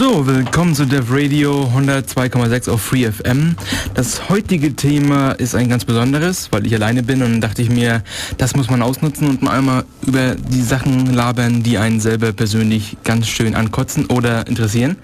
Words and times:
So, 0.00 0.26
willkommen 0.26 0.74
zu 0.74 0.86
Dev 0.86 1.14
Radio 1.14 1.70
102,6 1.76 2.70
auf 2.70 2.80
Free 2.80 3.12
FM. 3.12 3.54
Das 3.92 4.30
heutige 4.30 4.74
Thema 4.74 5.32
ist 5.32 5.54
ein 5.54 5.68
ganz 5.68 5.84
besonderes, 5.84 6.50
weil 6.50 6.66
ich 6.66 6.74
alleine 6.74 7.02
bin 7.02 7.22
und 7.22 7.42
dachte 7.42 7.60
ich 7.60 7.68
mir, 7.68 8.02
das 8.38 8.56
muss 8.56 8.70
man 8.70 8.80
ausnutzen 8.80 9.28
und 9.28 9.42
mal 9.42 9.58
einmal 9.58 9.84
über 10.06 10.36
die 10.36 10.62
Sachen 10.62 11.12
labern, 11.12 11.62
die 11.62 11.76
einen 11.76 12.00
selber 12.00 12.32
persönlich 12.32 12.96
ganz 13.04 13.28
schön 13.28 13.54
ankotzen 13.54 14.06
oder 14.06 14.46
interessieren. 14.46 14.96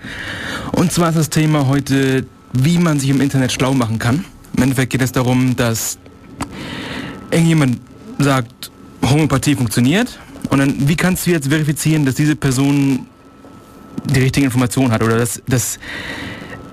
Und 0.73 0.93
zwar 0.93 1.11
ist 1.11 1.19
das 1.19 1.29
Thema 1.29 1.67
heute, 1.67 2.25
wie 2.55 2.79
man 2.79 2.99
sich 2.99 3.11
im 3.11 3.21
Internet 3.21 3.53
schlau 3.53 3.75
machen 3.75 3.99
kann. 3.99 4.25
Im 4.57 4.63
Endeffekt 4.63 4.93
geht 4.93 5.03
es 5.03 5.13
darum, 5.13 5.57
dass 5.57 5.99
irgendjemand 7.31 7.81
sagt, 8.19 8.71
Homöopathie 9.03 9.57
funktioniert 9.57 10.19
und 10.49 10.59
dann, 10.59 10.89
wie 10.89 10.97
kannst 10.97 11.27
du 11.27 11.33
jetzt 11.33 11.49
verifizieren, 11.49 12.07
dass 12.07 12.15
diese 12.15 12.35
Person 12.35 13.07
die 14.05 14.21
richtige 14.21 14.47
Information 14.47 14.91
hat 14.93 15.03
oder 15.03 15.19
dass, 15.19 15.43
dass 15.47 15.79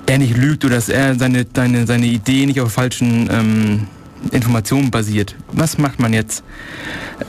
er 0.06 0.18
nicht 0.18 0.36
lügt 0.36 0.66
oder 0.66 0.76
dass 0.76 0.90
er 0.90 1.16
seine, 1.16 1.46
seine, 1.54 1.88
seine 1.88 2.06
Idee 2.06 2.46
nicht 2.46 2.60
auf 2.60 2.74
falschen 2.74 3.30
ähm, 3.32 3.88
Informationen 4.32 4.92
basiert. 4.92 5.36
Was 5.52 5.78
macht 5.78 6.00
man 6.00 6.14
jetzt? 6.14 6.44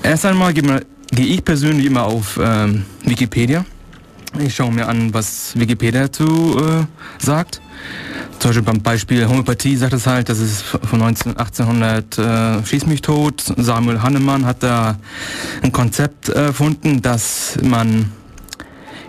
Erst 0.02 0.26
einmal 0.26 0.52
gehe 0.52 0.82
geh 1.10 1.22
ich 1.22 1.44
persönlich 1.44 1.86
immer 1.86 2.04
auf 2.04 2.38
ähm, 2.42 2.84
Wikipedia. 3.04 3.64
Ich 4.38 4.54
schaue 4.54 4.72
mir 4.72 4.88
an, 4.88 5.14
was 5.14 5.52
Wikipedia 5.56 6.02
dazu 6.02 6.56
äh, 6.58 7.24
sagt. 7.24 7.60
Zum 8.38 8.50
Beispiel 8.50 8.62
beim 8.62 8.82
Beispiel 8.82 9.28
Homöopathie 9.28 9.76
sagt 9.76 9.92
es 9.92 10.06
halt, 10.06 10.28
das 10.28 10.40
ist 10.40 10.62
von 10.62 10.98
19, 10.98 11.36
1800 11.36 12.18
äh, 12.18 12.66
Schieß 12.66 12.86
mich 12.86 13.00
tot. 13.00 13.44
Samuel 13.56 14.02
Hannemann 14.02 14.44
hat 14.44 14.62
da 14.62 14.98
ein 15.62 15.70
Konzept 15.70 16.30
erfunden, 16.30 17.00
dass 17.00 17.58
man 17.62 18.10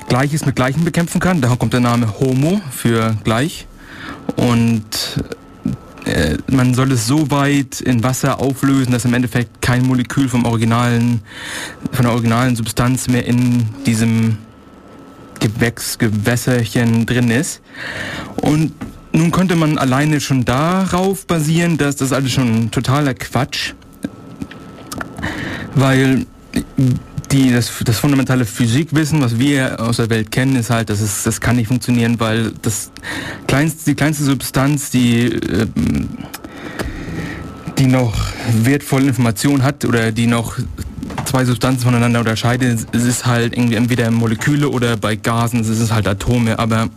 Gleiches 0.07 0.45
mit 0.45 0.55
Gleichen 0.55 0.85
bekämpfen 0.85 1.19
kann. 1.19 1.41
Daher 1.41 1.57
kommt 1.57 1.73
der 1.73 1.79
Name 1.79 2.19
Homo 2.19 2.61
für 2.71 3.15
gleich. 3.23 3.67
Und 4.35 4.85
äh, 6.05 6.37
man 6.51 6.73
soll 6.73 6.91
es 6.91 7.07
so 7.07 7.31
weit 7.31 7.81
in 7.81 8.03
Wasser 8.03 8.39
auflösen, 8.39 8.91
dass 8.91 9.05
im 9.05 9.13
Endeffekt 9.13 9.61
kein 9.61 9.83
Molekül 9.83 10.29
vom 10.29 10.45
originalen, 10.45 11.21
von 11.91 12.05
der 12.05 12.13
originalen 12.13 12.55
Substanz 12.55 13.07
mehr 13.07 13.25
in 13.25 13.67
diesem 13.85 14.37
Gewächs, 15.39 15.97
Gewässerchen 15.97 17.05
drin 17.05 17.31
ist. 17.31 17.61
Und 18.35 18.73
nun 19.11 19.31
könnte 19.31 19.55
man 19.55 19.77
alleine 19.77 20.19
schon 20.19 20.45
darauf 20.45 21.25
basieren, 21.25 21.77
dass 21.77 21.95
das 21.95 22.11
alles 22.11 22.31
schon 22.31 22.69
totaler 22.69 23.13
Quatsch, 23.13 23.73
weil 25.73 26.25
die, 27.35 27.51
das, 27.51 27.69
das 27.83 27.99
fundamentale 27.99 28.45
Physikwissen, 28.45 29.21
was 29.21 29.37
wir 29.37 29.81
aus 29.81 29.97
der 29.97 30.09
Welt 30.09 30.31
kennen, 30.31 30.55
ist 30.55 30.69
halt, 30.69 30.89
dass 30.89 31.01
es, 31.01 31.23
das 31.23 31.41
kann 31.41 31.57
nicht 31.57 31.67
funktionieren, 31.67 32.17
weil 32.19 32.53
das 32.61 32.91
kleinste, 33.45 33.91
die 33.91 33.95
kleinste 33.95 34.23
Substanz, 34.23 34.89
die, 34.89 35.25
äh, 35.25 35.67
die 37.77 37.87
noch 37.87 38.13
wertvolle 38.53 39.07
Information 39.07 39.63
hat 39.63 39.83
oder 39.83 40.13
die 40.13 40.27
noch 40.27 40.57
zwei 41.25 41.43
Substanzen 41.43 41.83
voneinander 41.83 42.19
unterscheidet, 42.19 42.87
es 42.93 43.03
ist 43.03 43.25
halt 43.25 43.53
irgendwie 43.53 43.75
entweder 43.75 44.09
Moleküle 44.11 44.69
oder 44.69 44.95
bei 44.95 45.17
Gasen, 45.17 45.59
es 45.59 45.67
ist 45.67 45.91
halt 45.91 46.07
Atome, 46.07 46.57
aber 46.57 46.87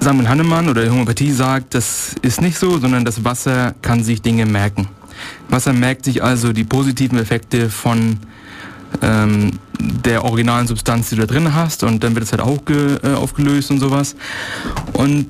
Samuel 0.00 0.28
Hannemann 0.28 0.68
oder 0.68 0.86
Homöopathie 0.90 1.32
sagt, 1.32 1.74
das 1.74 2.14
ist 2.20 2.42
nicht 2.42 2.58
so, 2.58 2.78
sondern 2.78 3.06
das 3.06 3.24
Wasser 3.24 3.74
kann 3.80 4.04
sich 4.04 4.20
Dinge 4.20 4.44
merken. 4.44 4.88
Wasser 5.48 5.72
merkt 5.72 6.04
sich 6.04 6.22
also 6.22 6.52
die 6.52 6.64
positiven 6.64 7.18
Effekte 7.18 7.70
von 7.70 8.18
ähm, 9.00 9.58
der 9.80 10.24
originalen 10.24 10.66
Substanz, 10.66 11.08
die 11.08 11.16
du 11.16 11.22
da 11.22 11.32
drin 11.32 11.54
hast 11.54 11.82
und 11.82 12.02
dann 12.04 12.14
wird 12.14 12.24
es 12.24 12.32
halt 12.32 12.42
auch 12.42 12.60
äh, 12.68 13.14
aufgelöst 13.14 13.70
und 13.70 13.80
sowas. 13.80 14.14
Und 14.92 15.28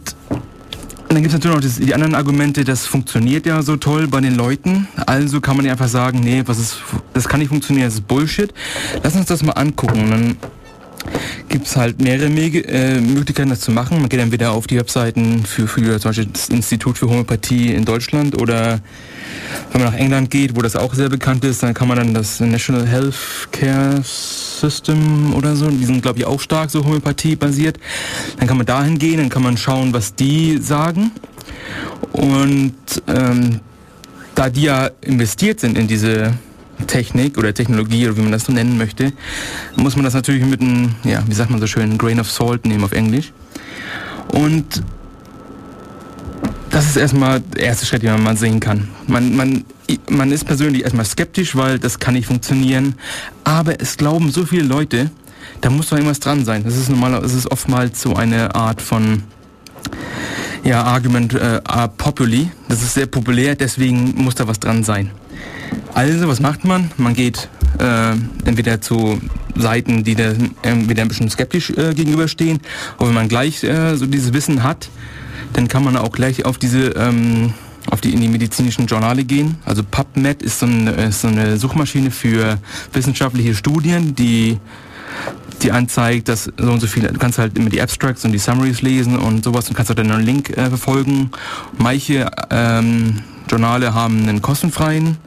dann 1.08 1.22
gibt 1.22 1.28
es 1.28 1.34
natürlich 1.34 1.56
noch 1.56 1.62
das, 1.62 1.76
die 1.76 1.94
anderen 1.94 2.14
Argumente, 2.14 2.64
das 2.64 2.86
funktioniert 2.86 3.44
ja 3.44 3.62
so 3.62 3.76
toll 3.76 4.08
bei 4.08 4.20
den 4.20 4.34
Leuten. 4.34 4.88
Also 5.06 5.40
kann 5.40 5.56
man 5.56 5.66
ja 5.66 5.72
einfach 5.72 5.88
sagen, 5.88 6.20
nee, 6.20 6.42
was 6.46 6.58
ist, 6.58 6.78
das 7.12 7.28
kann 7.28 7.40
nicht 7.40 7.50
funktionieren, 7.50 7.86
das 7.86 7.94
ist 7.94 8.08
Bullshit. 8.08 8.52
Lass 9.02 9.14
uns 9.14 9.26
das 9.26 9.42
mal 9.42 9.52
angucken. 9.52 10.10
Dann 10.10 10.36
gibt 11.48 11.66
es 11.66 11.76
halt 11.76 12.00
mehrere 12.00 12.30
Mege 12.30 12.66
äh, 12.66 13.00
Möglichkeiten, 13.00 13.50
das 13.50 13.60
zu 13.60 13.72
machen. 13.72 14.00
Man 14.00 14.08
geht 14.08 14.20
entweder 14.20 14.52
auf 14.52 14.66
die 14.66 14.78
Webseiten 14.78 15.44
für, 15.44 15.68
für 15.68 16.00
zum 16.00 16.10
Beispiel 16.10 16.28
das 16.32 16.48
Institut 16.48 16.96
für 16.96 17.08
Homöopathie 17.08 17.74
in 17.74 17.84
Deutschland 17.84 18.40
oder 18.40 18.80
wenn 19.72 19.82
man 19.82 19.92
nach 19.92 19.98
England 19.98 20.30
geht, 20.30 20.56
wo 20.56 20.62
das 20.62 20.76
auch 20.76 20.94
sehr 20.94 21.08
bekannt 21.08 21.44
ist, 21.44 21.62
dann 21.62 21.74
kann 21.74 21.88
man 21.88 21.96
dann 21.96 22.14
das 22.14 22.40
National 22.40 22.86
Health 22.86 23.48
Care 23.50 24.00
System 24.02 25.34
oder 25.34 25.56
so, 25.56 25.68
die 25.68 25.84
sind 25.84 26.02
glaube 26.02 26.18
ich 26.20 26.24
auch 26.24 26.40
stark 26.40 26.70
so 26.70 26.84
Homöopathie 26.84 27.36
basiert. 27.36 27.78
Dann 28.38 28.46
kann 28.46 28.56
man 28.56 28.66
dahin 28.66 28.98
gehen, 28.98 29.18
dann 29.18 29.28
kann 29.28 29.42
man 29.42 29.56
schauen, 29.56 29.92
was 29.92 30.14
die 30.14 30.58
sagen. 30.58 31.12
Und 32.12 32.74
ähm, 33.08 33.60
da 34.34 34.50
die 34.50 34.62
ja 34.62 34.90
investiert 35.00 35.60
sind 35.60 35.78
in 35.78 35.88
diese 35.88 36.34
Technik 36.86 37.38
oder 37.38 37.54
Technologie 37.54 38.06
oder 38.06 38.16
wie 38.16 38.22
man 38.22 38.32
das 38.32 38.44
so 38.44 38.52
nennen 38.52 38.76
möchte, 38.76 39.12
muss 39.76 39.96
man 39.96 40.04
das 40.04 40.14
natürlich 40.14 40.44
mit 40.44 40.60
einem, 40.60 40.94
ja, 41.04 41.22
wie 41.26 41.34
sagt 41.34 41.50
man 41.50 41.60
so 41.60 41.66
schön, 41.66 41.98
Grain 41.98 42.20
of 42.20 42.30
Salt 42.30 42.66
nehmen 42.66 42.84
auf 42.84 42.92
Englisch. 42.92 43.32
Und 44.32 44.82
das 46.72 46.86
ist 46.86 46.96
erstmal 46.96 47.40
der 47.40 47.64
erste 47.64 47.86
Schritt, 47.86 48.02
den 48.02 48.22
man 48.22 48.36
sehen 48.36 48.58
kann. 48.58 48.88
Man, 49.06 49.36
man, 49.36 49.64
man 50.08 50.32
ist 50.32 50.44
persönlich 50.44 50.82
erstmal 50.82 51.04
skeptisch, 51.04 51.54
weil 51.54 51.78
das 51.78 51.98
kann 51.98 52.14
nicht 52.14 52.26
funktionieren. 52.26 52.94
Aber 53.44 53.80
es 53.80 53.98
glauben 53.98 54.30
so 54.30 54.46
viele 54.46 54.62
Leute, 54.62 55.10
da 55.60 55.68
muss 55.68 55.90
doch 55.90 55.98
irgendwas 55.98 56.18
dran 56.18 56.46
sein. 56.46 56.64
Das 56.64 56.76
ist 56.76 56.88
normal, 56.88 57.22
es 57.24 57.34
ist 57.34 57.50
oftmals 57.50 58.00
so 58.00 58.16
eine 58.16 58.54
Art 58.54 58.80
von 58.80 59.22
ja, 60.64 60.82
Argument 60.82 61.34
äh, 61.34 61.60
populi. 61.98 62.50
Das 62.68 62.82
ist 62.82 62.94
sehr 62.94 63.06
populär, 63.06 63.54
deswegen 63.54 64.14
muss 64.16 64.34
da 64.34 64.48
was 64.48 64.58
dran 64.58 64.82
sein. 64.82 65.10
Also, 65.92 66.26
was 66.26 66.40
macht 66.40 66.64
man? 66.64 66.90
Man 66.96 67.12
geht 67.12 67.50
äh, 67.80 68.12
entweder 68.46 68.80
zu 68.80 69.20
Seiten, 69.56 70.04
die 70.04 70.14
da 70.14 70.32
entweder 70.62 71.02
ein 71.02 71.08
bisschen 71.08 71.28
skeptisch 71.28 71.70
äh, 71.70 71.92
gegenüberstehen, 71.92 72.60
oder 72.98 73.08
wenn 73.08 73.14
man 73.14 73.28
gleich 73.28 73.62
äh, 73.62 73.94
so 73.96 74.06
dieses 74.06 74.32
Wissen 74.32 74.62
hat, 74.62 74.88
dann 75.52 75.68
kann 75.68 75.84
man 75.84 75.96
auch 75.96 76.12
gleich 76.12 76.44
auf 76.44 76.58
diese 76.58 76.90
ähm, 76.90 77.54
auf 77.90 78.00
die 78.00 78.12
in 78.12 78.20
die 78.20 78.28
medizinischen 78.28 78.86
Journale 78.86 79.24
gehen. 79.24 79.56
Also 79.64 79.82
PubMed 79.82 80.42
ist 80.42 80.60
so, 80.60 80.66
ein, 80.66 80.86
ist 80.86 81.22
so 81.22 81.28
eine 81.28 81.56
Suchmaschine 81.56 82.10
für 82.10 82.58
wissenschaftliche 82.92 83.54
Studien, 83.54 84.14
die 84.14 84.58
die 85.62 85.70
anzeigt, 85.70 86.28
dass 86.28 86.50
so 86.56 86.72
und 86.72 86.80
so 86.80 86.86
viele, 86.86 87.12
du 87.12 87.18
kannst 87.18 87.38
halt 87.38 87.56
immer 87.56 87.70
die 87.70 87.80
Abstracts 87.80 88.24
und 88.24 88.32
die 88.32 88.38
Summaries 88.38 88.82
lesen 88.82 89.16
und 89.16 89.44
sowas 89.44 89.68
und 89.68 89.76
kannst 89.76 89.90
auch 89.90 89.94
dann 89.94 90.10
einen 90.10 90.24
Link 90.24 90.50
äh, 90.50 90.68
verfolgen. 90.68 91.30
Manche 91.78 92.30
ähm, 92.50 93.22
Journale 93.48 93.94
haben 93.94 94.22
einen 94.22 94.42
kostenfreien 94.42 95.18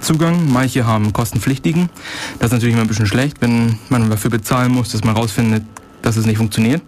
Zugang, 0.00 0.50
manche 0.50 0.86
haben 0.86 1.12
kostenpflichtigen. 1.12 1.90
Das 2.38 2.46
ist 2.46 2.52
natürlich 2.52 2.74
immer 2.74 2.82
ein 2.82 2.88
bisschen 2.88 3.06
schlecht, 3.06 3.38
wenn 3.40 3.78
man 3.90 4.08
dafür 4.08 4.30
bezahlen 4.30 4.72
muss, 4.72 4.90
dass 4.90 5.04
man 5.04 5.14
rausfindet, 5.14 5.64
dass 6.00 6.16
es 6.16 6.24
nicht 6.24 6.38
funktioniert. 6.38 6.82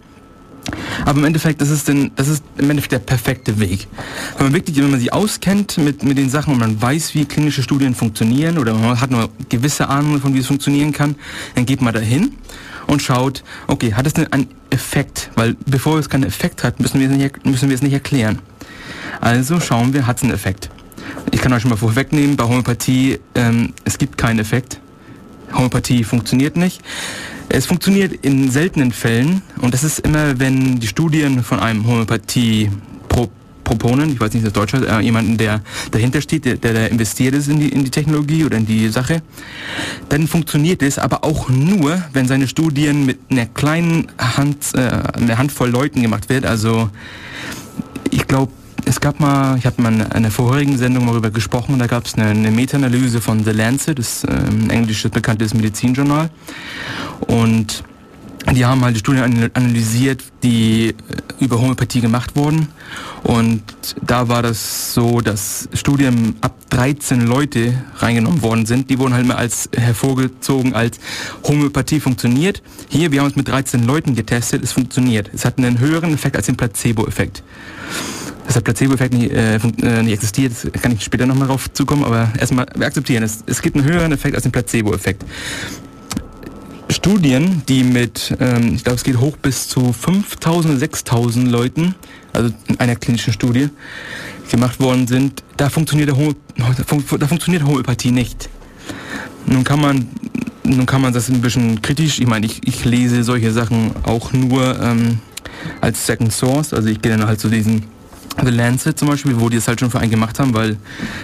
Aber 1.05 1.19
im 1.19 1.25
Endeffekt, 1.25 1.61
das 1.61 1.69
ist, 1.69 1.87
denn, 1.87 2.11
das 2.15 2.27
ist 2.27 2.43
im 2.57 2.69
Endeffekt 2.69 2.91
der 2.91 2.99
perfekte 2.99 3.59
Weg. 3.59 3.87
Wenn 4.37 4.47
man 4.47 4.53
wirklich, 4.53 4.77
wenn 4.77 4.91
man 4.91 4.99
sich 4.99 5.13
auskennt 5.13 5.77
mit, 5.77 6.03
mit 6.03 6.17
den 6.17 6.29
Sachen 6.29 6.53
und 6.53 6.59
man 6.59 6.81
weiß, 6.81 7.15
wie 7.15 7.25
klinische 7.25 7.63
Studien 7.63 7.95
funktionieren 7.95 8.57
oder 8.57 8.73
man 8.73 8.99
hat 8.99 9.11
nur 9.11 9.29
gewisse 9.49 9.87
Ahnung 9.87 10.19
von, 10.19 10.33
wie 10.33 10.39
es 10.39 10.47
funktionieren 10.47 10.91
kann, 10.91 11.15
dann 11.55 11.65
geht 11.65 11.81
man 11.81 11.93
dahin 11.93 12.33
und 12.87 13.01
schaut, 13.01 13.43
okay, 13.67 13.93
hat 13.93 14.07
es 14.07 14.13
denn 14.13 14.31
einen 14.33 14.47
Effekt? 14.69 15.29
Weil 15.35 15.55
bevor 15.65 15.99
es 15.99 16.09
keinen 16.09 16.23
Effekt 16.23 16.63
hat, 16.63 16.79
müssen 16.79 16.99
wir 16.99 17.09
es 17.09 17.15
nicht, 17.15 17.45
müssen 17.45 17.69
wir 17.69 17.75
es 17.75 17.81
nicht 17.81 17.93
erklären. 17.93 18.39
Also 19.21 19.59
schauen 19.59 19.93
wir, 19.93 20.07
hat 20.07 20.17
es 20.17 20.23
einen 20.23 20.33
Effekt? 20.33 20.69
Ich 21.31 21.41
kann 21.41 21.53
euch 21.53 21.61
schon 21.61 21.69
mal 21.69 21.77
vorwegnehmen, 21.77 22.35
bei 22.35 22.45
Homöopathie, 22.45 23.19
ähm, 23.35 23.73
es 23.85 23.97
gibt 23.97 24.17
keinen 24.17 24.39
Effekt. 24.39 24.79
Homöopathie 25.53 26.03
funktioniert 26.03 26.57
nicht. 26.57 26.81
Es 27.49 27.65
funktioniert 27.65 28.13
in 28.25 28.51
seltenen 28.51 28.91
Fällen 28.91 29.41
und 29.61 29.73
das 29.73 29.83
ist 29.83 29.99
immer, 29.99 30.39
wenn 30.39 30.79
die 30.79 30.87
Studien 30.87 31.43
von 31.43 31.59
einem 31.59 31.85
Homöopathie 31.87 32.69
Proponen, 33.67 34.13
ich 34.13 34.19
weiß 34.21 34.33
nicht, 34.33 34.45
das 34.45 34.53
Deutsche, 34.53 34.77
äh, 34.87 35.01
jemanden, 35.01 35.37
der 35.37 35.61
dahinter 35.91 36.21
steht, 36.21 36.45
der, 36.45 36.55
der 36.55 36.89
investiert 36.89 37.35
ist 37.35 37.49
in 37.49 37.59
die, 37.59 37.67
in 37.67 37.83
die 37.83 37.91
Technologie 37.91 38.45
oder 38.45 38.55
in 38.55 38.65
die 38.65 38.87
Sache, 38.87 39.21
dann 40.07 40.25
funktioniert 40.25 40.81
es 40.81 40.97
aber 40.97 41.25
auch 41.25 41.49
nur, 41.49 42.01
wenn 42.13 42.29
seine 42.29 42.47
Studien 42.47 43.05
mit 43.05 43.19
einer 43.29 43.45
kleinen 43.45 44.07
Hand, 44.17 44.73
äh, 44.73 44.79
einer 44.79 45.37
Handvoll 45.37 45.69
Leuten 45.69 46.01
gemacht 46.01 46.29
wird. 46.29 46.45
Also 46.45 46.89
ich 48.09 48.25
glaube, 48.25 48.53
es 48.87 49.01
gab 49.01 49.19
mal, 49.19 49.57
ich 49.57 49.65
habe 49.65 49.81
mal 49.81 49.93
in 49.93 50.01
einer 50.01 50.31
vorherigen 50.31 50.77
Sendung 50.77 51.05
mal 51.05 51.11
darüber 51.11 51.29
gesprochen, 51.29 51.77
da 51.77 51.87
gab 51.87 52.05
es 52.05 52.15
eine, 52.15 52.27
eine 52.27 52.51
Meta-Analyse 52.51 53.19
von 53.19 53.43
The 53.43 53.51
Lancet, 53.51 53.99
das 53.99 54.23
ähm, 54.23 54.69
englisches 54.69 55.11
bekanntes 55.11 55.53
Medizinjournal. 55.53 56.29
Und 57.27 57.83
die 58.53 58.65
haben 58.65 58.81
halt 58.85 58.95
die 58.95 58.99
Studien 58.99 59.49
analysiert, 59.53 60.23
die 60.41 60.89
äh, 60.89 60.93
über 61.39 61.59
Homöopathie 61.59 61.99
gemacht 61.99 62.37
wurden. 62.37 62.69
Und 63.23 63.61
da 64.01 64.29
war 64.29 64.41
das 64.41 64.93
so, 64.93 65.19
dass 65.19 65.67
Studien 65.73 66.35
ab 66.39 66.55
13 66.69 67.27
Leute 67.27 67.73
reingenommen 67.97 68.41
worden 68.41 68.65
sind. 68.65 68.89
Die 68.89 68.99
wurden 68.99 69.13
halt 69.13 69.27
mal 69.27 69.35
als 69.35 69.69
hervorgezogen 69.75 70.75
als 70.75 70.97
Homöopathie 71.43 71.99
funktioniert. 71.99 72.61
Hier, 72.87 73.11
wir 73.11 73.19
haben 73.19 73.27
es 73.27 73.35
mit 73.35 73.49
13 73.49 73.85
Leuten 73.85 74.15
getestet, 74.15 74.63
es 74.63 74.71
funktioniert. 74.71 75.29
Es 75.33 75.43
hat 75.43 75.57
einen 75.57 75.79
höheren 75.79 76.13
Effekt 76.13 76.37
als 76.37 76.45
den 76.45 76.55
Placebo-Effekt. 76.55 77.43
Dass 78.47 78.55
der 78.55 78.61
Placebo-Effekt 78.61 79.13
nicht, 79.13 79.31
äh, 79.31 79.55
äh 79.57 80.03
nicht 80.03 80.13
existiert, 80.13 80.53
kann 80.81 80.93
ich 80.93 81.03
später 81.03 81.25
nochmal 81.25 81.47
drauf 81.47 81.71
zukommen, 81.73 82.03
aber 82.03 82.31
erstmal, 82.39 82.65
wir 82.75 82.87
akzeptieren 82.87 83.23
es. 83.23 83.43
Es 83.45 83.61
gibt 83.61 83.75
einen 83.75 83.85
höheren 83.85 84.11
Effekt 84.11 84.35
als 84.35 84.43
den 84.43 84.51
Placebo-Effekt. 84.51 85.23
Studien, 86.89 87.63
die 87.67 87.83
mit, 87.83 88.35
ähm, 88.39 88.75
ich 88.75 88.83
glaube, 88.83 88.95
es 88.95 89.03
geht 89.03 89.19
hoch 89.19 89.35
bis 89.37 89.67
zu 89.67 89.91
5000, 89.91 90.79
6000 90.79 91.51
Leuten, 91.51 91.95
also 92.33 92.51
in 92.67 92.79
einer 92.79 92.95
klinischen 92.95 93.33
Studie, 93.33 93.69
gemacht 94.49 94.79
worden 94.79 95.07
sind, 95.07 95.43
da 95.57 95.69
funktioniert, 95.69 96.15
Homo, 96.15 96.33
da 97.19 97.27
funktioniert 97.27 97.63
Homöopathie 97.63 98.11
nicht. 98.11 98.49
Nun 99.45 99.63
kann 99.63 99.81
man, 99.81 100.07
nun 100.63 100.85
kann 100.85 101.01
man 101.01 101.13
das 101.13 101.29
ein 101.29 101.41
bisschen 101.41 101.81
kritisch, 101.81 102.19
ich 102.19 102.27
meine, 102.27 102.45
ich, 102.45 102.65
ich 102.65 102.85
lese 102.85 103.23
solche 103.23 103.51
Sachen 103.51 103.91
auch 104.03 104.31
nur 104.31 104.79
ähm, 104.81 105.19
als 105.81 106.05
Second 106.05 106.31
Source, 106.31 106.73
also 106.73 106.87
ich 106.87 107.01
gehe 107.01 107.11
dann 107.11 107.27
halt 107.27 107.39
zu 107.39 107.49
diesen 107.49 107.83
The 108.43 108.51
Lancet 108.51 108.97
zum 108.97 109.07
Beispiel, 109.07 109.39
wo 109.39 109.49
die 109.49 109.57
es 109.57 109.67
halt 109.67 109.79
schon 109.79 109.89
für 109.89 109.99
einen 109.99 110.11
gemacht 110.11 110.39
haben, 110.39 110.53
weil 110.53 110.77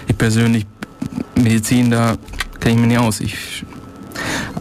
ich 0.08 0.16
persönlich 0.18 0.66
Medizin, 1.36 1.90
da 1.90 2.16
kenne 2.60 2.74
ich 2.74 2.80
mir 2.80 2.86
nicht 2.88 2.98
aus. 2.98 3.20
Ich, 3.20 3.64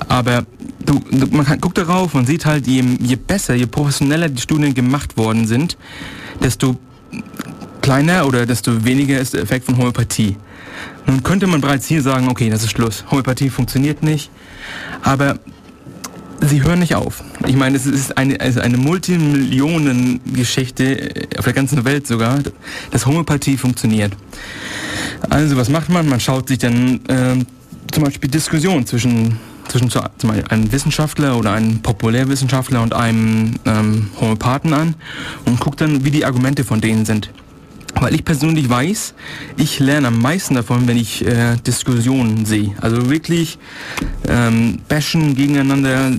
aber 0.08 0.46
du, 0.86 1.02
man 1.32 1.46
kann, 1.46 1.60
guckt 1.60 1.78
darauf, 1.78 2.14
man 2.14 2.26
sieht 2.26 2.46
halt, 2.46 2.68
je, 2.68 2.84
je 3.00 3.16
besser, 3.16 3.56
je 3.56 3.66
professioneller 3.66 4.30
die 4.30 4.42
Studien 4.42 4.74
gemacht 4.74 5.18
worden 5.18 5.48
sind, 5.48 5.78
desto 6.42 6.78
kleiner 7.82 8.26
oder 8.28 8.46
desto 8.46 8.86
weniger 8.86 9.20
ist 9.20 9.34
der 9.34 9.42
Effekt 9.42 9.66
von 9.66 9.78
Homöopathie. 9.78 10.38
Nun 11.06 11.22
könnte 11.22 11.48
man 11.48 11.62
bereits 11.62 11.88
hier 11.88 12.02
sagen, 12.02 12.30
okay, 12.30 12.50
das 12.50 12.64
ist 12.64 12.72
Schluss. 12.72 13.04
Homöopathie 13.12 13.50
funktioniert 13.50 14.04
nicht. 14.04 14.32
Aber 15.02 15.40
sie 16.48 16.63
hören 16.63 16.80
nicht 16.80 16.95
auf. 16.95 17.24
Ich 17.48 17.56
meine, 17.56 17.78
es 17.78 17.86
ist 17.86 18.18
eine, 18.18 18.40
also 18.40 18.60
eine 18.60 18.78
Multimillionen-Geschichte 18.78 21.16
äh, 21.16 21.28
auf 21.38 21.44
der 21.45 21.54
ganzen 21.54 21.86
Welt 21.86 22.07
sogar, 22.07 22.40
dass 22.92 23.06
Homöopathie 23.06 23.57
funktioniert. 23.57 24.13
Also 25.30 25.56
was 25.57 25.69
macht 25.69 25.90
man? 25.90 26.07
Man 26.07 26.19
schaut 26.19 26.48
sich 26.48 26.57
dann 26.60 27.01
äh, 27.07 27.44
zum 27.92 28.04
Beispiel 28.04 28.30
Diskussionen 28.30 28.86
zwischen 28.86 29.40
zwischen 29.69 29.90
zum 29.90 30.01
Beispiel 30.24 30.44
einem 30.50 30.69
Wissenschaftler 30.72 31.38
oder 31.38 31.54
einem 31.54 31.81
Populärwissenschaftler 31.81 32.81
und 32.81 32.94
einem 32.94 33.56
ähm, 33.66 34.10
Homöopathen 34.19 34.74
an 34.74 34.96
und 35.46 35.62
guckt 35.62 35.81
dann, 35.81 36.04
wie 36.04 36.12
die 36.12 36.25
Argumente 36.25 36.66
von 36.66 36.81
denen 36.81 37.06
sind. 37.06 37.30
Weil 37.95 38.16
ich 38.16 38.25
persönlich 38.25 38.69
weiß, 38.69 39.13
ich 39.57 39.80
lerne 39.80 40.07
am 40.07 40.19
meisten 40.19 40.56
davon, 40.56 40.88
wenn 40.88 40.98
ich 40.98 41.25
äh, 41.25 41.56
Diskussionen 41.66 42.45
sehe. 42.45 42.74
Also 42.81 43.10
wirklich 43.10 43.60
ähm, 44.28 44.80
bashen 44.88 45.36
gegeneinander, 45.36 46.12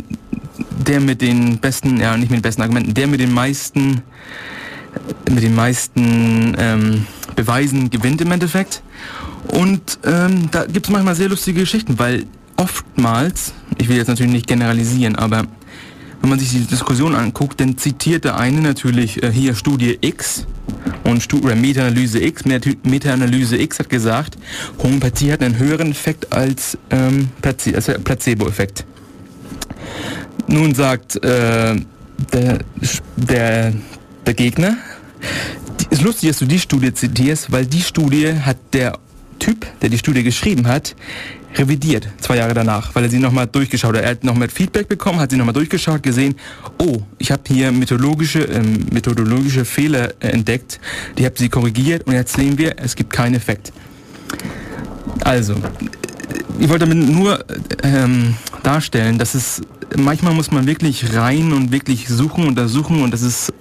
der 0.86 1.00
mit 1.00 1.20
den 1.20 1.58
besten, 1.58 2.00
ja 2.00 2.16
nicht 2.16 2.30
mit 2.30 2.38
den 2.38 2.42
besten 2.42 2.62
Argumenten, 2.62 2.94
der 2.94 3.06
mit 3.06 3.20
den 3.20 3.32
meisten, 3.32 4.02
mit 5.28 5.42
den 5.42 5.54
meisten 5.54 6.54
ähm, 6.58 7.06
Beweisen 7.34 7.90
gewinnt 7.90 8.20
im 8.20 8.30
Endeffekt. 8.30 8.82
Und 9.48 9.98
ähm, 10.04 10.48
da 10.50 10.64
gibt 10.64 10.86
es 10.86 10.92
manchmal 10.92 11.14
sehr 11.14 11.28
lustige 11.28 11.60
Geschichten, 11.60 11.98
weil 11.98 12.24
oftmals, 12.56 13.52
ich 13.78 13.88
will 13.88 13.96
jetzt 13.96 14.08
natürlich 14.08 14.32
nicht 14.32 14.46
generalisieren, 14.46 15.16
aber 15.16 15.44
wenn 16.24 16.30
man 16.30 16.38
sich 16.38 16.52
die 16.52 16.60
Diskussion 16.60 17.14
anguckt, 17.14 17.60
dann 17.60 17.76
zitiert 17.76 18.24
der 18.24 18.38
eine 18.38 18.62
natürlich 18.62 19.22
äh, 19.22 19.30
hier 19.30 19.54
Studie 19.54 19.98
X 20.00 20.46
und 21.04 21.22
Stu 21.22 21.40
oder 21.40 21.54
Meta-Analyse 21.54 22.18
X. 22.24 22.44
Meta-Analyse 22.46 23.58
X 23.58 23.78
hat 23.78 23.90
gesagt, 23.90 24.38
Homöopathie 24.82 25.32
hat 25.32 25.42
einen 25.42 25.58
höheren 25.58 25.90
Effekt 25.90 26.32
als 26.32 26.78
ähm, 26.88 27.28
Placebo-Effekt. 27.42 28.86
Nun 30.46 30.74
sagt 30.74 31.22
äh, 31.22 31.76
der, 32.32 32.58
der, 33.16 33.74
der 34.24 34.34
Gegner, 34.34 34.78
es 35.90 35.98
ist 35.98 36.04
lustig, 36.04 36.30
dass 36.30 36.38
du 36.38 36.46
die 36.46 36.58
Studie 36.58 36.94
zitierst, 36.94 37.52
weil 37.52 37.66
die 37.66 37.82
Studie 37.82 38.32
hat 38.32 38.56
der 38.72 38.98
Typ, 39.40 39.66
der 39.82 39.90
die 39.90 39.98
Studie 39.98 40.22
geschrieben 40.22 40.68
hat, 40.68 40.96
revidiert, 41.56 42.08
zwei 42.20 42.36
Jahre 42.36 42.54
danach, 42.54 42.94
weil 42.94 43.04
er 43.04 43.10
sie 43.10 43.18
nochmal 43.18 43.46
durchgeschaut 43.46 43.96
hat. 43.96 44.02
Er 44.02 44.10
hat 44.10 44.24
nochmal 44.24 44.48
Feedback 44.48 44.88
bekommen, 44.88 45.20
hat 45.20 45.30
sie 45.30 45.36
nochmal 45.36 45.54
durchgeschaut, 45.54 46.02
gesehen, 46.02 46.34
oh, 46.78 46.98
ich 47.18 47.30
habe 47.30 47.42
hier 47.46 47.72
methodologische, 47.72 48.40
ähm, 48.40 48.86
methodologische 48.92 49.64
Fehler 49.64 50.10
äh, 50.20 50.28
entdeckt, 50.28 50.80
die 51.18 51.24
habe 51.24 51.36
sie 51.38 51.48
korrigiert 51.48 52.06
und 52.06 52.14
jetzt 52.14 52.36
sehen 52.36 52.58
wir, 52.58 52.76
es 52.78 52.96
gibt 52.96 53.12
keinen 53.12 53.34
Effekt. 53.34 53.72
Also, 55.20 55.54
ich 56.58 56.68
wollte 56.68 56.86
damit 56.86 57.08
nur 57.08 57.44
ähm, 57.82 58.34
darstellen, 58.62 59.18
dass 59.18 59.34
es 59.34 59.60
manchmal 59.96 60.34
muss 60.34 60.50
man 60.50 60.66
wirklich 60.66 61.14
rein 61.14 61.52
und 61.52 61.70
wirklich 61.70 62.08
suchen, 62.08 62.46
untersuchen 62.46 63.02
und 63.02 63.12
das 63.12 63.22
ist 63.22 63.52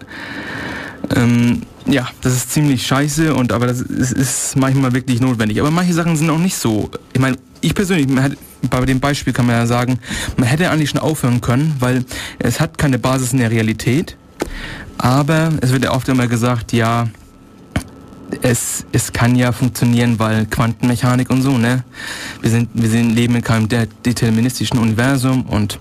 ähm, 1.15 1.61
ja, 1.85 2.07
das 2.21 2.33
ist 2.33 2.51
ziemlich 2.51 2.85
scheiße 2.85 3.33
und 3.33 3.51
aber 3.51 3.67
das 3.67 3.81
ist, 3.81 4.13
ist 4.13 4.55
manchmal 4.55 4.93
wirklich 4.93 5.19
notwendig. 5.19 5.59
Aber 5.59 5.71
manche 5.71 5.93
Sachen 5.93 6.15
sind 6.15 6.29
auch 6.29 6.37
nicht 6.37 6.55
so. 6.55 6.89
Ich 7.11 7.19
meine, 7.19 7.37
ich 7.63 7.73
persönlich, 7.73 8.07
bei 8.69 8.85
dem 8.85 8.99
Beispiel 8.99 9.33
kann 9.33 9.45
man 9.45 9.55
ja 9.55 9.65
sagen, 9.65 9.99
man 10.37 10.47
hätte 10.47 10.69
eigentlich 10.69 10.89
schon 10.89 10.99
aufhören 10.99 11.41
können, 11.41 11.75
weil 11.79 12.05
es 12.39 12.59
hat 12.59 12.77
keine 12.77 12.99
Basis 12.99 13.33
in 13.33 13.39
der 13.39 13.51
Realität. 13.51 14.17
Aber 14.97 15.51
es 15.61 15.71
wird 15.71 15.83
ja 15.85 15.91
oft 15.91 16.07
immer 16.09 16.27
gesagt, 16.27 16.73
ja, 16.73 17.07
es, 18.41 18.85
es 18.91 19.13
kann 19.13 19.35
ja 19.35 19.51
funktionieren, 19.51 20.17
weil 20.17 20.45
Quantenmechanik 20.45 21.29
und 21.29 21.41
so, 21.41 21.57
ne? 21.57 21.83
Wir 22.41 22.49
sind, 22.49 22.69
wir 22.73 22.89
sind, 22.89 23.15
leben 23.15 23.35
in 23.35 23.43
keinem 23.43 23.67
deterministischen 23.69 24.79
Universum 24.79 25.43
und 25.43 25.79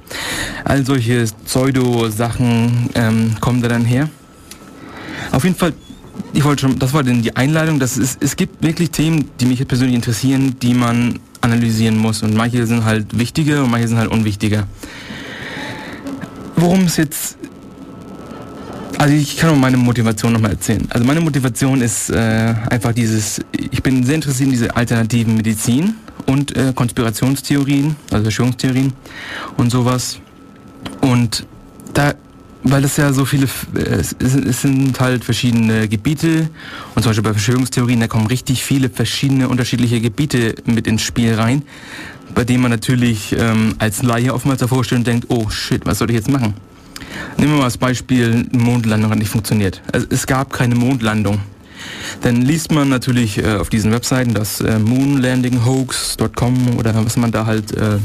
all 0.65 0.85
solche 0.85 1.25
Pseudo-Sachen 1.45 2.91
ähm, 2.95 3.37
kommen 3.41 3.63
da 3.63 3.69
dann 3.69 3.85
her. 3.85 4.09
Auf 5.31 5.45
jeden 5.45 5.57
Fall 5.57 5.73
ich 6.35 6.45
wollte 6.45 6.63
schon, 6.63 6.79
das 6.79 6.93
war 6.95 7.03
denn 7.03 7.23
die 7.23 7.37
Einleitung, 7.37 7.79
dass 7.79 7.97
es, 7.97 8.17
es 8.21 8.37
gibt 8.37 8.63
wirklich 8.63 8.91
Themen, 8.91 9.31
die 9.41 9.47
mich 9.47 9.67
persönlich 9.67 9.95
interessieren, 9.95 10.57
die 10.61 10.75
man 10.75 11.19
analysieren 11.43 11.99
muss. 11.99 12.23
Und 12.23 12.35
manche 12.35 12.67
sind 12.67 12.85
halt 12.85 13.19
wichtiger 13.19 13.65
und 13.65 13.71
manche 13.71 13.89
sind 13.89 13.99
halt 13.99 14.11
unwichtiger. 14.11 14.67
Worum 16.57 16.85
es 16.85 16.97
jetzt 16.97 17.37
also 19.03 19.15
ich 19.15 19.37
kann 19.37 19.51
auch 19.51 19.57
meine 19.57 19.77
Motivation 19.77 20.33
nochmal 20.33 20.53
erzählen. 20.53 20.87
Also 20.91 21.05
meine 21.05 21.21
Motivation 21.21 21.81
ist 21.81 22.09
äh, 22.11 22.55
einfach 22.71 22.93
dieses, 22.93 23.41
ich 23.51 23.83
bin 23.83 24.05
sehr 24.05 24.15
interessiert 24.15 24.47
in 24.47 24.53
diese 24.53 24.77
alternativen 24.77 25.35
Medizin 25.35 25.97
und 26.27 26.57
äh, 26.57 26.73
Konspirationstheorien, 26.73 27.97
also 28.13 28.23
Verschwörungstheorien 28.23 28.93
und 29.57 29.71
sowas. 29.71 30.21
Und 31.01 31.45
da 31.95 32.15
weil 32.65 32.85
es 32.85 32.97
ja 32.97 33.13
so 33.13 33.25
viele, 33.25 33.49
es, 33.75 34.15
es, 34.19 34.63
sind 34.63 34.99
halt 35.01 35.25
verschiedene 35.25 35.89
Gebiete 35.89 36.49
und 36.95 37.03
zum 37.03 37.11
Beispiel 37.11 37.25
bei 37.25 37.33
Verschwörungstheorien, 37.33 38.01
da 38.01 38.07
kommen 38.07 38.27
richtig 38.27 38.65
viele 38.65 38.89
verschiedene 38.89 39.49
unterschiedliche 39.49 40.01
Gebiete 40.01 40.55
mit 40.65 40.87
ins 40.87 41.03
Spiel 41.03 41.35
rein, 41.35 41.63
bei 42.35 42.45
denen 42.45 42.63
man 42.63 42.71
natürlich 42.71 43.35
ähm, 43.39 43.75
als 43.79 44.03
Laie 44.03 44.33
oftmals 44.33 44.61
davor 44.61 44.85
steht 44.85 44.99
und 44.99 45.07
denkt, 45.07 45.27
oh 45.29 45.51
shit, 45.51 45.85
was 45.87 45.99
soll 45.99 46.11
ich 46.11 46.17
jetzt 46.17 46.31
machen? 46.31 46.55
Nehmen 47.37 47.53
wir 47.53 47.59
mal 47.59 47.65
das 47.65 47.79
Beispiel, 47.79 48.47
Mondlandung 48.53 49.11
hat 49.11 49.19
nicht 49.19 49.31
funktioniert. 49.31 49.83
Also 49.93 50.07
es 50.11 50.27
gab 50.27 50.53
keine 50.53 50.75
Mondlandung. 50.75 51.41
Dann 52.21 52.43
liest 52.43 52.71
man 52.71 52.89
natürlich 52.89 53.39
äh, 53.39 53.57
auf 53.57 53.69
diesen 53.69 53.91
Webseiten 53.91 54.35
das 54.35 54.61
äh, 54.61 54.79
moonlandinghoax.com 54.79 56.77
oder 56.79 56.95
was 57.05 57.17
man 57.17 57.33
da 57.33 57.45
halt 57.45 57.77
äh, 57.77 57.99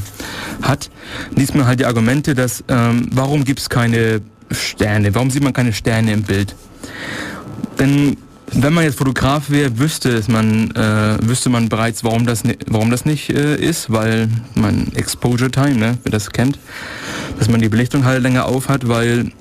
hat, 0.63 0.89
liest 1.35 1.53
man 1.53 1.67
halt 1.67 1.79
die 1.79 1.85
Argumente, 1.85 2.33
dass 2.33 2.63
ähm, 2.67 3.07
warum 3.11 3.43
gibt 3.43 3.59
es 3.59 3.69
keine 3.69 4.21
Sterne. 4.51 5.13
Warum 5.15 5.29
sieht 5.29 5.43
man 5.43 5.53
keine 5.53 5.73
Sterne 5.73 6.13
im 6.13 6.23
Bild? 6.23 6.55
Denn 7.79 8.17
wenn 8.53 8.73
man 8.73 8.83
jetzt 8.85 8.97
Fotograf 8.97 9.49
wäre, 9.49 9.77
wüsste 9.77 10.09
es 10.09 10.27
man, 10.27 10.71
äh, 10.71 11.17
wüsste 11.21 11.49
man 11.49 11.69
bereits, 11.69 12.03
warum 12.03 12.25
das, 12.25 12.43
warum 12.67 12.89
das 12.89 13.05
nicht 13.05 13.29
äh, 13.29 13.55
ist, 13.55 13.91
weil 13.91 14.29
man 14.55 14.93
Exposure 14.95 15.51
Time, 15.51 15.75
ne, 15.75 15.97
wer 16.03 16.11
das 16.11 16.31
kennt, 16.31 16.57
dass 17.37 17.49
man 17.49 17.61
die 17.61 17.69
Belichtung 17.69 18.05
halt 18.05 18.23
länger 18.23 18.45
auf 18.45 18.69
hat, 18.69 18.87
weil 18.87 19.31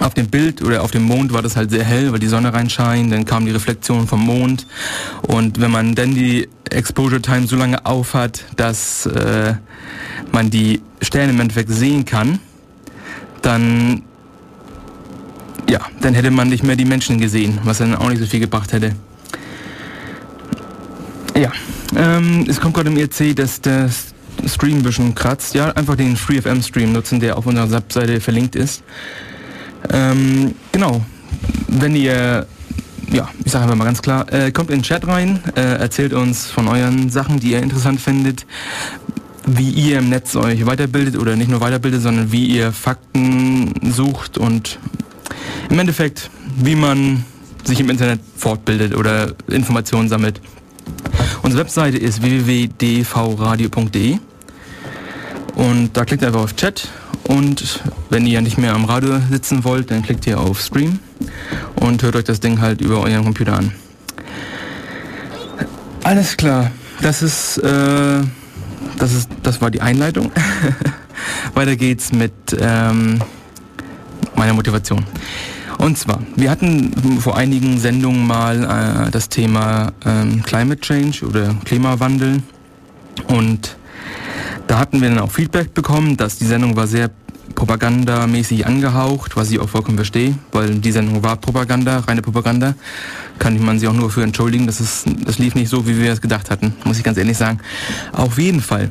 auf 0.00 0.12
dem 0.12 0.26
Bild 0.28 0.60
oder 0.62 0.82
auf 0.82 0.90
dem 0.90 1.04
Mond 1.04 1.32
war 1.32 1.40
das 1.40 1.56
halt 1.56 1.70
sehr 1.70 1.84
hell, 1.84 2.12
weil 2.12 2.18
die 2.18 2.26
Sonne 2.26 2.52
reinscheint, 2.52 3.12
dann 3.12 3.24
kam 3.24 3.46
die 3.46 3.52
Reflexion 3.52 4.06
vom 4.06 4.20
Mond 4.20 4.66
und 5.22 5.60
wenn 5.60 5.70
man 5.70 5.94
dann 5.94 6.14
die 6.14 6.48
Exposure 6.70 7.22
Time 7.22 7.46
so 7.46 7.56
lange 7.56 7.86
auf 7.86 8.14
hat, 8.14 8.44
dass 8.56 9.06
äh, 9.06 9.54
man 10.32 10.50
die 10.50 10.80
Sterne 11.00 11.32
im 11.32 11.40
Endeffekt 11.40 11.70
sehen 11.70 12.04
kann, 12.04 12.40
dann 13.42 14.02
ja, 15.68 15.80
dann 16.00 16.14
hätte 16.14 16.30
man 16.30 16.48
nicht 16.48 16.62
mehr 16.62 16.76
die 16.76 16.84
Menschen 16.84 17.20
gesehen, 17.20 17.58
was 17.64 17.78
dann 17.78 17.94
auch 17.94 18.08
nicht 18.08 18.20
so 18.20 18.26
viel 18.26 18.40
gebracht 18.40 18.72
hätte. 18.72 18.94
Ja, 21.36 21.50
ähm, 21.96 22.46
es 22.48 22.60
kommt 22.60 22.74
gerade 22.74 22.90
im 22.90 22.96
IRC, 22.96 23.34
dass 23.34 23.60
das 23.60 24.14
Stream 24.46 24.78
ein 24.78 24.82
bisschen 24.82 25.14
kratzt, 25.14 25.54
ja, 25.54 25.70
einfach 25.72 25.96
den 25.96 26.16
FreeFM-Stream 26.16 26.92
nutzen, 26.92 27.20
der 27.20 27.38
auf 27.38 27.46
unserer 27.46 27.70
Webseite 27.70 28.20
verlinkt 28.20 28.56
ist. 28.56 28.82
Ähm, 29.90 30.54
genau. 30.72 31.04
Wenn 31.68 31.94
ihr, 31.96 32.46
ja, 33.10 33.28
ich 33.44 33.52
sage 33.52 33.64
einfach 33.64 33.76
mal 33.76 33.84
ganz 33.84 34.00
klar, 34.02 34.32
äh, 34.32 34.50
kommt 34.50 34.70
in 34.70 34.78
den 34.78 34.82
Chat 34.82 35.06
rein, 35.06 35.40
äh, 35.56 35.60
erzählt 35.60 36.12
uns 36.12 36.46
von 36.46 36.68
euren 36.68 37.10
Sachen, 37.10 37.40
die 37.40 37.52
ihr 37.52 37.62
interessant 37.62 38.00
findet, 38.00 38.46
wie 39.46 39.70
ihr 39.70 39.98
im 39.98 40.08
Netz 40.08 40.36
euch 40.36 40.64
weiterbildet 40.66 41.18
oder 41.18 41.36
nicht 41.36 41.50
nur 41.50 41.60
weiterbildet, 41.60 42.02
sondern 42.02 42.32
wie 42.32 42.46
ihr 42.46 42.72
Fakten 42.72 43.74
sucht 43.92 44.38
und 44.38 44.78
im 45.70 45.78
Endeffekt, 45.78 46.30
wie 46.56 46.74
man 46.74 47.24
sich 47.64 47.80
im 47.80 47.90
Internet 47.90 48.20
fortbildet 48.36 48.94
oder 48.94 49.34
Informationen 49.48 50.08
sammelt. 50.08 50.40
Unsere 51.42 51.62
Webseite 51.62 51.98
ist 51.98 52.22
www.dvradio.de 52.22 54.18
und 55.54 55.90
da 55.94 56.04
klickt 56.04 56.24
einfach 56.24 56.42
auf 56.42 56.56
Chat 56.56 56.88
und 57.24 57.80
wenn 58.10 58.26
ihr 58.26 58.40
nicht 58.40 58.58
mehr 58.58 58.74
am 58.74 58.84
Radio 58.84 59.18
sitzen 59.30 59.64
wollt, 59.64 59.90
dann 59.90 60.02
klickt 60.02 60.26
ihr 60.26 60.38
auf 60.38 60.60
Stream 60.60 60.98
und 61.76 62.02
hört 62.02 62.16
euch 62.16 62.24
das 62.24 62.40
Ding 62.40 62.60
halt 62.60 62.80
über 62.80 63.00
euren 63.00 63.24
Computer 63.24 63.54
an. 63.54 63.72
Alles 66.02 66.36
klar, 66.36 66.70
das 67.00 67.22
ist, 67.22 67.58
äh, 67.58 68.20
das 68.98 69.12
ist, 69.12 69.30
das 69.42 69.60
war 69.62 69.70
die 69.70 69.80
Einleitung. 69.80 70.30
Weiter 71.54 71.76
geht's 71.76 72.12
mit 72.12 72.32
ähm, 72.60 73.20
meiner 74.36 74.54
Motivation. 74.54 75.04
Und 75.78 75.98
zwar, 75.98 76.22
wir 76.36 76.50
hatten 76.50 76.92
vor 77.20 77.36
einigen 77.36 77.78
Sendungen 77.78 78.26
mal 78.26 79.06
äh, 79.06 79.10
das 79.10 79.28
Thema 79.28 79.92
ähm, 80.04 80.42
Climate 80.42 80.80
Change 80.80 81.26
oder 81.26 81.54
Klimawandel 81.64 82.42
und 83.28 83.76
da 84.66 84.78
hatten 84.78 85.00
wir 85.00 85.08
dann 85.08 85.18
auch 85.18 85.30
Feedback 85.30 85.74
bekommen, 85.74 86.16
dass 86.16 86.38
die 86.38 86.46
Sendung 86.46 86.76
war 86.76 86.86
sehr 86.86 87.10
propagandamäßig 87.54 88.66
angehaucht, 88.66 89.36
was 89.36 89.50
ich 89.50 89.58
auch 89.60 89.68
vollkommen 89.68 89.96
verstehe, 89.96 90.34
weil 90.52 90.76
die 90.76 90.92
Sendung 90.92 91.22
war 91.22 91.36
Propaganda, 91.36 92.00
reine 92.00 92.22
Propaganda. 92.22 92.74
Kann 93.38 93.62
man 93.64 93.78
sie 93.78 93.88
auch 93.88 93.92
nur 93.92 94.10
für 94.10 94.22
entschuldigen, 94.22 94.66
das, 94.66 94.80
ist, 94.80 95.06
das 95.24 95.38
lief 95.38 95.54
nicht 95.54 95.68
so, 95.68 95.86
wie 95.86 96.00
wir 96.00 96.12
es 96.12 96.20
gedacht 96.20 96.50
hatten, 96.50 96.74
muss 96.84 96.98
ich 96.98 97.04
ganz 97.04 97.18
ehrlich 97.18 97.36
sagen. 97.36 97.58
Auf 98.12 98.38
jeden 98.38 98.60
Fall 98.60 98.90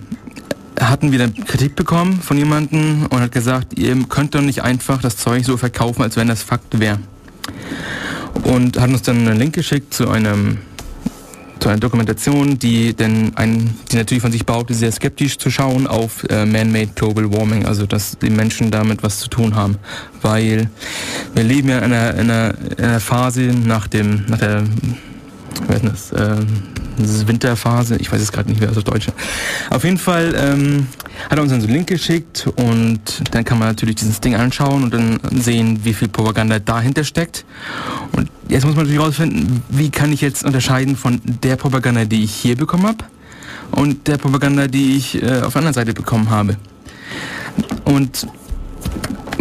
hatten 0.80 1.12
wir 1.12 1.20
dann 1.20 1.34
Kritik 1.34 1.76
bekommen 1.76 2.22
von 2.22 2.38
jemandem 2.38 3.06
und 3.10 3.20
hat 3.20 3.32
gesagt, 3.32 3.78
ihr 3.78 3.96
könnt 4.10 4.36
doch 4.36 4.42
nicht 4.42 4.64
einfach 4.64 5.02
das 5.02 5.18
Zeug 5.18 5.46
so 5.46 5.58
verkaufen, 5.58 6.02
als 6.02 6.18
wenn 6.18 6.28
das 6.28 6.44
Fakt 6.44 6.80
wäre. 6.80 7.00
Und 8.44 8.80
hat 8.80 8.90
uns 8.90 9.04
dann 9.04 9.28
einen 9.28 9.38
Link 9.38 9.54
geschickt 9.54 9.94
zu 9.94 10.10
einem 10.10 10.58
zu 11.64 11.70
einer 11.70 11.80
Dokumentation, 11.80 12.60
die 12.60 12.94
denn 12.94 13.32
ein, 13.38 13.74
die 13.90 13.96
natürlich 13.96 14.22
von 14.22 14.34
sich 14.34 14.46
behauptet, 14.46 14.76
sehr 14.76 14.92
skeptisch 14.92 15.38
zu 15.38 15.50
schauen 15.50 15.88
auf 15.88 16.26
äh, 16.30 16.46
Man-Made 16.46 16.90
Global 16.94 17.32
Warming, 17.32 17.66
also 17.66 17.86
dass 17.86 18.18
die 18.20 18.30
Menschen 18.30 18.70
damit 18.70 19.02
was 19.02 19.20
zu 19.20 19.30
tun 19.30 19.56
haben, 19.56 19.78
weil 20.22 20.70
wir 21.34 21.44
leben 21.44 21.70
ja 21.70 21.78
in 21.78 21.94
einer, 21.94 22.14
in 22.16 22.30
einer, 22.30 22.54
in 22.78 22.84
einer 22.84 23.00
Phase 23.00 23.44
nach 23.44 23.88
dem, 23.88 24.26
nach 24.28 24.40
der, 24.40 24.64
wie 25.68 25.74
heißt 25.74 25.86
das, 25.86 26.12
äh, 26.12 26.42
Winterphase, 26.98 27.98
ich 27.98 28.12
weiß 28.12 28.22
es 28.22 28.32
gerade 28.32 28.50
nicht 28.50 28.60
mehr, 28.60 28.70
also 28.70 28.82
Deutsche. 28.82 29.14
Auf 29.70 29.84
jeden 29.84 29.98
Fall 29.98 30.34
ähm, 30.38 30.88
hat 31.30 31.38
er 31.38 31.42
uns 31.42 31.52
dann 31.52 31.62
so 31.62 31.68
einen 31.68 31.76
Link 31.76 31.88
geschickt 31.88 32.48
und 32.56 33.02
dann 33.32 33.44
kann 33.44 33.60
man 33.60 33.70
natürlich 33.70 33.96
dieses 33.96 34.20
Ding 34.22 34.36
anschauen 34.36 34.84
und 34.84 34.94
dann 34.94 35.20
sehen, 35.32 35.80
wie 35.84 35.94
viel 35.94 36.08
Propaganda 36.08 36.60
dahinter 36.60 37.04
steckt. 37.04 37.46
Und 38.12 38.30
jetzt 38.50 38.66
muss 38.66 38.76
man 38.76 38.86
natürlich 38.86 39.02
herausfinden, 39.02 39.64
wie 39.70 39.90
kann 39.90 40.12
ich 40.12 40.22
jetzt 40.22 40.44
unterscheiden 40.44 40.96
von 40.96 41.22
der 41.26 41.56
Propaganda, 41.56 42.06
die 42.06 42.24
ich 42.24 42.34
hier 42.34 42.56
bekommen 42.56 42.88
habe 42.88 43.06
und 43.72 44.08
der 44.08 44.18
Propaganda, 44.18 44.68
die 44.68 44.98
ich 44.98 45.22
äh, 45.22 45.42
auf 45.42 45.54
der 45.54 45.60
anderen 45.62 45.74
Seite 45.74 45.94
bekommen 45.94 46.30
habe. 46.30 46.58
Und 47.86 48.28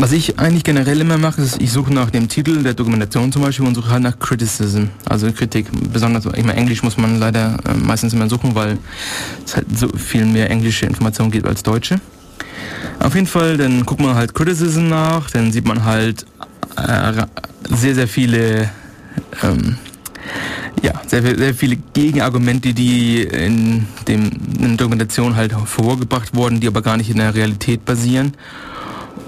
was 0.02 0.10
ich 0.10 0.36
eigentlich 0.40 0.64
generell 0.64 1.00
immer 1.00 1.16
mache, 1.16 1.40
ist, 1.40 1.62
ich 1.62 1.70
suche 1.70 1.94
nach 1.94 2.10
dem 2.10 2.28
Titel 2.28 2.64
der 2.64 2.74
Dokumentation 2.74 3.30
zum 3.30 3.42
Beispiel 3.42 3.64
und 3.64 3.76
suche 3.76 3.88
halt 3.88 4.02
nach 4.02 4.18
Criticism, 4.18 4.86
also 5.08 5.30
Kritik. 5.30 5.66
Besonders, 5.92 6.26
ich 6.26 6.44
meine, 6.44 6.56
Englisch 6.58 6.82
muss 6.82 6.96
man 6.96 7.20
leider 7.20 7.56
äh, 7.64 7.74
meistens 7.74 8.12
immer 8.12 8.28
suchen, 8.28 8.52
weil 8.56 8.78
es 9.46 9.54
halt 9.54 9.66
so 9.78 9.88
viel 9.90 10.24
mehr 10.24 10.50
englische 10.50 10.86
Informationen 10.86 11.30
gibt 11.30 11.46
als 11.46 11.62
deutsche. 11.62 12.00
Auf 12.98 13.14
jeden 13.14 13.28
Fall, 13.28 13.56
dann 13.56 13.86
guckt 13.86 14.00
man 14.00 14.16
halt 14.16 14.34
Criticism 14.34 14.88
nach, 14.88 15.30
dann 15.30 15.52
sieht 15.52 15.68
man 15.68 15.84
halt 15.84 16.26
äh, 16.76 17.12
sehr, 17.70 17.94
sehr 17.94 18.08
viele, 18.08 18.70
ähm, 19.44 19.76
ja, 20.82 21.00
sehr, 21.06 21.22
sehr 21.22 21.54
viele 21.54 21.76
Gegenargumente, 21.76 22.74
die 22.74 23.22
in, 23.22 23.86
dem, 24.08 24.32
in 24.58 24.68
der 24.70 24.76
Dokumentation 24.78 25.36
halt 25.36 25.52
vorgebracht 25.52 26.34
wurden, 26.34 26.58
die 26.58 26.66
aber 26.66 26.82
gar 26.82 26.96
nicht 26.96 27.08
in 27.08 27.18
der 27.18 27.36
Realität 27.36 27.84
basieren. 27.84 28.32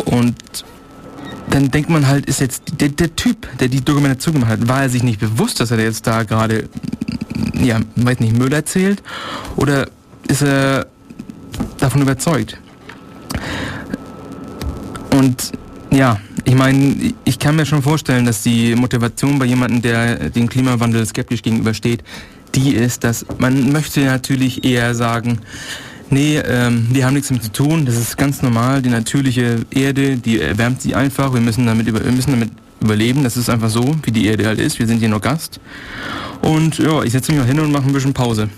Und 0.04 0.36
dann 1.50 1.70
denkt 1.70 1.90
man 1.90 2.06
halt, 2.06 2.26
ist 2.26 2.40
jetzt 2.40 2.80
der, 2.80 2.88
der 2.88 3.14
Typ, 3.14 3.46
der 3.58 3.68
die 3.68 3.84
Dokumentation 3.84 4.34
gemacht 4.34 4.50
hat, 4.50 4.68
war 4.68 4.82
er 4.82 4.88
sich 4.88 5.02
nicht 5.02 5.20
bewusst, 5.20 5.60
dass 5.60 5.70
er 5.70 5.78
jetzt 5.78 6.06
da 6.06 6.24
gerade, 6.24 6.68
ja, 7.54 7.80
weiß 7.96 8.20
nicht, 8.20 8.36
Müll 8.36 8.52
erzählt? 8.52 9.02
Oder 9.56 9.88
ist 10.26 10.42
er 10.42 10.86
davon 11.78 12.02
überzeugt? 12.02 12.58
Und 15.10 15.52
ja, 15.92 16.18
ich 16.44 16.54
meine, 16.54 17.14
ich 17.24 17.38
kann 17.38 17.56
mir 17.56 17.66
schon 17.66 17.82
vorstellen, 17.82 18.24
dass 18.26 18.42
die 18.42 18.74
Motivation 18.74 19.38
bei 19.38 19.46
jemandem, 19.46 19.80
der 19.82 20.30
dem 20.30 20.48
Klimawandel 20.48 21.06
skeptisch 21.06 21.42
gegenübersteht, 21.42 22.02
die 22.54 22.74
ist, 22.74 23.04
dass 23.04 23.24
man 23.38 23.72
möchte 23.72 24.04
natürlich 24.04 24.64
eher 24.64 24.94
sagen, 24.94 25.38
Nee, 26.10 26.38
ähm, 26.38 26.88
die 26.90 27.04
haben 27.04 27.14
nichts 27.14 27.28
damit 27.28 27.44
zu 27.44 27.52
tun. 27.52 27.86
Das 27.86 27.96
ist 27.96 28.16
ganz 28.16 28.42
normal. 28.42 28.82
Die 28.82 28.90
natürliche 28.90 29.64
Erde, 29.70 30.16
die 30.16 30.40
erwärmt 30.40 30.82
sich 30.82 30.94
einfach. 30.94 31.32
Wir 31.32 31.40
müssen 31.40 31.66
damit, 31.66 31.86
über, 31.86 32.04
wir 32.04 32.12
müssen 32.12 32.32
damit 32.32 32.50
überleben. 32.80 33.24
Das 33.24 33.36
ist 33.36 33.48
einfach 33.48 33.70
so, 33.70 33.96
wie 34.02 34.12
die 34.12 34.26
Erde 34.26 34.46
halt 34.46 34.60
ist. 34.60 34.78
Wir 34.78 34.86
sind 34.86 34.98
hier 34.98 35.08
nur 35.08 35.20
Gast. 35.20 35.60
Und 36.42 36.78
ja, 36.78 37.02
ich 37.02 37.12
setze 37.12 37.32
mich 37.32 37.40
mal 37.40 37.46
hin 37.46 37.58
und 37.58 37.72
mache 37.72 37.86
ein 37.86 37.92
bisschen 37.92 38.12
Pause. 38.12 38.48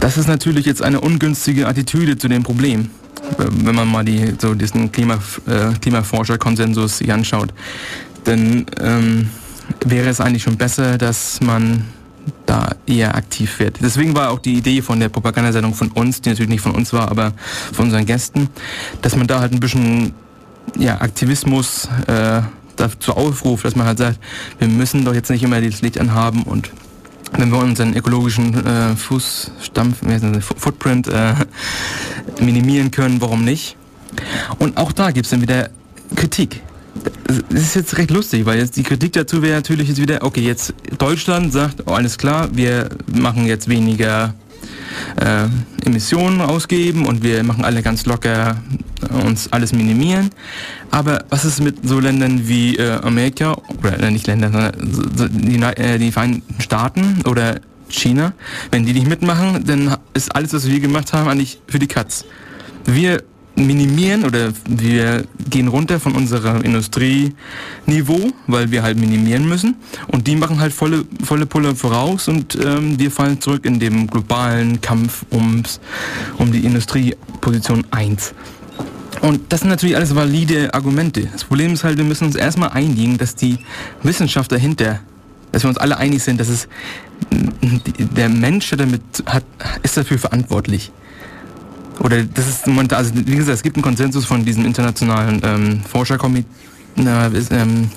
Das 0.00 0.16
ist 0.16 0.26
natürlich 0.26 0.66
jetzt 0.66 0.82
eine 0.82 1.00
ungünstige 1.00 1.68
Attitüde 1.68 2.16
zu 2.16 2.28
dem 2.28 2.42
Problem, 2.42 2.90
wenn 3.38 3.74
man 3.74 3.88
mal 3.88 4.04
die, 4.04 4.34
so 4.38 4.54
diesen 4.54 4.90
Klima, 4.90 5.18
äh, 5.46 5.72
Klimaforscher-Konsensus 5.80 6.98
sich 6.98 7.12
anschaut. 7.12 7.52
Denn 8.26 8.66
ähm, 8.80 9.28
wäre 9.84 10.08
es 10.08 10.20
eigentlich 10.20 10.42
schon 10.42 10.56
besser, 10.56 10.98
dass 10.98 11.40
man 11.40 11.84
da 12.46 12.70
eher 12.86 13.14
aktiv 13.14 13.58
wird. 13.58 13.78
Deswegen 13.82 14.14
war 14.14 14.30
auch 14.30 14.38
die 14.38 14.54
Idee 14.54 14.82
von 14.82 15.00
der 15.00 15.08
Propagandasendung 15.08 15.74
von 15.74 15.88
uns, 15.88 16.20
die 16.20 16.30
natürlich 16.30 16.50
nicht 16.50 16.60
von 16.60 16.72
uns 16.72 16.92
war, 16.92 17.10
aber 17.10 17.32
von 17.72 17.86
unseren 17.86 18.06
Gästen, 18.06 18.48
dass 19.02 19.16
man 19.16 19.26
da 19.26 19.40
halt 19.40 19.52
ein 19.52 19.60
bisschen 19.60 20.12
ja, 20.78 21.00
Aktivismus 21.00 21.88
äh, 22.06 22.42
dazu 22.76 23.12
aufruft, 23.12 23.64
dass 23.64 23.76
man 23.76 23.86
halt 23.86 23.98
sagt, 23.98 24.18
wir 24.58 24.68
müssen 24.68 25.04
doch 25.04 25.14
jetzt 25.14 25.30
nicht 25.30 25.42
immer 25.42 25.60
das 25.60 25.82
Licht 25.82 25.98
anhaben 25.98 26.42
und 26.42 26.70
wenn 27.32 27.50
wir 27.50 27.58
unseren 27.58 27.96
ökologischen 27.96 28.64
äh, 28.64 28.94
Fußstampf, 28.96 29.98
Footprint 30.56 31.08
äh, 31.08 31.34
minimieren 32.40 32.90
können, 32.90 33.20
warum 33.20 33.44
nicht? 33.44 33.76
Und 34.58 34.76
auch 34.76 34.92
da 34.92 35.10
gibt 35.10 35.26
es 35.26 35.30
dann 35.30 35.40
wieder 35.40 35.70
Kritik 36.14 36.62
es 37.50 37.62
ist 37.62 37.74
jetzt 37.74 37.98
recht 37.98 38.10
lustig, 38.10 38.46
weil 38.46 38.58
jetzt 38.58 38.76
die 38.76 38.82
Kritik 38.82 39.12
dazu 39.12 39.42
wäre 39.42 39.56
natürlich 39.56 39.88
jetzt 39.88 40.00
wieder, 40.00 40.22
okay, 40.22 40.40
jetzt 40.40 40.74
Deutschland 40.98 41.52
sagt, 41.52 41.82
oh, 41.86 41.92
alles 41.92 42.18
klar, 42.18 42.48
wir 42.52 42.88
machen 43.12 43.46
jetzt 43.46 43.68
weniger 43.68 44.34
äh, 45.16 45.46
Emissionen 45.84 46.40
ausgeben 46.40 47.06
und 47.06 47.22
wir 47.22 47.42
machen 47.42 47.64
alle 47.64 47.82
ganz 47.82 48.06
locker 48.06 48.56
uns 49.24 49.52
alles 49.52 49.72
minimieren. 49.72 50.30
Aber 50.90 51.24
was 51.30 51.44
ist 51.44 51.60
mit 51.60 51.86
so 51.86 52.00
Ländern 52.00 52.46
wie 52.48 52.76
äh, 52.76 52.98
Amerika, 53.02 53.56
oder 53.78 53.98
äh, 54.00 54.10
nicht 54.10 54.26
Länder, 54.26 54.50
sondern 54.50 54.72
so, 55.16 55.28
die, 55.28 55.60
äh, 55.60 55.98
die 55.98 56.12
Vereinigten 56.12 56.62
Staaten 56.62 57.22
oder 57.26 57.60
China, 57.88 58.32
wenn 58.70 58.86
die 58.86 58.92
nicht 58.92 59.08
mitmachen, 59.08 59.64
dann 59.66 59.96
ist 60.14 60.34
alles, 60.34 60.52
was 60.52 60.68
wir 60.68 60.80
gemacht 60.80 61.12
haben, 61.12 61.28
eigentlich 61.28 61.60
für 61.68 61.78
die 61.78 61.86
Katz. 61.86 62.24
Wir 62.86 63.22
minimieren 63.56 64.24
oder 64.24 64.52
wir 64.68 65.24
gehen 65.48 65.68
runter 65.68 66.00
von 66.00 66.14
unserem 66.14 66.62
Industrieniveau, 66.62 68.32
weil 68.46 68.70
wir 68.70 68.82
halt 68.82 68.98
minimieren 68.98 69.48
müssen. 69.48 69.76
Und 70.08 70.26
die 70.26 70.36
machen 70.36 70.58
halt 70.58 70.72
volle, 70.72 71.04
volle 71.22 71.46
Pulle 71.46 71.74
voraus 71.74 72.28
und 72.28 72.56
ähm, 72.56 72.98
wir 72.98 73.10
fallen 73.10 73.40
zurück 73.40 73.64
in 73.64 73.78
dem 73.78 74.06
globalen 74.06 74.80
Kampf 74.80 75.24
ums, 75.32 75.80
um 76.38 76.50
die 76.50 76.64
Industrieposition 76.64 77.84
1. 77.90 78.34
Und 79.20 79.52
das 79.52 79.60
sind 79.60 79.70
natürlich 79.70 79.96
alles 79.96 80.14
valide 80.14 80.74
Argumente. 80.74 81.28
Das 81.32 81.44
Problem 81.44 81.72
ist 81.72 81.84
halt, 81.84 81.96
wir 81.96 82.04
müssen 82.04 82.26
uns 82.26 82.36
erstmal 82.36 82.70
einigen, 82.70 83.16
dass 83.16 83.36
die 83.36 83.58
Wissenschaft 84.02 84.50
dahinter, 84.52 85.00
dass 85.52 85.62
wir 85.62 85.68
uns 85.68 85.78
alle 85.78 85.96
einig 85.96 86.22
sind, 86.22 86.40
dass 86.40 86.48
es 86.48 86.68
der 87.98 88.28
Mensch, 88.28 88.70
damit 88.76 89.02
hat, 89.26 89.44
ist 89.82 89.96
dafür 89.96 90.18
verantwortlich. 90.18 90.90
Oder 92.00 92.24
das 92.24 92.48
ist 92.48 92.68
also 92.92 93.12
wie 93.14 93.36
gesagt, 93.36 93.56
es 93.56 93.62
gibt 93.62 93.76
einen 93.76 93.82
Konsensus 93.82 94.24
von 94.24 94.44
diesem 94.44 94.64
internationalen 94.66 95.40
ähm, 95.44 95.80
Forscherkomitee, 95.88 96.46
ähm, 96.96 97.90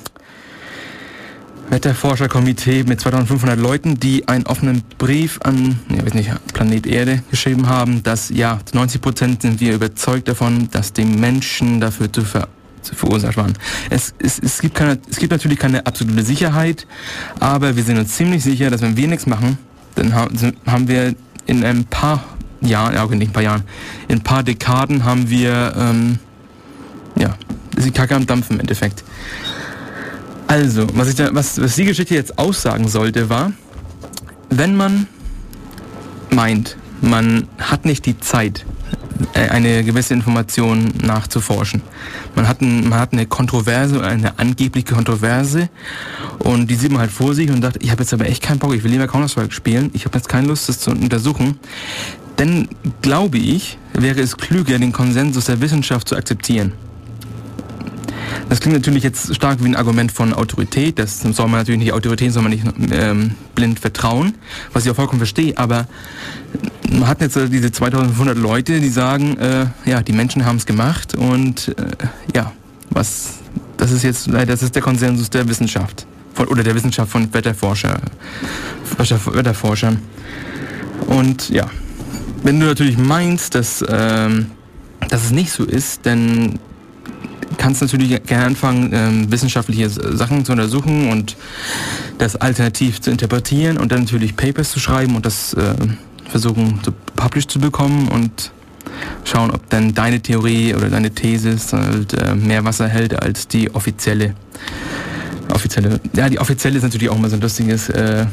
Wetterforscherkomitee 1.69 2.83
mit 2.83 3.01
2500 3.01 3.59
Leuten, 3.59 3.99
die 3.99 4.27
einen 4.27 4.45
offenen 4.45 4.83
Brief 4.97 5.39
an, 5.43 5.79
ich 5.89 6.05
weiß 6.05 6.13
nicht, 6.13 6.31
Planet 6.53 6.87
Erde 6.87 7.23
geschrieben 7.29 7.67
haben, 7.67 8.03
dass 8.03 8.29
ja, 8.29 8.59
90 8.73 9.01
Prozent 9.01 9.41
sind 9.41 9.59
wir 9.59 9.73
überzeugt 9.73 10.27
davon, 10.29 10.69
dass 10.71 10.93
die 10.93 11.05
Menschen 11.05 11.81
dafür 11.81 12.11
zu, 12.11 12.23
ver 12.23 12.47
verursacht 12.81 13.35
waren. 13.35 13.53
Es, 13.89 14.13
es, 14.17 14.39
es, 14.39 14.61
gibt 14.61 14.75
keine, 14.75 14.97
es 15.09 15.17
gibt 15.17 15.31
natürlich 15.31 15.59
keine 15.59 15.85
absolute 15.85 16.23
Sicherheit, 16.23 16.87
aber 17.37 17.75
wir 17.75 17.83
sind 17.83 17.97
uns 17.97 18.15
ziemlich 18.15 18.43
sicher, 18.43 18.69
dass 18.69 18.81
wenn 18.81 18.95
wir 18.95 19.09
nichts 19.09 19.25
machen, 19.25 19.57
dann 19.95 20.13
haben 20.13 20.87
wir 20.87 21.13
in 21.47 21.65
ein 21.65 21.83
paar 21.83 22.23
Jahren, 22.61 22.95
ja, 22.95 23.03
okay, 23.03 23.15
nicht 23.15 23.29
ein 23.29 23.33
paar 23.33 23.43
Jahren, 23.43 23.63
in 24.07 24.17
ein 24.17 24.23
paar 24.23 24.43
Dekaden 24.43 25.03
haben 25.05 25.29
wir, 25.29 25.73
ähm, 25.77 26.19
ja, 27.17 27.35
ist 27.75 27.85
die 27.85 27.91
Kacke 27.91 28.15
am 28.15 28.25
Dampfen 28.25 28.55
im 28.55 28.59
Endeffekt. 28.61 29.03
Also, 30.47 30.87
was, 30.93 31.09
ich 31.09 31.15
da, 31.15 31.33
was, 31.33 31.61
was 31.61 31.75
die 31.75 31.85
Geschichte 31.85 32.15
jetzt 32.15 32.39
aussagen 32.39 32.87
sollte, 32.87 33.29
war, 33.29 33.51
wenn 34.49 34.75
man 34.75 35.07
meint, 36.31 36.77
man 37.01 37.47
hat 37.59 37.85
nicht 37.85 38.05
die 38.05 38.19
Zeit, 38.19 38.65
äh, 39.33 39.49
eine 39.49 39.83
gewisse 39.83 40.13
Information 40.13 40.93
nachzuforschen. 41.01 41.81
Man 42.35 42.47
hat, 42.47 42.61
ein, 42.61 42.87
man 42.87 42.99
hat 42.99 43.13
eine 43.13 43.25
Kontroverse, 43.25 44.03
eine 44.03 44.37
angebliche 44.39 44.93
Kontroverse 44.93 45.69
und 46.39 46.69
die 46.69 46.75
sieht 46.75 46.91
man 46.91 47.01
halt 47.01 47.11
vor 47.11 47.33
sich 47.33 47.49
und 47.49 47.61
sagt, 47.61 47.83
ich 47.83 47.91
habe 47.91 48.03
jetzt 48.03 48.13
aber 48.13 48.27
echt 48.27 48.43
keinen 48.43 48.59
Bock, 48.59 48.73
ich 48.73 48.83
will 48.83 48.91
lieber 48.91 49.07
Counter-Strike 49.07 49.51
spielen, 49.51 49.89
ich 49.93 50.05
habe 50.05 50.17
jetzt 50.17 50.29
keine 50.29 50.47
Lust, 50.47 50.69
das 50.69 50.79
zu 50.79 50.91
untersuchen. 50.91 51.59
Denn 52.39 52.67
glaube 53.01 53.37
ich, 53.37 53.77
wäre 53.93 54.21
es 54.21 54.37
klüger, 54.37 54.77
den 54.77 54.91
Konsensus 54.91 55.45
der 55.45 55.59
Wissenschaft 55.61 56.07
zu 56.07 56.15
akzeptieren. 56.15 56.73
Das 58.49 58.61
klingt 58.61 58.77
natürlich 58.77 59.03
jetzt 59.03 59.35
stark 59.35 59.63
wie 59.63 59.67
ein 59.67 59.75
Argument 59.75 60.11
von 60.11 60.33
Autorität. 60.33 60.99
Das 60.99 61.21
soll 61.21 61.47
man 61.47 61.59
natürlich 61.59 61.79
nicht, 61.79 61.93
Autorität 61.93 62.31
soll 62.31 62.43
man 62.43 62.51
nicht 62.51 62.63
ähm, 62.91 63.31
blind 63.55 63.79
vertrauen, 63.79 64.35
was 64.73 64.85
ich 64.85 64.91
auch 64.91 64.95
vollkommen 64.95 65.19
verstehe. 65.19 65.57
Aber 65.57 65.87
man 66.89 67.07
hat 67.07 67.21
jetzt 67.21 67.37
diese 67.49 67.71
2500 67.71 68.37
Leute, 68.37 68.79
die 68.79 68.89
sagen, 68.89 69.37
äh, 69.37 69.65
ja, 69.85 70.01
die 70.01 70.13
Menschen 70.13 70.45
haben 70.45 70.57
es 70.57 70.65
gemacht 70.65 71.15
und 71.15 71.69
äh, 71.77 72.07
ja, 72.35 72.53
was, 72.89 73.39
das 73.77 73.91
ist 73.91 74.03
jetzt, 74.03 74.29
das 74.31 74.63
ist 74.63 74.75
der 74.75 74.81
Konsensus 74.81 75.29
der 75.29 75.47
Wissenschaft 75.49 76.05
von, 76.33 76.47
oder 76.47 76.63
der 76.63 76.75
Wissenschaft 76.75 77.11
von 77.11 77.33
Wetterforscher, 77.33 77.99
Wetterforschern. 78.97 79.99
Und 81.07 81.49
ja, 81.49 81.69
wenn 82.43 82.59
du 82.59 82.65
natürlich 82.65 82.97
meinst, 82.97 83.55
dass, 83.55 83.83
ähm, 83.87 84.51
dass 85.09 85.25
es 85.25 85.31
nicht 85.31 85.51
so 85.51 85.63
ist, 85.63 86.05
dann 86.05 86.59
kannst 87.57 87.81
natürlich 87.81 88.23
gerne 88.25 88.45
anfangen, 88.45 88.91
ähm, 88.93 89.31
wissenschaftliche 89.31 89.89
Sachen 89.89 90.45
zu 90.45 90.51
untersuchen 90.51 91.09
und 91.09 91.37
das 92.17 92.35
alternativ 92.35 93.01
zu 93.01 93.11
interpretieren 93.11 93.77
und 93.77 93.91
dann 93.91 94.01
natürlich 94.01 94.35
Papers 94.35 94.71
zu 94.71 94.79
schreiben 94.79 95.15
und 95.15 95.25
das 95.25 95.53
äh, 95.53 95.73
versuchen 96.29 96.79
zu 96.83 96.91
publish 97.15 97.47
zu 97.47 97.59
bekommen 97.59 98.09
und 98.09 98.51
schauen, 99.23 99.51
ob 99.51 99.69
dann 99.69 99.93
deine 99.93 100.19
Theorie 100.19 100.73
oder 100.75 100.89
deine 100.89 101.11
These 101.11 101.57
halt, 101.71 102.13
äh, 102.13 102.35
mehr 102.35 102.63
Wasser 102.65 102.87
hält 102.87 103.21
als 103.21 103.47
die 103.47 103.73
offizielle. 103.73 104.33
Offizielle. 105.53 105.99
Ja, 106.13 106.29
die 106.29 106.39
offizielle 106.39 106.77
ist 106.77 106.83
natürlich 106.83 107.09
auch 107.09 107.15
immer 107.15 107.29
so 107.29 107.35
ein 107.35 107.41
lustiges 107.41 107.89
äh, 107.89 108.25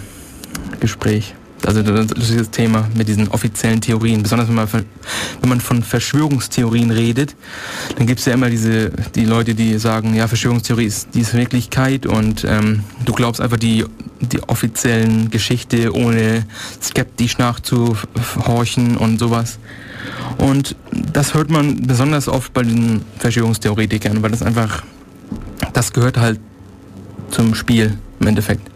Gespräch. 0.80 1.34
Also 1.66 1.82
das 1.82 2.50
Thema 2.50 2.88
mit 2.94 3.08
diesen 3.08 3.28
offiziellen 3.28 3.80
Theorien. 3.80 4.22
Besonders 4.22 4.48
wenn 4.48 4.54
man, 4.54 4.68
wenn 5.40 5.48
man 5.48 5.60
von 5.60 5.82
Verschwörungstheorien 5.82 6.90
redet, 6.90 7.34
dann 7.96 8.06
gibt 8.06 8.20
es 8.20 8.26
ja 8.26 8.34
immer 8.34 8.50
diese 8.50 8.90
die 9.14 9.24
Leute, 9.24 9.54
die 9.54 9.78
sagen, 9.78 10.14
ja, 10.14 10.28
Verschwörungstheorie 10.28 10.84
ist 10.84 11.08
die 11.14 11.24
Wirklichkeit 11.32 12.06
und 12.06 12.44
ähm, 12.44 12.84
du 13.04 13.12
glaubst 13.12 13.40
einfach 13.40 13.56
die, 13.56 13.84
die 14.20 14.42
offiziellen 14.48 15.30
Geschichte, 15.30 15.94
ohne 15.94 16.44
skeptisch 16.82 17.38
nachzuhorchen 17.38 18.96
und 18.96 19.18
sowas. 19.18 19.58
Und 20.38 20.76
das 20.90 21.34
hört 21.34 21.50
man 21.50 21.86
besonders 21.86 22.28
oft 22.28 22.52
bei 22.52 22.62
den 22.62 23.02
Verschwörungstheoretikern, 23.18 24.22
weil 24.22 24.30
das 24.30 24.42
einfach, 24.42 24.82
das 25.72 25.92
gehört 25.92 26.18
halt 26.18 26.38
zum 27.30 27.54
Spiel 27.54 27.98
im 28.20 28.26
Endeffekt 28.26 28.73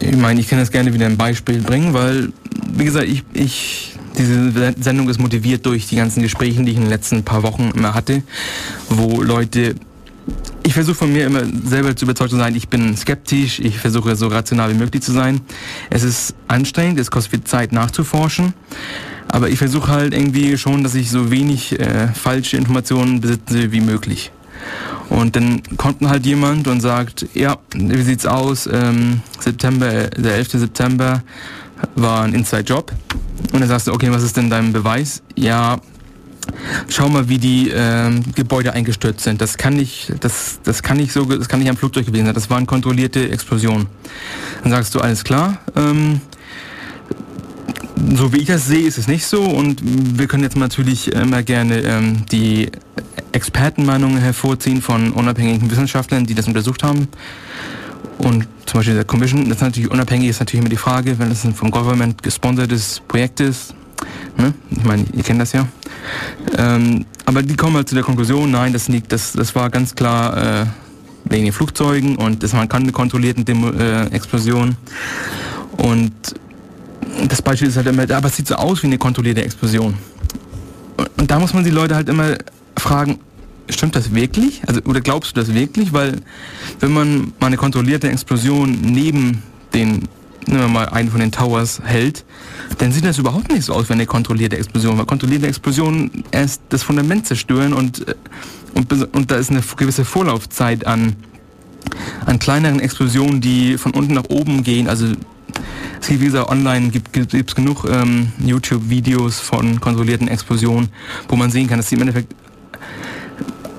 ich 0.00 0.16
meine, 0.16 0.40
ich 0.40 0.48
kann 0.48 0.58
das 0.58 0.70
gerne 0.70 0.92
wieder 0.92 1.06
ein 1.06 1.16
Beispiel 1.16 1.60
bringen, 1.60 1.94
weil, 1.94 2.32
wie 2.72 2.84
gesagt, 2.84 3.06
ich, 3.06 3.24
ich, 3.32 3.96
diese 4.16 4.74
Sendung 4.80 5.08
ist 5.08 5.18
motiviert 5.18 5.64
durch 5.66 5.86
die 5.86 5.96
ganzen 5.96 6.22
Gespräche, 6.22 6.62
die 6.62 6.72
ich 6.72 6.76
in 6.76 6.84
den 6.84 6.90
letzten 6.90 7.22
paar 7.22 7.42
Wochen 7.42 7.70
immer 7.74 7.94
hatte, 7.94 8.22
wo 8.88 9.22
Leute 9.22 9.74
ich 10.62 10.74
versuche 10.74 10.96
von 10.96 11.12
mir 11.12 11.24
immer 11.24 11.42
selber 11.64 11.96
zu 11.96 12.04
überzeugt 12.04 12.30
zu 12.30 12.36
sein, 12.36 12.54
ich 12.54 12.68
bin 12.68 12.94
skeptisch, 12.94 13.58
ich 13.58 13.78
versuche 13.78 14.14
so 14.16 14.28
rational 14.28 14.70
wie 14.70 14.78
möglich 14.78 15.02
zu 15.02 15.12
sein. 15.12 15.40
Es 15.88 16.02
ist 16.02 16.34
anstrengend, 16.46 17.00
es 17.00 17.10
kostet 17.10 17.30
viel 17.30 17.44
Zeit 17.44 17.72
nachzuforschen, 17.72 18.52
aber 19.28 19.48
ich 19.48 19.58
versuche 19.58 19.88
halt 19.88 20.12
irgendwie 20.12 20.58
schon, 20.58 20.82
dass 20.82 20.94
ich 20.94 21.10
so 21.10 21.30
wenig 21.30 21.80
äh, 21.80 22.08
falsche 22.08 22.58
Informationen 22.58 23.20
besitze 23.20 23.72
wie 23.72 23.80
möglich. 23.80 24.30
Und 25.08 25.36
dann 25.36 25.62
kommt 25.76 26.06
halt 26.06 26.26
jemand 26.26 26.68
und 26.68 26.80
sagt, 26.80 27.26
ja, 27.34 27.56
wie 27.74 28.02
sieht's 28.02 28.26
aus? 28.26 28.68
Ähm, 28.70 29.20
September, 29.40 30.08
der 30.08 30.34
11. 30.34 30.50
September 30.52 31.22
war 31.94 32.24
ein 32.24 32.34
Inside-Job. 32.34 32.92
Und 33.52 33.60
dann 33.60 33.68
sagst 33.68 33.86
du, 33.86 33.92
okay, 33.92 34.10
was 34.10 34.22
ist 34.22 34.36
denn 34.36 34.50
dein 34.50 34.72
Beweis? 34.72 35.22
Ja, 35.34 35.78
schau 36.88 37.08
mal, 37.08 37.28
wie 37.28 37.38
die 37.38 37.70
ähm, 37.74 38.22
Gebäude 38.34 38.72
eingestürzt 38.72 39.24
sind. 39.24 39.40
Das 39.40 39.56
kann 39.56 39.74
nicht, 39.74 40.12
das, 40.20 40.60
das 40.64 40.82
kann 40.82 40.96
nicht 40.96 41.12
so, 41.12 41.24
das 41.24 41.48
kann 41.48 41.60
nicht 41.60 41.70
am 41.70 41.76
Flugzeug 41.76 42.06
gewesen 42.06 42.26
sein. 42.26 42.34
Das 42.34 42.50
waren 42.50 42.66
kontrollierte 42.66 43.30
Explosionen. 43.30 43.86
Dann 44.62 44.72
sagst 44.72 44.94
du, 44.94 45.00
alles 45.00 45.24
klar. 45.24 45.58
Ähm, 45.76 46.20
so 48.14 48.32
wie 48.32 48.38
ich 48.38 48.46
das 48.46 48.66
sehe, 48.66 48.86
ist 48.86 48.98
es 48.98 49.08
nicht 49.08 49.26
so 49.26 49.42
und 49.42 49.80
wir 49.82 50.26
können 50.26 50.42
jetzt 50.42 50.56
natürlich 50.56 51.12
immer 51.12 51.42
gerne 51.42 51.80
ähm, 51.80 52.26
die 52.30 52.70
Expertenmeinungen 53.32 54.18
hervorziehen 54.18 54.82
von 54.82 55.12
unabhängigen 55.12 55.70
Wissenschaftlern, 55.70 56.26
die 56.26 56.34
das 56.34 56.46
untersucht 56.46 56.82
haben. 56.82 57.08
Und 58.18 58.48
zum 58.66 58.80
Beispiel 58.80 58.94
der 58.94 59.04
Commission, 59.04 59.48
das 59.48 59.58
ist 59.58 59.62
natürlich 59.62 59.90
unabhängig, 59.90 60.28
ist 60.28 60.40
natürlich 60.40 60.60
immer 60.60 60.70
die 60.70 60.76
Frage, 60.76 61.18
wenn 61.18 61.30
es 61.30 61.44
ein 61.44 61.54
vom 61.54 61.70
Government 61.70 62.22
gesponsertes 62.22 63.00
Projekt 63.06 63.40
ist. 63.40 63.74
Ne? 64.36 64.54
Ich 64.70 64.84
meine, 64.84 65.04
ihr 65.12 65.22
kennt 65.22 65.40
das 65.40 65.52
ja. 65.52 65.66
Ähm, 66.56 67.04
aber 67.26 67.42
die 67.42 67.56
kommen 67.56 67.76
halt 67.76 67.88
zu 67.88 67.94
der 67.94 68.04
Konklusion, 68.04 68.50
nein, 68.50 68.72
das 68.72 68.88
liegt, 68.88 69.12
das, 69.12 69.32
das 69.32 69.54
war 69.54 69.70
ganz 69.70 69.94
klar 69.94 70.62
äh, 70.62 70.66
wegen 71.24 71.44
den 71.44 71.52
Flugzeugen 71.52 72.16
und 72.16 72.42
das 72.42 72.52
waren 72.54 72.68
keine 72.68 72.90
kontrollierten 72.90 73.44
Demo 73.44 73.70
äh, 73.70 74.06
Explosionen. 74.06 74.76
Und 75.76 76.12
das 77.26 77.42
Beispiel 77.42 77.68
ist 77.68 77.76
halt 77.76 77.86
immer, 77.86 78.02
aber 78.02 78.28
es 78.28 78.36
sieht 78.36 78.46
so 78.46 78.54
aus 78.54 78.82
wie 78.82 78.86
eine 78.86 78.98
kontrollierte 78.98 79.42
Explosion. 79.42 79.94
Und 81.16 81.30
da 81.30 81.38
muss 81.38 81.54
man 81.54 81.64
die 81.64 81.70
Leute 81.70 81.94
halt 81.94 82.08
immer 82.08 82.36
fragen, 82.78 83.18
stimmt 83.68 83.96
das 83.96 84.14
wirklich? 84.14 84.62
Also, 84.66 84.80
oder 84.82 85.00
glaubst 85.00 85.36
du 85.36 85.40
das 85.40 85.52
wirklich? 85.52 85.92
Weil, 85.92 86.20
wenn 86.80 86.92
man 86.92 87.32
mal 87.40 87.48
eine 87.48 87.56
kontrollierte 87.56 88.08
Explosion 88.08 88.78
neben 88.82 89.42
den, 89.74 90.08
nehmen 90.46 90.60
wir 90.60 90.68
mal 90.68 90.88
einen 90.88 91.10
von 91.10 91.20
den 91.20 91.32
Towers 91.32 91.80
hält, 91.84 92.24
dann 92.78 92.92
sieht 92.92 93.04
das 93.04 93.18
überhaupt 93.18 93.52
nicht 93.52 93.64
so 93.64 93.74
aus 93.74 93.88
wie 93.88 93.94
eine 93.94 94.06
kontrollierte 94.06 94.56
Explosion. 94.56 94.98
Weil 94.98 95.06
kontrollierte 95.06 95.46
Explosionen 95.46 96.24
erst 96.30 96.62
das 96.68 96.82
Fundament 96.82 97.26
zerstören 97.26 97.72
und, 97.72 98.08
äh, 98.08 98.14
und, 98.74 98.92
und 99.14 99.30
da 99.30 99.36
ist 99.36 99.50
eine 99.50 99.62
gewisse 99.76 100.04
Vorlaufzeit 100.04 100.86
an, 100.86 101.16
an 102.26 102.38
kleineren 102.38 102.80
Explosionen, 102.80 103.40
die 103.40 103.76
von 103.76 103.92
unten 103.92 104.14
nach 104.14 104.28
oben 104.28 104.62
gehen. 104.62 104.88
Also 104.88 105.06
es 106.00 106.08
gibt, 106.08 106.20
wie 106.20 106.26
gesagt, 106.26 106.48
online 106.50 106.88
gibt 106.88 107.34
es 107.34 107.54
genug 107.54 107.84
ähm, 107.90 108.32
YouTube-Videos 108.38 109.40
von 109.40 109.80
kontrollierten 109.80 110.28
Explosionen, 110.28 110.88
wo 111.28 111.36
man 111.36 111.50
sehen 111.50 111.68
kann, 111.68 111.78
dass 111.78 111.88
sie 111.88 111.96
im 111.96 112.02
Endeffekt 112.02 112.34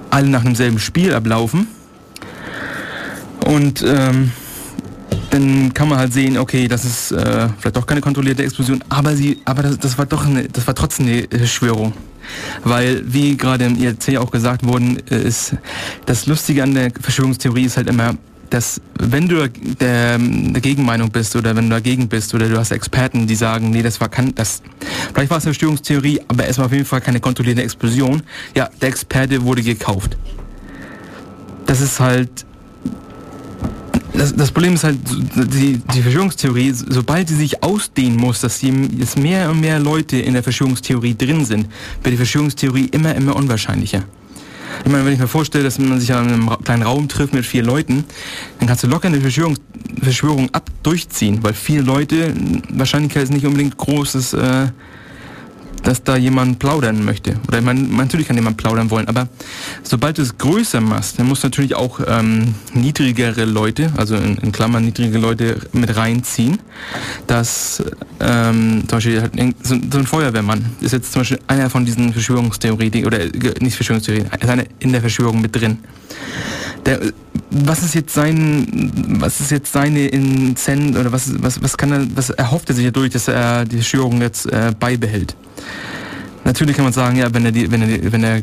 alle 0.09 0.27
nach 0.27 0.43
demselben 0.43 0.79
Spiel 0.79 1.13
ablaufen. 1.13 1.67
Und 3.45 3.83
ähm, 3.87 4.31
dann 5.29 5.73
kann 5.73 5.89
man 5.89 5.99
halt 5.99 6.13
sehen, 6.13 6.37
okay, 6.37 6.67
das 6.67 6.85
ist 6.85 7.11
äh, 7.11 7.49
vielleicht 7.59 7.75
doch 7.75 7.85
keine 7.85 8.01
kontrollierte 8.01 8.43
Explosion, 8.43 8.83
aber 8.89 9.15
sie, 9.15 9.39
aber 9.45 9.63
das, 9.63 9.77
das 9.77 9.97
war 9.97 10.05
doch 10.05 10.25
eine, 10.25 10.47
das 10.47 10.67
war 10.67 10.75
trotzdem 10.75 11.07
eine 11.07 11.27
Verschwörung. 11.29 11.93
Weil, 12.63 13.01
wie 13.11 13.37
gerade 13.37 13.65
im 13.65 13.75
IRC 13.75 14.17
auch 14.17 14.29
gesagt 14.29 14.63
worden 14.63 14.97
ist, 14.97 15.55
das 16.05 16.27
Lustige 16.27 16.61
an 16.61 16.75
der 16.75 16.91
Verschwörungstheorie 16.99 17.63
ist 17.63 17.77
halt 17.77 17.89
immer, 17.89 18.15
dass 18.49 18.81
wenn 18.99 19.27
du 19.27 19.47
der, 19.47 20.17
der 20.17 20.61
Gegenmeinung 20.61 21.11
bist 21.11 21.35
oder 21.35 21.55
wenn 21.55 21.65
du 21.65 21.75
dagegen 21.75 22.07
bist 22.07 22.33
oder 22.33 22.47
du 22.47 22.57
hast 22.57 22.71
Experten, 22.71 23.27
die 23.27 23.35
sagen, 23.35 23.69
nee, 23.69 23.81
das 23.81 24.01
war 24.01 24.09
kann 24.09 24.33
das 24.35 24.61
vielleicht 25.13 25.29
war 25.29 25.37
es 25.37 25.45
eine 25.45 25.53
Störungstheorie, 25.53 26.21
aber 26.27 26.47
es 26.47 26.57
war 26.57 26.65
auf 26.65 26.71
jeden 26.71 26.85
Fall 26.85 27.01
keine 27.01 27.19
kontrollierte 27.19 27.61
Explosion. 27.63 28.23
Ja, 28.55 28.69
der 28.81 28.89
Experte 28.89 29.43
wurde 29.43 29.61
gekauft. 29.61 30.17
Das 31.65 31.81
ist 31.81 31.99
halt 31.99 32.45
das, 34.13 34.35
das 34.35 34.51
Problem 34.51 34.73
ist 34.73 34.83
halt, 34.83 34.97
die, 35.35 35.77
die 35.77 36.01
Verschwörungstheorie, 36.01 36.73
sobald 36.73 37.29
sie 37.29 37.35
sich 37.35 37.63
ausdehnen 37.63 38.17
muss, 38.17 38.41
dass 38.41 38.61
jetzt 38.61 39.17
mehr 39.17 39.49
und 39.49 39.61
mehr 39.61 39.79
Leute 39.79 40.17
in 40.17 40.33
der 40.33 40.43
Verschwörungstheorie 40.43 41.15
drin 41.15 41.45
sind, 41.45 41.67
wird 42.03 42.13
die 42.13 42.17
Verschwörungstheorie 42.17 42.89
immer, 42.91 43.15
immer 43.15 43.35
unwahrscheinlicher. 43.35 44.03
Ich 44.85 44.91
meine, 44.91 45.05
wenn 45.05 45.13
ich 45.13 45.19
mir 45.19 45.27
vorstelle, 45.27 45.63
dass 45.63 45.79
man 45.79 45.99
sich 45.99 46.09
ja 46.09 46.21
in 46.21 46.29
einem 46.29 46.49
kleinen 46.63 46.83
Raum 46.83 47.07
trifft 47.07 47.33
mit 47.33 47.45
vier 47.45 47.63
Leuten, 47.63 48.05
dann 48.59 48.67
kannst 48.67 48.83
du 48.83 48.87
locker 48.87 49.07
eine 49.07 49.21
Verschwörung, 49.21 49.57
Verschwörung 50.01 50.49
ab 50.53 50.69
durchziehen, 50.83 51.39
weil 51.41 51.53
vier 51.53 51.83
Leute, 51.83 52.33
Wahrscheinlichkeit 52.71 53.23
ist 53.23 53.31
nicht 53.33 53.45
unbedingt 53.45 53.77
großes, 53.77 54.33
äh, 54.33 54.67
dass 55.83 56.03
da 56.03 56.17
jemand 56.17 56.59
plaudern 56.59 57.03
möchte. 57.03 57.35
Oder 57.47 57.61
man, 57.61 57.95
natürlich 57.95 58.27
kann 58.27 58.35
jemand 58.35 58.57
plaudern 58.57 58.89
wollen, 58.89 59.07
aber 59.07 59.27
sobald 59.83 60.17
du 60.17 60.21
es 60.21 60.37
größer 60.37 60.81
machst, 60.81 61.19
dann 61.19 61.27
musst 61.27 61.43
du 61.43 61.47
natürlich 61.47 61.75
auch 61.75 61.99
ähm, 62.07 62.55
niedrigere 62.73 63.45
Leute, 63.45 63.91
also 63.97 64.15
in, 64.15 64.37
in 64.37 64.51
Klammern 64.51 64.85
niedrige 64.85 65.17
Leute 65.17 65.59
mit 65.73 65.95
reinziehen. 65.95 66.59
Dass 67.27 67.83
ähm, 68.19 68.83
zum 68.87 68.97
Beispiel 68.97 69.21
halt 69.21 69.33
so, 69.63 69.75
so, 69.91 69.97
ein 69.97 70.05
Feuerwehrmann 70.05 70.65
ist 70.81 70.91
jetzt 70.91 71.11
zum 71.11 71.21
Beispiel 71.21 71.39
einer 71.47 71.69
von 71.69 71.85
diesen 71.85 72.13
Verschwörungstheoretikern, 72.13 73.07
oder 73.07 73.21
äh, 73.21 73.53
nicht 73.61 73.75
Verschwörungstheoretikern, 73.75 74.39
ist 74.39 74.49
einer 74.49 74.63
in 74.79 74.91
der 74.91 75.01
Verschwörung 75.01 75.41
mit 75.41 75.55
drin. 75.55 75.79
Der, 76.85 76.99
was 77.51 77.83
ist 77.83 77.95
jetzt 77.95 78.13
sein, 78.13 78.91
was 79.19 79.39
ist 79.39 79.51
jetzt 79.51 79.71
seine 79.71 80.07
Inzent 80.07 80.97
oder 80.97 81.11
was, 81.11 81.31
was, 81.41 81.61
was 81.61 81.77
kann 81.77 81.91
er, 81.91 82.07
was 82.15 82.29
erhofft 82.29 82.69
er 82.69 82.75
sich 82.75 82.85
dadurch, 82.85 83.11
dass 83.11 83.27
er 83.27 83.65
die 83.65 83.77
Verschwörung 83.77 84.21
jetzt 84.21 84.45
äh, 84.45 84.71
beibehält? 84.79 85.35
Natürlich 86.43 86.75
kann 86.75 86.85
man 86.85 86.93
sagen, 86.93 87.17
ja, 87.17 87.33
wenn 87.33 87.45
er, 87.45 87.51
die, 87.51 87.71
wenn 87.71 87.81
er, 87.81 88.11
wenn 88.11 88.23
er 88.23 88.41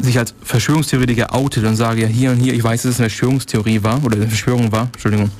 sich 0.00 0.18
als 0.18 0.34
Verschwörungstheoretiker 0.42 1.34
outet 1.34 1.64
und 1.64 1.76
sagt, 1.76 1.98
ja, 1.98 2.06
hier 2.06 2.30
und 2.30 2.38
hier, 2.38 2.54
ich 2.54 2.62
weiß, 2.62 2.82
dass 2.82 2.92
es 2.92 3.00
eine 3.00 3.08
Verschwörungstheorie 3.08 3.82
war 3.82 4.04
oder 4.04 4.16
eine 4.16 4.28
Verschwörung 4.28 4.70
war, 4.70 4.88
Entschuldigung, 4.92 5.30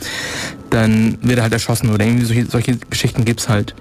dann 0.71 1.19
wird 1.23 1.38
er 1.38 1.43
halt 1.45 1.53
erschossen 1.53 1.91
oder 1.91 2.05
irgendwie 2.05 2.25
solche, 2.25 2.47
solche 2.47 2.77
Geschichten 2.91 3.25
gibt's 3.25 3.49
halt. 3.49 3.75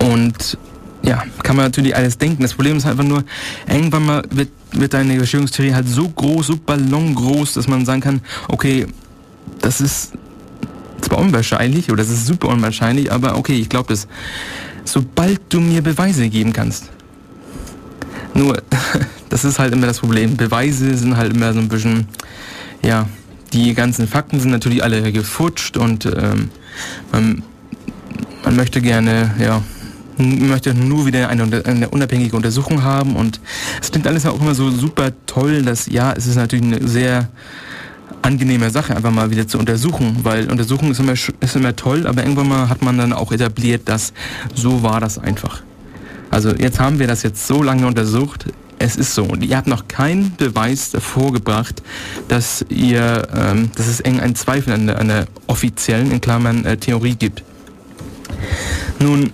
Und 0.00 0.58
ja, 1.02 1.22
kann 1.42 1.56
man 1.56 1.66
natürlich 1.66 1.96
alles 1.96 2.18
denken. 2.18 2.42
Das 2.42 2.54
Problem 2.54 2.76
ist 2.76 2.86
einfach 2.86 3.04
nur, 3.04 3.24
irgendwann 3.68 4.04
mal 4.04 4.22
wird, 4.30 4.50
wird 4.72 4.92
deine 4.92 5.16
Verschwörungstheorie 5.16 5.74
halt 5.74 5.88
so 5.88 6.08
groß, 6.08 6.48
so 6.48 6.56
ballongroß, 6.56 7.54
dass 7.54 7.68
man 7.68 7.84
sagen 7.84 8.00
kann, 8.00 8.20
okay, 8.48 8.86
das 9.60 9.80
ist 9.80 10.12
zwar 11.00 11.18
unwahrscheinlich 11.18 11.90
oder 11.90 12.02
das 12.02 12.10
ist 12.10 12.26
super 12.26 12.48
unwahrscheinlich, 12.48 13.10
aber 13.10 13.36
okay, 13.36 13.54
ich 13.54 13.68
glaube 13.68 13.88
das 13.88 14.06
sobald 14.84 15.40
du 15.48 15.60
mir 15.60 15.82
Beweise 15.82 16.28
geben 16.28 16.52
kannst. 16.52 16.90
Nur, 18.34 18.62
das 19.28 19.44
ist 19.44 19.58
halt 19.58 19.72
immer 19.72 19.86
das 19.86 20.00
Problem. 20.00 20.36
Beweise 20.36 20.94
sind 20.96 21.16
halt 21.16 21.34
immer 21.34 21.52
so 21.52 21.60
ein 21.60 21.68
bisschen, 21.68 22.06
ja, 22.82 23.06
die 23.52 23.74
ganzen 23.74 24.06
Fakten 24.06 24.40
sind 24.40 24.50
natürlich 24.50 24.82
alle 24.82 25.12
gefutscht 25.12 25.76
und 25.76 26.06
ähm, 26.06 26.50
man, 27.12 27.42
man 28.44 28.56
möchte 28.56 28.80
gerne, 28.80 29.34
ja, 29.40 29.62
möchte 30.18 30.74
nur 30.74 31.06
wieder 31.06 31.28
eine, 31.28 31.64
eine, 31.64 31.88
unabhängige 31.88 32.36
Untersuchung 32.36 32.82
haben 32.82 33.16
und 33.16 33.40
es 33.80 33.90
klingt 33.90 34.06
alles 34.06 34.26
auch 34.26 34.40
immer 34.40 34.54
so 34.54 34.70
super 34.70 35.10
toll, 35.26 35.62
dass 35.62 35.86
ja, 35.86 36.12
es 36.12 36.26
ist 36.26 36.36
natürlich 36.36 36.64
eine 36.64 36.86
sehr 36.86 37.28
angenehme 38.22 38.70
Sache, 38.70 38.94
einfach 38.96 39.10
mal 39.10 39.30
wieder 39.30 39.48
zu 39.48 39.58
untersuchen, 39.58 40.18
weil 40.22 40.50
Untersuchung 40.50 40.90
ist 40.90 41.00
immer, 41.00 41.12
ist 41.12 41.56
immer 41.56 41.74
toll, 41.76 42.06
aber 42.06 42.22
irgendwann 42.22 42.48
mal 42.48 42.68
hat 42.68 42.82
man 42.82 42.98
dann 42.98 43.12
auch 43.12 43.32
etabliert, 43.32 43.82
dass 43.88 44.12
so 44.54 44.82
war 44.82 45.00
das 45.00 45.18
einfach. 45.18 45.62
Also 46.30 46.50
jetzt 46.50 46.78
haben 46.78 46.98
wir 46.98 47.06
das 47.06 47.22
jetzt 47.22 47.46
so 47.46 47.62
lange 47.62 47.86
untersucht, 47.86 48.46
es 48.78 48.96
ist 48.96 49.14
so. 49.14 49.24
Und 49.24 49.44
ihr 49.44 49.56
habt 49.56 49.66
noch 49.66 49.88
keinen 49.88 50.34
Beweis 50.36 50.92
vorgebracht, 50.98 51.82
dass 52.28 52.64
ihr, 52.68 53.28
ähm, 53.34 53.70
dass 53.76 53.86
es 53.86 54.00
irgendeinen 54.00 54.34
Zweifel 54.34 54.72
an 54.72 54.86
der, 54.86 54.98
an 54.98 55.08
der 55.08 55.26
offiziellen, 55.46 56.10
in 56.10 56.20
Klammern, 56.20 56.64
äh, 56.64 56.76
Theorie 56.76 57.14
gibt. 57.14 57.42
Nun, 58.98 59.32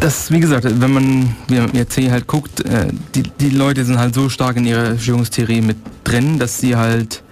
das, 0.00 0.30
wie 0.30 0.40
gesagt, 0.40 0.64
wenn 0.64 0.92
man 0.92 1.36
wie 1.48 1.76
jetzt 1.76 1.94
hier 1.94 2.10
halt 2.10 2.26
guckt, 2.26 2.64
äh, 2.64 2.88
die, 3.14 3.22
die 3.22 3.50
Leute 3.50 3.84
sind 3.84 3.98
halt 3.98 4.14
so 4.14 4.30
stark 4.30 4.56
in 4.56 4.64
ihrer 4.64 4.86
Verschwörungstheorie 4.86 5.60
mit 5.60 5.76
drin, 6.04 6.38
dass 6.38 6.58
sie 6.58 6.76
halt 6.76 7.22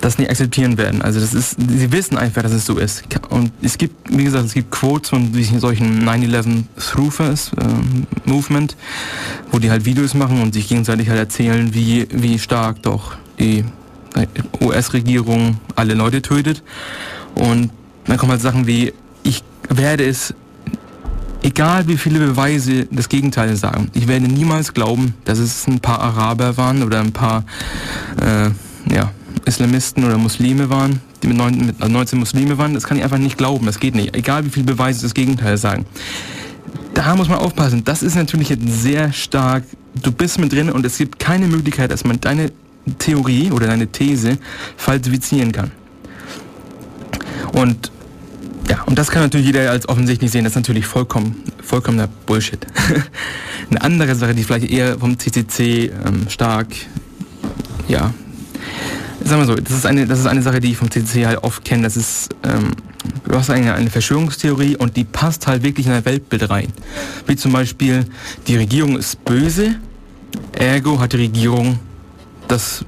das 0.00 0.18
nicht 0.18 0.30
akzeptieren 0.30 0.76
werden. 0.76 1.00
Also 1.00 1.18
das 1.18 1.32
ist, 1.32 1.56
sie 1.58 1.90
wissen 1.90 2.18
einfach, 2.18 2.42
dass 2.42 2.52
es 2.52 2.66
so 2.66 2.76
ist. 2.76 3.04
Und 3.30 3.52
es 3.62 3.78
gibt, 3.78 3.94
wie 4.10 4.24
gesagt, 4.24 4.44
es 4.44 4.52
gibt 4.52 4.70
Quotes 4.70 5.08
von 5.08 5.32
solchen 5.58 6.06
9-11 6.06 6.64
Throofers 6.78 7.52
äh, 7.58 8.28
Movement, 8.28 8.76
wo 9.50 9.58
die 9.58 9.70
halt 9.70 9.86
Videos 9.86 10.12
machen 10.12 10.42
und 10.42 10.52
sich 10.52 10.68
gegenseitig 10.68 11.08
halt 11.08 11.18
erzählen, 11.18 11.72
wie, 11.72 12.06
wie 12.10 12.38
stark 12.38 12.82
doch 12.82 13.16
die 13.38 13.64
US-Regierung 14.60 15.58
alle 15.74 15.94
Leute 15.94 16.22
tötet. 16.22 16.62
Und 17.34 17.70
dann 18.06 18.16
kommen 18.16 18.32
halt 18.32 18.42
Sachen 18.42 18.66
wie, 18.66 18.92
ich 19.22 19.42
werde 19.68 20.04
es, 20.04 20.34
egal 21.42 21.88
wie 21.88 21.96
viele 21.96 22.18
Beweise 22.18 22.86
das 22.90 23.08
Gegenteil 23.08 23.56
sagen, 23.56 23.90
ich 23.94 24.06
werde 24.06 24.26
niemals 24.26 24.74
glauben, 24.74 25.14
dass 25.24 25.38
es 25.38 25.66
ein 25.66 25.80
paar 25.80 26.00
Araber 26.00 26.56
waren 26.56 26.82
oder 26.82 27.00
ein 27.00 27.12
paar, 27.12 27.44
äh, 28.20 28.50
ja, 28.90 29.10
Islamisten 29.44 30.04
oder 30.04 30.18
Muslime 30.18 30.70
waren, 30.70 31.00
die 31.22 31.28
mit, 31.28 31.36
neun, 31.36 31.66
mit 31.66 31.80
19 31.80 32.18
Muslime 32.18 32.58
waren, 32.58 32.74
das 32.74 32.84
kann 32.84 32.96
ich 32.96 33.04
einfach 33.04 33.18
nicht 33.18 33.38
glauben. 33.38 33.66
Das 33.66 33.80
geht 33.80 33.94
nicht. 33.94 34.14
Egal 34.14 34.44
wie 34.44 34.50
viele 34.50 34.66
Beweise 34.66 35.02
das 35.02 35.14
Gegenteil 35.14 35.56
sagen. 35.56 35.86
Da 36.94 37.16
muss 37.16 37.28
man 37.28 37.38
aufpassen. 37.38 37.84
Das 37.84 38.02
ist 38.02 38.14
natürlich 38.14 38.50
jetzt 38.50 38.82
sehr 38.82 39.12
stark. 39.12 39.64
Du 40.00 40.12
bist 40.12 40.38
mit 40.38 40.52
drin 40.52 40.70
und 40.70 40.86
es 40.86 40.98
gibt 40.98 41.18
keine 41.18 41.46
Möglichkeit, 41.46 41.90
dass 41.90 42.04
man 42.04 42.20
deine 42.20 42.52
Theorie 42.98 43.50
oder 43.50 43.66
deine 43.66 43.86
These 43.86 44.38
falsifizieren 44.76 45.52
kann. 45.52 45.70
Und 47.52 47.90
ja, 48.68 48.82
und 48.84 48.98
das 48.98 49.10
kann 49.10 49.22
natürlich 49.22 49.46
jeder 49.46 49.70
als 49.70 49.88
offensichtlich 49.88 50.30
sehen. 50.30 50.44
Das 50.44 50.52
ist 50.52 50.56
natürlich 50.56 50.86
vollkommen, 50.86 51.42
vollkommener 51.62 52.08
Bullshit. 52.26 52.66
Eine 53.70 53.82
andere 53.82 54.14
Sache, 54.14 54.34
die 54.34 54.42
vielleicht 54.42 54.70
eher 54.70 54.98
vom 54.98 55.18
CCC 55.18 55.90
ähm, 56.06 56.28
stark, 56.28 56.68
ja, 57.88 58.12
sagen 59.24 59.42
wir 59.42 59.46
so, 59.46 59.54
das 59.54 59.72
ist 59.72 59.86
eine, 59.86 60.06
das 60.06 60.20
ist 60.20 60.26
eine 60.26 60.42
Sache, 60.42 60.60
die 60.60 60.72
ich 60.72 60.76
vom 60.76 60.90
CCC 60.90 61.26
halt 61.26 61.42
oft 61.42 61.64
kenne. 61.64 61.82
Das 61.82 61.96
ist, 61.96 62.30
ähm, 62.42 62.72
du 63.26 63.36
hast 63.36 63.50
eine, 63.50 63.74
eine 63.74 63.90
Verschwörungstheorie 63.90 64.76
und 64.76 64.96
die 64.96 65.04
passt 65.04 65.46
halt 65.46 65.62
wirklich 65.62 65.86
in 65.86 65.92
ein 65.92 66.04
Weltbild 66.04 66.50
rein. 66.50 66.72
Wie 67.26 67.36
zum 67.36 67.52
Beispiel, 67.52 68.06
die 68.46 68.56
Regierung 68.56 68.98
ist 68.98 69.24
böse, 69.24 69.76
ergo 70.52 71.00
hat 71.00 71.12
die 71.12 71.18
Regierung 71.18 71.78
das 72.48 72.84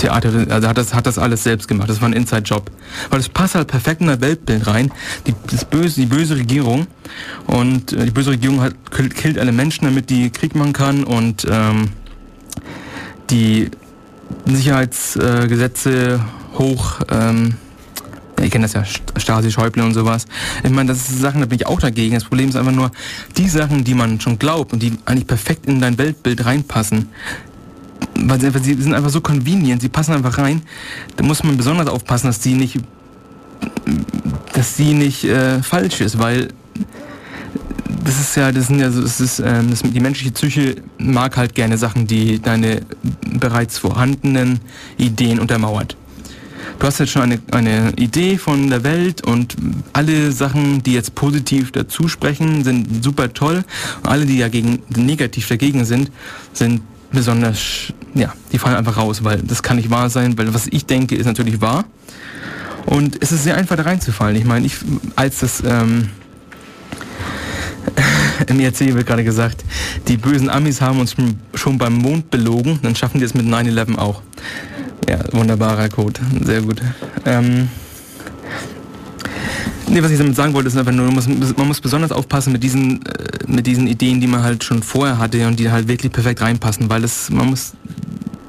Theater, 0.00 0.46
also 0.48 0.68
hat 0.68 0.78
das, 0.78 0.94
hat 0.94 1.06
das 1.06 1.18
alles 1.18 1.44
selbst 1.44 1.68
gemacht. 1.68 1.90
Das 1.90 2.00
war 2.00 2.08
ein 2.08 2.14
Inside-Job. 2.14 2.70
Weil 3.10 3.20
es 3.20 3.28
passt 3.28 3.54
halt 3.54 3.68
perfekt 3.68 4.00
in 4.00 4.08
ein 4.08 4.20
Weltbild 4.20 4.66
rein. 4.66 4.90
Die, 5.26 5.34
das 5.50 5.64
böse, 5.66 6.00
die 6.00 6.06
böse 6.06 6.36
Regierung 6.36 6.86
und 7.46 7.92
äh, 7.92 8.06
die 8.06 8.10
böse 8.10 8.30
Regierung 8.30 8.62
hat, 8.62 8.74
killt 8.90 9.38
alle 9.38 9.52
Menschen, 9.52 9.84
damit 9.84 10.08
die 10.08 10.30
Krieg 10.30 10.54
machen 10.54 10.72
kann 10.72 11.04
und 11.04 11.46
ähm, 11.50 11.90
die 13.28 13.70
Sicherheitsgesetze 14.46 16.20
hoch. 16.58 17.00
Ähm, 17.10 17.54
ich 18.42 18.50
kenne 18.50 18.64
das 18.64 18.72
ja, 18.72 18.84
Stasi, 19.16 19.50
Schäuble 19.50 19.84
und 19.84 19.92
sowas. 19.92 20.26
Ich 20.64 20.70
meine, 20.70 20.88
das 20.88 21.08
sind 21.08 21.20
Sachen, 21.20 21.40
da 21.40 21.46
bin 21.46 21.56
ich 21.56 21.66
auch 21.66 21.80
dagegen. 21.80 22.14
Das 22.14 22.24
Problem 22.24 22.48
ist 22.48 22.56
einfach 22.56 22.72
nur, 22.72 22.90
die 23.36 23.48
Sachen, 23.48 23.84
die 23.84 23.94
man 23.94 24.20
schon 24.20 24.38
glaubt 24.38 24.72
und 24.72 24.82
die 24.82 24.94
eigentlich 25.04 25.26
perfekt 25.26 25.66
in 25.66 25.80
dein 25.80 25.98
Weltbild 25.98 26.44
reinpassen, 26.44 27.08
weil 28.18 28.40
sie, 28.40 28.50
sie 28.60 28.82
sind 28.82 28.94
einfach 28.94 29.10
so 29.10 29.20
convenient, 29.20 29.82
sie 29.82 29.88
passen 29.88 30.14
einfach 30.14 30.38
rein, 30.38 30.62
da 31.16 31.24
muss 31.24 31.42
man 31.44 31.56
besonders 31.56 31.88
aufpassen, 31.88 32.28
dass 32.28 32.42
sie 32.42 32.54
nicht, 32.54 32.78
dass 34.52 34.76
sie 34.76 34.94
nicht 34.94 35.24
äh, 35.24 35.62
falsch 35.62 36.00
ist, 36.00 36.18
weil 36.18 36.48
das 38.04 38.20
ist 38.20 38.36
ja, 38.36 38.52
das 38.52 38.68
sind 38.68 38.80
ja, 38.80 38.88
das 38.88 39.20
ist, 39.20 39.40
ähm, 39.40 39.70
das, 39.70 39.82
die 39.82 40.00
menschliche 40.00 40.32
Psyche 40.32 40.76
mag 40.98 41.36
halt 41.36 41.54
gerne 41.54 41.78
Sachen, 41.78 42.06
die 42.06 42.40
deine 42.40 42.82
bereits 43.38 43.78
vorhandenen 43.78 44.60
Ideen 44.98 45.38
untermauert. 45.38 45.96
Du 46.78 46.86
hast 46.86 46.98
jetzt 46.98 47.12
schon 47.12 47.22
eine, 47.22 47.38
eine 47.50 47.92
Idee 47.96 48.38
von 48.38 48.70
der 48.70 48.82
Welt 48.84 49.26
und 49.26 49.54
alle 49.92 50.32
Sachen, 50.32 50.82
die 50.82 50.94
jetzt 50.94 51.14
positiv 51.14 51.72
dazu 51.72 52.08
sprechen, 52.08 52.64
sind 52.64 53.04
super 53.04 53.32
toll. 53.34 53.64
Und 54.02 54.08
alle, 54.08 54.24
die 54.24 54.38
dagegen, 54.38 54.82
negativ 54.96 55.46
dagegen 55.48 55.84
sind, 55.84 56.10
sind 56.54 56.80
besonders, 57.12 57.92
ja, 58.14 58.32
die 58.52 58.58
fallen 58.58 58.76
einfach 58.76 58.96
raus, 58.96 59.22
weil 59.24 59.42
das 59.42 59.62
kann 59.62 59.76
nicht 59.76 59.90
wahr 59.90 60.08
sein, 60.08 60.38
weil 60.38 60.54
was 60.54 60.68
ich 60.68 60.86
denke, 60.86 61.16
ist 61.16 61.26
natürlich 61.26 61.60
wahr. 61.60 61.84
Und 62.86 63.22
es 63.22 63.30
ist 63.30 63.44
sehr 63.44 63.56
einfach 63.56 63.76
da 63.76 63.82
reinzufallen. 63.82 64.36
Ich 64.36 64.44
meine, 64.44 64.64
ich, 64.64 64.76
als 65.16 65.40
das, 65.40 65.62
ähm, 65.66 66.08
im 68.46 68.60
IRC 68.60 68.94
wird 68.94 69.06
gerade 69.06 69.24
gesagt, 69.24 69.64
die 70.08 70.16
bösen 70.16 70.48
Amis 70.48 70.80
haben 70.80 71.00
uns 71.00 71.14
schon 71.54 71.78
beim 71.78 71.94
Mond 71.94 72.30
belogen, 72.30 72.78
dann 72.82 72.96
schaffen 72.96 73.18
die 73.18 73.24
es 73.24 73.34
mit 73.34 73.46
9-11 73.46 73.98
auch. 73.98 74.22
Ja, 75.08 75.18
wunderbarer 75.32 75.88
Code, 75.88 76.20
sehr 76.44 76.62
gut. 76.62 76.80
Ähm, 77.24 77.68
nee, 79.88 80.02
was 80.02 80.10
ich 80.10 80.18
damit 80.18 80.36
sagen 80.36 80.54
wollte, 80.54 80.68
ist 80.68 80.76
einfach 80.76 80.92
nur, 80.92 81.06
man 81.06 81.14
muss, 81.14 81.26
man 81.56 81.66
muss 81.66 81.80
besonders 81.80 82.12
aufpassen 82.12 82.52
mit 82.52 82.62
diesen, 82.62 83.04
äh, 83.06 83.28
mit 83.46 83.66
diesen 83.66 83.86
Ideen, 83.86 84.20
die 84.20 84.26
man 84.26 84.42
halt 84.42 84.62
schon 84.62 84.82
vorher 84.82 85.18
hatte 85.18 85.46
und 85.46 85.58
die 85.58 85.70
halt 85.70 85.88
wirklich 85.88 86.12
perfekt 86.12 86.40
reinpassen, 86.40 86.88
weil 86.88 87.04
es, 87.04 87.30
man 87.30 87.48
muss, 87.48 87.72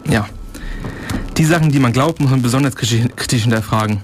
ja, 0.10 0.28
die 1.38 1.46
Sachen, 1.46 1.72
die 1.72 1.80
man 1.80 1.94
glaubt, 1.94 2.20
muss 2.20 2.30
man 2.30 2.42
besonders 2.42 2.76
kritisch 2.76 3.42
hinterfragen. 3.42 4.02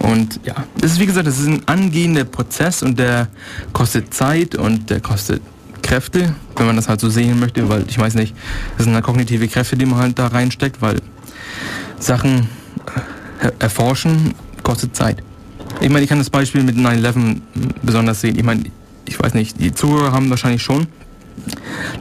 Und 0.00 0.40
ja, 0.44 0.54
das 0.80 0.92
ist 0.92 1.00
wie 1.00 1.06
gesagt, 1.06 1.26
das 1.26 1.38
ist 1.38 1.48
ein 1.48 1.62
angehender 1.66 2.24
Prozess 2.24 2.82
und 2.82 2.98
der 2.98 3.28
kostet 3.72 4.14
Zeit 4.14 4.54
und 4.54 4.90
der 4.90 5.00
kostet 5.00 5.42
Kräfte, 5.82 6.34
wenn 6.56 6.66
man 6.66 6.76
das 6.76 6.88
halt 6.88 7.00
so 7.00 7.08
sehen 7.08 7.40
möchte, 7.40 7.68
weil 7.68 7.84
ich 7.88 7.98
weiß 7.98 8.14
nicht, 8.14 8.34
das 8.76 8.84
sind 8.84 8.94
halt 8.94 9.04
kognitive 9.04 9.48
Kräfte, 9.48 9.76
die 9.76 9.86
man 9.86 9.98
halt 9.98 10.18
da 10.18 10.28
reinsteckt, 10.28 10.82
weil 10.82 11.00
Sachen 11.98 12.48
äh, 13.40 13.50
erforschen 13.58 14.34
kostet 14.62 14.94
Zeit. 14.94 15.22
Ich 15.80 15.88
meine, 15.88 16.02
ich 16.02 16.08
kann 16.08 16.18
das 16.18 16.30
Beispiel 16.30 16.62
mit 16.62 16.76
9-11 16.76 17.40
besonders 17.82 18.20
sehen. 18.20 18.36
Ich 18.36 18.44
meine, 18.44 18.64
ich 19.06 19.18
weiß 19.18 19.34
nicht, 19.34 19.60
die 19.60 19.72
Zuhörer 19.72 20.12
haben 20.12 20.28
wahrscheinlich 20.30 20.62
schon 20.62 20.86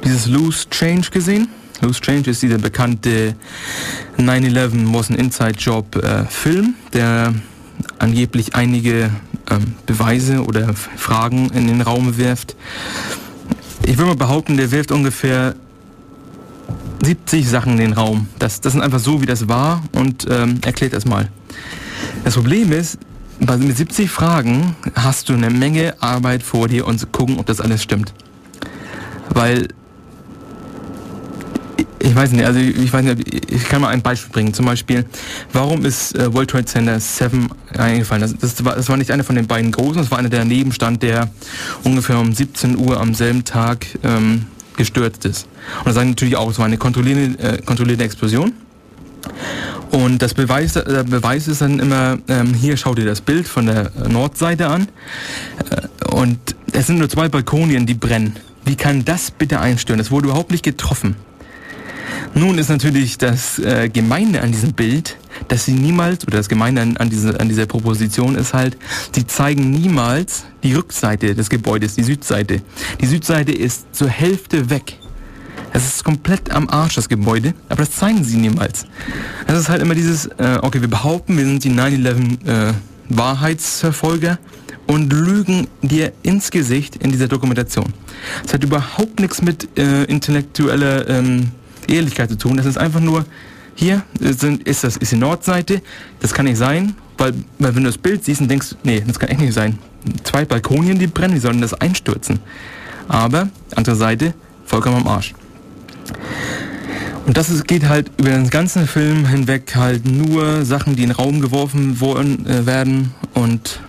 dieses 0.04 0.28
Loose 0.28 0.70
Change 0.70 1.10
gesehen. 1.12 1.48
Loose 1.82 2.02
Change 2.02 2.32
ist 2.32 2.42
dieser 2.42 2.58
bekannte 2.58 3.36
9-11 4.18 4.94
was 4.94 5.10
an 5.10 5.16
Inside 5.16 5.60
Job 5.60 5.96
äh, 5.96 6.26
Film, 6.26 6.76
der 6.94 7.34
angeblich 8.00 8.56
einige 8.56 9.12
ähm, 9.50 9.76
Beweise 9.86 10.44
oder 10.44 10.74
Fragen 10.74 11.50
in 11.52 11.68
den 11.68 11.82
Raum 11.82 12.18
wirft. 12.18 12.56
Ich 13.84 13.98
würde 13.98 14.10
mal 14.10 14.16
behaupten, 14.16 14.58
der 14.58 14.72
wirft 14.72 14.92
ungefähr 14.92 15.56
70 17.04 17.48
Sachen 17.48 17.74
in 17.74 17.80
den 17.80 17.94
Raum. 17.94 18.28
Das, 18.40 18.62
das 18.62 18.74
sind 18.74 18.82
einfach 18.82 19.00
so, 19.00 19.22
wie 19.22 19.26
das 19.26 19.48
war 19.48 19.84
und 19.94 20.28
ähm, 20.30 20.60
erklärt 20.66 20.94
das 20.94 21.06
mal. 21.06 21.30
Das 22.24 22.34
Problem 22.34 22.72
ist, 22.72 22.98
mit 23.40 23.78
70 23.78 24.10
Fragen 24.10 24.76
hast 24.96 25.30
du 25.30 25.34
eine 25.34 25.50
Menge 25.50 25.96
Arbeit 26.02 26.44
vor 26.44 26.68
dir 26.68 26.88
und 26.88 27.12
gucken, 27.12 27.38
ob 27.40 27.46
das 27.46 27.62
alles 27.62 27.84
stimmt. 27.84 28.14
Weil 29.30 29.68
ich 32.00 32.16
weiß 32.16 32.32
nicht, 32.32 32.46
also 32.46 32.60
ich 32.60 32.92
weiß 32.92 33.04
nicht, 33.04 33.52
ich 33.52 33.64
kann 33.66 33.82
mal 33.82 33.90
ein 33.90 34.02
Beispiel 34.02 34.32
bringen. 34.32 34.54
Zum 34.54 34.66
Beispiel, 34.66 35.06
warum 35.54 35.86
ist 35.86 36.16
äh, 36.16 36.34
World 36.34 36.50
Trade 36.50 36.66
Center 36.66 37.00
7 37.00 37.50
eingefallen? 37.78 38.22
Das, 38.22 38.36
das, 38.38 38.64
war, 38.64 38.76
das 38.76 38.90
war 38.90 38.98
nicht 38.98 39.12
einer 39.12 39.24
von 39.24 39.36
den 39.36 39.48
beiden 39.48 39.72
großen, 39.72 39.98
das 39.98 40.12
war 40.12 40.18
einer, 40.18 40.30
der 40.30 40.40
daneben 40.40 40.72
stand, 40.72 41.04
der 41.04 41.30
ungefähr 41.84 42.20
um 42.20 42.34
17 42.34 42.78
Uhr 42.78 43.00
am 43.00 43.14
selben 43.14 43.44
Tag 43.44 43.86
ähm, 44.04 44.46
gestürzt 44.78 45.26
ist. 45.26 45.48
Und 45.80 45.88
das 45.88 45.96
sagen 45.96 46.10
natürlich 46.10 46.38
auch, 46.38 46.50
es 46.50 46.60
war 46.60 46.66
eine 46.66 46.78
kontrollierte, 46.78 47.44
äh, 47.44 47.62
kontrollierte 47.62 48.04
Explosion. 48.04 48.54
Und 49.92 50.22
das 50.22 50.34
Beweis, 50.34 50.74
der 50.74 51.04
Beweis 51.04 51.48
ist 51.48 51.62
dann 51.62 51.80
immer, 51.80 52.18
ähm, 52.28 52.54
hier 52.54 52.78
schau 52.78 52.94
dir 52.94 53.06
das 53.06 53.22
Bild 53.22 53.48
von 53.48 53.66
der 53.66 53.92
Nordseite 54.08 54.68
an. 54.68 54.88
Äh, 55.70 56.14
und 56.14 56.40
es 56.72 56.88
sind 56.88 57.00
nur 57.00 57.10
zwei 57.10 57.28
Balkonien, 57.28 57.86
die 57.86 57.94
brennen. 57.94 58.36
Wie 58.66 58.76
kann 58.76 59.06
das 59.06 59.32
bitte 59.32 59.60
einstören? 59.60 59.98
Das 59.98 60.12
wurde 60.12 60.28
überhaupt 60.28 60.52
nicht 60.52 60.64
getroffen. 60.64 61.16
Nun 62.34 62.58
ist 62.58 62.70
natürlich 62.70 63.18
das 63.18 63.60
äh, 63.60 63.90
Gemeine 63.90 64.42
an 64.42 64.52
diesem 64.52 64.74
Bild, 64.74 65.18
dass 65.48 65.66
sie 65.66 65.74
niemals, 65.74 66.26
oder 66.28 66.38
das 66.38 66.50
Gemeine 66.50 66.82
an, 66.82 66.98
an, 66.98 67.10
diese, 67.10 67.40
an 67.40 67.50
dieser 67.50 67.66
Proposition 67.66 68.36
ist 68.36 68.54
halt, 68.54 68.78
sie 69.14 69.26
zeigen 69.26 69.72
niemals 69.72 70.46
die 70.64 70.74
Rückseite 70.74 71.36
des 71.36 71.50
Gebäudes, 71.50 71.96
die 71.96 72.04
Südseite. 72.04 72.62
Die 73.02 73.06
Südseite 73.08 73.52
ist 73.52 73.96
zur 73.96 74.10
Hälfte 74.10 74.70
weg. 74.70 74.98
Es 75.74 75.86
ist 75.86 76.04
komplett 76.04 76.52
am 76.52 76.70
Arsch, 76.70 76.96
das 76.96 77.10
Gebäude, 77.10 77.54
aber 77.70 77.84
das 77.84 77.92
zeigen 77.92 78.24
sie 78.24 78.38
niemals. 78.38 78.86
Es 79.48 79.60
ist 79.60 79.70
halt 79.70 79.82
immer 79.82 79.96
dieses, 79.96 80.26
äh, 80.26 80.60
okay, 80.62 80.82
wir 80.82 80.88
behaupten, 80.88 81.38
wir 81.38 81.46
sind 81.46 81.64
die 81.64 81.72
9-11 81.72 82.70
äh, 82.70 82.74
Wahrheitsverfolger 83.10 84.40
und 84.88 85.12
lügen 85.12 85.68
dir 85.82 86.14
ins 86.24 86.50
Gesicht 86.50 86.96
in 86.98 87.12
dieser 87.12 87.28
Dokumentation. 87.28 87.94
Es 88.46 88.54
hat 88.54 88.64
überhaupt 88.64 89.20
nichts 89.20 89.42
mit 89.42 89.78
äh, 89.78 90.06
intellektueller 90.06 91.10
ähm, 91.10 91.52
Ehrlichkeit 91.88 92.30
zu 92.30 92.38
tun. 92.38 92.58
Das 92.58 92.66
ist 92.66 92.78
einfach 92.78 93.00
nur, 93.00 93.26
hier 93.76 94.04
sind, 94.20 94.64
ist 94.64 94.84
das 94.84 94.98
ist 94.98 95.12
die 95.12 95.18
Nordseite, 95.18 95.82
das 96.20 96.34
kann 96.34 96.46
nicht 96.46 96.58
sein, 96.58 96.96
weil, 97.18 97.34
weil 97.60 97.76
wenn 97.76 97.84
du 97.84 97.90
das 97.90 97.98
Bild 97.98 98.24
siehst 98.24 98.42
und 98.42 98.50
denkst, 98.50 98.76
nee, 98.84 99.04
das 99.06 99.20
kann 99.20 99.30
echt 99.30 99.40
nicht 99.40 99.54
sein. 99.54 99.78
Zwei 100.24 100.46
Balkonien, 100.46 100.98
die 100.98 101.08
brennen, 101.08 101.36
die 101.36 101.40
sollen 101.40 101.62
das 101.62 101.74
einstürzen. 101.74 102.40
Aber, 103.08 103.50
andere 103.76 103.96
Seite, 103.96 104.34
vollkommen 104.66 104.98
am 104.98 105.08
Arsch. 105.08 105.34
Und 107.26 107.36
das 107.36 107.50
ist, 107.50 107.68
geht 107.68 107.88
halt 107.88 108.10
über 108.18 108.30
den 108.30 108.50
ganzen 108.50 108.88
Film 108.88 109.26
hinweg 109.26 109.76
halt 109.76 110.06
nur 110.06 110.64
Sachen, 110.64 110.96
die 110.96 111.04
in 111.04 111.10
den 111.10 111.16
Raum 111.16 111.42
geworfen 111.42 112.00
worden, 112.00 112.46
äh, 112.46 112.66
werden 112.66 113.14
und 113.34 113.82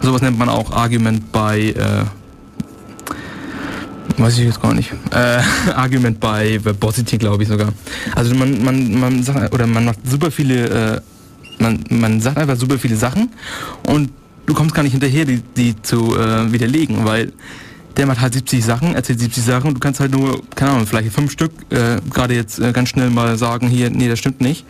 sowas 0.00 0.22
nennt 0.22 0.38
man 0.38 0.48
auch 0.48 0.72
Argument 0.72 1.30
bei 1.30 1.60
äh, 1.60 2.04
Weiß 4.20 4.36
ich 4.36 4.44
jetzt 4.44 4.60
gar 4.60 4.74
nicht. 4.74 4.92
Äh, 5.12 5.40
Argument 5.74 6.20
bei 6.20 6.62
Verbosity, 6.62 7.16
glaube 7.16 7.42
ich 7.42 7.48
sogar. 7.48 7.72
Also 8.14 8.34
man, 8.34 8.62
man, 8.62 9.00
man 9.00 9.22
sagt, 9.22 9.54
oder 9.54 9.66
man 9.66 9.86
macht 9.86 9.98
super 10.06 10.30
viele, 10.30 10.68
äh, 10.68 11.00
man, 11.58 11.82
man 11.88 12.20
sagt 12.20 12.36
einfach 12.36 12.56
super 12.56 12.78
viele 12.78 12.96
Sachen 12.96 13.30
und 13.86 14.10
du 14.44 14.52
kommst 14.52 14.74
gar 14.74 14.82
nicht 14.82 14.92
hinterher, 14.92 15.24
die, 15.24 15.40
die 15.56 15.80
zu 15.80 16.16
äh, 16.18 16.52
widerlegen, 16.52 17.06
weil 17.06 17.32
der 17.96 18.06
macht 18.06 18.20
halt 18.20 18.34
70 18.34 18.62
Sachen, 18.62 18.94
erzählt 18.94 19.20
70 19.20 19.42
Sachen 19.42 19.68
und 19.68 19.74
du 19.74 19.80
kannst 19.80 20.00
halt 20.00 20.12
nur, 20.12 20.42
keine 20.54 20.72
Ahnung, 20.72 20.86
vielleicht 20.86 21.12
fünf 21.12 21.32
Stück 21.32 21.52
äh, 21.70 21.96
gerade 22.12 22.34
jetzt 22.34 22.58
äh, 22.58 22.72
ganz 22.72 22.90
schnell 22.90 23.08
mal 23.08 23.38
sagen, 23.38 23.68
hier, 23.68 23.88
nee, 23.88 24.08
das 24.08 24.18
stimmt 24.18 24.42
nicht. 24.42 24.66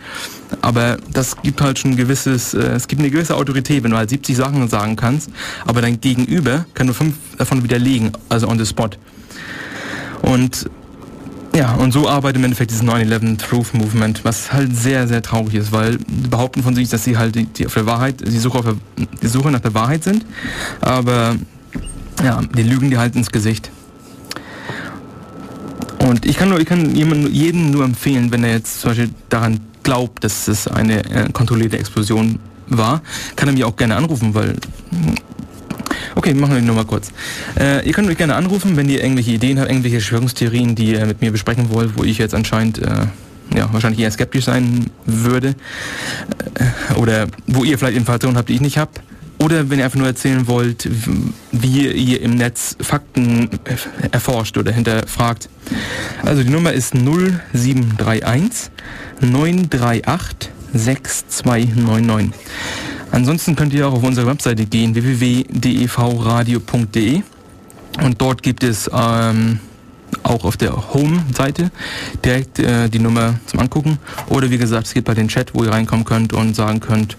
Aber 0.61 0.97
das 1.11 1.41
gibt 1.41 1.59
halt 1.59 1.77
schon 1.77 1.91
ein 1.91 1.97
gewisses, 1.97 2.53
äh, 2.53 2.59
es 2.59 2.87
gibt 2.87 3.01
eine 3.01 3.11
gewisse 3.11 3.35
Autorität, 3.35 3.83
wenn 3.83 3.91
du 3.91 3.97
halt 3.97 4.09
70 4.09 4.37
Sachen 4.37 4.67
sagen 4.69 4.95
kannst, 4.95 5.29
aber 5.65 5.81
dein 5.81 5.99
Gegenüber 5.99 6.65
kann 6.73 6.87
nur 6.87 6.95
fünf 6.95 7.15
davon 7.37 7.63
widerlegen, 7.63 8.11
also 8.29 8.47
on 8.47 8.57
the 8.57 8.65
spot. 8.65 8.91
Und 10.21 10.69
ja, 11.55 11.73
und 11.73 11.91
so 11.91 12.07
arbeitet 12.07 12.37
im 12.37 12.45
Endeffekt 12.45 12.71
dieses 12.71 12.83
9-11 12.83 13.37
Truth 13.37 13.73
Movement, 13.73 14.23
was 14.23 14.53
halt 14.53 14.75
sehr, 14.75 15.07
sehr 15.07 15.21
traurig 15.21 15.55
ist, 15.55 15.71
weil 15.71 15.97
die 15.97 16.29
behaupten 16.29 16.63
von 16.63 16.75
sich, 16.75 16.89
dass 16.89 17.03
sie 17.03 17.17
halt 17.17 17.35
die, 17.35 17.45
die 17.45 17.65
auf 17.65 17.73
der 17.73 17.85
Wahrheit, 17.85 18.21
die 18.25 18.39
Suche, 18.39 18.59
auf 18.59 18.65
der, 18.65 18.75
die 19.21 19.27
Suche 19.27 19.51
nach 19.51 19.59
der 19.59 19.73
Wahrheit 19.73 20.03
sind, 20.03 20.25
aber 20.79 21.35
ja, 22.23 22.41
die 22.55 22.63
lügen 22.63 22.89
dir 22.89 22.99
halt 22.99 23.15
ins 23.15 23.31
Gesicht. 23.31 23.69
Und 25.99 26.25
ich 26.25 26.37
kann 26.37 26.49
nur, 26.49 26.59
ich 26.59 26.65
kann 26.65 26.95
jemanden, 26.95 27.31
jeden 27.31 27.71
nur 27.71 27.83
empfehlen, 27.83 28.31
wenn 28.31 28.43
er 28.43 28.53
jetzt 28.53 28.81
zum 28.81 28.91
Beispiel 28.91 29.09
daran 29.29 29.59
glaubt, 29.83 30.23
dass 30.23 30.47
es 30.47 30.67
eine 30.67 31.03
äh, 31.05 31.31
kontrollierte 31.31 31.77
Explosion 31.77 32.39
war, 32.67 33.01
kann 33.35 33.49
er 33.49 33.53
mich 33.53 33.63
auch 33.65 33.75
gerne 33.75 33.95
anrufen, 33.95 34.33
weil 34.33 34.55
Okay, 36.15 36.33
machen 36.33 36.55
wir 36.55 36.61
nur 36.61 36.75
mal 36.75 36.85
kurz. 36.85 37.11
Äh, 37.59 37.85
ihr 37.87 37.93
könnt 37.93 38.07
mich 38.07 38.17
gerne 38.17 38.35
anrufen, 38.35 38.75
wenn 38.75 38.89
ihr 38.89 39.01
irgendwelche 39.01 39.31
Ideen 39.31 39.59
habt, 39.59 39.69
irgendwelche 39.69 39.97
Verschwörungstheorien, 39.97 40.75
die 40.75 40.91
ihr 40.91 41.05
mit 41.05 41.21
mir 41.21 41.31
besprechen 41.31 41.69
wollt, 41.69 41.97
wo 41.97 42.03
ich 42.03 42.17
jetzt 42.17 42.33
anscheinend 42.33 42.79
äh, 42.79 43.07
ja, 43.55 43.71
wahrscheinlich 43.71 44.01
eher 44.01 44.11
skeptisch 44.11 44.45
sein 44.45 44.89
würde. 45.05 45.55
Äh, 46.55 46.93
oder 46.95 47.27
wo 47.47 47.63
ihr 47.63 47.77
vielleicht 47.77 47.97
Informationen 47.97 48.37
habt, 48.37 48.49
die 48.49 48.55
ich 48.55 48.61
nicht 48.61 48.77
habe. 48.77 48.91
Oder 49.39 49.69
wenn 49.69 49.79
ihr 49.79 49.85
einfach 49.85 49.97
nur 49.97 50.07
erzählen 50.07 50.47
wollt, 50.47 50.87
wie 51.51 51.87
ihr 51.87 52.21
im 52.21 52.35
Netz 52.35 52.75
Fakten 52.79 53.49
erforscht 54.11 54.55
oder 54.57 54.71
hinterfragt. 54.71 55.49
Also 56.21 56.43
die 56.43 56.49
Nummer 56.49 56.73
ist 56.73 56.93
0731 56.93 58.69
938 59.21 60.51
6299. 60.73 62.33
Ansonsten 63.11 63.55
könnt 63.55 63.73
ihr 63.73 63.87
auch 63.87 63.93
auf 63.93 64.03
unsere 64.03 64.27
Webseite 64.27 64.65
gehen, 64.65 64.93
www.devradio.de 64.95 67.21
und 68.03 68.21
dort 68.21 68.41
gibt 68.41 68.63
es 68.63 68.89
ähm, 68.93 69.59
auch 70.23 70.43
auf 70.43 70.57
der 70.57 70.93
Home-Seite 70.93 71.71
direkt 72.23 72.59
äh, 72.59 72.89
die 72.89 72.99
Nummer 72.99 73.35
zum 73.45 73.59
Angucken. 73.59 73.97
Oder 74.29 74.49
wie 74.49 74.57
gesagt, 74.57 74.87
es 74.87 74.93
gibt 74.93 75.07
bei 75.07 75.13
den 75.13 75.27
Chat, 75.27 75.53
wo 75.53 75.63
ihr 75.63 75.71
reinkommen 75.71 76.05
könnt 76.05 76.33
und 76.33 76.55
sagen 76.55 76.79
könnt, 76.79 77.17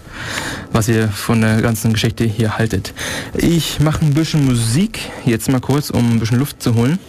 was 0.71 0.87
ihr 0.87 1.09
von 1.09 1.41
der 1.41 1.61
ganzen 1.61 1.93
Geschichte 1.93 2.23
hier 2.23 2.57
haltet. 2.57 2.93
Ich 3.35 3.79
mache 3.79 4.05
ein 4.05 4.13
bisschen 4.13 4.45
Musik, 4.45 4.99
jetzt 5.25 5.49
mal 5.49 5.61
kurz, 5.61 5.89
um 5.89 6.13
ein 6.13 6.19
bisschen 6.19 6.39
Luft 6.39 6.61
zu 6.61 6.75
holen. 6.75 6.99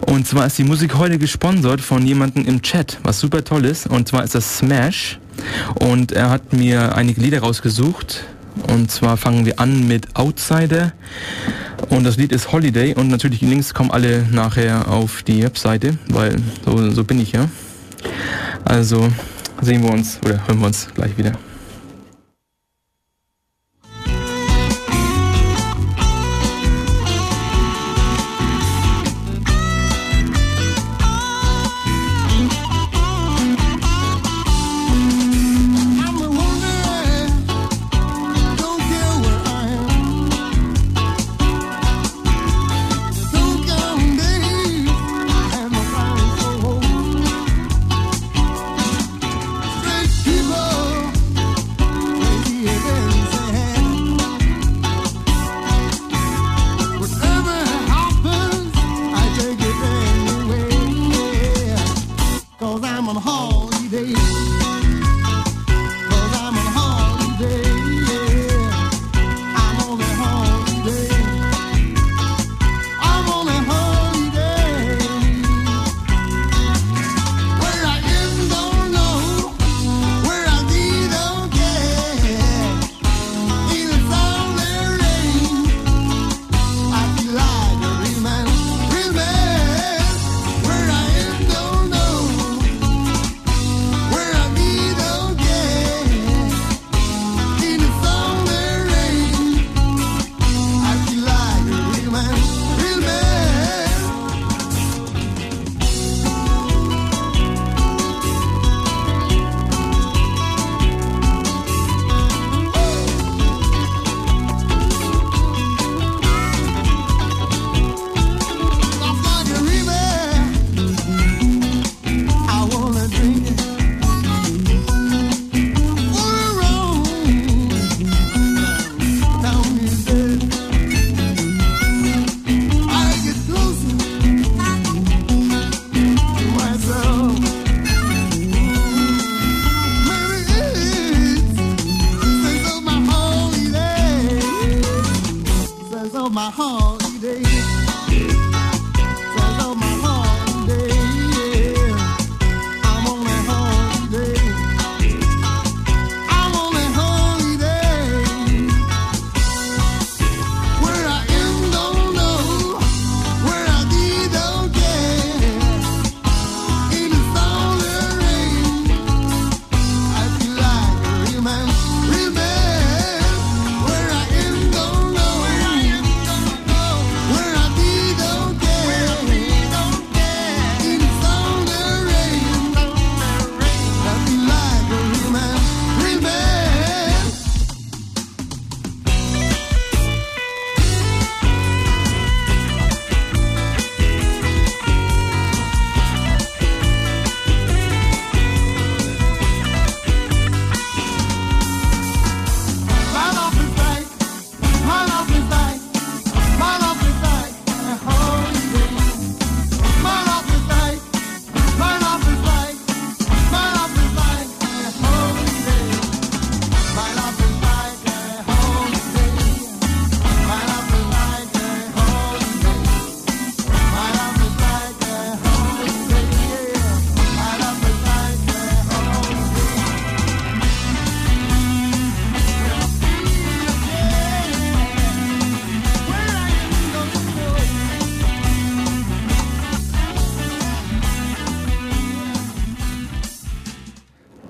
Und 0.00 0.26
zwar 0.26 0.46
ist 0.46 0.58
die 0.58 0.64
Musik 0.64 0.94
heute 0.94 1.18
gesponsert 1.18 1.80
von 1.80 2.06
jemandem 2.06 2.46
im 2.46 2.62
Chat, 2.62 2.98
was 3.02 3.20
super 3.20 3.44
toll 3.44 3.64
ist. 3.64 3.86
Und 3.86 4.08
zwar 4.08 4.24
ist 4.24 4.34
das 4.34 4.58
Smash. 4.58 5.18
Und 5.74 6.12
er 6.12 6.30
hat 6.30 6.52
mir 6.52 6.94
einige 6.94 7.20
Lieder 7.20 7.40
rausgesucht. 7.40 8.24
Und 8.68 8.90
zwar 8.90 9.16
fangen 9.16 9.46
wir 9.46 9.60
an 9.60 9.88
mit 9.88 10.14
Outsider. 10.14 10.92
Und 11.88 12.04
das 12.04 12.16
Lied 12.16 12.32
ist 12.32 12.52
Holiday. 12.52 12.94
Und 12.94 13.08
natürlich 13.08 13.40
die 13.40 13.46
Links 13.46 13.74
kommen 13.74 13.90
alle 13.90 14.26
nachher 14.30 14.88
auf 14.88 15.22
die 15.22 15.42
Webseite, 15.42 15.98
weil 16.08 16.36
so, 16.64 16.90
so 16.90 17.04
bin 17.04 17.20
ich 17.20 17.32
ja. 17.32 17.48
Also 18.64 19.08
sehen 19.60 19.82
wir 19.82 19.92
uns 19.92 20.18
oder 20.24 20.46
hören 20.46 20.60
wir 20.60 20.66
uns 20.66 20.88
gleich 20.94 21.16
wieder. 21.16 21.32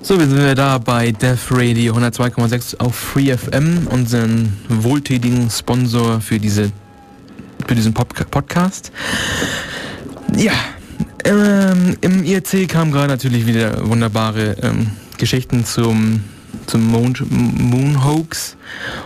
So, 0.05 0.19
wir 0.19 0.27
sind 0.27 0.37
wieder 0.37 0.57
da 0.57 0.79
bei 0.79 1.13
Death 1.13 1.53
Radio 1.53 1.95
102,6 1.95 2.81
auf 2.81 2.93
Free 2.93 3.37
FM, 3.37 3.87
unseren 3.87 4.53
wohltätigen 4.69 5.49
Sponsor 5.49 6.21
für 6.21 6.41
diese 6.41 6.73
für 7.69 7.77
diesen 7.77 7.95
Pop 7.95 8.13
Podcast. 8.33 8.91
Ja, 10.37 10.55
ähm, 11.25 11.97
im 12.01 12.25
IRC 12.25 12.69
kamen 12.69 12.91
gerade 12.91 13.13
natürlich 13.13 13.47
wieder 13.47 13.89
wunderbare 13.89 14.57
ähm, 14.63 14.89
Geschichten 15.19 15.65
zum 15.65 16.25
zum 16.67 16.85
Moon, 16.85 17.15
Moon 17.31 18.05
Hoax 18.05 18.57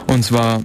und 0.07 0.25
zwar 0.25 0.63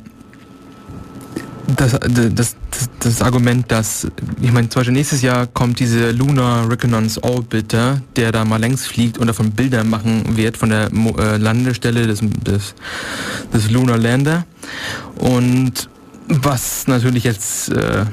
das, 1.76 2.00
das, 2.00 2.34
das, 2.34 2.90
das 3.00 3.22
Argument, 3.22 3.72
dass, 3.72 4.08
ich 4.42 4.52
meine, 4.52 4.70
zum 4.70 4.80
Beispiel 4.80 4.94
nächstes 4.94 5.22
Jahr 5.22 5.48
kommt 5.48 5.80
diese 5.80 6.12
Lunar 6.12 6.70
Reconnaissance 6.70 7.24
Orbiter, 7.24 8.02
der 8.16 8.32
da 8.32 8.46
mal 8.46 8.60
längs 8.60 8.86
fliegt 8.86 9.18
und 9.18 9.28
davon 9.28 9.52
Bilder 9.52 9.84
machen 9.84 10.38
wird 10.38 10.58
von 10.58 10.70
der 10.70 10.90
äh, 10.92 11.38
Landestelle 11.38 12.08
des, 12.08 12.20
des, 12.22 12.74
des 13.54 13.72
Lunar 13.72 13.98
Lander. 13.98 14.46
Und 15.18 15.90
was 16.28 16.88
natürlich 16.88 17.24
jetzt 17.24 17.70
äh, 17.70 18.06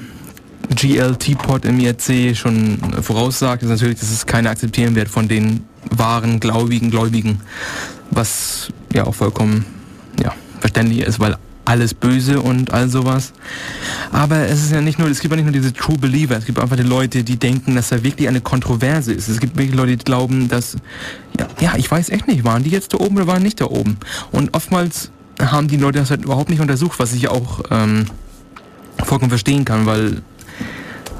GLT-Pod 0.74 1.64
im 1.64 1.80
IRC 1.80 2.36
schon 2.36 2.78
voraussagt, 3.02 3.62
ist 3.62 3.68
natürlich, 3.68 4.00
dass 4.00 4.10
es 4.10 4.26
keiner 4.26 4.50
akzeptieren 4.50 4.94
wird 4.94 5.08
von 5.08 5.28
den 5.28 5.64
wahren 5.90 6.40
Gläubigen, 6.40 6.90
Gläubigen, 6.90 7.40
was 8.10 8.68
ja 8.92 9.04
auch 9.04 9.14
vollkommen 9.14 9.64
ja, 10.22 10.34
verständlich 10.60 11.00
ist, 11.00 11.20
weil 11.20 11.36
alles 11.68 11.92
böse 11.92 12.40
und 12.40 12.72
all 12.72 12.88
sowas. 12.88 13.32
Aber 14.10 14.38
es 14.38 14.64
ist 14.64 14.72
ja 14.72 14.80
nicht 14.80 14.98
nur, 14.98 15.08
es 15.08 15.20
gibt 15.20 15.32
ja 15.32 15.36
nicht 15.36 15.44
nur 15.44 15.52
diese 15.52 15.72
True 15.72 15.98
Believer, 15.98 16.36
es 16.36 16.46
gibt 16.46 16.58
einfach 16.58 16.76
die 16.76 16.82
Leute, 16.82 17.22
die 17.22 17.36
denken, 17.36 17.74
dass 17.74 17.90
da 17.90 18.02
wirklich 18.02 18.26
eine 18.26 18.40
Kontroverse 18.40 19.12
ist. 19.12 19.28
Es 19.28 19.38
gibt 19.38 19.56
wirklich 19.56 19.76
Leute, 19.76 19.96
die 19.98 20.04
glauben, 20.04 20.48
dass, 20.48 20.76
ja, 21.38 21.46
ja, 21.60 21.76
ich 21.76 21.90
weiß 21.90 22.08
echt 22.08 22.26
nicht, 22.26 22.42
waren 22.44 22.64
die 22.64 22.70
jetzt 22.70 22.94
da 22.94 22.98
oben 22.98 23.16
oder 23.16 23.26
waren 23.26 23.42
nicht 23.42 23.60
da 23.60 23.66
oben? 23.66 23.98
Und 24.32 24.54
oftmals 24.54 25.10
haben 25.38 25.68
die 25.68 25.76
Leute 25.76 25.98
das 25.98 26.10
halt 26.10 26.24
überhaupt 26.24 26.48
nicht 26.48 26.60
untersucht, 26.60 26.98
was 26.98 27.12
ich 27.12 27.28
auch 27.28 27.60
ähm, 27.70 28.06
vollkommen 29.04 29.30
verstehen 29.30 29.66
kann, 29.66 29.84
weil 29.84 30.22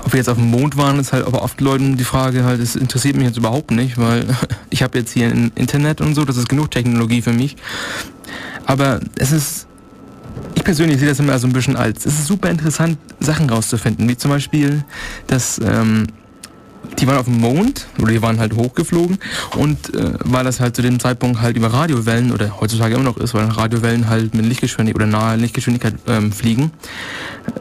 ob 0.05 0.15
wir 0.15 0.19
jetzt 0.19 0.31
auf 0.31 0.39
dem 0.39 0.51
Mond 0.51 0.79
waren, 0.79 0.99
ist 0.99 1.13
halt 1.13 1.27
aber 1.27 1.43
oft 1.43 1.61
Leuten 1.61 1.99
die 1.99 2.05
Frage 2.05 2.45
halt, 2.45 2.61
es 2.63 2.75
interessiert 2.75 3.17
mich 3.17 3.27
jetzt 3.27 3.37
überhaupt 3.37 3.71
nicht, 3.71 3.99
weil 3.99 4.25
ich 4.71 4.83
habe 4.83 4.97
jetzt 4.99 5.13
hier 5.13 5.27
ein 5.27 5.53
Internet 5.57 6.01
und 6.01 6.15
so, 6.15 6.25
das 6.25 6.39
ist 6.39 6.49
genug 6.49 6.71
Technologie 6.71 7.21
für 7.21 7.35
mich. 7.35 7.57
Aber 8.65 9.01
es 9.17 9.33
ist 9.33 9.68
ich 10.55 10.65
persönlich 10.65 10.99
sehe 10.99 11.09
das 11.09 11.19
immer 11.21 11.39
so 11.39 11.47
ein 11.47 11.53
bisschen 11.53 11.77
als, 11.77 12.07
es 12.07 12.19
ist 12.19 12.27
super 12.27 12.51
interessant, 12.51 12.99
Sachen 13.21 13.49
rauszufinden, 13.49 14.09
wie 14.09 14.17
zum 14.17 14.31
Beispiel, 14.31 14.85
dass 15.27 15.61
ähm, 15.65 16.07
die 16.99 17.07
waren 17.07 17.19
auf 17.19 17.27
dem 17.27 17.39
Mond 17.39 17.87
oder 18.01 18.13
die 18.13 18.23
waren 18.23 18.39
halt 18.39 18.55
hochgeflogen 18.55 19.19
und 19.57 19.95
äh, 19.95 20.13
weil 20.25 20.45
das 20.45 20.61
halt 20.61 20.77
zu 20.77 20.83
dem 20.83 20.99
Zeitpunkt 20.99 21.41
halt 21.41 21.57
über 21.57 21.69
Radiowellen 21.69 22.33
oder 22.33 22.61
heutzutage 22.61 22.95
immer 22.95 23.05
noch 23.05 23.17
ist, 23.19 23.35
weil 23.35 23.45
Radiowellen 23.45 24.09
halt 24.09 24.35
mit 24.35 24.47
Lichtgeschwindigkeit 24.47 25.03
oder 25.03 25.07
nahe 25.07 25.37
Lichtgeschwindigkeit 25.37 25.95
ähm, 26.07 26.33
fliegen, 26.33 26.73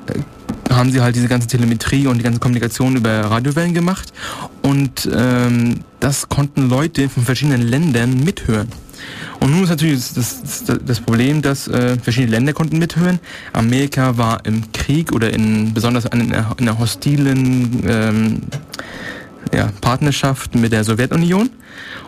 äh, 0.07 0.73
haben 0.73 0.91
sie 0.91 1.01
halt 1.01 1.15
diese 1.15 1.27
ganze 1.27 1.47
Telemetrie 1.47 2.07
und 2.07 2.17
die 2.17 2.23
ganze 2.23 2.39
Kommunikation 2.39 2.95
über 2.95 3.09
Radiowellen 3.21 3.73
gemacht 3.73 4.11
und 4.63 5.09
ähm, 5.13 5.81
das 5.99 6.29
konnten 6.29 6.69
Leute 6.69 7.09
von 7.09 7.23
verschiedenen 7.23 7.61
Ländern 7.61 8.23
mithören. 8.23 8.67
Und 9.39 9.51
nun 9.51 9.63
ist 9.63 9.69
natürlich 9.69 10.13
das, 10.13 10.41
das, 10.41 10.79
das 10.83 10.99
Problem, 10.99 11.41
dass 11.41 11.67
äh, 11.67 11.97
verschiedene 11.99 12.31
Länder 12.31 12.53
konnten 12.53 12.79
mithören. 12.79 13.19
Amerika 13.53 14.17
war 14.17 14.45
im 14.45 14.71
Krieg 14.71 15.11
oder 15.11 15.31
in 15.33 15.73
besonders 15.73 16.05
in 16.05 16.33
einer, 16.33 16.55
in 16.57 16.67
einer 16.67 16.79
hostilen 16.79 17.83
ähm, 17.87 18.41
ja, 19.53 19.71
Partnerschaft 19.81 20.55
mit 20.55 20.71
der 20.71 20.83
Sowjetunion. 20.83 21.49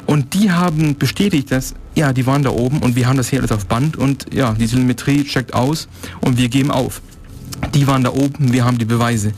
Und 0.06 0.34
die 0.34 0.52
haben 0.52 0.98
bestätigt, 0.98 1.52
dass, 1.52 1.76
ja, 1.96 2.14
die 2.14 2.26
waren 2.26 2.44
da 2.44 2.50
oben 2.50 2.80
und 2.80 2.96
wir 2.96 3.08
haben 3.08 3.18
das 3.18 3.30
hier 3.30 3.40
alles 3.40 3.52
auf 3.52 3.68
Band 3.68 3.96
und 3.96 4.34
ja, 4.34 4.54
die 4.54 4.68
Telemetrie 4.68 5.24
checkt 5.24 5.54
aus 5.54 5.88
und 6.22 6.38
wir 6.38 6.50
geben 6.50 6.72
auf. 6.72 7.02
Die 7.74 7.86
waren 7.88 8.04
da 8.04 8.12
oben, 8.12 8.54
wir 8.54 8.66
haben 8.66 8.78
die 8.78 8.86
Beweise. 8.86 9.34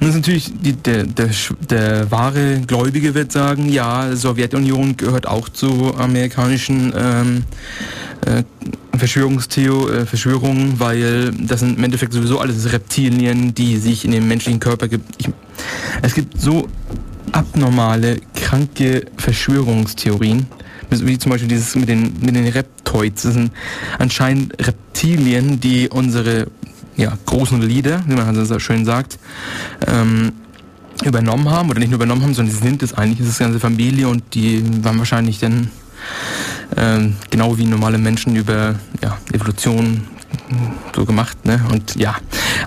Nun 0.00 0.08
ist 0.08 0.16
natürlich 0.16 0.50
die, 0.62 0.72
der, 0.72 1.04
der, 1.04 1.28
der 1.68 2.10
wahre 2.10 2.62
Gläubige 2.66 3.14
wird 3.14 3.32
sagen, 3.32 3.68
ja, 3.68 4.16
Sowjetunion 4.16 4.96
gehört 4.96 5.26
auch 5.28 5.50
zu 5.50 5.94
amerikanischen 5.94 6.92
ähm, 6.96 7.44
äh, 8.24 8.42
Verschwörungstheo 8.96 9.90
äh, 9.90 10.06
Verschwörungen, 10.06 10.80
weil 10.80 11.32
das 11.32 11.60
sind 11.60 11.76
im 11.76 11.84
Endeffekt 11.84 12.14
sowieso 12.14 12.38
alles 12.38 12.72
Reptilien, 12.72 13.54
die 13.54 13.76
sich 13.76 14.06
in 14.06 14.12
den 14.12 14.26
menschlichen 14.26 14.58
Körper 14.58 14.88
gibt. 14.88 15.04
Ich, 15.18 15.28
es 16.00 16.14
gibt 16.14 16.40
so 16.40 16.66
abnormale, 17.32 18.20
kranke 18.34 19.04
Verschwörungstheorien, 19.18 20.46
wie 20.88 21.18
zum 21.18 21.30
Beispiel 21.30 21.48
dieses 21.48 21.74
mit 21.76 21.90
den, 21.90 22.14
mit 22.20 22.34
den 22.34 22.48
Reptoids. 22.48 23.22
Das 23.22 23.34
sind 23.34 23.52
anscheinend 23.98 24.54
Reptilien, 24.66 25.60
die 25.60 25.88
unsere 25.88 26.46
ja, 27.00 27.16
großen 27.26 27.62
Lieder, 27.62 28.02
wie 28.06 28.14
man 28.14 28.44
so 28.44 28.58
schön 28.58 28.84
sagt, 28.84 29.18
ähm, 29.86 30.32
übernommen 31.02 31.48
haben, 31.48 31.70
oder 31.70 31.78
nicht 31.78 31.88
nur 31.88 31.96
übernommen 31.96 32.22
haben, 32.22 32.34
sondern 32.34 32.54
sie 32.54 32.60
sind 32.60 32.82
es 32.82 32.92
eigentlich, 32.92 33.20
ist 33.20 33.30
das 33.30 33.38
ganze 33.38 33.58
Familie 33.58 34.06
und 34.08 34.22
die 34.34 34.62
waren 34.84 34.98
wahrscheinlich 34.98 35.38
dann 35.38 35.70
ähm, 36.76 37.16
genau 37.30 37.56
wie 37.56 37.64
normale 37.64 37.96
Menschen 37.96 38.36
über 38.36 38.74
ja, 39.02 39.18
Evolution 39.32 40.02
so 40.94 41.04
gemacht, 41.04 41.44
ne? 41.44 41.60
Und 41.72 41.96
ja, 41.96 42.16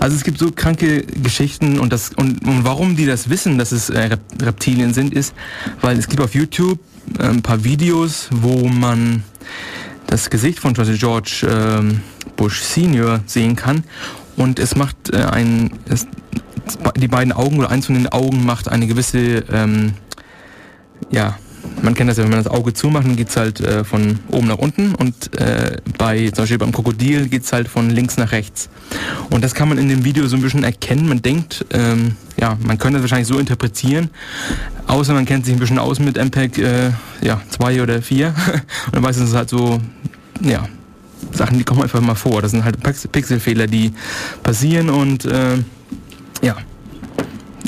also 0.00 0.16
es 0.16 0.24
gibt 0.24 0.38
so 0.38 0.50
kranke 0.50 1.02
Geschichten 1.02 1.78
und 1.78 1.92
das 1.92 2.10
und, 2.10 2.44
und 2.46 2.64
warum 2.64 2.96
die 2.96 3.06
das 3.06 3.30
wissen, 3.30 3.56
dass 3.56 3.72
es 3.72 3.88
äh, 3.88 4.18
Reptilien 4.42 4.92
sind, 4.92 5.14
ist, 5.14 5.34
weil 5.80 5.98
es 5.98 6.08
gibt 6.08 6.20
auf 6.20 6.34
YouTube 6.34 6.78
äh, 7.18 7.22
ein 7.22 7.42
paar 7.42 7.64
Videos, 7.64 8.28
wo 8.30 8.68
man 8.68 9.22
das 10.06 10.28
Gesicht 10.28 10.58
von 10.58 10.74
George 10.74 11.46
ähm, 11.48 12.00
Bush 12.36 12.62
Senior 12.62 13.20
sehen 13.26 13.56
kann 13.56 13.84
und 14.36 14.58
es 14.58 14.76
macht 14.76 15.12
äh, 15.12 15.24
ein, 15.24 15.70
es, 15.88 16.06
die 16.96 17.08
beiden 17.08 17.32
Augen 17.32 17.58
oder 17.58 17.70
eins 17.70 17.86
von 17.86 17.94
den 17.94 18.08
Augen 18.08 18.44
macht 18.44 18.68
eine 18.68 18.86
gewisse, 18.86 19.44
ähm, 19.52 19.94
ja, 21.10 21.36
man 21.82 21.94
kennt 21.94 22.10
das 22.10 22.16
ja, 22.16 22.24
wenn 22.24 22.30
man 22.30 22.42
das 22.42 22.52
Auge 22.52 22.72
zumacht, 22.72 23.06
dann 23.06 23.16
geht's 23.16 23.36
halt 23.36 23.60
äh, 23.60 23.84
von 23.84 24.18
oben 24.30 24.48
nach 24.48 24.58
unten 24.58 24.94
und 24.94 25.38
äh, 25.38 25.76
bei, 25.98 26.30
zum 26.30 26.42
Beispiel 26.42 26.58
beim 26.58 26.72
Krokodil 26.72 27.28
geht's 27.28 27.52
halt 27.52 27.68
von 27.68 27.90
links 27.90 28.16
nach 28.16 28.32
rechts. 28.32 28.68
Und 29.30 29.42
das 29.42 29.54
kann 29.54 29.68
man 29.68 29.78
in 29.78 29.88
dem 29.88 30.04
Video 30.04 30.26
so 30.26 30.36
ein 30.36 30.42
bisschen 30.42 30.64
erkennen. 30.64 31.08
Man 31.08 31.22
denkt, 31.22 31.64
ähm, 31.70 32.16
ja, 32.38 32.56
man 32.64 32.78
könnte 32.78 32.94
das 32.98 33.02
wahrscheinlich 33.02 33.28
so 33.28 33.38
interpretieren, 33.38 34.10
außer 34.86 35.14
man 35.14 35.24
kennt 35.24 35.44
sich 35.44 35.54
ein 35.54 35.60
bisschen 35.60 35.78
aus 35.78 35.98
mit 35.98 36.16
MPEG 36.16 36.58
äh, 36.58 36.90
ja, 37.22 37.40
2 37.50 37.82
oder 37.82 38.02
4 38.02 38.28
und 38.86 38.94
dann 38.94 39.02
weiß 39.02 39.16
es 39.16 39.34
halt 39.34 39.50
so, 39.50 39.80
ja, 40.40 40.66
Sachen, 41.32 41.58
die 41.58 41.64
kommen 41.64 41.82
einfach 41.82 42.00
mal 42.00 42.14
vor. 42.14 42.42
Das 42.42 42.50
sind 42.50 42.64
halt 42.64 42.78
Pixelfehler, 43.12 43.66
die 43.66 43.92
passieren 44.42 44.90
und 44.90 45.24
äh, 45.24 45.56
ja. 46.42 46.56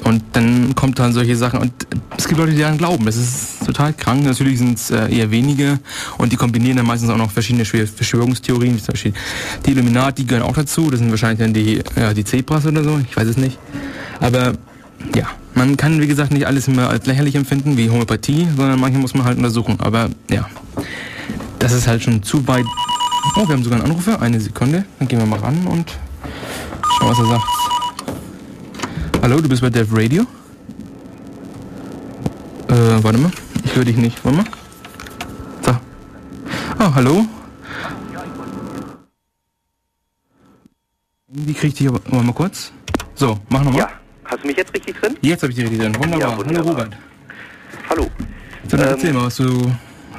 Und 0.04 0.22
dann 0.34 0.74
kommt 0.76 0.98
dann 1.00 1.12
solche 1.12 1.34
Sachen 1.34 1.58
und 1.58 1.72
es 2.16 2.28
gibt 2.28 2.38
Leute, 2.38 2.52
die 2.52 2.60
daran 2.60 2.78
glauben. 2.78 3.04
Das 3.06 3.16
ist 3.16 3.66
total 3.66 3.92
krank. 3.92 4.24
Natürlich 4.24 4.58
sind 4.58 4.78
es 4.78 4.90
äh, 4.90 5.12
eher 5.12 5.30
wenige 5.32 5.80
und 6.18 6.30
die 6.32 6.36
kombinieren 6.36 6.76
dann 6.76 6.86
meistens 6.86 7.10
auch 7.10 7.16
noch 7.16 7.32
verschiedene 7.32 7.64
Verschwörungstheorien, 7.64 8.76
wie 8.76 8.82
zum 8.82 8.92
Beispiel 8.92 9.14
die 9.64 9.72
Illuminati 9.72 10.24
gehören 10.24 10.44
auch 10.44 10.54
dazu. 10.54 10.90
Das 10.90 11.00
sind 11.00 11.10
wahrscheinlich 11.10 11.40
dann 11.40 11.54
die, 11.54 11.82
ja, 11.96 12.14
die 12.14 12.24
Zebras 12.24 12.66
oder 12.66 12.84
so. 12.84 13.00
Ich 13.08 13.16
weiß 13.16 13.26
es 13.26 13.36
nicht. 13.36 13.58
Aber 14.20 14.52
ja, 15.14 15.26
man 15.54 15.76
kann 15.76 16.00
wie 16.00 16.06
gesagt 16.06 16.32
nicht 16.32 16.46
alles 16.46 16.68
immer 16.68 16.88
als 16.88 17.06
lächerlich 17.06 17.34
empfinden 17.34 17.76
wie 17.76 17.90
Homöopathie, 17.90 18.46
sondern 18.56 18.78
manche 18.78 18.98
muss 18.98 19.14
man 19.14 19.24
halt 19.24 19.38
untersuchen. 19.38 19.80
Aber 19.80 20.10
ja, 20.30 20.48
das 21.58 21.72
ist 21.72 21.86
halt 21.86 22.02
schon 22.02 22.22
zu 22.22 22.46
weit 22.46 22.66
Oh, 23.38 23.46
wir 23.46 23.54
haben 23.54 23.62
sogar 23.62 23.78
einen 23.80 23.90
Anrufer. 23.90 24.22
Eine 24.22 24.40
Sekunde. 24.40 24.86
Dann 24.98 25.08
gehen 25.08 25.18
wir 25.18 25.26
mal 25.26 25.38
ran 25.38 25.66
und 25.66 25.98
schauen, 26.96 27.10
was 27.10 27.18
er 27.18 27.26
sagt. 27.26 27.44
Hallo, 29.20 29.40
du 29.42 29.48
bist 29.48 29.60
bei 29.60 29.68
Dev 29.68 29.94
Radio? 29.94 30.22
Äh, 32.68 33.04
warte 33.04 33.18
mal. 33.18 33.30
Ich 33.62 33.76
höre 33.76 33.84
dich 33.84 33.98
nicht. 33.98 34.24
Warte 34.24 34.38
mal. 34.38 34.46
So. 35.60 35.76
Oh, 36.80 36.94
hallo. 36.94 37.26
Wie 41.28 41.52
kriege 41.52 41.68
ich 41.68 41.74
dich 41.74 41.88
aber... 41.88 42.00
Warte 42.06 42.24
mal 42.24 42.32
kurz. 42.32 42.72
So, 43.16 43.38
mach 43.50 43.62
nochmal. 43.62 43.80
Ja. 43.80 43.90
Hast 44.24 44.44
du 44.44 44.46
mich 44.46 44.56
jetzt 44.56 44.72
richtig 44.72 44.96
drin? 44.96 45.14
Jetzt 45.20 45.42
habe 45.42 45.50
ich 45.52 45.56
dich 45.56 45.66
richtig 45.66 45.82
drin. 45.82 45.94
Wunderbar. 45.94 46.30
Ja, 46.30 46.38
wunderbar. 46.38 46.64
Hallo, 46.64 46.70
Robert. 46.70 46.96
Hallo. 47.90 48.10
So, 48.66 48.76
dann 48.78 48.86
ähm, 48.86 48.94
erzähl 48.94 49.12
mal, 49.12 49.26
was 49.26 49.36
du... 49.36 49.70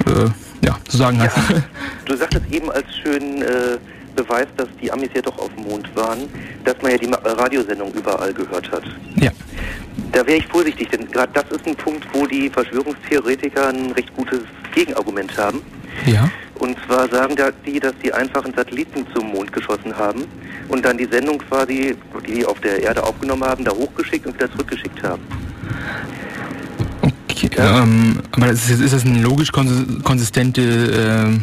Äh, 0.06 0.30
ja, 0.64 0.76
zu 0.88 0.96
sagen 0.96 1.20
hast. 1.20 1.36
Ja, 1.36 1.62
du 2.04 2.16
sagtest 2.16 2.44
eben 2.50 2.70
als 2.70 2.86
schönen 3.02 3.42
äh, 3.42 3.78
Beweis, 4.16 4.46
dass 4.56 4.68
die 4.82 4.90
Amis 4.90 5.10
ja 5.14 5.22
doch 5.22 5.38
auf 5.38 5.50
dem 5.54 5.64
Mond 5.64 5.94
waren, 5.94 6.28
dass 6.64 6.74
man 6.82 6.92
ja 6.92 6.98
die 6.98 7.10
Radiosendung 7.12 7.92
überall 7.92 8.32
gehört 8.32 8.70
hat. 8.72 8.82
Ja. 9.16 9.30
Da 10.12 10.26
wäre 10.26 10.38
ich 10.38 10.46
vorsichtig, 10.46 10.88
denn 10.88 11.10
gerade 11.10 11.32
das 11.34 11.44
ist 11.50 11.66
ein 11.66 11.76
Punkt, 11.76 12.06
wo 12.12 12.26
die 12.26 12.48
Verschwörungstheoretiker 12.48 13.68
ein 13.68 13.92
recht 13.92 14.14
gutes 14.16 14.40
Gegenargument 14.74 15.36
haben. 15.36 15.62
Ja. 16.06 16.30
Und 16.58 16.76
zwar 16.86 17.08
sagen 17.08 17.36
die, 17.64 17.78
dass 17.78 17.92
die 18.02 18.12
einfach 18.12 18.44
einen 18.44 18.54
Satelliten 18.54 19.06
zum 19.14 19.30
Mond 19.30 19.52
geschossen 19.52 19.96
haben 19.96 20.24
und 20.68 20.84
dann 20.84 20.98
die 20.98 21.06
Sendung 21.06 21.38
quasi, 21.38 21.96
die 22.26 22.32
die 22.32 22.44
auf 22.44 22.58
der 22.60 22.82
Erde 22.82 23.02
aufgenommen 23.02 23.44
haben, 23.44 23.64
da 23.64 23.70
hochgeschickt 23.70 24.26
und 24.26 24.34
wieder 24.34 24.50
zurückgeschickt 24.50 25.02
haben. 25.02 25.22
Ja. 27.42 27.82
Ähm, 27.82 28.20
aber 28.32 28.50
ist, 28.50 28.70
ist, 28.70 28.92
das 28.92 29.04
eine 29.04 29.20
logisch 29.20 29.52
konsistente 29.52 30.60
äh, 30.62 31.38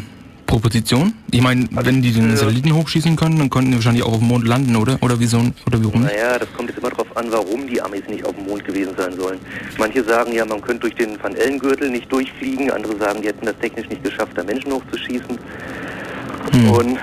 Proposition? 0.46 1.14
Ich 1.32 1.42
meine, 1.42 1.68
also, 1.76 1.88
wenn 1.88 2.02
die 2.02 2.12
den 2.12 2.30
ja. 2.30 2.38
Satelliten 2.38 2.74
hochschießen 2.74 3.16
können, 3.16 3.38
dann 3.38 3.50
könnten 3.50 3.72
die 3.72 3.78
wahrscheinlich 3.78 4.04
auch 4.04 4.14
auf 4.14 4.20
dem 4.20 4.28
Mond 4.28 4.48
landen, 4.48 4.76
oder? 4.76 4.98
Oder 5.02 5.20
wieso? 5.20 5.40
Oder 5.66 5.82
wie 5.82 5.86
rum? 5.86 6.04
Naja, 6.04 6.38
das 6.38 6.52
kommt 6.54 6.70
jetzt 6.70 6.80
immer 6.80 6.90
darauf 6.90 7.16
an, 7.18 7.28
warum 7.30 7.68
die 7.68 7.82
Amis 7.82 8.04
nicht 8.08 8.26
auf 8.26 8.36
dem 8.36 8.46
Mond 8.46 8.64
gewesen 8.64 8.94
sein 8.98 9.14
sollen. 9.18 9.40
Manche 9.78 10.04
sagen 10.04 10.34
ja, 10.34 10.46
man 10.46 10.62
könnte 10.62 10.82
durch 10.82 10.96
den 10.96 11.22
Van 11.22 11.36
Ellen-Gürtel 11.36 11.90
nicht 11.90 12.12
durchfliegen, 12.12 12.72
andere 12.72 12.98
sagen, 12.98 13.22
die 13.22 13.28
hätten 13.28 13.46
das 13.46 13.58
technisch 13.60 13.90
nicht 13.90 14.04
geschafft, 14.04 14.34
da 14.36 14.44
Menschen 14.44 14.72
hochzuschießen. 14.72 15.40
Hm. 16.52 16.70
Und 16.72 16.98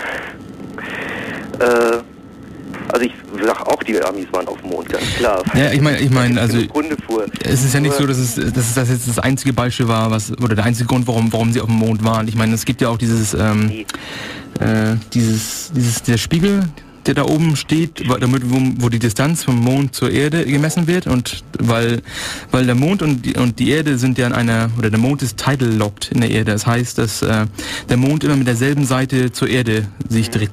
äh, 1.58 1.98
also 2.88 3.06
ich 3.06 3.12
sag 3.44 3.66
auch, 3.66 3.82
die 3.82 4.00
Amis 4.02 4.26
waren 4.32 4.46
auf 4.48 4.60
dem 4.60 4.70
Mond, 4.70 4.88
ganz 4.88 5.04
klar. 5.16 5.42
Ja, 5.54 5.72
ich 5.72 5.80
meine, 5.80 6.00
ich 6.00 6.10
meine, 6.10 6.40
also 6.40 6.58
es 7.44 7.64
ist 7.64 7.74
ja 7.74 7.80
nicht 7.80 7.94
so, 7.94 8.06
dass 8.06 8.18
es, 8.18 8.34
dass 8.34 8.74
das 8.74 8.88
jetzt 8.88 9.08
das 9.08 9.18
einzige 9.18 9.52
Beispiel 9.52 9.88
war, 9.88 10.10
was 10.10 10.32
oder 10.38 10.54
der 10.54 10.64
einzige 10.64 10.86
Grund, 10.86 11.06
warum, 11.06 11.32
warum 11.32 11.52
sie 11.52 11.60
auf 11.60 11.68
dem 11.68 11.76
Mond 11.76 12.04
waren. 12.04 12.28
Ich 12.28 12.34
meine, 12.34 12.54
es 12.54 12.64
gibt 12.64 12.80
ja 12.80 12.88
auch 12.88 12.98
dieses, 12.98 13.34
ähm, 13.34 13.84
äh, 14.60 14.96
dieses, 15.12 15.72
dieses 15.74 16.02
der 16.02 16.18
Spiegel, 16.18 16.62
der 17.06 17.14
da 17.14 17.24
oben 17.24 17.56
steht, 17.56 18.04
damit 18.20 18.48
wo, 18.50 18.60
wo, 18.78 18.88
die 18.88 18.98
Distanz 18.98 19.44
vom 19.44 19.58
Mond 19.58 19.94
zur 19.94 20.10
Erde 20.10 20.44
gemessen 20.44 20.86
wird 20.86 21.06
und 21.06 21.42
weil 21.58 22.00
weil 22.50 22.66
der 22.66 22.74
Mond 22.74 23.02
und 23.02 23.26
die, 23.26 23.34
und 23.34 23.58
die 23.58 23.70
Erde 23.70 23.98
sind 23.98 24.18
ja 24.18 24.26
in 24.26 24.32
einer 24.32 24.70
oder 24.78 24.90
der 24.90 25.00
Mond 25.00 25.22
ist 25.22 25.36
tidal 25.36 25.68
locked 25.68 26.12
in 26.12 26.20
der 26.20 26.30
Erde. 26.30 26.52
Das 26.52 26.66
heißt, 26.66 26.98
dass 26.98 27.22
äh, 27.22 27.46
der 27.88 27.96
Mond 27.96 28.24
immer 28.24 28.36
mit 28.36 28.46
derselben 28.46 28.84
Seite 28.84 29.32
zur 29.32 29.48
Erde 29.48 29.88
sich 30.08 30.30
dreht. 30.30 30.50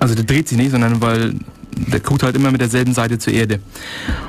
Also 0.00 0.14
der 0.14 0.24
dreht 0.24 0.48
sich 0.48 0.58
nicht, 0.58 0.72
sondern 0.72 1.00
weil 1.00 1.34
der 1.74 2.00
guckt 2.00 2.22
halt 2.22 2.36
immer 2.36 2.50
mit 2.50 2.60
derselben 2.60 2.94
Seite 2.94 3.18
zur 3.18 3.32
Erde. 3.32 3.60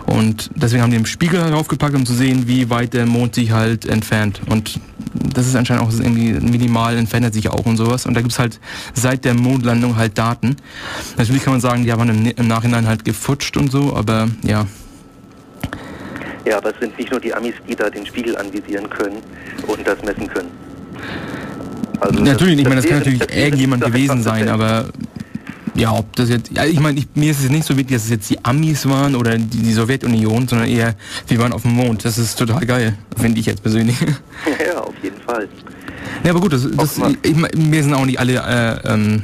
Und 0.06 0.50
deswegen 0.56 0.82
haben 0.82 0.92
die 0.92 0.98
einen 0.98 1.06
Spiegel 1.06 1.40
draufgepackt, 1.42 1.96
um 1.96 2.06
zu 2.06 2.14
sehen, 2.14 2.48
wie 2.48 2.70
weit 2.70 2.94
der 2.94 3.06
Mond 3.06 3.36
sich 3.36 3.52
halt 3.52 3.86
entfernt. 3.86 4.42
Und 4.50 4.80
das 5.14 5.48
ist 5.48 5.56
anscheinend 5.56 5.84
auch 5.84 5.92
irgendwie 5.92 6.34
minimal, 6.34 6.98
entfernt 6.98 7.34
sich 7.34 7.50
auch 7.50 7.66
und 7.66 7.78
sowas. 7.78 8.06
Und 8.06 8.16
da 8.16 8.22
gibt's 8.22 8.40
halt 8.40 8.60
seit 8.94 9.26
der 9.26 9.34
Mondlandung 9.34 9.96
halt 9.96 10.18
Daten. 10.18 10.56
Natürlich 11.18 11.44
kann 11.44 11.54
man 11.54 11.62
sagen, 11.62 11.84
die 11.84 11.92
haben 11.92 12.10
im, 12.10 12.26
im 12.26 12.48
Nachhinein 12.48 12.88
halt 12.88 13.06
gefutscht 13.06 13.58
und 13.58 13.72
so, 13.72 13.96
aber 13.96 14.30
ja. 14.44 14.66
Ja, 16.46 16.58
aber 16.58 16.74
es 16.74 16.80
sind 16.80 16.98
nicht 16.98 17.10
nur 17.10 17.20
die 17.20 17.34
Amis, 17.34 17.54
die 17.68 17.76
da 17.76 17.90
den 17.90 18.06
Spiegel 18.06 18.38
anvisieren 18.38 18.90
können 18.90 19.18
und 19.68 19.88
das 19.88 20.02
messen 20.04 20.28
können. 20.28 20.50
Also 22.00 22.22
natürlich, 22.22 22.56
das, 22.56 22.62
ich 22.62 22.68
meine, 22.68 22.76
das, 22.76 22.84
das 22.84 22.90
kann 22.90 23.00
natürlich 23.00 23.36
irgendjemand 23.36 23.84
gewesen 23.86 24.24
sein, 24.24 24.50
aber 24.50 24.90
ja, 25.76 25.92
ob 25.92 26.16
das 26.16 26.30
jetzt, 26.30 26.52
ja, 26.56 26.66
ich 26.66 26.80
meine, 26.80 27.02
mir 27.16 27.32
ist 27.32 27.44
es 27.44 27.50
nicht 27.50 27.66
so 27.66 27.76
wichtig, 27.76 27.96
dass 27.96 28.06
es 28.06 28.10
jetzt 28.12 28.30
die 28.30 28.44
Amis 28.44 28.88
waren 28.88 29.16
oder 29.16 29.38
die, 29.38 29.58
die 29.60 29.74
Sowjetunion, 29.74 30.48
sondern 30.48 30.68
eher, 30.68 30.96
wir 31.28 31.40
waren 31.40 31.52
auf 31.52 31.64
dem 31.64 31.72
Mond. 31.72 32.06
Das 32.06 32.18
ist 32.18 32.38
total 32.38 32.66
geil, 32.66 32.98
finde 33.18 33.40
ich 33.40 33.46
jetzt 33.46 33.62
persönlich. 33.62 33.98
Ja, 34.66 34.82
auf 34.82 34.94
jeden 35.02 35.22
Fall. 35.22 35.48
Ja, 36.24 36.32
aber 36.32 36.42
gut, 36.42 36.54
das, 36.54 36.68
das 36.70 37.00
ich, 37.24 37.36
mir 37.36 37.84
sind 37.84 37.94
auch 37.94 38.06
nicht 38.06 38.20
alle 38.20 38.34
äh, 38.34 38.94
ähm, 38.94 39.24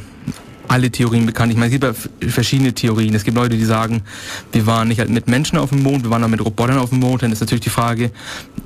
alle 0.69 0.91
Theorien 0.91 1.25
bekannt. 1.25 1.51
Ich 1.51 1.57
meine, 1.57 1.73
es 1.73 1.79
gibt 1.79 1.83
ja 1.83 2.29
verschiedene 2.29 2.73
Theorien. 2.73 3.13
Es 3.15 3.23
gibt 3.23 3.35
Leute, 3.35 3.57
die 3.57 3.65
sagen, 3.65 4.01
wir 4.51 4.65
waren 4.65 4.87
nicht 4.87 4.99
halt 4.99 5.09
mit 5.09 5.27
Menschen 5.27 5.57
auf 5.57 5.69
dem 5.69 5.83
Mond, 5.83 6.03
wir 6.03 6.11
waren 6.11 6.23
auch 6.23 6.29
mit 6.29 6.43
Robotern 6.43 6.77
auf 6.77 6.89
dem 6.89 6.99
Mond. 6.99 7.23
Dann 7.23 7.31
ist 7.31 7.41
natürlich 7.41 7.63
die 7.63 7.69
Frage, 7.69 8.11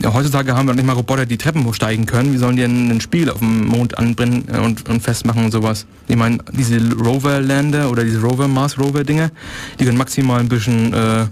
ja, 0.01 0.13
heutzutage 0.13 0.55
haben 0.55 0.67
wir 0.67 0.75
nicht 0.75 0.85
mal 0.85 0.93
Roboter, 0.93 1.25
die 1.25 1.37
Treppen 1.37 1.65
hochsteigen 1.65 2.05
können. 2.05 2.33
Wie 2.33 2.37
sollen 2.37 2.57
die 2.57 2.63
einen 2.63 3.01
Spiel 3.01 3.29
auf 3.29 3.39
dem 3.39 3.65
Mond 3.65 3.97
anbrennen 3.97 4.43
und, 4.43 4.87
und 4.89 5.01
festmachen 5.01 5.45
und 5.45 5.51
sowas? 5.51 5.85
Ich 6.07 6.17
meine, 6.17 6.39
diese 6.51 6.79
Rover-Lander 6.93 7.89
oder 7.89 8.03
diese 8.03 8.21
Rover-Mars-Rover-Dinge, 8.21 9.31
die 9.79 9.85
können 9.85 9.97
maximal 9.97 10.39
ein 10.39 10.49
bisschen... 10.49 10.93
Äh, 10.93 11.25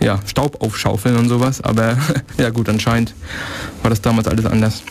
ja, 0.00 0.20
Staub 0.26 0.62
aufschaufeln 0.62 1.16
und 1.16 1.28
sowas, 1.28 1.60
aber 1.62 1.96
ja 2.38 2.50
gut, 2.50 2.68
anscheinend 2.68 3.14
war 3.82 3.90
das 3.90 4.02
damals 4.02 4.28
alles 4.28 4.44
anders. 4.44 4.82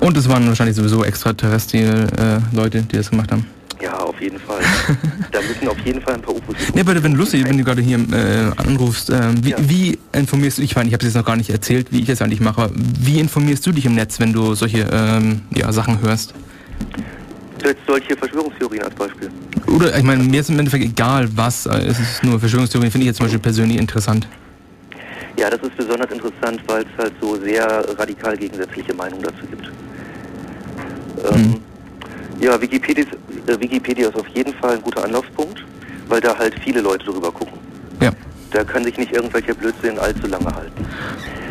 Und 0.00 0.16
es 0.16 0.28
waren 0.28 0.46
wahrscheinlich 0.46 0.76
sowieso 0.76 1.04
extraterrestrielle 1.04 2.06
äh, 2.52 2.56
Leute, 2.56 2.82
die 2.82 2.96
das 2.96 3.10
gemacht 3.10 3.30
haben. 3.32 3.46
Ja, 3.84 3.98
auf 3.98 4.18
jeden 4.20 4.38
Fall. 4.38 4.60
da 5.32 5.40
müssen 5.42 5.68
auf 5.68 5.78
jeden 5.84 6.00
Fall 6.00 6.14
ein 6.14 6.22
paar 6.22 6.34
UFOs. 6.34 6.56
Ne, 6.74 6.80
aber 6.80 7.02
wenn 7.02 7.12
lustig, 7.12 7.44
wenn 7.46 7.58
du 7.58 7.64
gerade 7.64 7.82
hier 7.82 7.98
äh, 7.98 8.50
anrufst, 8.56 9.10
äh, 9.10 9.20
wie, 9.42 9.50
ja. 9.50 9.56
wie, 9.60 9.98
informierst 10.12 10.58
du 10.58 10.62
dich? 10.62 10.70
Ich 10.70 10.76
meine, 10.76 10.88
ich 10.88 10.94
habe 10.94 11.02
es 11.02 11.12
jetzt 11.12 11.16
noch 11.16 11.26
gar 11.26 11.36
nicht 11.36 11.50
erzählt, 11.50 11.88
wie 11.90 12.00
ich 12.00 12.08
es 12.08 12.22
eigentlich 12.22 12.40
mache. 12.40 12.70
Wie 12.74 13.20
informierst 13.20 13.66
du 13.66 13.72
dich 13.72 13.84
im 13.84 13.94
Netz, 13.94 14.20
wenn 14.20 14.32
du 14.32 14.54
solche 14.54 14.86
ähm, 14.90 15.42
ja, 15.54 15.70
Sachen 15.70 16.00
hörst? 16.00 16.32
Jetzt 17.62 17.80
solche 17.86 18.16
Verschwörungstheorien 18.16 18.84
als 18.84 18.94
Beispiel. 18.94 19.30
Oder, 19.66 19.96
ich 19.96 20.02
meine, 20.02 20.22
mir 20.22 20.40
ist 20.40 20.50
im 20.50 20.58
Endeffekt 20.58 20.84
egal, 20.84 21.28
was. 21.34 21.66
Äh, 21.66 21.76
es 21.86 21.98
ist 21.98 22.24
nur 22.24 22.40
Verschwörungstheorien, 22.40 22.90
finde 22.90 23.04
ich 23.04 23.08
jetzt 23.08 23.16
zum 23.18 23.26
Beispiel 23.26 23.40
persönlich 23.40 23.78
interessant. 23.78 24.26
Ja, 25.36 25.50
das 25.50 25.60
ist 25.60 25.76
besonders 25.76 26.10
interessant, 26.10 26.62
weil 26.68 26.82
es 26.82 26.98
halt 26.98 27.12
so 27.20 27.36
sehr 27.36 27.66
radikal 27.98 28.36
gegensätzliche 28.36 28.94
Meinungen 28.94 29.24
dazu 29.24 29.44
gibt. 29.50 29.70
Ähm, 31.32 31.40
mhm. 31.42 31.60
Ja, 32.40 32.60
Wikipedia, 32.60 33.04
äh, 33.46 33.60
Wikipedia 33.60 34.08
ist 34.08 34.16
auf 34.16 34.28
jeden 34.28 34.54
Fall 34.54 34.74
ein 34.74 34.82
guter 34.82 35.04
Anlaufpunkt, 35.04 35.64
weil 36.08 36.20
da 36.20 36.36
halt 36.36 36.54
viele 36.62 36.80
Leute 36.80 37.06
drüber 37.06 37.30
gucken. 37.30 37.58
Ja. 38.00 38.10
Da 38.50 38.64
kann 38.64 38.84
sich 38.84 38.96
nicht 38.96 39.12
irgendwelcher 39.12 39.54
Blödsinn 39.54 39.98
allzu 39.98 40.26
lange 40.26 40.46
halten. 40.46 40.84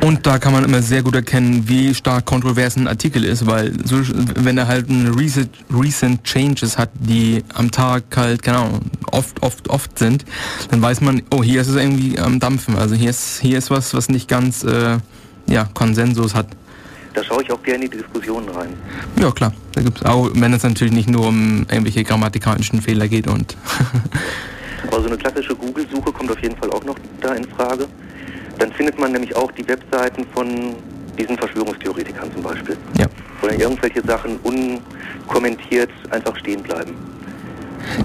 Und 0.03 0.27
da 0.27 0.37
kann 0.37 0.51
man 0.51 0.65
immer 0.65 0.81
sehr 0.81 1.01
gut 1.01 1.15
erkennen, 1.15 1.63
wie 1.67 1.95
stark 1.95 2.25
kontrovers 2.25 2.75
ein 2.75 2.87
Artikel 2.87 3.23
ist, 3.23 3.45
weil 3.45 3.71
so, 3.85 4.01
wenn 4.35 4.57
er 4.57 4.67
halt 4.67 4.89
ein 4.89 5.07
recent, 5.07 5.49
recent 5.73 6.23
Changes 6.25 6.77
hat, 6.77 6.89
die 6.93 7.41
am 7.53 7.71
Tag 7.71 8.03
halt, 8.15 8.43
keine 8.43 8.57
Ahnung, 8.57 8.81
oft, 9.11 9.41
oft, 9.41 9.69
oft 9.69 9.97
sind, 9.97 10.25
dann 10.71 10.81
weiß 10.81 10.99
man, 10.99 11.21
oh, 11.31 11.41
hier 11.41 11.61
ist 11.61 11.69
es 11.69 11.77
irgendwie 11.77 12.19
am 12.19 12.41
Dampfen. 12.41 12.77
Also 12.77 12.95
hier 12.95 13.11
ist, 13.11 13.39
hier 13.39 13.57
ist 13.57 13.71
was, 13.71 13.93
was 13.93 14.09
nicht 14.09 14.27
ganz, 14.27 14.65
äh, 14.65 14.97
ja, 15.47 15.69
Konsensus 15.73 16.35
hat. 16.35 16.47
Da 17.13 17.23
schaue 17.23 17.43
ich 17.43 17.51
auch 17.51 17.61
gerne 17.61 17.85
in 17.85 17.91
die 17.91 17.97
Diskussionen 17.97 18.49
rein. 18.49 18.73
Ja, 19.19 19.31
klar. 19.31 19.53
Da 19.73 19.81
gibt's 19.81 20.03
auch, 20.03 20.29
wenn 20.33 20.53
es 20.53 20.63
natürlich 20.63 20.93
nicht 20.93 21.09
nur 21.09 21.27
um 21.27 21.65
irgendwelche 21.69 22.03
grammatikalischen 22.03 22.81
Fehler 22.81 23.07
geht 23.07 23.27
und. 23.27 23.55
Aber 24.87 25.01
so 25.01 25.07
eine 25.07 25.17
klassische 25.17 25.55
Google-Suche 25.55 26.11
kommt 26.11 26.31
auf 26.31 26.41
jeden 26.41 26.57
Fall 26.57 26.69
auch 26.71 26.83
noch 26.83 26.95
da 27.21 27.33
in 27.33 27.45
Frage. 27.45 27.87
Dann 28.59 28.71
findet 28.73 28.99
man 28.99 29.11
nämlich 29.11 29.35
auch 29.35 29.51
die 29.51 29.67
Webseiten 29.67 30.25
von 30.33 30.75
diesen 31.17 31.37
Verschwörungstheoretikern 31.37 32.31
zum 32.33 32.43
Beispiel. 32.43 32.77
Ja. 32.97 33.07
Wo 33.41 33.47
dann 33.47 33.59
irgendwelche 33.59 34.01
Sachen 34.05 34.37
unkommentiert 34.43 35.89
einfach 36.09 36.35
stehen 36.37 36.61
bleiben. 36.63 36.95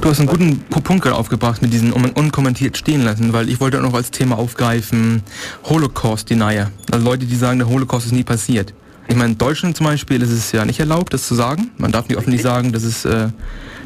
Du 0.01 0.09
hast 0.09 0.19
einen 0.19 0.29
guten 0.29 0.61
Punkt 0.83 1.03
gerade 1.03 1.17
aufgebracht 1.17 1.63
mit 1.63 1.73
diesen 1.73 1.93
unkommentiert 1.93 2.77
stehen 2.77 3.05
lassen, 3.05 3.33
weil 3.33 3.49
ich 3.49 3.61
wollte 3.61 3.79
auch 3.79 3.83
noch 3.83 3.95
als 3.95 4.11
Thema 4.11 4.39
aufgreifen 4.39 5.23
Holocaust-Denier. 5.65 6.71
Also 6.91 7.05
Leute, 7.05 7.27
die 7.27 7.37
sagen, 7.37 7.59
der 7.59 7.69
Holocaust 7.69 8.07
ist 8.07 8.13
nie 8.13 8.25
passiert. 8.25 8.75
Ich 9.09 9.17
meine, 9.17 9.33
in 9.33 9.39
Deutschland 9.39 9.77
zum 9.77 9.87
Beispiel 9.87 10.23
ist 10.23 10.31
es 10.31 10.53
ja 10.53 10.65
nicht 10.67 10.81
erlaubt, 10.81 11.15
das 11.15 11.27
zu 11.27 11.35
sagen. 11.35 11.71
Man 11.79 11.91
darf 11.91 12.09
nicht 12.09 12.19
öffentlich 12.19 12.43
sagen, 12.43 12.73
dass, 12.73 12.85
es, 12.85 13.07
äh, 13.07 13.29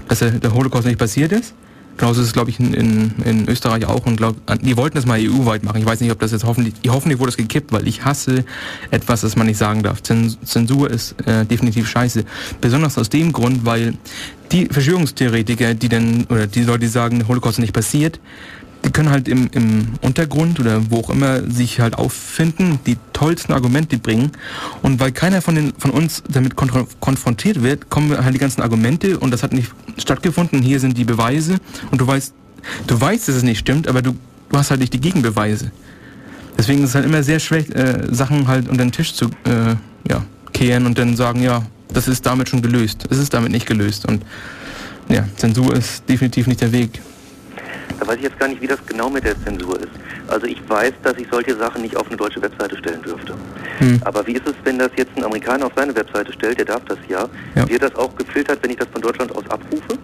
dass 0.08 0.18
der 0.18 0.52
Holocaust 0.52 0.84
nicht 0.84 0.98
passiert 0.98 1.30
ist. 1.30 1.54
Genauso 1.96 2.22
ist 2.22 2.28
es, 2.28 2.32
glaube 2.32 2.50
ich, 2.50 2.58
in, 2.58 2.74
in, 2.74 3.12
in, 3.24 3.48
Österreich 3.48 3.84
auch. 3.84 4.06
Und 4.06 4.16
glaub, 4.16 4.34
die 4.62 4.76
wollten 4.76 4.96
das 4.96 5.06
mal 5.06 5.20
EU-weit 5.20 5.62
machen. 5.62 5.78
Ich 5.78 5.86
weiß 5.86 6.00
nicht, 6.00 6.10
ob 6.10 6.18
das 6.18 6.32
jetzt 6.32 6.44
hoffentlich, 6.44 6.74
hoffentlich 6.88 7.20
wurde 7.20 7.30
es 7.30 7.36
gekippt, 7.36 7.70
weil 7.70 7.86
ich 7.86 8.04
hasse 8.04 8.44
etwas, 8.90 9.20
das 9.20 9.36
man 9.36 9.46
nicht 9.46 9.58
sagen 9.58 9.82
darf. 9.82 10.02
Zensur 10.02 10.90
ist 10.90 11.14
äh, 11.26 11.44
definitiv 11.44 11.88
scheiße. 11.88 12.24
Besonders 12.60 12.98
aus 12.98 13.10
dem 13.10 13.32
Grund, 13.32 13.64
weil 13.64 13.94
die 14.50 14.66
Verschwörungstheoretiker, 14.66 15.74
die 15.74 15.88
dann, 15.88 16.26
oder 16.28 16.46
die 16.46 16.64
Leute, 16.64 16.80
die 16.80 16.86
sagen, 16.88 17.18
der 17.20 17.28
Holocaust 17.28 17.58
ist 17.58 17.62
nicht 17.62 17.74
passiert, 17.74 18.18
die 18.84 18.90
können 18.90 19.10
halt 19.10 19.28
im, 19.28 19.48
im 19.52 19.88
Untergrund 20.00 20.58
oder 20.58 20.90
wo 20.90 20.98
auch 20.98 21.10
immer 21.10 21.48
sich 21.48 21.80
halt 21.80 21.94
auffinden, 21.94 22.80
die 22.86 22.96
tollsten 23.12 23.52
Argumente 23.52 23.98
bringen. 23.98 24.32
Und 24.82 24.98
weil 24.98 25.12
keiner 25.12 25.40
von, 25.40 25.54
den, 25.54 25.72
von 25.78 25.90
uns 25.90 26.22
damit 26.28 26.56
konfrontiert 26.56 27.62
wird, 27.62 27.90
kommen 27.90 28.24
halt 28.24 28.34
die 28.34 28.38
ganzen 28.38 28.60
Argumente 28.60 29.18
und 29.18 29.30
das 29.30 29.42
hat 29.42 29.52
nicht 29.52 29.72
stattgefunden. 29.98 30.62
Hier 30.62 30.80
sind 30.80 30.98
die 30.98 31.04
Beweise 31.04 31.58
und 31.90 32.00
du 32.00 32.06
weißt, 32.06 32.34
du 32.86 33.00
weißt, 33.00 33.28
dass 33.28 33.36
es 33.36 33.42
nicht 33.42 33.60
stimmt, 33.60 33.86
aber 33.86 34.02
du, 34.02 34.16
du 34.48 34.58
hast 34.58 34.70
halt 34.70 34.80
nicht 34.80 34.92
die 34.92 35.00
Gegenbeweise. 35.00 35.70
Deswegen 36.58 36.82
ist 36.82 36.90
es 36.90 36.94
halt 36.94 37.06
immer 37.06 37.22
sehr 37.22 37.38
schwer, 37.38 37.64
äh, 37.74 38.14
Sachen 38.14 38.46
halt 38.48 38.68
unter 38.68 38.84
den 38.84 38.92
Tisch 38.92 39.14
zu 39.14 39.26
äh, 39.44 39.76
ja, 40.08 40.24
kehren 40.52 40.86
und 40.86 40.98
dann 40.98 41.16
sagen, 41.16 41.42
ja, 41.42 41.62
das 41.92 42.08
ist 42.08 42.26
damit 42.26 42.48
schon 42.48 42.62
gelöst. 42.62 43.06
Es 43.10 43.18
ist 43.18 43.32
damit 43.32 43.52
nicht 43.52 43.66
gelöst. 43.66 44.06
Und 44.06 44.24
ja, 45.08 45.26
Zensur 45.36 45.74
ist 45.74 46.08
definitiv 46.08 46.46
nicht 46.46 46.60
der 46.60 46.72
Weg. 46.72 47.00
Da 47.98 48.06
weiß 48.06 48.16
ich 48.16 48.24
jetzt 48.24 48.38
gar 48.38 48.48
nicht, 48.48 48.60
wie 48.60 48.66
das 48.66 48.78
genau 48.86 49.10
mit 49.10 49.24
der 49.24 49.40
Zensur 49.44 49.78
ist. 49.80 49.90
Also 50.28 50.46
ich 50.46 50.60
weiß, 50.68 50.92
dass 51.02 51.16
ich 51.18 51.26
solche 51.30 51.56
Sachen 51.56 51.82
nicht 51.82 51.96
auf 51.96 52.06
eine 52.06 52.16
deutsche 52.16 52.40
Webseite 52.42 52.76
stellen 52.76 53.02
dürfte. 53.02 53.34
Hm. 53.78 54.00
Aber 54.04 54.26
wie 54.26 54.32
ist 54.32 54.46
es, 54.46 54.54
wenn 54.64 54.78
das 54.78 54.90
jetzt 54.96 55.10
ein 55.16 55.24
Amerikaner 55.24 55.66
auf 55.66 55.72
seine 55.76 55.94
Webseite 55.94 56.32
stellt, 56.32 56.58
der 56.58 56.66
darf 56.66 56.82
das 56.88 56.98
ja, 57.08 57.28
ja. 57.54 57.68
wird 57.68 57.82
das 57.82 57.94
auch 57.96 58.14
gefiltert, 58.16 58.58
wenn 58.62 58.70
ich 58.70 58.76
das 58.78 58.88
von 58.92 59.02
Deutschland 59.02 59.34
aus 59.34 59.44
abrufe? 59.48 59.98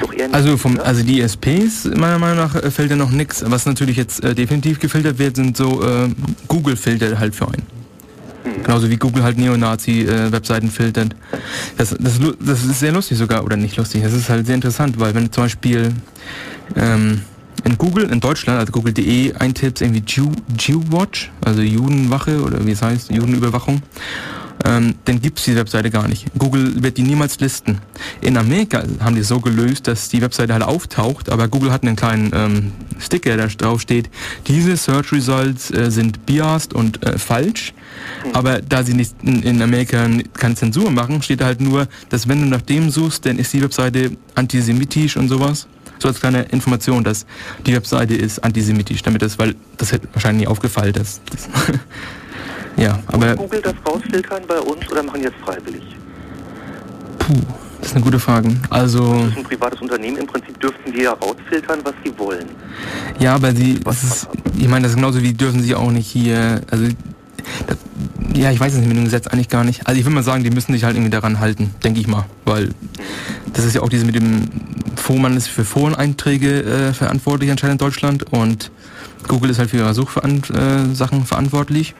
Doch 0.00 0.12
eher 0.12 0.26
nicht, 0.26 0.34
also 0.34 0.56
vom, 0.56 0.78
also 0.80 1.02
die 1.02 1.20
ISPs, 1.20 1.84
meiner 1.84 2.18
Meinung 2.18 2.38
nach, 2.38 2.54
äh, 2.56 2.70
fällt 2.70 2.90
ja 2.90 2.96
noch 2.96 3.10
nichts. 3.10 3.44
Was 3.46 3.66
natürlich 3.66 3.96
jetzt 3.96 4.24
äh, 4.24 4.34
definitiv 4.34 4.80
gefiltert 4.80 5.18
wird, 5.18 5.36
sind 5.36 5.56
so 5.56 5.82
äh, 5.82 6.08
Google-Filter 6.48 7.18
halt 7.18 7.34
für 7.34 7.46
einen. 7.46 7.62
Hm. 8.44 8.62
Genauso 8.62 8.90
wie 8.90 8.96
Google 8.96 9.22
halt 9.22 9.38
Neonazi-Webseiten 9.38 10.68
äh, 10.68 10.70
filtert. 10.70 11.16
Das, 11.76 11.90
das, 11.98 12.20
das 12.40 12.64
ist 12.64 12.80
sehr 12.80 12.92
lustig 12.92 13.18
sogar, 13.18 13.44
oder 13.44 13.56
nicht 13.56 13.76
lustig, 13.76 14.02
das 14.02 14.12
ist 14.12 14.28
halt 14.28 14.46
sehr 14.46 14.54
interessant, 14.54 14.98
weil 14.98 15.14
wenn 15.14 15.30
zum 15.32 15.44
Beispiel 15.44 15.92
ähm, 16.76 17.20
in 17.64 17.78
Google, 17.78 18.10
in 18.10 18.20
Deutschland, 18.20 18.58
also 18.58 18.72
google.de 18.72 19.34
eintippst, 19.34 19.82
irgendwie 19.82 20.02
Jew, 20.06 20.30
Jew-Watch, 20.58 21.30
also 21.44 21.62
Judenwache 21.62 22.42
oder 22.42 22.64
wie 22.66 22.72
es 22.72 22.82
heißt, 22.82 23.10
Judenüberwachung, 23.10 23.82
ähm, 24.64 24.94
dann 25.04 25.20
gibt 25.20 25.38
es 25.38 25.46
die 25.46 25.56
Webseite 25.56 25.90
gar 25.90 26.06
nicht. 26.06 26.26
Google 26.38 26.82
wird 26.82 26.96
die 26.96 27.02
niemals 27.02 27.40
listen. 27.40 27.78
In 28.20 28.36
Amerika 28.36 28.84
haben 29.00 29.14
die 29.14 29.22
es 29.22 29.28
so 29.28 29.40
gelöst, 29.40 29.88
dass 29.88 30.08
die 30.08 30.22
Webseite 30.22 30.52
halt 30.52 30.62
auftaucht, 30.62 31.30
aber 31.30 31.48
Google 31.48 31.72
hat 31.72 31.82
einen 31.82 31.96
kleinen 31.96 32.30
ähm, 32.34 32.72
Sticker, 32.98 33.36
der 33.36 33.48
drauf 33.48 33.80
steht, 33.80 34.10
diese 34.46 34.76
Search 34.76 35.12
Results 35.12 35.70
äh, 35.70 35.90
sind 35.90 36.24
biased 36.26 36.72
und 36.72 37.04
äh, 37.04 37.18
falsch. 37.18 37.74
Aber 38.32 38.60
da 38.60 38.82
sie 38.82 38.94
nicht 38.94 39.14
in, 39.22 39.42
in 39.42 39.62
Amerika 39.62 40.08
keine 40.34 40.54
Zensur 40.54 40.90
machen, 40.90 41.22
steht 41.22 41.42
halt 41.42 41.60
nur, 41.60 41.88
dass 42.10 42.28
wenn 42.28 42.40
du 42.40 42.46
nach 42.46 42.62
dem 42.62 42.90
suchst, 42.90 43.26
dann 43.26 43.38
ist 43.38 43.52
die 43.52 43.62
Webseite 43.62 44.12
antisemitisch 44.34 45.16
und 45.16 45.28
sowas 45.28 45.66
so 45.98 46.08
als 46.08 46.20
kleine 46.20 46.42
Information, 46.44 47.04
dass 47.04 47.26
die 47.66 47.74
Webseite 47.74 48.14
ist 48.14 48.42
antisemitisch, 48.42 49.02
damit 49.02 49.22
das, 49.22 49.38
weil 49.38 49.54
das 49.76 49.92
hätte 49.92 50.08
wahrscheinlich 50.12 50.46
nie 50.46 50.48
aufgefallen, 50.48 50.92
dass 50.92 51.20
das 51.30 51.48
ja, 52.76 52.98
aber 53.06 53.36
Google 53.36 53.62
das 53.62 53.74
rausfiltern 53.86 54.42
bei 54.46 54.58
uns 54.58 54.90
oder 54.90 55.02
machen 55.02 55.22
das 55.22 55.32
freiwillig? 55.44 55.82
Puh, 57.18 57.34
das 57.80 57.88
ist 57.88 57.96
eine 57.96 58.04
gute 58.04 58.18
Frage. 58.18 58.50
Also 58.70 59.14
das 59.14 59.30
ist 59.30 59.36
ein 59.38 59.44
privates 59.44 59.80
Unternehmen, 59.80 60.18
im 60.18 60.26
Prinzip 60.26 60.58
dürften 60.60 60.92
die 60.92 61.02
ja 61.02 61.12
rausfiltern, 61.12 61.80
was 61.84 61.94
sie 62.04 62.12
wollen. 62.18 62.48
Ja, 63.18 63.34
aber 63.34 63.52
sie, 63.54 63.80
ist, 63.86 64.28
ich 64.56 64.68
meine, 64.68 64.82
das 64.82 64.92
ist 64.92 64.96
genauso 64.96 65.22
wie 65.22 65.32
dürfen 65.32 65.62
sie 65.62 65.74
auch 65.74 65.90
nicht 65.90 66.06
hier, 66.06 66.62
also 66.70 66.86
das, 67.66 67.78
ja, 68.34 68.50
ich 68.50 68.58
weiß 68.58 68.72
es 68.72 68.78
nicht 68.78 68.88
mit 68.88 68.96
dem 68.96 69.04
Gesetz 69.04 69.26
eigentlich 69.26 69.48
gar 69.48 69.64
nicht. 69.64 69.86
Also 69.86 69.98
ich 69.98 70.04
würde 70.04 70.14
mal 70.14 70.22
sagen, 70.22 70.44
die 70.44 70.50
müssen 70.50 70.72
sich 70.72 70.84
halt 70.84 70.96
irgendwie 70.96 71.10
daran 71.10 71.40
halten, 71.40 71.74
denke 71.82 72.00
ich 72.00 72.06
mal, 72.06 72.24
weil 72.44 72.70
das 73.52 73.64
ist 73.64 73.74
ja 73.74 73.82
auch 73.82 73.88
diese 73.88 74.04
mit 74.04 74.14
dem 74.14 74.48
Fonds, 75.04 75.36
ist 75.36 75.48
für 75.48 75.66
Foreneinträge 75.66 76.62
äh, 76.62 76.92
verantwortlich 76.94 77.50
anscheinend 77.50 77.82
in 77.82 77.86
Deutschland 77.86 78.32
und 78.32 78.70
Google 79.28 79.50
ist 79.50 79.58
halt 79.58 79.68
für 79.68 79.76
ihre 79.76 79.92
Suchsachen 79.92 80.42
äh, 80.54 81.24
verantwortlich. 81.26 81.94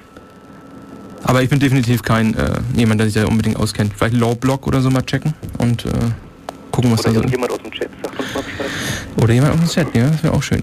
Aber 1.22 1.42
ich 1.42 1.50
bin 1.50 1.58
definitiv 1.58 2.02
kein 2.02 2.34
äh, 2.34 2.60
jemand, 2.74 3.00
der 3.00 3.08
sich 3.08 3.22
da 3.22 3.28
unbedingt 3.28 3.58
auskennt. 3.58 3.92
Vielleicht 3.94 4.16
Lawblock 4.16 4.66
oder 4.66 4.80
so 4.80 4.90
mal 4.90 5.02
checken 5.02 5.34
und 5.58 5.84
äh, 5.84 5.90
gucken, 6.70 6.92
was 6.92 7.00
oder 7.00 7.12
da 7.12 7.14
so 7.14 7.20
ist. 7.20 7.26
Oder 7.26 7.30
jemand 7.30 7.52
aus 7.52 7.58
dem 7.58 7.72
Chat 7.72 7.90
sagt 8.02 8.18
uns 8.18 8.34
mal 8.34 8.42
Bescheid. 8.42 8.70
Oder 9.22 9.32
jemand 9.34 9.52
aus 9.52 9.60
dem 9.60 9.68
Chat, 9.68 9.96
ja, 9.96 10.08
das 10.08 10.22
wäre 10.22 10.34
auch 10.34 10.42
schön. 10.42 10.62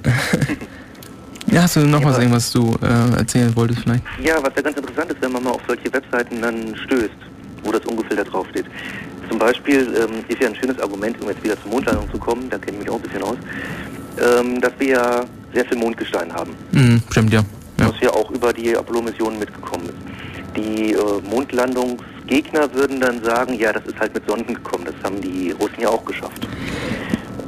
ja, 1.48 1.62
hast 1.62 1.76
du 1.76 1.82
noch 1.82 2.02
ja, 2.02 2.08
was 2.08 2.18
irgendwas 2.18 2.52
du 2.52 2.76
äh, 2.82 3.18
erzählen 3.18 3.56
wolltest 3.56 3.82
vielleicht? 3.82 4.04
Ja, 4.24 4.36
was 4.42 4.52
ja 4.56 4.64
ganz 4.64 4.78
interessant 4.78 5.12
ist, 5.12 5.22
wenn 5.22 5.32
man 5.32 5.44
mal 5.44 5.52
auf 5.52 5.62
solche 5.68 5.94
Webseiten 5.94 6.42
dann 6.42 6.76
stößt, 6.86 7.12
wo 7.64 7.72
das 7.72 7.86
ungefiltert 7.86 8.34
draufsteht. 8.34 8.66
Zum 9.32 9.40
Beispiel 9.40 9.96
ähm, 9.96 10.26
ist 10.28 10.42
ja 10.42 10.50
ein 10.50 10.56
schönes 10.56 10.78
Argument, 10.82 11.16
um 11.22 11.30
jetzt 11.30 11.42
wieder 11.42 11.58
zur 11.62 11.72
Mondlandung 11.72 12.12
zu 12.12 12.18
kommen, 12.18 12.50
da 12.50 12.58
kenne 12.58 12.74
ich 12.74 12.80
mich 12.80 12.90
auch 12.90 12.98
ein 12.98 13.02
bisschen 13.02 13.24
aus, 13.24 13.38
ähm, 14.20 14.60
dass 14.60 14.74
wir 14.78 14.88
ja 14.90 15.24
sehr 15.54 15.64
viel 15.64 15.78
Mondgestein 15.78 16.34
haben. 16.34 16.54
Mhm, 16.74 17.02
stimmt, 17.10 17.32
ja. 17.32 17.42
ja. 17.80 17.88
Was 17.88 18.02
ja 18.02 18.10
auch 18.10 18.30
über 18.32 18.52
die 18.52 18.76
Apollo-Missionen 18.76 19.40
mitgekommen 19.40 19.86
ist. 19.86 20.58
Die 20.58 20.92
äh, 20.92 20.98
Mondlandungsgegner 21.30 22.74
würden 22.74 23.00
dann 23.00 23.24
sagen, 23.24 23.58
ja, 23.58 23.72
das 23.72 23.86
ist 23.86 23.98
halt 24.02 24.14
mit 24.14 24.28
Sonden 24.28 24.54
gekommen, 24.54 24.84
das 24.84 24.96
haben 25.02 25.22
die 25.22 25.52
Russen 25.52 25.80
ja 25.80 25.88
auch 25.88 26.04
geschafft. 26.04 26.46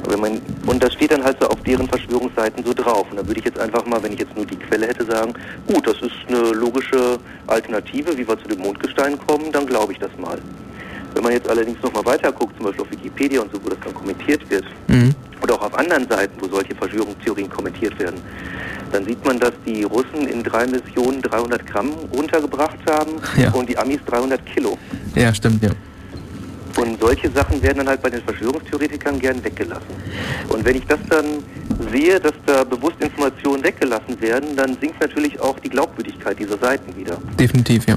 Wenn 0.08 0.20
man, 0.20 0.40
und 0.64 0.82
das 0.82 0.94
steht 0.94 1.12
dann 1.12 1.22
halt 1.22 1.36
so 1.38 1.48
auf 1.48 1.60
deren 1.64 1.86
Verschwörungsseiten 1.86 2.64
so 2.64 2.72
drauf. 2.72 3.06
Und 3.10 3.18
da 3.18 3.26
würde 3.26 3.40
ich 3.40 3.44
jetzt 3.44 3.58
einfach 3.58 3.84
mal, 3.84 4.02
wenn 4.02 4.14
ich 4.14 4.20
jetzt 4.20 4.34
nur 4.34 4.46
die 4.46 4.56
Quelle 4.56 4.86
hätte, 4.86 5.04
sagen, 5.04 5.34
gut, 5.66 5.86
das 5.86 6.00
ist 6.00 6.14
eine 6.28 6.52
logische 6.52 7.18
Alternative, 7.46 8.16
wie 8.16 8.26
wir 8.26 8.38
zu 8.38 8.48
dem 8.48 8.60
Mondgestein 8.60 9.18
kommen, 9.18 9.52
dann 9.52 9.66
glaube 9.66 9.92
ich 9.92 9.98
das 9.98 10.10
mal. 10.18 10.38
Wenn 11.14 11.22
man 11.22 11.32
jetzt 11.32 11.48
allerdings 11.48 11.80
nochmal 11.82 12.04
weiter 12.04 12.32
guckt, 12.32 12.56
zum 12.56 12.66
Beispiel 12.66 12.82
auf 12.82 12.90
Wikipedia 12.90 13.40
und 13.40 13.52
so, 13.52 13.64
wo 13.64 13.68
das 13.68 13.78
dann 13.84 13.94
kommentiert 13.94 14.48
wird, 14.50 14.64
mhm. 14.88 15.14
oder 15.42 15.54
auch 15.54 15.62
auf 15.62 15.78
anderen 15.78 16.08
Seiten, 16.08 16.34
wo 16.40 16.48
solche 16.48 16.74
Verschwörungstheorien 16.74 17.48
kommentiert 17.48 17.98
werden, 17.98 18.20
dann 18.92 19.04
sieht 19.04 19.24
man, 19.24 19.38
dass 19.38 19.52
die 19.66 19.84
Russen 19.84 20.26
in 20.28 20.42
drei 20.42 20.66
Missionen 20.66 21.22
300 21.22 21.66
Gramm 21.66 21.90
runtergebracht 22.14 22.78
haben 22.88 23.12
Ja. 23.36 23.50
und 23.52 23.68
die 23.68 23.78
Amis 23.78 24.00
300 24.06 24.44
Kilo. 24.46 24.76
Ja, 25.14 25.32
stimmt, 25.32 25.62
ja. 25.62 25.70
Und 26.76 27.00
solche 27.00 27.30
Sachen 27.30 27.62
werden 27.62 27.78
dann 27.78 27.88
halt 27.88 28.02
bei 28.02 28.10
den 28.10 28.22
Verschwörungstheoretikern 28.22 29.20
gern 29.20 29.42
weggelassen. 29.44 29.94
Und 30.48 30.64
wenn 30.64 30.76
ich 30.76 30.84
das 30.86 30.98
dann 31.08 31.24
sehe, 31.92 32.18
dass 32.18 32.32
da 32.46 32.64
bewusst 32.64 32.96
Informationen 33.00 33.62
weggelassen 33.62 34.20
werden, 34.20 34.56
dann 34.56 34.76
sinkt 34.80 35.00
natürlich 35.00 35.38
auch 35.40 35.58
die 35.60 35.68
Glaubwürdigkeit 35.68 36.38
dieser 36.38 36.58
Seiten 36.58 36.96
wieder. 36.96 37.18
Definitiv, 37.38 37.86
ja. 37.86 37.96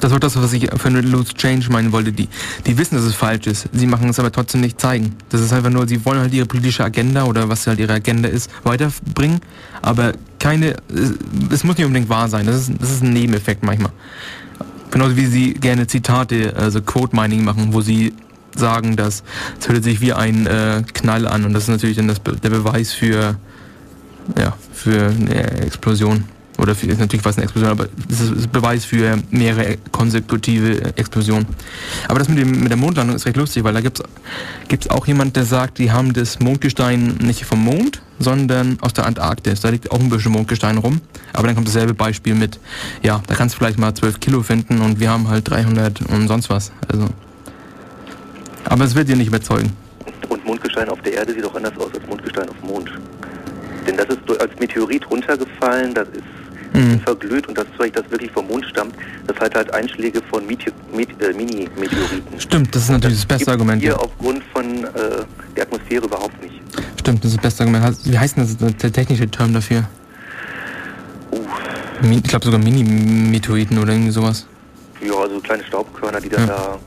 Das 0.00 0.12
war 0.12 0.20
das, 0.20 0.36
was 0.36 0.52
ich 0.52 0.68
für 0.76 0.88
eine 0.88 1.02
Loose 1.02 1.34
Change 1.34 1.70
meinen 1.70 1.92
wollte. 1.92 2.12
Die, 2.12 2.28
die 2.66 2.78
wissen, 2.78 2.94
dass 2.94 3.04
es 3.04 3.14
falsch 3.14 3.46
ist. 3.46 3.68
Sie 3.72 3.86
machen 3.86 4.08
es 4.08 4.18
aber 4.18 4.32
trotzdem 4.32 4.62
nicht 4.62 4.80
zeigen. 4.80 5.14
Das 5.28 5.40
ist 5.40 5.52
einfach 5.52 5.70
nur, 5.70 5.86
sie 5.86 6.04
wollen 6.04 6.20
halt 6.20 6.32
ihre 6.32 6.46
politische 6.46 6.84
Agenda 6.84 7.24
oder 7.24 7.48
was 7.48 7.66
halt 7.66 7.78
ihre 7.78 7.92
Agenda 7.92 8.28
ist, 8.28 8.50
weiterbringen. 8.64 9.40
Aber 9.82 10.12
keine, 10.38 10.76
es, 10.88 11.12
es 11.50 11.64
muss 11.64 11.76
nicht 11.76 11.86
unbedingt 11.86 12.08
wahr 12.08 12.28
sein. 12.28 12.46
Das 12.46 12.56
ist, 12.56 12.72
das 12.80 12.90
ist 12.90 13.02
ein 13.02 13.12
Nebeneffekt 13.12 13.62
manchmal. 13.62 13.92
Genauso 14.90 15.16
wie 15.16 15.26
sie 15.26 15.54
gerne 15.54 15.86
Zitate, 15.86 16.54
also 16.56 16.82
Quote 16.82 17.14
Mining 17.14 17.44
machen, 17.44 17.72
wo 17.72 17.80
sie 17.80 18.12
sagen, 18.56 18.96
dass 18.96 19.22
es 19.60 19.68
hört 19.68 19.84
sich 19.84 20.00
wie 20.00 20.12
ein 20.12 20.46
äh, 20.46 20.82
Knall 20.92 21.28
an 21.28 21.44
und 21.44 21.52
das 21.52 21.64
ist 21.64 21.68
natürlich 21.68 21.96
dann 21.96 22.08
das, 22.08 22.20
der 22.22 22.50
Beweis 22.50 22.92
für, 22.92 23.36
ja, 24.36 24.56
für 24.72 25.06
eine 25.06 25.62
Explosion. 25.62 26.24
Oder 26.60 26.74
für, 26.74 26.86
ist 26.86 27.00
natürlich 27.00 27.24
was 27.24 27.36
eine 27.36 27.44
Explosion, 27.44 27.70
aber 27.70 27.86
es 28.10 28.20
ist, 28.20 28.52
Beweis 28.52 28.84
für 28.84 29.18
mehrere 29.30 29.78
konsekutive 29.92 30.94
Explosionen. 30.96 31.46
Aber 32.06 32.18
das 32.18 32.28
mit, 32.28 32.38
dem, 32.38 32.60
mit 32.60 32.68
der 32.68 32.76
Mondlandung 32.76 33.16
ist 33.16 33.24
recht 33.24 33.38
lustig, 33.38 33.64
weil 33.64 33.72
da 33.72 33.80
gibt's 33.80 34.02
gibt's 34.68 34.90
auch 34.90 35.06
jemand, 35.06 35.36
der 35.36 35.44
sagt, 35.44 35.78
die 35.78 35.90
haben 35.90 36.12
das 36.12 36.38
Mondgestein 36.38 37.16
nicht 37.22 37.46
vom 37.46 37.64
Mond, 37.64 38.02
sondern 38.18 38.76
aus 38.82 38.92
der 38.92 39.06
Antarktis. 39.06 39.60
Da 39.60 39.70
liegt 39.70 39.90
auch 39.90 39.98
ein 39.98 40.10
bisschen 40.10 40.32
Mondgestein 40.32 40.76
rum. 40.76 41.00
Aber 41.32 41.46
dann 41.46 41.56
kommt 41.56 41.66
dasselbe 41.66 41.94
Beispiel 41.94 42.34
mit, 42.34 42.60
ja, 43.02 43.22
da 43.26 43.34
kannst 43.34 43.54
du 43.54 43.58
vielleicht 43.58 43.78
mal 43.78 43.94
12 43.94 44.20
Kilo 44.20 44.42
finden 44.42 44.82
und 44.82 45.00
wir 45.00 45.08
haben 45.08 45.28
halt 45.28 45.48
300 45.48 46.02
und 46.02 46.28
sonst 46.28 46.50
was. 46.50 46.72
Also. 46.92 47.06
Aber 48.66 48.84
es 48.84 48.94
wird 48.94 49.08
dir 49.08 49.16
nicht 49.16 49.28
überzeugen. 49.28 49.72
Und 50.28 50.44
Mondgestein 50.44 50.90
auf 50.90 51.00
der 51.00 51.14
Erde 51.14 51.32
sieht 51.32 51.44
auch 51.44 51.54
anders 51.54 51.76
aus 51.78 51.90
als 51.94 52.06
Mondgestein 52.06 52.48
auf 52.50 52.56
dem 52.58 52.68
Mond. 52.68 52.90
Denn 53.86 53.96
das 53.96 54.06
ist 54.08 54.40
als 54.40 54.60
Meteorit 54.60 55.08
runtergefallen, 55.10 55.94
das 55.94 56.08
ist 56.08 56.39
Mhm. 56.72 57.00
verglüht 57.00 57.46
und 57.48 57.58
das 57.58 57.66
Zeug, 57.76 57.92
das 57.94 58.08
wirklich 58.10 58.30
vom 58.30 58.46
Mond 58.46 58.64
stammt, 58.66 58.94
das 59.26 59.36
hat 59.38 59.54
halt 59.54 59.72
Einschläge 59.74 60.22
von 60.30 60.46
Mete 60.46 60.72
Met 60.94 61.08
äh, 61.22 61.32
Mini-Meteoriten. 61.32 62.38
Stimmt, 62.40 62.74
das 62.74 62.84
ist 62.84 62.90
natürlich 62.90 63.16
das 63.18 63.26
beste 63.26 63.38
Gibt's 63.44 63.52
Argument. 63.52 63.82
Hier 63.82 63.92
Ja. 63.92 63.96
aufgrund 63.96 64.42
von 64.52 64.84
äh, 64.84 64.88
der 65.56 65.64
Atmosphäre 65.64 66.04
überhaupt 66.06 66.40
nicht. 66.42 66.54
Stimmt, 66.98 67.24
das 67.24 67.30
ist 67.32 67.36
das 67.38 67.42
beste 67.42 67.62
Argument. 67.64 67.96
Wie 68.04 68.18
heißt 68.18 68.36
denn 68.36 68.44
das, 68.60 68.76
der 68.76 68.92
technische 68.92 69.28
Term 69.28 69.52
dafür? 69.52 69.84
Uh, 71.32 71.38
Ich 72.10 72.22
glaube 72.24 72.44
sogar 72.44 72.60
Mini-Meteoriten 72.60 73.78
oder 73.78 73.92
irgendwie 73.92 74.10
sowas. 74.12 74.46
ja, 75.04 75.12
also 75.14 75.40
kleine 75.40 75.64
Staubkörner, 75.64 76.20
die 76.20 76.28
dann 76.28 76.46
Ja. 76.46 76.54
da 76.54 76.78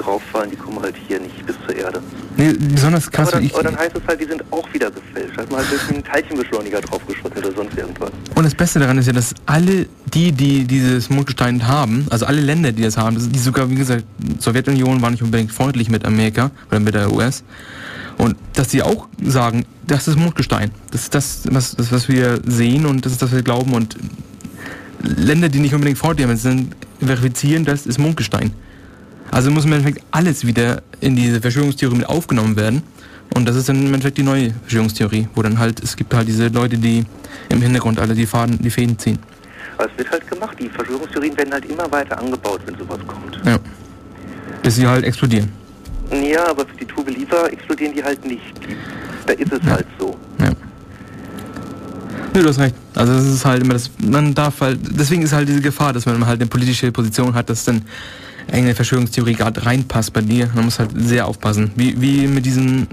drauffallen, 0.00 0.50
die 0.50 0.56
kommen 0.56 0.80
halt 0.80 0.94
hier 1.08 1.20
nicht 1.20 1.46
bis 1.46 1.56
zur 1.66 1.76
Erde. 1.76 2.02
Nee, 2.36 2.52
besonders 2.52 3.10
krass, 3.10 3.32
aber, 3.32 3.40
dann, 3.40 3.50
aber 3.52 3.62
dann 3.62 3.76
heißt 3.76 3.96
es 3.96 4.02
halt, 4.06 4.20
die 4.20 4.24
sind 4.24 4.42
auch 4.50 4.72
wieder 4.72 4.90
gefälscht. 4.90 5.36
Hat 5.36 5.50
man 5.50 5.60
halt 5.60 5.70
durch 5.70 5.88
einen 5.88 6.04
Teilchenbeschleuniger 6.04 6.80
draufgeschossen 6.80 7.36
oder 7.36 7.52
sonst 7.52 7.76
irgendwas. 7.76 8.10
Und 8.34 8.44
das 8.44 8.54
Beste 8.54 8.78
daran 8.78 8.98
ist 8.98 9.06
ja, 9.06 9.12
dass 9.12 9.34
alle 9.46 9.86
die, 10.14 10.32
die 10.32 10.64
dieses 10.64 11.10
Mondgestein 11.10 11.66
haben, 11.66 12.06
also 12.10 12.26
alle 12.26 12.40
Länder, 12.40 12.72
die 12.72 12.82
das 12.82 12.96
haben, 12.96 13.16
die 13.32 13.38
sogar, 13.38 13.70
wie 13.70 13.76
gesagt, 13.76 14.04
Sowjetunion 14.38 15.02
war 15.02 15.10
nicht 15.10 15.22
unbedingt 15.22 15.52
freundlich 15.52 15.90
mit 15.90 16.04
Amerika 16.04 16.50
oder 16.68 16.80
mit 16.80 16.94
der 16.94 17.12
US. 17.12 17.44
Und 18.18 18.36
dass 18.54 18.68
die 18.68 18.82
auch 18.82 19.08
sagen, 19.24 19.64
das 19.86 20.06
ist 20.08 20.18
Mondgestein. 20.18 20.70
Das 20.90 21.02
ist 21.02 21.14
das, 21.14 21.42
was, 21.50 21.74
das, 21.74 21.90
was 21.90 22.08
wir 22.08 22.40
sehen 22.46 22.86
und 22.86 23.04
das 23.04 23.12
ist 23.12 23.22
das, 23.22 23.30
was 23.30 23.36
wir 23.36 23.42
glauben. 23.42 23.72
Und 23.72 23.96
Länder, 25.02 25.48
die 25.48 25.58
nicht 25.58 25.74
unbedingt 25.74 25.98
freundlich 25.98 26.26
sind, 26.40 26.74
verifizieren, 27.00 27.64
das 27.64 27.86
ist 27.86 27.98
Mondgestein. 27.98 28.52
Also 29.30 29.50
muss 29.50 29.64
im 29.64 29.72
Endeffekt 29.72 30.04
alles 30.10 30.46
wieder 30.46 30.82
in 31.00 31.14
diese 31.16 31.40
Verschwörungstheorie 31.40 31.96
mit 31.96 32.08
aufgenommen 32.08 32.56
werden. 32.56 32.82
Und 33.34 33.48
das 33.48 33.54
ist 33.56 33.68
dann 33.68 33.76
im 33.76 33.86
Endeffekt 33.94 34.18
die 34.18 34.24
neue 34.24 34.52
Verschwörungstheorie, 34.62 35.28
wo 35.34 35.42
dann 35.42 35.58
halt, 35.58 35.80
es 35.82 35.96
gibt 35.96 36.12
halt 36.12 36.26
diese 36.26 36.48
Leute, 36.48 36.76
die 36.76 37.04
im 37.48 37.62
Hintergrund 37.62 38.00
alle 38.00 38.14
die 38.14 38.26
Faden, 38.26 38.58
die 38.60 38.70
Fäden 38.70 38.98
ziehen. 38.98 39.18
Aber 39.78 39.88
es 39.90 39.96
wird 39.96 40.10
halt 40.10 40.28
gemacht. 40.28 40.56
Die 40.60 40.68
Verschwörungstheorien 40.68 41.36
werden 41.36 41.52
halt 41.52 41.64
immer 41.66 41.90
weiter 41.92 42.18
angebaut, 42.18 42.60
wenn 42.66 42.76
sowas 42.76 42.98
kommt. 43.06 43.40
Ja. 43.46 43.56
Bis 44.62 44.76
sie 44.76 44.86
halt 44.86 45.04
explodieren. 45.04 45.48
Ja, 46.10 46.48
aber 46.50 46.66
für 46.66 46.76
die 46.76 46.84
True 46.84 47.04
Believer 47.04 47.52
explodieren 47.52 47.94
die 47.94 48.02
halt 48.02 48.24
nicht. 48.26 48.42
Da 49.26 49.32
ist 49.34 49.52
es 49.52 49.60
Ja. 49.64 49.70
halt 49.74 49.86
so. 49.98 50.18
Ja. 50.40 50.50
Nee, 52.34 52.42
du 52.42 52.48
hast 52.48 52.58
recht. 52.58 52.74
Also 52.96 53.12
es 53.12 53.26
ist 53.26 53.44
halt 53.44 53.62
immer 53.62 53.74
das, 53.74 53.90
man 53.98 54.34
darf 54.34 54.60
halt, 54.60 54.78
deswegen 54.90 55.22
ist 55.22 55.32
halt 55.32 55.48
diese 55.48 55.60
Gefahr, 55.60 55.92
dass 55.92 56.04
man 56.06 56.26
halt 56.26 56.40
eine 56.40 56.48
politische 56.48 56.90
Position 56.92 57.34
hat, 57.34 57.48
dass 57.48 57.64
dann 57.64 57.82
eine 58.52 58.74
Verschwörungstheorie 58.74 59.34
gerade 59.34 59.64
reinpasst 59.64 60.12
bei 60.12 60.20
dir. 60.22 60.50
Man 60.54 60.64
muss 60.66 60.78
halt 60.78 60.90
sehr 60.94 61.26
aufpassen. 61.26 61.70
Wie, 61.76 62.00
wie 62.00 62.26
mit 62.26 62.46
diesem 62.46 62.86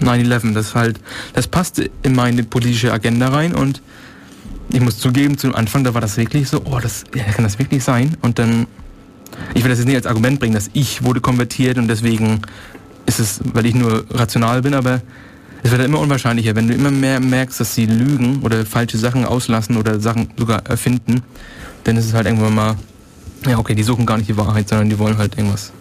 9-11, 0.00 0.54
das 0.54 0.74
halt, 0.74 1.00
das 1.34 1.46
passte 1.46 1.90
in 2.02 2.14
meine 2.14 2.44
politische 2.44 2.92
Agenda 2.92 3.28
rein 3.28 3.54
und 3.54 3.82
ich 4.72 4.80
muss 4.80 4.98
zugeben, 4.98 5.36
zum 5.36 5.54
Anfang, 5.54 5.84
da 5.84 5.92
war 5.92 6.00
das 6.00 6.16
wirklich 6.16 6.48
so, 6.48 6.62
oh, 6.64 6.78
das, 6.80 7.04
ja, 7.14 7.24
kann 7.24 7.44
das 7.44 7.58
wirklich 7.58 7.84
sein? 7.84 8.16
Und 8.22 8.38
dann, 8.38 8.66
ich 9.54 9.62
will 9.62 9.70
das 9.70 9.78
jetzt 9.78 9.86
nicht 9.86 9.96
als 9.96 10.06
Argument 10.06 10.40
bringen, 10.40 10.54
dass 10.54 10.70
ich 10.72 11.02
wurde 11.02 11.20
konvertiert 11.20 11.78
und 11.78 11.88
deswegen 11.88 12.40
ist 13.06 13.18
es, 13.20 13.40
weil 13.52 13.66
ich 13.66 13.74
nur 13.74 14.04
rational 14.10 14.62
bin, 14.62 14.74
aber 14.74 15.02
es 15.62 15.70
wird 15.70 15.80
halt 15.80 15.90
immer 15.90 16.00
unwahrscheinlicher, 16.00 16.56
wenn 16.56 16.68
du 16.68 16.74
immer 16.74 16.90
mehr 16.90 17.20
merkst, 17.20 17.60
dass 17.60 17.74
sie 17.74 17.86
lügen 17.86 18.40
oder 18.42 18.64
falsche 18.64 18.98
Sachen 18.98 19.24
auslassen 19.24 19.76
oder 19.76 20.00
Sachen 20.00 20.30
sogar 20.36 20.66
erfinden, 20.66 21.22
dann 21.84 21.96
ist 21.96 22.06
es 22.06 22.14
halt 22.14 22.26
irgendwann 22.26 22.54
mal, 22.54 22.76
ja 23.50 23.58
okay, 23.58 23.74
die 23.74 23.82
suchen 23.82 24.06
gar 24.06 24.16
nicht 24.18 24.28
die 24.28 24.36
Wahrheit, 24.36 24.68
sondern 24.68 24.88
die 24.90 24.98
wollen 24.98 25.16
halt 25.18 25.36
irgendwas, 25.36 25.72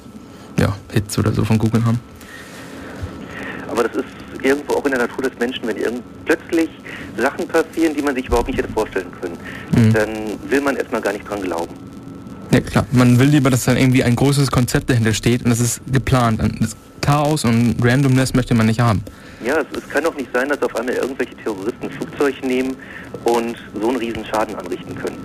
ja, 0.59 0.75
Hits 0.91 1.17
oder 1.17 1.31
so 1.31 1.43
von 1.45 1.57
Google 1.57 1.83
haben. 1.85 1.99
Aber 3.69 3.83
das 3.83 3.95
ist 3.97 4.05
irgendwo 4.43 4.73
auch 4.73 4.85
in 4.85 4.91
der 4.91 5.01
Natur 5.01 5.23
des 5.23 5.37
Menschen, 5.39 5.67
wenn 5.67 5.77
irgend 5.77 6.01
plötzlich 6.25 6.69
Sachen 7.17 7.47
passieren, 7.47 7.95
die 7.95 8.01
man 8.01 8.15
sich 8.15 8.25
überhaupt 8.27 8.47
nicht 8.47 8.57
hätte 8.57 8.71
vorstellen 8.73 9.07
können, 9.21 9.37
Mhm. 9.75 9.93
dann 9.93 10.09
will 10.49 10.61
man 10.61 10.75
erstmal 10.75 11.01
gar 11.01 11.13
nicht 11.13 11.27
dran 11.29 11.41
glauben. 11.41 11.73
Ja 12.51 12.59
klar, 12.59 12.85
man 12.91 13.17
will 13.17 13.27
lieber, 13.29 13.49
dass 13.49 13.63
dann 13.65 13.77
irgendwie 13.77 14.03
ein 14.03 14.15
großes 14.15 14.51
Konzept 14.51 14.89
dahinter 14.89 15.13
steht 15.13 15.43
und 15.45 15.51
das 15.51 15.59
ist 15.61 15.81
geplant. 15.91 16.41
Das 16.59 16.75
Chaos 16.99 17.45
und 17.45 17.75
Randomness 17.81 18.33
möchte 18.33 18.53
man 18.53 18.65
nicht 18.65 18.79
haben. 18.81 19.01
Ja, 19.45 19.55
es, 19.61 19.77
es 19.77 19.87
kann 19.89 20.03
doch 20.03 20.15
nicht 20.15 20.29
sein, 20.33 20.49
dass 20.49 20.61
auf 20.61 20.75
einmal 20.75 20.93
irgendwelche 20.95 21.35
Terroristen 21.37 21.85
ein 21.85 21.91
Flugzeug 21.91 22.43
nehmen 22.43 22.75
und 23.23 23.55
so 23.79 23.87
einen 23.87 23.97
riesen 23.97 24.25
Schaden 24.25 24.53
anrichten 24.55 24.93
können. 24.95 25.17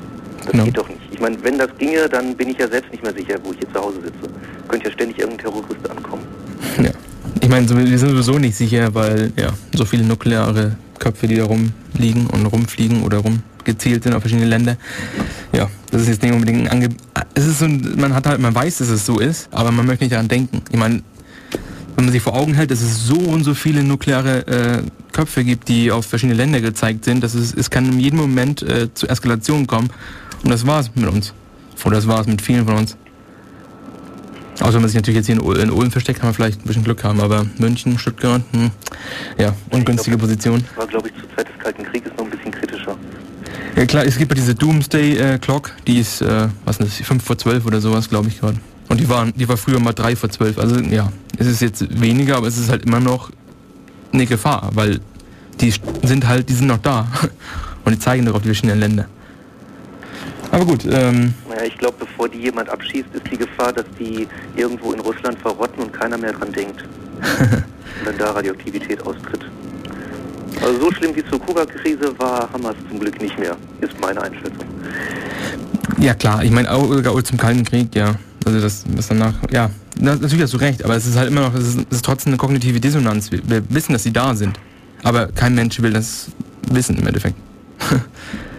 Das 0.47 0.53
Genau. 0.53 0.65
geht 0.65 0.79
doch 0.79 0.89
nicht. 0.89 1.01
Ich 1.11 1.21
meine, 1.21 1.37
wenn 1.43 1.59
das 1.59 1.69
ginge, 1.79 2.09
dann 2.09 2.35
bin 2.37 2.49
ich 2.51 2.59
ja 2.59 2.69
selbst 2.69 2.91
nicht 2.93 3.03
mehr 3.03 3.13
sicher, 3.13 3.35
wo 3.43 3.53
ich 3.53 3.59
hier 3.59 3.73
zu 3.73 3.81
Hause 3.81 3.97
sitze. 4.03 4.31
Könnte 4.69 4.87
ja 4.87 4.93
ständig 4.93 5.19
irgendein 5.19 5.45
Terrorist 5.45 5.91
ankommen. 5.91 6.23
Ja. 6.83 6.91
Ich 7.41 7.49
meine, 7.49 7.69
wir 7.69 7.99
sind 7.99 8.11
sowieso 8.11 8.39
nicht 8.39 8.57
sicher, 8.57 8.95
weil 8.95 9.33
ja 9.37 9.53
so 9.75 9.85
viele 9.85 10.05
nukleare 10.05 10.77
Köpfe, 10.99 11.27
die 11.29 11.37
da 11.37 11.45
rumliegen 11.45 12.27
und 12.29 12.47
rumfliegen 12.47 13.03
oder 13.03 13.19
rumgezielt 13.19 14.03
sind 14.05 14.15
auf 14.15 14.23
verschiedene 14.23 14.49
Länder. 14.49 14.77
Ja, 15.53 15.69
das 15.91 16.03
ist 16.03 16.09
jetzt 16.09 16.23
nicht 16.23 16.33
unbedingt 16.33 16.63
ein 16.63 16.69
Ange 16.69 16.89
Es 17.35 17.47
ist 17.47 17.59
so, 17.59 17.67
ein- 17.67 17.95
man 17.97 18.15
hat 18.15 18.27
halt, 18.27 18.41
man 18.41 18.55
weiß, 18.55 18.79
dass 18.79 18.89
es 18.89 19.05
so 19.05 19.19
ist, 19.19 19.49
aber 19.53 19.71
man 19.71 19.85
möchte 19.87 20.05
nicht 20.05 20.13
daran 20.15 20.29
denken. 20.29 20.63
Ich 20.71 20.79
meine, 20.79 21.03
wenn 21.95 22.05
man 22.07 22.13
sich 22.13 22.23
vor 22.23 22.35
Augen 22.35 22.55
hält, 22.55 22.71
dass 22.71 22.81
es 22.83 23.07
so 23.07 23.17
und 23.17 23.45
so 23.45 23.55
viele 23.55 23.83
nukleare 23.83 24.47
äh, 24.47 24.83
Köpfe 25.13 25.45
gibt, 25.45 25.69
die 25.69 25.91
auf 25.91 26.07
verschiedene 26.07 26.37
Länder 26.37 26.61
gezeigt 26.61 27.05
sind, 27.05 27.23
dass 27.23 27.35
es, 27.35 27.55
es 27.55 27.71
kann 27.71 27.87
in 27.87 27.99
jedem 28.01 28.19
Moment 28.19 28.63
äh, 28.63 28.93
zu 28.93 29.07
Eskalationen 29.09 29.67
kommen. 29.67 29.89
Und 30.43 30.51
das 30.51 30.67
war's 30.67 30.91
mit 30.95 31.09
uns. 31.09 31.33
Oder 31.85 31.97
das 31.97 32.07
war's 32.07 32.27
mit 32.27 32.43
vielen 32.43 32.67
von 32.67 32.77
uns. 32.77 32.97
Außer 34.61 34.75
wenn 34.75 34.81
man 34.81 34.89
sich 34.89 34.97
natürlich 34.97 35.17
jetzt 35.17 35.27
hier 35.27 35.37
in, 35.37 35.61
in 35.61 35.71
Ulm 35.71 35.91
versteckt, 35.91 36.21
kann 36.21 36.29
man 36.29 36.35
vielleicht 36.35 36.63
ein 36.63 36.67
bisschen 36.67 36.85
Glück 36.85 37.05
haben, 37.05 37.21
aber 37.21 37.47
München, 37.59 37.99
Stuttgart, 37.99 38.43
hm, 38.53 38.71
ja, 39.39 39.55
ungünstige 39.71 40.17
Position. 40.17 40.65
Das 40.69 40.79
war, 40.79 40.87
glaube 40.87 41.09
ich, 41.09 41.15
zur 41.21 41.37
Zeit 41.37 41.49
des 41.49 41.59
Kalten 41.59 41.83
Krieges 41.85 42.13
noch 42.17 42.25
ein 42.25 42.31
bisschen 42.31 42.53
kritischer. 42.53 42.97
Ja 43.77 43.85
klar, 43.85 44.07
es 44.07 44.17
gibt 44.17 44.33
ja 44.33 44.35
diese 44.37 44.55
Doomsday 44.55 45.19
äh, 45.19 45.39
Clock, 45.39 45.73
die 45.87 45.99
ist, 45.99 46.23
äh, 46.23 46.49
was 46.65 46.79
ist 46.79 47.01
das, 47.01 47.07
5 47.07 47.23
vor 47.23 47.37
12 47.37 47.67
oder 47.67 47.81
sowas, 47.81 48.09
glaube 48.09 48.29
ich 48.29 48.41
gerade. 48.41 48.57
Und 48.89 49.01
die 49.01 49.09
waren, 49.09 49.33
die 49.37 49.47
war 49.49 49.57
früher 49.57 49.79
mal 49.79 49.93
3 49.93 50.17
vor 50.17 50.31
12. 50.31 50.59
Also 50.59 50.81
ja, 50.81 51.13
es 51.37 51.47
ist 51.47 51.61
jetzt 51.61 52.01
weniger, 52.01 52.37
aber 52.37 52.47
es 52.47 52.57
ist 52.57 52.71
halt 52.71 52.87
immer 52.87 53.01
noch 53.01 53.31
eine 54.13 54.25
Gefahr, 54.25 54.71
weil 54.75 55.01
die 55.61 55.75
sind 56.03 56.27
halt, 56.27 56.49
die 56.49 56.55
sind 56.55 56.69
noch 56.69 56.79
da. 56.79 57.09
Und 57.85 57.93
die 57.93 57.99
zeigen 57.99 58.25
doch 58.25 58.35
auf 58.35 58.43
die 58.43 58.49
verschiedenen 58.49 58.81
Länder. 58.81 59.07
Aber 60.51 60.65
gut, 60.65 60.85
ähm, 60.85 61.35
Naja, 61.49 61.65
ich 61.67 61.77
glaube, 61.79 61.97
bevor 61.99 62.29
die 62.29 62.39
jemand 62.39 62.69
abschießt, 62.69 63.07
ist 63.13 63.31
die 63.31 63.37
Gefahr, 63.37 63.73
dass 63.73 63.85
die 63.99 64.27
irgendwo 64.57 64.93
in 64.93 65.01
Russland 65.01 65.39
verrotten 65.41 65.83
und 65.83 65.93
keiner 65.93 66.19
mehr 66.19 66.33
dran 66.33 66.53
denkt. 66.53 66.83
und 67.41 68.07
dann 68.07 68.19
da 68.19 68.31
Radioaktivität 68.33 69.01
austritt. 69.07 69.45
Also 70.63 70.81
so 70.81 70.93
schlimm 70.93 71.15
wie 71.15 71.25
zur 71.25 71.41
Kuba-Krise 71.41 72.19
war 72.19 72.49
Hamas 72.53 72.75
zum 72.89 72.99
Glück 72.99 73.21
nicht 73.21 73.39
mehr, 73.39 73.57
ist 73.81 73.99
meine 74.01 74.23
Einschätzung. 74.23 74.65
ja 75.99 76.15
klar, 76.15 76.43
ich 76.43 76.51
meine 76.51 76.71
auch 76.71 76.89
sogar 76.89 77.23
zum 77.25 77.37
Kalten 77.37 77.65
Krieg, 77.65 77.95
ja. 77.95 78.15
Also 78.45 78.61
das, 78.61 78.85
das 78.95 79.09
danach, 79.09 79.35
ja, 79.51 79.71
na, 79.99 80.15
natürlich 80.15 80.43
hast 80.43 80.55
du 80.55 80.59
recht, 80.59 80.85
aber 80.85 80.95
es 80.95 81.07
ist 81.07 81.17
halt 81.17 81.31
immer 81.31 81.43
noch, 81.43 81.55
es 81.55 81.69
ist, 81.69 81.79
es 81.91 81.97
ist 81.97 82.05
trotzdem 82.05 82.31
eine 82.33 82.39
kognitive 82.39 82.81
Dissonanz. 82.81 83.33
Wir, 83.33 83.41
wir 83.49 83.63
wissen, 83.71 83.93
dass 83.93 84.03
sie 84.03 84.13
da 84.13 84.35
sind. 84.35 84.59
Aber 85.03 85.29
kein 85.29 85.55
Mensch 85.55 85.81
will 85.81 85.93
das 85.93 86.29
wissen 86.71 86.99
im 86.99 87.07
Endeffekt. 87.07 87.37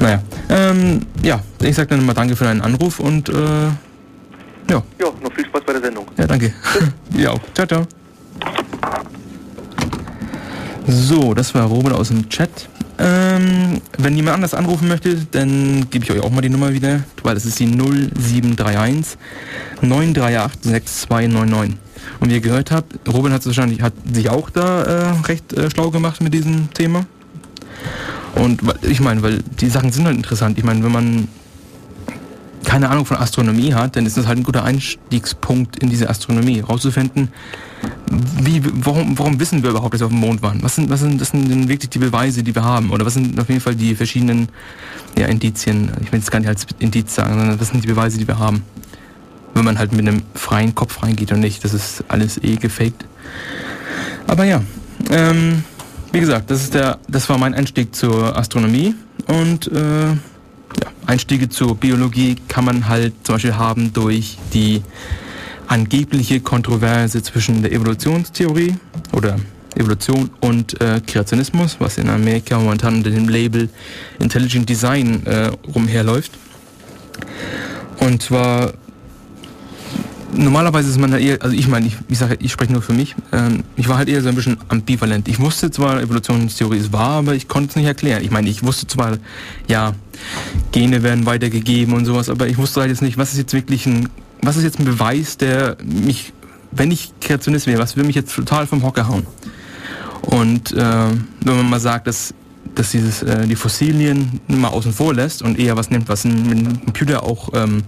naja, 0.00 0.22
ähm, 0.48 1.00
ja, 1.22 1.40
ich 1.62 1.76
sag 1.76 1.88
dann 1.88 2.04
mal 2.04 2.14
danke 2.14 2.34
für 2.34 2.44
deinen 2.44 2.62
Anruf 2.62 3.00
und 3.00 3.28
äh, 3.28 3.32
ja. 3.32 4.82
Ja, 4.98 5.06
noch 5.22 5.32
viel 5.34 5.44
Spaß 5.44 5.62
bei 5.64 5.72
der 5.74 5.82
Sendung. 5.82 6.06
Ja, 6.16 6.26
danke. 6.26 6.52
ja 7.16 7.30
auch. 7.30 7.40
Ciao, 7.54 7.66
ciao. 7.66 7.86
So, 10.86 11.34
das 11.34 11.54
war 11.54 11.66
Robert 11.66 11.92
aus 11.92 12.08
dem 12.08 12.28
Chat. 12.28 12.68
Ähm, 12.98 13.80
wenn 13.98 14.16
jemand 14.16 14.36
anders 14.36 14.54
anrufen 14.54 14.88
möchte, 14.88 15.16
dann 15.30 15.88
gebe 15.90 16.04
ich 16.04 16.10
euch 16.10 16.20
auch 16.20 16.30
mal 16.30 16.40
die 16.40 16.50
Nummer 16.50 16.72
wieder, 16.72 17.02
weil 17.22 17.34
das 17.34 17.44
ist 17.46 17.58
die 17.58 17.66
0731 17.66 19.18
938 19.82 20.62
6299. 20.62 21.76
Und 22.20 22.30
wie 22.30 22.34
ihr 22.34 22.40
gehört 22.40 22.70
habt, 22.70 22.98
Robin 23.08 23.32
hat, 23.32 23.44
wahrscheinlich, 23.44 23.82
hat 23.82 23.92
sich 24.10 24.30
auch 24.30 24.50
da 24.50 24.82
äh, 24.82 25.26
recht 25.26 25.52
äh, 25.52 25.70
schlau 25.70 25.90
gemacht 25.90 26.20
mit 26.20 26.34
diesem 26.34 26.72
Thema. 26.72 27.06
Und 28.34 28.62
ich 28.82 29.00
meine, 29.00 29.22
weil 29.22 29.42
die 29.60 29.68
Sachen 29.68 29.92
sind 29.92 30.06
halt 30.06 30.16
interessant. 30.16 30.58
Ich 30.58 30.64
meine, 30.64 30.82
wenn 30.84 30.92
man 30.92 31.28
keine 32.64 32.88
Ahnung 32.90 33.06
von 33.06 33.16
Astronomie 33.16 33.74
hat, 33.74 33.96
dann 33.96 34.06
ist 34.06 34.16
das 34.16 34.26
halt 34.26 34.38
ein 34.38 34.42
guter 34.42 34.64
Einstiegspunkt 34.64 35.82
in 35.82 35.90
diese 35.90 36.08
Astronomie, 36.08 36.60
rauszufinden, 36.60 37.30
wie, 38.42 38.62
warum, 38.84 39.18
warum 39.18 39.40
wissen 39.40 39.62
wir 39.62 39.70
überhaupt, 39.70 39.94
dass 39.94 40.00
wir 40.00 40.06
auf 40.06 40.12
dem 40.12 40.20
Mond 40.20 40.42
waren? 40.42 40.62
Was 40.62 40.74
sind, 40.74 40.90
was 40.90 41.00
sind, 41.00 41.20
das 41.20 41.28
sind 41.30 41.68
wirklich 41.68 41.90
die 41.90 41.98
Beweise, 41.98 42.42
die 42.42 42.54
wir 42.54 42.64
haben? 42.64 42.90
Oder 42.90 43.06
was 43.06 43.14
sind 43.14 43.38
auf 43.40 43.48
jeden 43.48 43.60
Fall 43.60 43.74
die 43.74 43.94
verschiedenen 43.94 44.48
ja, 45.18 45.26
Indizien? 45.26 45.90
Ich 46.02 46.12
will 46.12 46.18
jetzt 46.18 46.30
gar 46.30 46.40
nicht 46.40 46.48
als 46.48 46.66
Indiz 46.78 47.14
sagen, 47.14 47.38
sondern 47.38 47.60
was 47.60 47.68
sind 47.68 47.82
die 47.82 47.88
Beweise, 47.88 48.18
die 48.18 48.26
wir 48.26 48.38
haben? 48.38 48.62
Wenn 49.54 49.64
man 49.64 49.78
halt 49.78 49.92
mit 49.92 50.06
einem 50.06 50.22
freien 50.34 50.74
Kopf 50.74 51.02
reingeht 51.02 51.32
und 51.32 51.40
nicht, 51.40 51.64
das 51.64 51.74
ist 51.74 52.04
alles 52.08 52.42
eh 52.42 52.56
gefaked. 52.56 53.04
Aber 54.26 54.44
ja, 54.44 54.62
ähm, 55.10 55.64
wie 56.12 56.20
gesagt, 56.20 56.50
das 56.50 56.62
ist 56.62 56.74
der, 56.74 56.98
das 57.08 57.28
war 57.28 57.38
mein 57.38 57.54
Einstieg 57.54 57.94
zur 57.94 58.36
Astronomie 58.36 58.94
und 59.28 59.70
äh, 59.72 60.08
ja, 60.08 60.16
Einstiege 61.06 61.48
zur 61.48 61.76
Biologie 61.76 62.36
kann 62.48 62.64
man 62.64 62.88
halt 62.88 63.12
zum 63.22 63.36
Beispiel 63.36 63.56
haben 63.56 63.92
durch 63.92 64.38
die 64.52 64.82
angebliche 65.66 66.40
Kontroverse 66.40 67.22
zwischen 67.22 67.62
der 67.62 67.72
Evolutionstheorie 67.72 68.74
oder 69.12 69.36
Evolution 69.76 70.30
und 70.40 70.80
äh, 70.80 71.00
Kreationismus, 71.06 71.76
was 71.78 71.98
in 71.98 72.08
Amerika 72.08 72.58
momentan 72.58 72.96
unter 72.96 73.10
dem 73.10 73.28
Label 73.28 73.68
Intelligent 74.18 74.68
Design 74.68 75.24
äh, 75.26 75.50
rumherläuft. 75.74 76.32
Und 78.00 78.22
zwar 78.22 78.72
normalerweise 80.32 80.90
ist 80.90 80.98
man 80.98 81.10
da 81.10 81.18
eher, 81.18 81.42
also 81.42 81.54
ich 81.54 81.68
meine, 81.68 81.86
ich, 81.86 81.96
ich 82.08 82.18
sage, 82.18 82.36
ich 82.40 82.52
spreche 82.52 82.72
nur 82.72 82.82
für 82.82 82.92
mich, 82.92 83.14
ähm, 83.32 83.64
ich 83.76 83.88
war 83.88 83.98
halt 83.98 84.08
eher 84.08 84.22
so 84.22 84.28
ein 84.28 84.34
bisschen 84.34 84.56
ambivalent. 84.68 85.28
Ich 85.28 85.38
wusste 85.40 85.70
zwar, 85.70 86.00
Evolutionstheorie 86.00 86.78
ist 86.78 86.92
wahr, 86.92 87.18
aber 87.18 87.34
ich 87.34 87.48
konnte 87.48 87.70
es 87.70 87.76
nicht 87.76 87.86
erklären. 87.86 88.22
Ich 88.22 88.30
meine, 88.30 88.48
ich 88.48 88.62
wusste 88.62 88.86
zwar, 88.86 89.18
ja, 89.68 89.94
Gene 90.72 91.02
werden 91.02 91.26
weitergegeben 91.26 91.94
und 91.94 92.04
sowas, 92.04 92.28
aber 92.28 92.46
ich 92.46 92.58
wusste 92.58 92.80
halt 92.80 92.90
jetzt 92.90 93.02
nicht, 93.02 93.18
was 93.18 93.32
ist 93.32 93.38
jetzt 93.38 93.52
wirklich 93.52 93.86
ein, 93.86 94.08
was 94.42 94.56
ist 94.56 94.64
jetzt 94.64 94.78
ein 94.78 94.84
Beweis, 94.84 95.36
der 95.36 95.76
mich, 95.84 96.32
wenn 96.70 96.90
ich 96.90 97.12
Kreationist 97.20 97.66
wäre, 97.66 97.80
was 97.80 97.96
würde 97.96 98.06
mich 98.06 98.16
jetzt 98.16 98.34
total 98.34 98.66
vom 98.66 98.82
Hocker 98.82 99.08
hauen? 99.08 99.26
Und 100.22 100.72
äh, 100.72 100.76
wenn 100.76 101.56
man 101.56 101.70
mal 101.70 101.80
sagt, 101.80 102.06
dass 102.06 102.34
dass 102.74 102.90
dieses, 102.90 103.22
äh, 103.22 103.46
die 103.46 103.56
Fossilien 103.56 104.40
mal 104.48 104.68
außen 104.68 104.92
vor 104.92 105.14
lässt 105.14 105.42
und 105.42 105.58
eher 105.58 105.76
was 105.76 105.90
nimmt, 105.90 106.08
was 106.08 106.24
mit 106.24 106.58
einem 106.58 106.84
Computer 106.84 107.22
auch 107.22 107.50
ähm, 107.54 107.82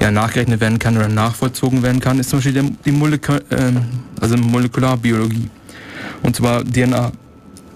ja, 0.00 0.10
nachgerechnet 0.10 0.60
werden 0.60 0.78
kann 0.78 0.96
oder 0.96 1.08
nachvollzogen 1.08 1.82
werden 1.82 2.00
kann, 2.00 2.18
ist 2.18 2.30
zum 2.30 2.38
Beispiel 2.38 2.54
der, 2.54 2.64
die 2.84 2.92
Molekul 2.92 3.42
äh, 3.50 3.72
also 4.20 4.36
Molekularbiologie. 4.36 5.48
Und 6.22 6.36
zwar 6.36 6.64
DNA 6.64 7.12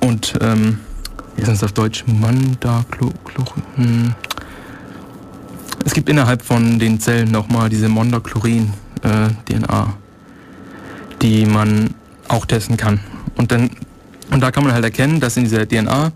und 0.01 0.35
ähm, 0.41 0.78
wie 1.37 1.43
ist 1.43 1.49
das 1.49 1.62
auf 1.64 1.72
Deutsch? 1.72 2.05
Mandaklo 2.07 3.12
hm. 3.76 4.14
Es 5.85 5.93
gibt 5.93 6.09
innerhalb 6.09 6.43
von 6.43 6.78
den 6.78 7.01
Zellen 7.01 7.30
nochmal 7.30 7.68
diese 7.68 7.89
Mondachlorin-DNA, 7.89 9.82
äh, 9.82 9.87
die 11.20 11.45
man 11.45 11.95
auch 12.28 12.47
testen 12.47 12.76
kann. 12.76 13.01
Und 13.37 13.53
dann 13.53 13.70
und 14.31 14.41
da 14.41 14.51
kann 14.51 14.64
man 14.64 14.72
halt 14.72 14.85
erkennen, 14.85 15.20
dass 15.20 15.37
in 15.37 15.45
dieser 15.45 15.68
DNA 15.68 16.12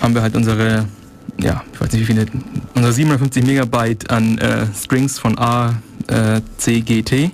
haben 0.00 0.14
wir 0.14 0.22
halt 0.22 0.34
unsere, 0.36 0.86
ja, 1.40 1.62
ich 1.72 1.80
weiß 1.80 1.92
nicht 1.92 2.02
wie 2.02 2.06
viele, 2.06 2.26
unsere 2.74 2.92
750 2.92 3.44
Megabyte 3.44 4.10
an 4.10 4.38
äh, 4.38 4.66
Strings 4.74 5.18
von 5.18 5.38
A, 5.38 5.74
äh, 6.08 6.40
C, 6.56 6.80
G, 6.80 7.02
T. 7.02 7.30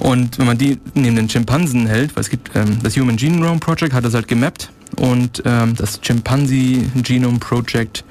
Und 0.00 0.38
wenn 0.38 0.46
man 0.46 0.56
die 0.56 0.78
neben 0.94 1.16
den 1.16 1.28
Schimpansen 1.28 1.86
hält, 1.86 2.16
weil 2.16 2.22
es 2.22 2.30
gibt 2.30 2.50
ähm, 2.54 2.78
das 2.82 2.96
Human 2.96 3.16
Genome 3.16 3.58
Project 3.58 3.92
hat 3.92 4.04
das 4.04 4.14
halt 4.14 4.28
gemappt 4.28 4.70
und 4.96 5.42
ähm, 5.44 5.74
das 5.76 6.00
Chimpanzee 6.00 6.86
Genome 7.02 7.38
Project 7.38 8.04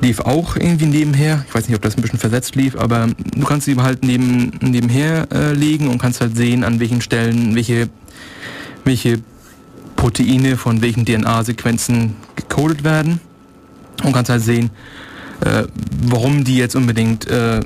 lief 0.00 0.20
auch 0.20 0.56
irgendwie 0.56 0.86
nebenher. 0.86 1.44
Ich 1.48 1.54
weiß 1.54 1.66
nicht, 1.66 1.76
ob 1.76 1.82
das 1.82 1.96
ein 1.96 2.02
bisschen 2.02 2.18
versetzt 2.18 2.54
lief, 2.54 2.76
aber 2.76 3.08
du 3.34 3.44
kannst 3.44 3.66
sie 3.66 3.76
halt 3.76 4.04
neben, 4.04 4.52
nebenher 4.60 5.26
äh, 5.32 5.52
legen 5.52 5.88
und 5.88 5.98
kannst 5.98 6.20
halt 6.20 6.36
sehen, 6.36 6.62
an 6.62 6.78
welchen 6.78 7.00
Stellen 7.00 7.54
welche, 7.54 7.88
welche 8.84 9.20
Proteine 10.04 10.58
von 10.58 10.82
welchen 10.82 11.06
DNA-Sequenzen 11.06 12.14
gecodet 12.36 12.84
werden 12.84 13.20
und 14.02 14.12
kannst 14.12 14.30
halt 14.30 14.42
sehen, 14.42 14.68
äh, 15.40 15.64
warum 16.02 16.44
die 16.44 16.58
jetzt 16.58 16.76
unbedingt, 16.76 17.26
äh, 17.26 17.62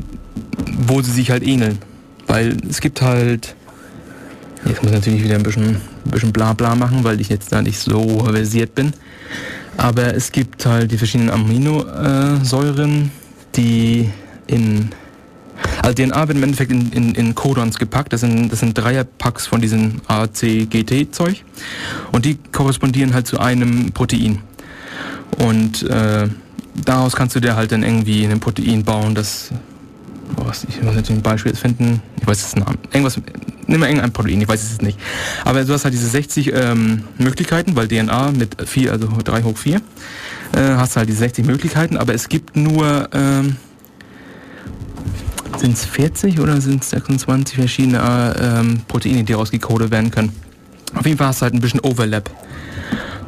wo 0.86 1.02
sie 1.02 1.10
sich 1.10 1.32
halt 1.32 1.42
ähneln. 1.42 1.78
Weil 2.28 2.56
es 2.70 2.80
gibt 2.80 3.02
halt, 3.02 3.56
jetzt 4.64 4.84
muss 4.84 4.92
ich 4.92 4.98
natürlich 4.98 5.24
wieder 5.24 5.34
ein 5.34 5.42
bisschen, 5.42 5.78
ein 6.04 6.10
bisschen 6.12 6.32
bla 6.32 6.52
bla 6.52 6.76
machen, 6.76 7.02
weil 7.02 7.20
ich 7.20 7.28
jetzt 7.28 7.50
da 7.50 7.60
nicht 7.60 7.80
so 7.80 8.20
versiert 8.20 8.72
bin. 8.76 8.92
Aber 9.76 10.14
es 10.14 10.30
gibt 10.30 10.64
halt 10.64 10.92
die 10.92 10.98
verschiedenen 10.98 11.30
Aminosäuren, 11.30 13.10
die 13.56 14.10
in 14.46 14.90
also 15.82 15.94
DNA 15.94 16.28
wird 16.28 16.38
im 16.38 16.44
Endeffekt 16.44 16.70
in, 16.70 16.92
in, 16.92 17.14
in 17.14 17.34
Codons 17.34 17.78
gepackt. 17.78 18.12
Das 18.12 18.20
sind, 18.20 18.50
das 18.52 18.60
sind 18.60 18.76
Dreierpacks 18.76 19.46
von 19.46 19.60
diesem 19.60 20.00
ACGT-Zeug. 20.06 21.44
Und 22.12 22.24
die 22.24 22.38
korrespondieren 22.52 23.14
halt 23.14 23.26
zu 23.26 23.38
einem 23.38 23.92
Protein. 23.92 24.40
Und 25.38 25.82
äh, 25.84 26.28
daraus 26.84 27.14
kannst 27.16 27.36
du 27.36 27.40
dir 27.40 27.56
halt 27.56 27.72
dann 27.72 27.82
irgendwie 27.82 28.24
ein 28.24 28.40
Protein 28.40 28.84
bauen, 28.84 29.14
das 29.14 29.50
oh, 30.36 30.50
ich 30.68 30.82
muss 30.82 30.96
jetzt 30.96 31.10
ein 31.10 31.22
Beispiel 31.22 31.54
finden, 31.54 32.02
ich 32.20 32.26
weiß 32.26 32.40
jetzt 32.42 32.56
den 32.56 32.64
Namen, 32.64 32.78
irgendwas, 32.92 33.20
nimm 33.66 33.80
mal 33.80 33.86
irgendein 33.86 34.12
Protein, 34.12 34.40
ich 34.40 34.48
weiß 34.48 34.62
es 34.62 34.80
nicht. 34.80 34.98
Aber 35.44 35.64
du 35.64 35.72
hast 35.72 35.84
halt 35.84 35.94
diese 35.94 36.08
60 36.08 36.52
ähm, 36.54 37.04
Möglichkeiten, 37.18 37.76
weil 37.76 37.88
DNA 37.88 38.32
mit 38.32 38.56
4, 38.64 38.92
also 38.92 39.08
3 39.22 39.42
hoch 39.42 39.56
4, 39.56 39.76
äh, 39.76 39.80
hast 40.76 40.96
halt 40.96 41.08
diese 41.08 41.18
60 41.18 41.46
Möglichkeiten, 41.46 41.96
aber 41.96 42.14
es 42.14 42.28
gibt 42.28 42.56
nur 42.56 43.08
ähm, 43.12 43.56
sind 45.58 45.74
es 45.74 45.84
40 45.84 46.40
oder 46.40 46.60
sind 46.60 46.82
es 46.82 46.90
26 46.90 47.56
verschiedene 47.56 48.34
ähm, 48.40 48.80
Proteine, 48.86 49.24
die 49.24 49.34
ausgecodet 49.34 49.90
werden 49.90 50.10
können. 50.10 50.32
Auf 50.94 51.04
jeden 51.04 51.18
Fall 51.18 51.28
hast 51.28 51.40
du 51.40 51.44
halt 51.44 51.54
ein 51.54 51.60
bisschen 51.60 51.80
Overlap. 51.80 52.30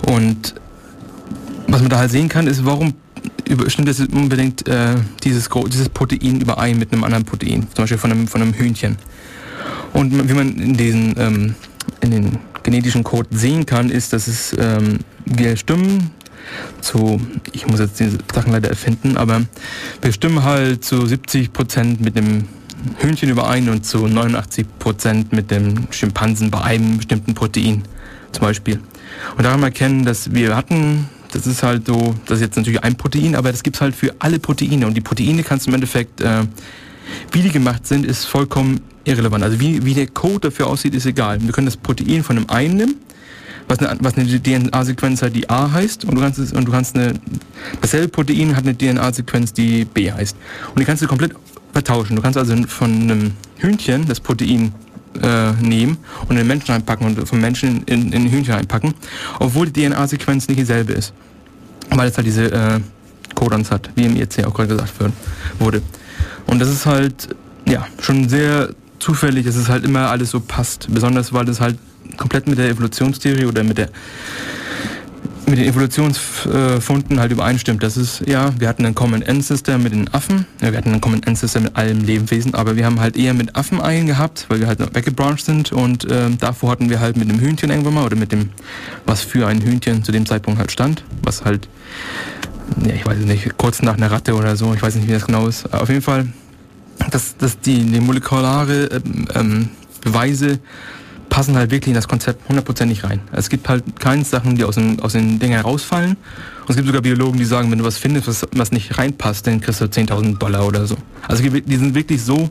Und 0.07 0.55
was 1.66 1.81
man 1.81 1.91
da 1.91 1.99
halt 1.99 2.11
sehen 2.11 2.28
kann, 2.28 2.47
ist, 2.47 2.64
warum 2.64 2.95
stimmt 3.66 3.89
das 3.89 4.01
unbedingt 4.01 4.66
äh, 4.68 4.95
dieses, 5.24 5.49
dieses 5.68 5.89
Protein 5.89 6.41
überein 6.41 6.78
mit 6.78 6.93
einem 6.93 7.05
anderen 7.05 7.24
Protein, 7.24 7.66
zum 7.74 7.83
Beispiel 7.83 7.99
von 7.99 8.12
einem, 8.12 8.28
von 8.28 8.43
einem 8.43 8.55
Hühnchen. 8.55 8.97
Und 9.93 10.28
wie 10.28 10.35
man 10.35 10.57
in 10.57 10.76
diesen 10.76 11.14
ähm, 11.18 11.55
in 12.01 12.11
den 12.11 12.39
genetischen 12.62 13.05
Code 13.05 13.28
sehen 13.33 13.66
kann, 13.66 13.91
ist, 13.91 14.12
dass 14.12 14.28
es 14.28 14.55
ähm, 14.59 15.01
wir 15.24 15.57
stimmen 15.57 16.11
zu, 16.80 17.20
ich 17.53 17.66
muss 17.66 17.80
jetzt 17.80 18.01
die 18.01 18.11
Sachen 18.34 18.53
leider 18.53 18.68
erfinden, 18.68 19.16
aber 19.16 19.43
wir 20.03 20.12
stimmen 20.12 20.43
halt 20.43 20.84
zu 20.84 21.07
70 21.07 21.53
Prozent 21.53 22.01
mit 22.01 22.16
dem 22.16 22.45
Hühnchen 22.99 23.28
überein 23.28 23.68
und 23.68 23.84
zu 23.84 24.07
89 24.07 24.66
Prozent 24.78 25.32
mit 25.32 25.51
dem 25.51 25.86
Schimpansen 25.91 26.51
bei 26.51 26.62
einem 26.62 26.99
bestimmten 26.99 27.34
Protein 27.34 27.82
zum 28.32 28.43
Beispiel. 28.43 28.80
Und 29.36 29.45
daran 29.45 29.62
erkennen, 29.62 30.05
dass 30.05 30.32
wir 30.32 30.57
hatten, 30.57 31.09
das 31.32 31.47
ist 31.47 31.62
halt 31.62 31.86
so, 31.86 32.14
das 32.26 32.38
ist 32.38 32.43
jetzt 32.43 32.57
natürlich 32.57 32.82
ein 32.82 32.97
Protein, 32.97 33.34
aber 33.34 33.51
das 33.51 33.62
gibt 33.62 33.76
es 33.76 33.82
halt 33.82 33.95
für 33.95 34.14
alle 34.18 34.38
Proteine 34.38 34.86
und 34.86 34.95
die 34.95 35.01
Proteine 35.01 35.43
kannst 35.43 35.66
du 35.66 35.70
im 35.70 35.74
Endeffekt, 35.74 36.20
äh, 36.20 36.45
wie 37.32 37.43
die 37.43 37.51
gemacht 37.51 37.86
sind, 37.86 38.07
ist 38.07 38.24
vollkommen 38.24 38.80
irrelevant. 39.05 39.43
Also 39.45 39.61
wie, 39.61 39.84
wie 39.84 39.95
der 39.95 40.07
Code 40.07 40.49
dafür 40.49 40.68
aussieht, 40.68 40.95
ist 40.95 41.07
egal. 41.07 41.41
Wir 41.41 41.53
können 41.53 41.66
das 41.66 41.76
Protein 41.76 42.22
von 42.22 42.36
einem 42.36 42.49
einen 42.49 42.76
nehmen 42.76 42.97
was 43.71 43.79
eine, 43.79 43.97
was 44.01 44.18
eine 44.18 44.27
DNA-Sequenz 44.27 45.23
hat, 45.23 45.35
die 45.35 45.49
A 45.49 45.71
heißt 45.71 46.05
und 46.05 46.16
du 46.16 46.21
kannst 46.21 46.39
es, 46.39 46.53
und 46.53 46.66
du 46.66 46.73
kannst 46.73 46.97
eine, 46.97 47.14
dasselbe 47.81 48.09
Protein 48.09 48.57
hat 48.57 48.64
eine 48.64 48.77
DNA-Sequenz, 48.77 49.53
die 49.53 49.85
B 49.85 50.12
heißt. 50.12 50.37
Und 50.71 50.81
die 50.81 50.85
kannst 50.85 51.03
du 51.03 51.07
komplett 51.07 51.33
vertauschen. 51.73 52.16
Du 52.16 52.23
kannst 52.23 52.37
also 52.37 52.55
von 52.66 52.91
einem 52.91 53.33
Hühnchen 53.59 54.07
das 54.09 54.18
Protein 54.18 54.73
äh, 55.23 55.53
nehmen 55.62 55.99
und 56.23 56.31
in 56.31 56.39
den 56.39 56.47
Menschen 56.49 56.73
einpacken 56.73 57.07
und 57.07 57.29
vom 57.29 57.41
Menschen 57.41 57.85
in, 57.85 58.12
in 58.12 58.29
Hühnchen 58.31 58.55
einpacken, 58.55 58.95
obwohl 59.39 59.71
die 59.71 59.87
DNA-Sequenz 59.87 60.49
nicht 60.49 60.59
dieselbe 60.59 60.93
ist. 60.93 61.12
Weil 61.91 62.09
es 62.09 62.16
halt 62.16 62.27
diese 62.27 62.53
äh, 62.53 62.81
Codons 63.37 63.71
hat, 63.71 63.91
wie 63.95 64.05
im 64.05 64.16
IEC 64.16 64.47
auch 64.47 64.55
gerade 64.55 64.68
gesagt 64.68 64.93
wurde. 65.59 65.81
Und 66.47 66.59
das 66.59 66.68
ist 66.68 66.87
halt, 66.87 67.29
ja, 67.68 67.87
schon 68.01 68.29
sehr 68.29 68.71
zufällig, 68.99 69.47
dass 69.47 69.55
es 69.55 69.68
halt 69.68 69.85
immer 69.85 70.11
alles 70.11 70.31
so 70.31 70.41
passt. 70.41 70.89
Besonders, 70.91 71.33
weil 71.33 71.49
es 71.49 71.61
halt 71.61 71.79
komplett 72.16 72.46
mit 72.46 72.59
der 72.59 72.68
Evolutionstheorie 72.68 73.46
oder 73.46 73.62
mit 73.62 73.78
der 73.78 73.88
mit 75.51 75.59
den 75.59 75.66
Evolutionsfunden 75.66 77.18
halt 77.18 77.32
übereinstimmt. 77.32 77.82
Das 77.82 77.96
ist, 77.96 78.22
ja, 78.26 78.53
wir 78.59 78.68
hatten 78.68 78.86
ein 78.86 78.94
Common 78.94 79.22
Ancestor 79.24 79.78
mit 79.78 79.92
den 79.92 80.07
Affen, 80.14 80.46
ja, 80.62 80.70
wir 80.70 80.78
hatten 80.78 80.92
ein 80.92 81.01
Common 81.01 81.22
Ancestor 81.24 81.61
mit 81.61 81.76
allen 81.76 82.07
Lebewesen, 82.07 82.55
aber 82.55 82.76
wir 82.76 82.86
haben 82.86 83.01
halt 83.01 83.16
eher 83.16 83.34
mit 83.34 83.57
Affen 83.57 83.80
einen 83.80 84.07
gehabt, 84.07 84.46
weil 84.48 84.61
wir 84.61 84.68
halt 84.68 84.78
noch 84.78 84.94
weggebrancht 84.94 85.44
sind 85.44 85.72
und 85.72 86.07
ähm, 86.09 86.38
davor 86.38 86.70
hatten 86.70 86.88
wir 86.88 87.01
halt 87.01 87.16
mit 87.16 87.28
dem 87.28 87.40
Hühnchen 87.40 87.70
irgendwann 87.70 87.94
mal 87.94 88.05
oder 88.05 88.16
mit 88.16 88.30
dem, 88.30 88.51
was 89.07 89.22
für 89.22 89.46
ein 89.48 89.61
Hühnchen 89.61 90.05
zu 90.05 90.12
dem 90.12 90.24
Zeitpunkt 90.24 90.61
halt 90.61 90.70
stand, 90.70 91.03
was 91.22 91.44
halt, 91.44 91.68
ja, 92.86 92.94
ich 92.94 93.05
weiß 93.05 93.18
nicht, 93.18 93.57
kurz 93.57 93.82
nach 93.82 93.94
einer 93.94 94.11
Ratte 94.11 94.34
oder 94.34 94.57
so, 94.57 94.72
ich 94.72 94.82
weiß 94.82 94.94
nicht, 94.94 95.09
wie 95.09 95.12
das 95.12 95.26
genau 95.26 95.48
ist. 95.48 95.72
Auf 95.74 95.88
jeden 95.88 96.03
Fall, 96.03 96.28
dass, 97.11 97.36
dass 97.36 97.59
die, 97.59 97.82
die 97.82 98.01
molekulare 98.01 98.84
ähm, 98.86 99.28
ähm 99.34 99.68
Beweise 100.03 100.61
passen 101.31 101.57
halt 101.57 101.70
wirklich 101.70 101.89
in 101.89 101.95
das 101.95 102.09
Konzept 102.09 102.47
hundertprozentig 102.49 103.05
rein. 103.05 103.20
Es 103.33 103.49
gibt 103.49 103.68
halt 103.68 103.99
keine 103.99 104.24
Sachen, 104.24 104.57
die 104.57 104.64
aus 104.64 104.74
den, 104.74 105.01
aus 105.01 105.14
den 105.14 105.39
Dingen 105.39 105.55
herausfallen. 105.55 106.11
Und 106.11 106.68
es 106.68 106.76
gibt 106.76 106.87
sogar 106.87 107.01
Biologen, 107.01 107.39
die 107.39 107.45
sagen, 107.47 107.70
wenn 107.70 107.78
du 107.78 107.85
was 107.85 107.97
findest, 107.97 108.28
was, 108.28 108.47
was 108.53 108.72
nicht 108.72 108.99
reinpasst, 108.99 109.47
dann 109.47 109.61
kriegst 109.61 109.81
du 109.81 109.87
10.000 109.87 110.37
Dollar 110.39 110.66
oder 110.66 110.87
so. 110.87 110.97
Also 111.26 111.43
die 111.43 111.76
sind 111.76 111.95
wirklich 111.95 112.22
so 112.22 112.51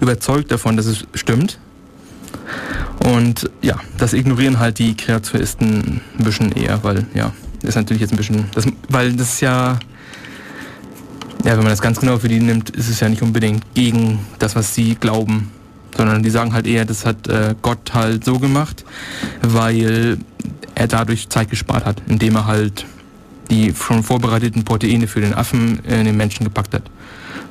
überzeugt 0.00 0.52
davon, 0.52 0.76
dass 0.76 0.86
es 0.86 1.06
stimmt. 1.14 1.58
Und 3.04 3.48
ja, 3.62 3.76
das 3.96 4.12
ignorieren 4.12 4.58
halt 4.58 4.78
die 4.78 4.96
Kreationisten 4.96 6.00
ein 6.18 6.24
bisschen 6.24 6.52
eher, 6.52 6.82
weil 6.82 7.06
ja, 7.14 7.32
ist 7.62 7.76
natürlich 7.76 8.02
jetzt 8.02 8.12
ein 8.12 8.16
bisschen, 8.16 8.44
das, 8.54 8.66
weil 8.88 9.12
das 9.12 9.34
ist 9.34 9.40
ja, 9.40 9.78
ja, 11.44 11.52
wenn 11.52 11.58
man 11.58 11.68
das 11.68 11.80
ganz 11.80 12.00
genau 12.00 12.18
für 12.18 12.28
die 12.28 12.40
nimmt, 12.40 12.70
ist 12.70 12.88
es 12.88 13.00
ja 13.00 13.08
nicht 13.08 13.22
unbedingt 13.22 13.62
gegen 13.74 14.18
das, 14.38 14.56
was 14.56 14.74
sie 14.74 14.96
glauben 14.96 15.50
sondern 15.96 16.22
die 16.22 16.30
sagen 16.30 16.52
halt 16.52 16.66
eher, 16.66 16.84
das 16.84 17.04
hat 17.04 17.28
äh, 17.28 17.54
Gott 17.62 17.92
halt 17.94 18.24
so 18.24 18.38
gemacht, 18.38 18.84
weil 19.42 20.18
er 20.74 20.86
dadurch 20.86 21.28
Zeit 21.28 21.50
gespart 21.50 21.84
hat, 21.84 22.02
indem 22.08 22.36
er 22.36 22.46
halt 22.46 22.86
die 23.50 23.74
schon 23.74 24.02
vorbereiteten 24.02 24.64
Proteine 24.64 25.06
für 25.06 25.20
den 25.20 25.34
Affen 25.34 25.80
in 25.80 26.04
den 26.04 26.16
Menschen 26.16 26.44
gepackt 26.44 26.74
hat. 26.74 26.82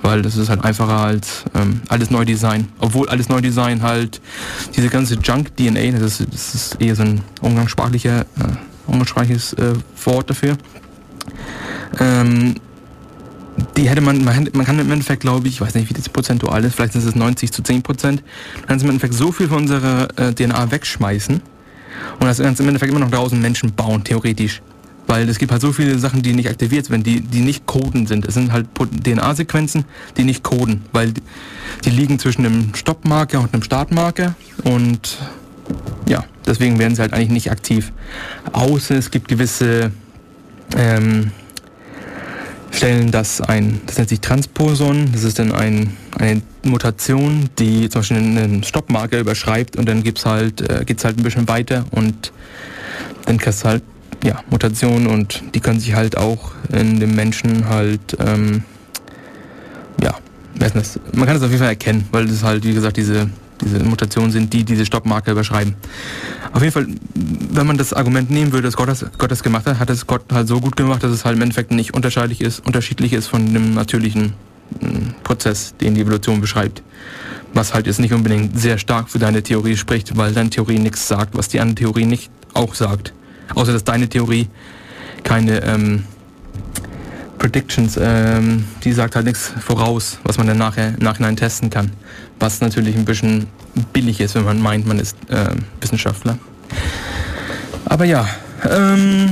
Weil 0.02 0.22
das 0.22 0.38
ist 0.38 0.50
halt 0.50 0.64
einfacher 0.64 0.98
als 0.98 1.44
ähm, 1.56 1.82
alles 1.90 2.12
Neudesign. 2.12 2.68
Obwohl 2.80 3.10
alles 3.10 3.30
Neudesign 3.30 3.82
halt 3.82 4.22
diese 4.76 4.90
ganze 4.90 5.16
Junk-DNA, 5.16 5.98
das, 5.98 6.24
das, 6.30 6.56
ist 6.56 6.82
eher 6.82 6.96
so 6.96 7.02
ein 7.02 7.22
umgangssprachlicher, 7.42 8.22
äh, 8.22 8.26
umgangssprachliches 8.86 9.54
äh, 9.54 9.74
Wort 10.06 10.30
dafür, 10.30 10.58
ähm, 12.00 12.56
die 13.76 13.90
hätte 13.90 14.02
man, 14.02 14.24
man, 14.24 14.50
man 14.54 14.66
kann 14.66 14.80
im 14.80 14.92
Endeffekt, 14.92 15.22
glaube 15.22 15.48
ich, 15.48 15.56
ich 15.56 15.62
weiß 15.62 15.76
nicht, 15.76 15.90
wie 15.90 15.94
das 15.94 16.10
prozentual 16.10 16.64
ist, 16.64 16.76
vielleicht 16.76 16.94
sind 16.94 17.06
es 17.06 17.16
90 17.16 17.52
zu 17.52 17.64
10 17.64 17.82
Prozent, 17.82 18.24
dann 18.58 18.68
kann 18.68 18.80
im 18.80 18.90
Endeffekt 18.90 19.14
so 19.14 19.32
viel 19.32 19.48
von 19.48 19.60
unserer 19.60 20.08
äh, 20.18 20.34
DNA 20.34 20.72
wegschmeißen 20.72 21.42
und 22.20 22.26
das 22.26 22.40
kannst 22.40 22.60
im 22.60 22.68
Endeffekt 22.68 22.92
immer 22.92 23.00
noch 23.00 23.12
draußen 23.12 23.40
Menschen 23.40 23.74
bauen, 23.74 24.04
theoretisch. 24.04 24.62
Weil 25.08 25.30
es 25.30 25.40
gibt 25.40 25.54
halt 25.54 25.62
so 25.62 25.72
viele 25.72 25.98
Sachen, 26.00 26.22
die 26.22 26.34
nicht 26.34 26.50
aktiviert 26.50 26.90
werden, 26.90 27.04
die, 27.04 27.22
die 27.22 27.40
nicht 27.40 27.66
coden 27.66 28.08
sind. 28.08 28.26
Es 28.26 28.34
sind 28.34 28.52
halt 28.52 28.68
DNA-Sequenzen, 28.76 29.86
die 30.18 30.26
nicht 30.26 30.44
coden, 30.44 30.84
weil 30.92 31.14
die, 31.14 31.22
die 31.86 31.92
liegen 31.92 32.20
zwischen 32.20 32.46
einem 32.46 32.76
Stoppmarker 32.76 33.40
und 33.40 33.54
einem 33.54 33.64
Startmarker 33.64 34.36
und 34.66 35.18
ja, 36.08 36.26
deswegen 36.46 36.78
werden 36.78 36.96
sie 36.96 37.02
halt 37.02 37.14
eigentlich 37.14 37.30
nicht 37.30 37.52
aktiv. 37.52 37.94
Außer 38.52 38.96
es 38.96 39.10
gibt 39.10 39.30
gewisse 39.30 39.92
ähm, 40.76 41.32
stellen 42.72 43.12
das 43.12 43.42
ein, 43.42 43.82
das 43.86 43.98
nennt 43.98 44.10
sich 44.10 44.20
Transposon, 44.20 45.12
das 45.12 45.24
ist 45.24 45.40
dann 45.40 45.52
ein, 45.52 45.96
eine 46.18 46.42
Mutation, 46.64 47.50
die 47.60 47.90
zum 47.90 48.02
Beispiel 48.02 48.18
einen 48.18 48.64
Stoppmarker 48.64 49.20
überschreibt 49.20 49.78
und 49.78 49.88
dann 49.88 50.04
gibt's 50.04 50.26
halt, 50.26 50.62
äh, 50.62 50.84
geht's 50.86 51.06
halt 51.06 51.18
ein 51.18 51.24
bisschen 51.24 51.48
weiter 51.48 51.86
und 51.92 52.32
dann 53.26 53.38
kriegst 53.38 53.64
du 53.64 53.70
halt 53.70 53.84
ja, 54.24 54.44
Mutationen 54.50 55.08
und 55.08 55.44
die 55.54 55.60
können 55.60 55.80
sich 55.80 55.96
halt 55.96 56.18
auch 56.18 56.52
in 56.72 57.00
dem 57.00 57.16
Menschen 57.16 57.70
halt 57.70 58.18
ähm, 58.20 58.64
ja, 60.04 60.16
man 61.14 61.26
kann 61.26 61.36
es 61.36 61.42
auf 61.44 61.50
jeden 61.50 61.60
Fall 61.60 61.70
erkennen, 61.70 62.08
weil 62.12 62.26
es 62.26 62.44
halt, 62.44 62.64
wie 62.64 62.74
gesagt, 62.74 62.98
diese 62.98 63.30
diese 63.62 63.84
Mutationen 63.84 64.32
sind, 64.32 64.54
die 64.54 64.64
diese 64.64 64.86
Stoppmarke 64.86 65.32
überschreiben. 65.32 65.76
Auf 66.54 66.62
jeden 66.62 66.74
Fall, 66.74 66.88
wenn 67.16 67.68
man 67.68 67.78
das 67.78 67.94
Argument 67.94 68.30
nehmen 68.30 68.52
würde, 68.52 68.64
dass 68.68 68.78
Gott 68.78 68.90
das, 68.90 69.06
Gott 69.18 69.32
das 69.32 69.44
gemacht 69.44 69.66
hat, 69.66 69.80
hat 69.80 69.90
es 69.90 70.08
Gott 70.08 70.24
halt 70.32 70.48
so 70.48 70.60
gut 70.60 70.76
gemacht, 70.76 71.04
dass 71.04 71.12
es 71.12 71.26
halt 71.26 71.36
im 71.36 71.42
Endeffekt 71.42 71.72
nicht 71.72 71.94
unterschiedlich 71.94 72.42
ist, 72.42 72.66
unterschiedlich 72.66 73.14
ist 73.14 73.28
von 73.28 73.54
dem 73.54 73.74
natürlichen 73.74 74.34
hm, 74.80 75.16
Prozess, 75.24 75.76
den 75.80 75.96
die 75.96 76.02
Evolution 76.02 76.42
beschreibt. 76.42 76.84
Was 77.54 77.74
halt 77.74 77.88
jetzt 77.88 78.00
nicht 78.00 78.14
unbedingt 78.14 78.60
sehr 78.60 78.78
stark 78.78 79.10
für 79.10 79.20
deine 79.20 79.42
Theorie 79.42 79.78
spricht, 79.78 80.16
weil 80.18 80.34
deine 80.34 80.50
Theorie 80.50 80.80
nichts 80.80 81.08
sagt, 81.08 81.36
was 81.38 81.48
die 81.48 81.60
andere 81.60 81.76
Theorie 81.76 82.06
nicht 82.06 82.30
auch 82.54 82.76
sagt. 82.76 83.14
Außer 83.56 83.74
dass 83.74 83.84
deine 83.84 84.10
Theorie 84.10 84.50
keine 85.24 85.64
ähm, 85.64 86.04
Predictions, 87.38 87.98
ähm, 88.02 88.66
die 88.84 88.92
sagt 88.92 89.16
halt 89.16 89.26
nichts 89.26 89.52
voraus, 89.60 90.20
was 90.24 90.38
man 90.38 90.48
dann 90.48 90.58
nachher 90.58 90.90
im 90.90 91.04
Nachhinein 91.04 91.36
testen 91.36 91.70
kann. 91.70 91.92
Was 92.40 92.62
natürlich 92.62 92.96
ein 92.96 93.06
bisschen 93.06 93.48
billig 93.94 94.20
ist, 94.20 94.36
wenn 94.36 94.46
man 94.46 94.62
meint, 94.62 94.86
man 94.86 95.00
ist 95.00 95.18
äh, 95.30 95.50
Wissenschaftler. 95.82 96.38
Aber 97.86 98.06
ja, 98.06 98.28
ähm, 98.70 99.30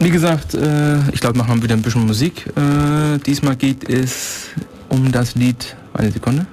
wie 0.00 0.10
gesagt, 0.10 0.54
äh, 0.54 0.98
ich 1.12 1.20
glaube, 1.20 1.38
machen 1.38 1.56
wir 1.56 1.62
wieder 1.62 1.76
ein 1.76 1.82
bisschen 1.82 2.06
Musik. 2.06 2.46
Äh, 2.56 3.18
diesmal 3.18 3.56
geht 3.56 3.88
es 3.88 4.48
um 4.88 5.12
das 5.12 5.34
Lied, 5.34 5.76
eine 5.94 6.10
Sekunde. 6.10 6.46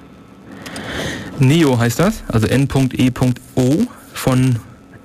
Neo 1.38 1.78
heißt 1.78 1.98
das, 1.98 2.22
also 2.28 2.46
N.E.O. 2.46 3.86
von 4.12 4.56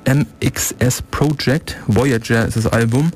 MXS 0.07 1.01
Project. 1.09 1.77
Voyager 1.87 2.45
ist 2.45 2.57
das 2.57 2.67
Album. 2.67 3.11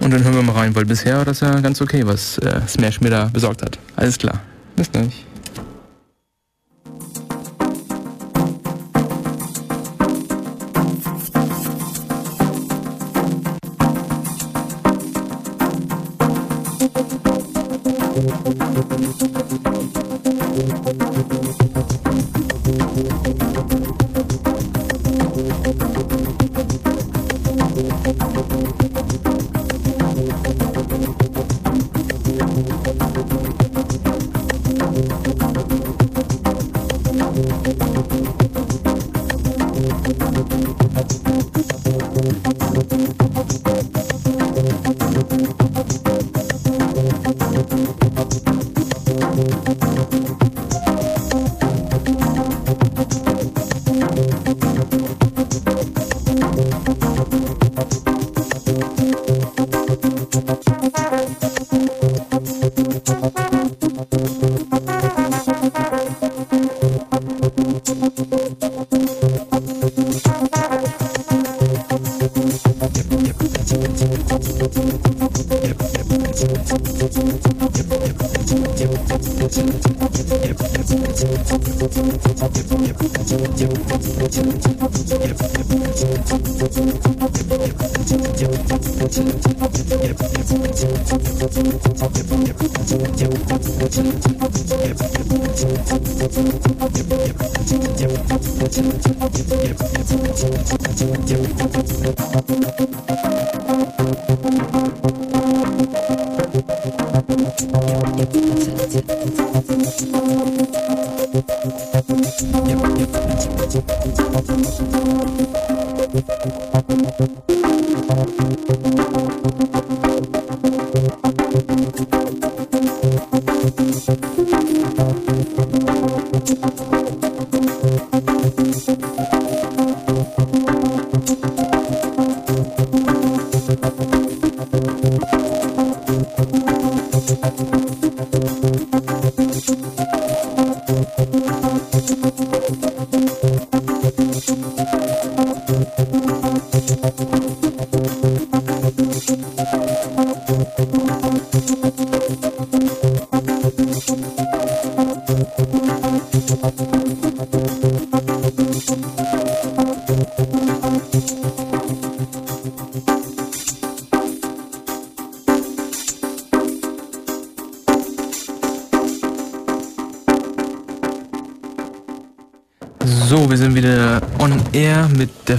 Und 0.00 0.12
dann 0.12 0.22
hören 0.22 0.34
wir 0.34 0.42
mal 0.42 0.52
rein, 0.52 0.74
weil 0.74 0.84
bisher 0.84 1.24
das 1.24 1.40
ja 1.40 1.60
ganz 1.60 1.82
okay, 1.82 2.06
was 2.06 2.38
äh, 2.38 2.60
Smash 2.66 3.00
mir 3.00 3.10
da 3.10 3.24
besorgt 3.26 3.62
hat. 3.62 3.78
Alles 3.96 4.16
klar. 4.16 4.40
Bis 4.76 4.90
gleich. 4.90 5.27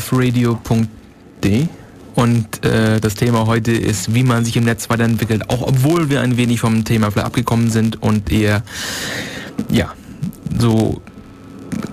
defradio.de 0.09 1.67
und 2.15 2.65
äh, 2.65 2.99
das 2.99 3.15
Thema 3.15 3.45
heute 3.45 3.71
ist, 3.71 4.13
wie 4.13 4.23
man 4.23 4.43
sich 4.43 4.57
im 4.57 4.65
Netz 4.65 4.89
weiterentwickelt, 4.89 5.49
auch 5.49 5.61
obwohl 5.61 6.09
wir 6.09 6.21
ein 6.21 6.37
wenig 6.37 6.59
vom 6.59 6.83
Thema 6.83 7.11
vielleicht 7.11 7.27
abgekommen 7.27 7.69
sind 7.69 8.01
und 8.01 8.31
eher, 8.31 8.63
ja, 9.69 9.93
so 10.57 11.01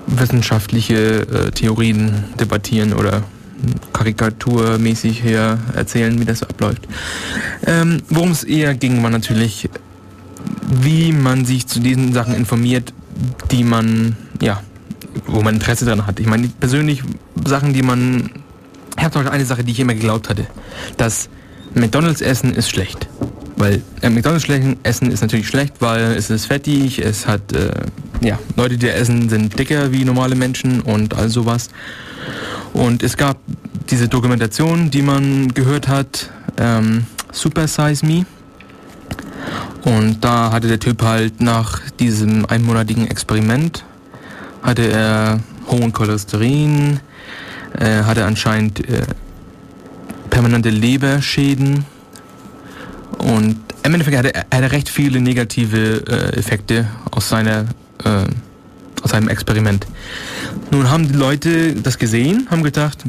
wissenschaftliche 0.07 1.21
äh, 1.21 1.51
Theorien 1.51 2.25
debattieren 2.41 2.93
oder 2.93 3.23
karikaturmäßig 3.93 5.23
her 5.23 5.59
erzählen, 5.75 6.19
wie 6.21 6.25
das 6.25 6.43
abläuft. 6.43 6.89
Ähm, 7.67 8.03
Worum 8.09 8.31
es 8.33 8.45
eher 8.45 8.75
ging, 8.75 9.03
war 9.03 9.11
natürlich, 9.11 9.69
wie 10.69 11.13
man 11.13 11.45
sich 11.45 11.67
zu 11.67 11.81
diesen 11.81 12.13
Sachen 12.13 12.35
informiert, 12.35 12.93
die 13.51 13.65
man, 13.65 14.17
ja, 14.41 14.63
wo 15.27 15.43
man 15.43 15.55
Interesse 15.55 15.85
dran 15.85 16.07
hat. 16.07 16.21
Ich 16.21 16.27
meine, 16.27 16.49
persönlich 16.49 17.03
Sachen, 17.49 17.73
die 17.73 17.83
man. 17.83 18.31
Ich 18.97 19.05
habe 19.05 19.15
Beispiel 19.15 19.33
eine 19.33 19.45
Sache, 19.45 19.63
die 19.63 19.73
ich 19.73 19.81
immer 19.81 19.95
geglaubt 19.95 20.31
hatte, 20.31 20.47
dass 20.97 21.29
McDonalds 21.75 22.23
Essen 22.23 22.55
ist 22.55 22.71
schlecht. 22.71 23.09
Weil 23.57 23.83
äh, 24.03 24.11
McDonalds 24.11 24.47
Essen 24.83 25.11
ist 25.11 25.21
natürlich 25.21 25.49
schlecht, 25.49 25.75
weil 25.81 26.15
es 26.15 26.31
ist 26.31 26.47
fettig, 26.47 26.99
es 26.99 27.27
hat, 27.27 27.53
äh, 27.53 27.71
ja, 28.21 28.39
Leute, 28.57 28.77
die 28.77 28.89
essen, 28.89 29.29
sind 29.29 29.59
dicker 29.59 29.93
wie 29.93 30.05
normale 30.05 30.35
Menschen 30.35 30.81
und 30.81 31.15
all 31.15 31.29
sowas. 31.29 31.69
Und 32.73 33.03
es 33.03 33.17
gab 33.17 33.39
diese 33.91 34.09
Dokumentation, 34.09 34.91
die 34.91 35.03
man 35.03 35.53
gehört 35.55 35.89
hat, 35.89 36.31
ähm, 36.59 37.07
Super 37.33 37.69
Size 37.69 38.05
Me. 38.05 38.27
Und 39.85 40.25
da 40.25 40.51
hatte 40.53 40.69
der 40.69 40.81
Typ 40.81 41.03
halt 41.03 41.41
nach 41.41 41.81
diesem 41.99 42.45
einmonatigen 42.47 43.07
Experiment 43.07 43.85
hatte 44.67 44.91
er 44.91 45.41
hohen 45.69 45.93
Cholesterin, 45.93 47.01
äh, 47.79 48.03
hatte 48.05 48.25
anscheinend 48.25 48.81
äh, 48.89 49.03
permanente 50.31 50.71
Leberschäden 50.71 51.85
und 53.19 53.57
im 53.83 53.95
Endeffekt 53.95 54.17
hatte 54.17 54.35
er, 54.35 54.47
hatte 54.53 54.73
recht 54.73 54.89
viele 54.89 55.21
negative 55.21 56.05
äh, 56.07 56.39
Effekte 56.39 56.87
aus 57.11 57.29
seiner 57.29 57.67
äh, 58.05 58.25
aus 59.03 59.11
seinem 59.11 59.29
Experiment. 59.29 59.87
Nun 60.71 60.91
haben 60.91 61.07
die 61.07 61.15
Leute 61.15 61.75
das 61.75 61.99
gesehen, 61.99 62.49
haben 62.51 62.65
gedacht, 62.65 63.05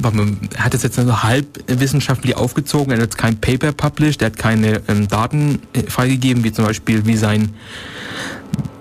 er 0.55 0.63
hat 0.63 0.73
es 0.73 0.83
jetzt 0.83 0.95
so 0.95 1.23
halb 1.23 1.45
wissenschaftlich 1.67 2.35
aufgezogen, 2.35 2.91
er 2.91 2.97
hat 2.97 3.05
jetzt 3.05 3.17
kein 3.17 3.39
Paper 3.39 3.71
published, 3.71 4.21
er 4.21 4.27
hat 4.27 4.37
keine 4.37 4.81
ähm, 4.87 5.07
Daten 5.07 5.59
äh, 5.73 5.89
freigegeben, 5.89 6.43
wie 6.43 6.51
zum 6.51 6.65
Beispiel 6.65 7.05
wie 7.05 7.17
sein 7.17 7.49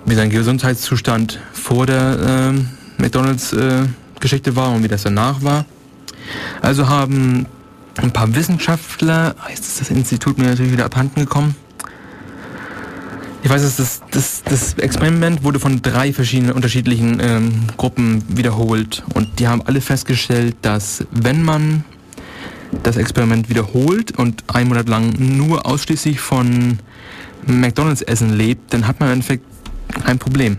wie 0.05 0.15
sein 0.15 0.29
Gesundheitszustand 0.29 1.39
vor 1.51 1.85
der 1.85 2.17
ähm, 2.25 2.69
McDonalds 2.97 3.51
äh, 3.53 3.83
Geschichte 4.19 4.55
war 4.55 4.71
und 4.71 4.83
wie 4.83 4.87
das 4.87 5.03
danach 5.03 5.43
war. 5.43 5.65
Also 6.61 6.87
haben 6.87 7.45
ein 7.97 8.11
paar 8.11 8.35
Wissenschaftler, 8.35 9.35
jetzt 9.49 9.67
ist 9.67 9.81
das 9.81 9.89
Institut 9.89 10.37
mir 10.37 10.45
natürlich 10.45 10.71
wieder 10.71 10.85
abhanden 10.85 11.21
gekommen. 11.21 11.55
Ich 13.43 13.49
weiß, 13.49 13.77
das, 13.77 14.01
das, 14.11 14.43
das 14.43 14.73
Experiment 14.73 15.43
wurde 15.43 15.59
von 15.59 15.81
drei 15.81 16.11
verschiedenen 16.11 16.51
unterschiedlichen 16.51 17.19
ähm, 17.21 17.67
Gruppen 17.77 18.23
wiederholt 18.27 19.03
und 19.13 19.39
die 19.39 19.47
haben 19.47 19.61
alle 19.61 19.79
festgestellt, 19.79 20.55
dass 20.63 21.05
wenn 21.11 21.43
man 21.43 21.85
das 22.83 22.97
Experiment 22.97 23.49
wiederholt 23.49 24.17
und 24.17 24.43
einen 24.47 24.69
Monat 24.69 24.89
lang 24.89 25.13
nur 25.17 25.65
ausschließlich 25.65 26.19
von 26.19 26.79
McDonalds 27.45 28.01
Essen 28.01 28.35
lebt, 28.35 28.73
dann 28.73 28.87
hat 28.87 28.99
man 28.99 29.09
im 29.09 29.13
Endeffekt 29.13 29.45
ein 30.03 30.19
Problem. 30.19 30.57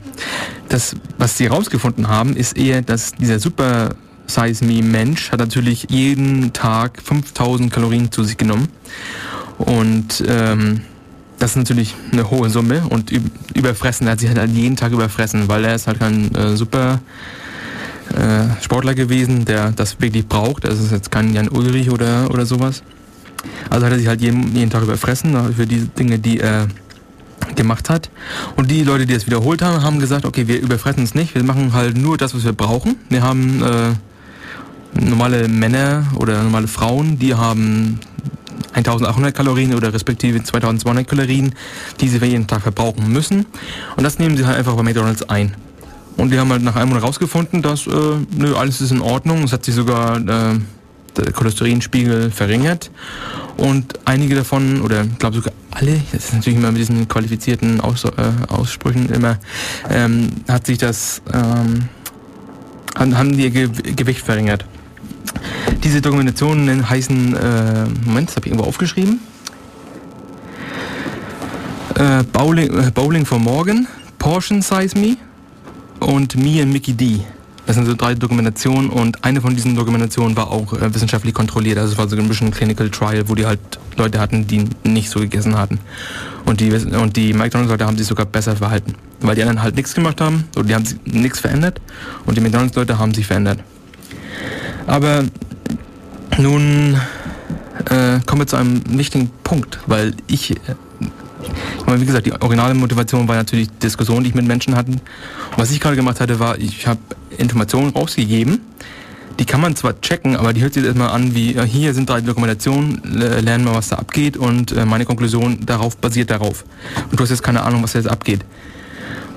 Das, 0.69 0.97
was 1.19 1.37
sie 1.37 1.45
herausgefunden 1.45 2.09
haben, 2.09 2.37
ist 2.37 2.57
eher, 2.57 2.83
dass 2.83 3.13
dieser 3.13 3.39
Super 3.39 3.91
Me 4.37 4.83
Mensch 4.83 5.33
hat 5.33 5.41
natürlich 5.41 5.87
jeden 5.91 6.53
Tag 6.53 7.01
5000 7.03 7.73
Kalorien 7.73 8.13
zu 8.13 8.25
sich 8.25 8.37
genommen. 8.37 8.69
Und 9.59 10.23
ähm, 10.27 10.83
das 11.39 11.53
ist 11.53 11.57
natürlich 11.57 11.95
eine 12.13 12.31
hohe 12.31 12.51
Summe 12.51 12.83
und 12.89 13.13
überfressen, 13.55 14.07
er 14.07 14.13
hat 14.13 14.21
sich 14.21 14.29
halt 14.29 14.51
jeden 14.51 14.77
Tag 14.77 14.93
überfressen, 14.93 15.49
weil 15.49 15.65
er 15.65 15.75
ist 15.75 15.87
halt 15.87 16.01
kein 16.01 16.35
äh, 16.35 16.57
super 16.57 17.01
äh, 18.15 18.63
Sportler 18.63 18.95
gewesen, 18.95 19.45
der 19.45 19.71
das 19.73 20.01
wirklich 20.01 20.27
braucht. 20.27 20.65
Das 20.65 20.81
ist 20.81 20.91
jetzt 20.93 21.11
kein 21.11 21.33
Jan 21.33 21.49
Ulrich 21.49 21.91
oder, 21.91 22.31
oder 22.31 22.47
sowas. 22.47 22.83
Also 23.71 23.87
hat 23.87 23.93
er 23.93 23.99
sich 23.99 24.09
halt 24.09 24.21
jeden, 24.21 24.55
jeden 24.55 24.71
Tag 24.71 24.83
überfressen 24.83 25.55
für 25.55 25.67
die 25.67 25.87
Dinge, 25.89 26.19
die 26.19 26.41
er 26.41 26.69
gemacht 27.55 27.89
hat. 27.91 28.11
Und 28.57 28.71
die 28.71 28.83
Leute, 28.83 29.07
die 29.07 29.15
es 29.15 29.27
wiederholt 29.27 29.63
haben, 29.63 29.83
haben 29.83 30.01
gesagt, 30.01 30.25
okay, 30.25 30.49
wir 30.49 30.61
überfressen 30.61 31.05
es 31.05 31.15
nicht, 31.15 31.35
wir 31.35 31.45
machen 31.45 31.73
halt 31.73 31.97
nur 31.97 32.17
das, 32.17 32.35
was 32.35 32.45
wir 32.45 32.53
brauchen. 32.53 32.97
Wir 33.09 33.23
haben 33.23 33.63
äh, 33.63 33.93
normale 34.95 35.49
Männer 35.49 36.07
oder 36.17 36.43
normale 36.43 36.69
Frauen, 36.69 37.19
die 37.19 37.35
haben 37.35 38.01
1800 38.75 39.35
Kalorien 39.35 39.75
oder 39.75 39.93
respektive 39.93 40.43
2200 40.43 41.07
Kalorien, 41.07 41.55
die 42.01 42.09
sie 42.09 42.19
für 42.19 42.27
jeden 42.27 42.47
Tag 42.47 42.63
verbrauchen 42.63 43.13
müssen. 43.13 43.47
Und 43.97 44.05
das 44.05 44.19
nehmen 44.19 44.37
sie 44.37 44.47
halt 44.47 44.59
einfach 44.59 44.75
bei 44.77 44.83
McDonalds 44.83 45.29
ein. 45.29 45.55
Und 46.17 46.31
die 46.33 46.39
haben 46.39 46.51
halt 46.51 46.63
nach 46.63 46.77
einem 46.77 46.89
Monat 46.89 47.05
rausgefunden, 47.05 47.63
dass 47.63 47.87
äh, 47.87 47.91
nö, 48.37 48.57
alles 48.57 48.81
ist 48.81 48.91
in 48.91 49.01
Ordnung. 49.01 49.45
Es 49.45 49.53
hat 49.53 49.65
sich 49.65 49.75
sogar 49.75 50.19
äh, 50.19 50.59
der 51.17 51.33
Cholesterinspiegel 51.33 52.31
verringert. 52.31 52.91
Und 53.57 53.99
einige 54.05 54.35
davon, 54.35 54.81
oder 54.83 55.05
ich 55.05 55.19
glaube 55.19 55.37
sogar 55.37 55.53
alle, 55.71 56.01
das 56.13 56.27
ist 56.27 56.35
natürlich 56.35 56.59
immer 56.59 56.73
mit 56.73 56.81
diesen 56.81 57.09
qualifizierten 57.09 57.81
Aus, 57.81 58.05
äh, 58.05 58.11
Aussprüchen 58.49 59.09
immer, 59.11 59.39
ähm, 59.91 60.29
hat 60.49 60.67
sich 60.67 60.79
das, 60.79 61.23
ähm, 61.33 61.89
haben 62.97 63.37
die 63.37 63.45
ihr 63.45 63.51
Ge 63.51 63.69
Gewicht 63.95 64.25
verringert. 64.25 64.65
Diese 65.85 66.01
Dokumentationen 66.01 66.89
heißen, 66.89 67.37
äh, 67.37 67.85
Moment, 68.05 68.29
das 68.29 68.37
habe 68.37 68.47
ich 68.47 68.53
irgendwo 68.53 68.69
aufgeschrieben. 68.69 69.21
Äh, 71.95 72.23
Bowling, 72.33 72.71
äh, 72.79 72.91
Bowling 72.93 73.27
for 73.27 73.39
Morgan, 73.39 73.87
Portion 74.19 74.63
Size 74.63 74.97
Me 74.99 75.17
und 76.01 76.37
Me 76.37 76.63
and 76.63 76.73
Mickey 76.73 76.93
D. 76.93 77.21
Das 77.67 77.77
sind 77.77 77.85
so 77.85 77.95
drei 77.95 78.15
Dokumentationen 78.15 78.89
und 78.89 79.23
eine 79.25 79.43
von 79.43 79.55
diesen 79.55 79.77
Dokumentationen 79.77 80.35
war 80.37 80.51
auch 80.51 80.73
äh, 80.73 80.95
wissenschaftlich 80.95 81.35
kontrolliert. 81.35 81.77
Also 81.77 81.93
es 81.93 81.99
war 81.99 82.09
so 82.09 82.17
ein 82.17 82.27
bisschen 82.27 82.51
Clinical 82.51 82.89
Trial, 82.89 83.29
wo 83.29 83.35
die 83.35 83.45
halt 83.45 83.61
Leute 83.97 84.21
hatten, 84.21 84.47
die 84.47 84.65
nicht 84.85 85.11
so 85.11 85.21
gegessen 85.21 85.59
hatten. 85.59 85.79
Und 86.47 86.61
die, 86.61 86.73
und 86.73 87.17
die 87.17 87.35
McDonalds-Leute 87.35 87.85
haben 87.85 87.99
sich 87.99 88.07
sogar 88.07 88.25
besser 88.25 88.57
verhalten. 88.57 88.95
Weil 89.21 89.35
die 89.35 89.43
anderen 89.43 89.61
halt 89.61 89.77
nichts 89.77 89.95
gemacht 89.95 90.21
haben, 90.21 90.45
oder 90.57 90.65
die 90.65 90.75
haben 90.75 90.85
nichts 91.05 91.41
verändert 91.41 91.79
und 92.25 92.39
die 92.39 92.41
McDonalds-Leute 92.41 92.99
haben 92.99 93.13
sich 93.13 93.27
verändert. 93.27 93.59
Aber 94.89 95.25
nun 96.39 96.95
äh, 97.91 98.21
kommen 98.25 98.41
wir 98.41 98.47
zu 98.47 98.57
einem 98.57 98.83
wichtigen 98.89 99.31
Punkt, 99.45 99.79
weil 99.87 100.15
ich, 100.27 100.53
äh, 100.53 100.57
wie 101.87 102.07
gesagt, 102.07 102.27
die 102.27 102.33
originale 102.33 102.75
Motivation 102.75 103.29
war 103.29 103.37
natürlich 103.37 103.69
Diskussionen, 103.83 104.25
die 104.25 104.31
ich 104.31 104.35
mit 104.35 104.47
Menschen 104.47 104.75
hatte. 104.75 104.93
Und 104.93 105.03
was 105.57 105.71
ich 105.71 105.81
gerade 105.81 105.95
gemacht 105.95 106.21
hatte, 106.21 106.41
war, 106.41 106.59
ich 106.59 106.87
habe 106.87 107.01
Informationen 107.37 107.91
rausgegeben. 107.91 108.61
Die 109.39 109.45
kann 109.45 109.61
man 109.61 109.77
zwar 109.77 110.01
checken, 110.01 110.37
aber 110.37 110.53
die 110.53 110.63
hört 110.63 110.75
sich 110.75 110.85
erstmal 110.85 111.11
an 111.11 111.35
wie, 111.35 111.55
äh, 111.55 111.67
hier 111.67 111.93
sind 111.93 112.09
drei 112.09 112.23
Dokumentationen, 112.23 113.03
lernen 113.05 113.67
wir, 113.67 113.75
was 113.75 113.89
da 113.89 113.97
abgeht 113.97 114.39
und 114.39 114.73
äh, 114.73 114.87
meine 114.87 115.05
Konklusion 115.05 115.67
darauf 115.67 115.99
basiert 115.99 116.31
darauf. 116.31 116.65
Und 117.11 117.21
du 117.21 117.23
hast 117.23 117.31
jetzt 117.31 117.43
keine 117.43 117.63
Ahnung, 117.63 117.83
was 117.83 117.93
jetzt 117.93 118.09
abgeht. 118.09 118.41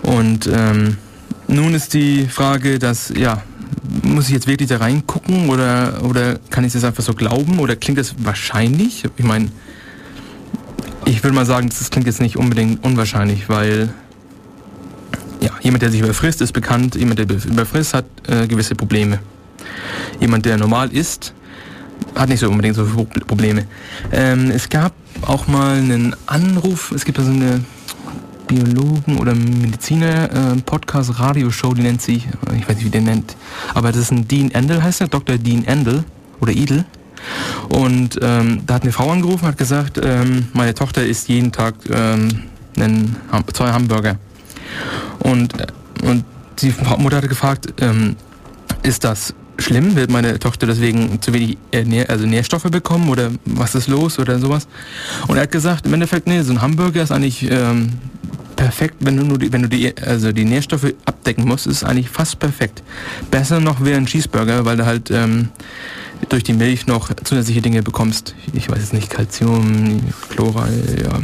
Und 0.01 0.47
ähm, 0.47 0.95
nun 1.47 1.73
ist 1.73 1.93
die 1.93 2.25
Frage, 2.25 2.79
dass, 2.79 3.13
ja, 3.15 3.43
muss 4.03 4.27
ich 4.27 4.33
jetzt 4.33 4.47
wirklich 4.47 4.69
da 4.69 4.77
reingucken 4.77 5.49
oder, 5.49 6.03
oder 6.03 6.39
kann 6.49 6.63
ich 6.63 6.73
das 6.73 6.83
einfach 6.83 7.03
so 7.03 7.13
glauben 7.13 7.59
oder 7.59 7.75
klingt 7.75 7.97
das 7.97 8.15
wahrscheinlich? 8.19 9.03
Ich 9.17 9.25
meine, 9.25 9.49
ich 11.05 11.23
würde 11.23 11.35
mal 11.35 11.45
sagen, 11.45 11.69
das 11.69 11.89
klingt 11.89 12.07
jetzt 12.07 12.21
nicht 12.21 12.37
unbedingt 12.37 12.83
unwahrscheinlich, 12.83 13.49
weil 13.49 13.93
ja, 15.41 15.51
jemand, 15.61 15.81
der 15.81 15.89
sich 15.89 16.01
überfrisst, 16.01 16.41
ist 16.41 16.53
bekannt, 16.53 16.95
jemand, 16.95 17.19
der 17.19 17.25
überfrisst, 17.25 17.93
hat 17.93 18.05
äh, 18.27 18.47
gewisse 18.47 18.75
Probleme. 18.75 19.19
Jemand, 20.19 20.45
der 20.45 20.57
normal 20.57 20.91
ist, 20.93 21.33
hat 22.15 22.29
nicht 22.29 22.39
so 22.39 22.49
unbedingt 22.49 22.75
so 22.75 22.85
viele 22.85 23.25
Probleme. 23.25 23.65
Ähm, 24.11 24.51
es 24.51 24.69
gab 24.69 24.93
auch 25.23 25.47
mal 25.47 25.77
einen 25.77 26.15
Anruf, 26.27 26.91
es 26.91 27.05
gibt 27.05 27.19
also 27.19 27.31
eine 27.31 27.63
Biologen 28.51 29.17
oder 29.17 29.33
Mediziner 29.33 30.29
äh, 30.29 30.61
Podcast 30.65 31.17
Radioshow, 31.17 31.73
die 31.73 31.83
nennt 31.83 32.01
sich, 32.01 32.27
ich 32.57 32.67
weiß 32.67 32.75
nicht 32.75 32.85
wie 32.85 32.89
der 32.89 32.99
nennt, 32.99 33.37
aber 33.73 33.93
das 33.93 34.01
ist 34.01 34.11
ein 34.11 34.27
Dean 34.27 34.51
Endel 34.51 34.83
heißt 34.83 34.99
er, 34.99 35.07
Dr. 35.07 35.37
Dean 35.37 35.63
Endel 35.63 36.03
oder 36.41 36.51
Idel. 36.51 36.83
Und 37.69 38.19
ähm, 38.21 38.63
da 38.65 38.73
hat 38.73 38.83
eine 38.83 38.91
Frau 38.91 39.09
angerufen, 39.09 39.47
hat 39.47 39.57
gesagt, 39.57 40.01
ähm, 40.03 40.47
meine 40.53 40.73
Tochter 40.73 41.05
isst 41.05 41.29
jeden 41.29 41.53
Tag 41.53 41.75
ähm, 41.93 42.27
einen, 42.75 43.15
zwei 43.53 43.71
Hamburger. 43.71 44.17
Und, 45.19 45.57
äh, 45.57 45.67
und 46.03 46.25
die 46.59 46.73
Mutter 46.97 47.17
hatte 47.17 47.29
gefragt, 47.29 47.73
ähm, 47.79 48.17
ist 48.83 49.05
das 49.05 49.33
schlimm? 49.59 49.95
Wird 49.95 50.11
meine 50.11 50.39
Tochter 50.39 50.67
deswegen 50.67 51.21
zu 51.21 51.33
wenig 51.33 51.57
Nähr 51.71 52.09
also 52.09 52.25
Nährstoffe 52.25 52.63
bekommen 52.63 53.07
oder 53.07 53.29
was 53.45 53.75
ist 53.75 53.87
los 53.87 54.19
oder 54.19 54.39
sowas? 54.39 54.67
Und 55.27 55.37
er 55.37 55.43
hat 55.43 55.51
gesagt, 55.51 55.85
im 55.85 55.93
Endeffekt, 55.93 56.27
nee, 56.27 56.41
so 56.41 56.51
ein 56.51 56.61
Hamburger 56.61 57.03
ist 57.03 57.11
eigentlich 57.11 57.49
ähm, 57.49 57.93
perfekt, 58.61 58.97
wenn 58.99 59.17
du 59.17 59.23
nur 59.23 59.39
die, 59.39 59.51
wenn 59.51 59.63
du 59.63 59.69
die, 59.69 59.91
also 59.97 60.31
die 60.31 60.45
Nährstoffe 60.45 60.93
abdecken 61.05 61.47
musst, 61.47 61.65
ist 61.65 61.83
eigentlich 61.83 62.09
fast 62.09 62.37
perfekt. 62.37 62.83
Besser 63.31 63.59
noch 63.59 63.83
wäre 63.83 63.97
ein 63.97 64.05
Cheeseburger, 64.05 64.65
weil 64.65 64.77
du 64.77 64.85
halt 64.85 65.09
ähm, 65.09 65.49
durch 66.29 66.43
die 66.43 66.53
Milch 66.53 66.85
noch 66.85 67.11
zusätzliche 67.23 67.63
Dinge 67.63 67.81
bekommst. 67.81 68.35
Ich 68.53 68.69
weiß 68.69 68.77
es 68.77 68.93
nicht, 68.93 69.09
Calcium, 69.09 70.01
Chlorei, 70.29 70.69
ja. 71.01 71.21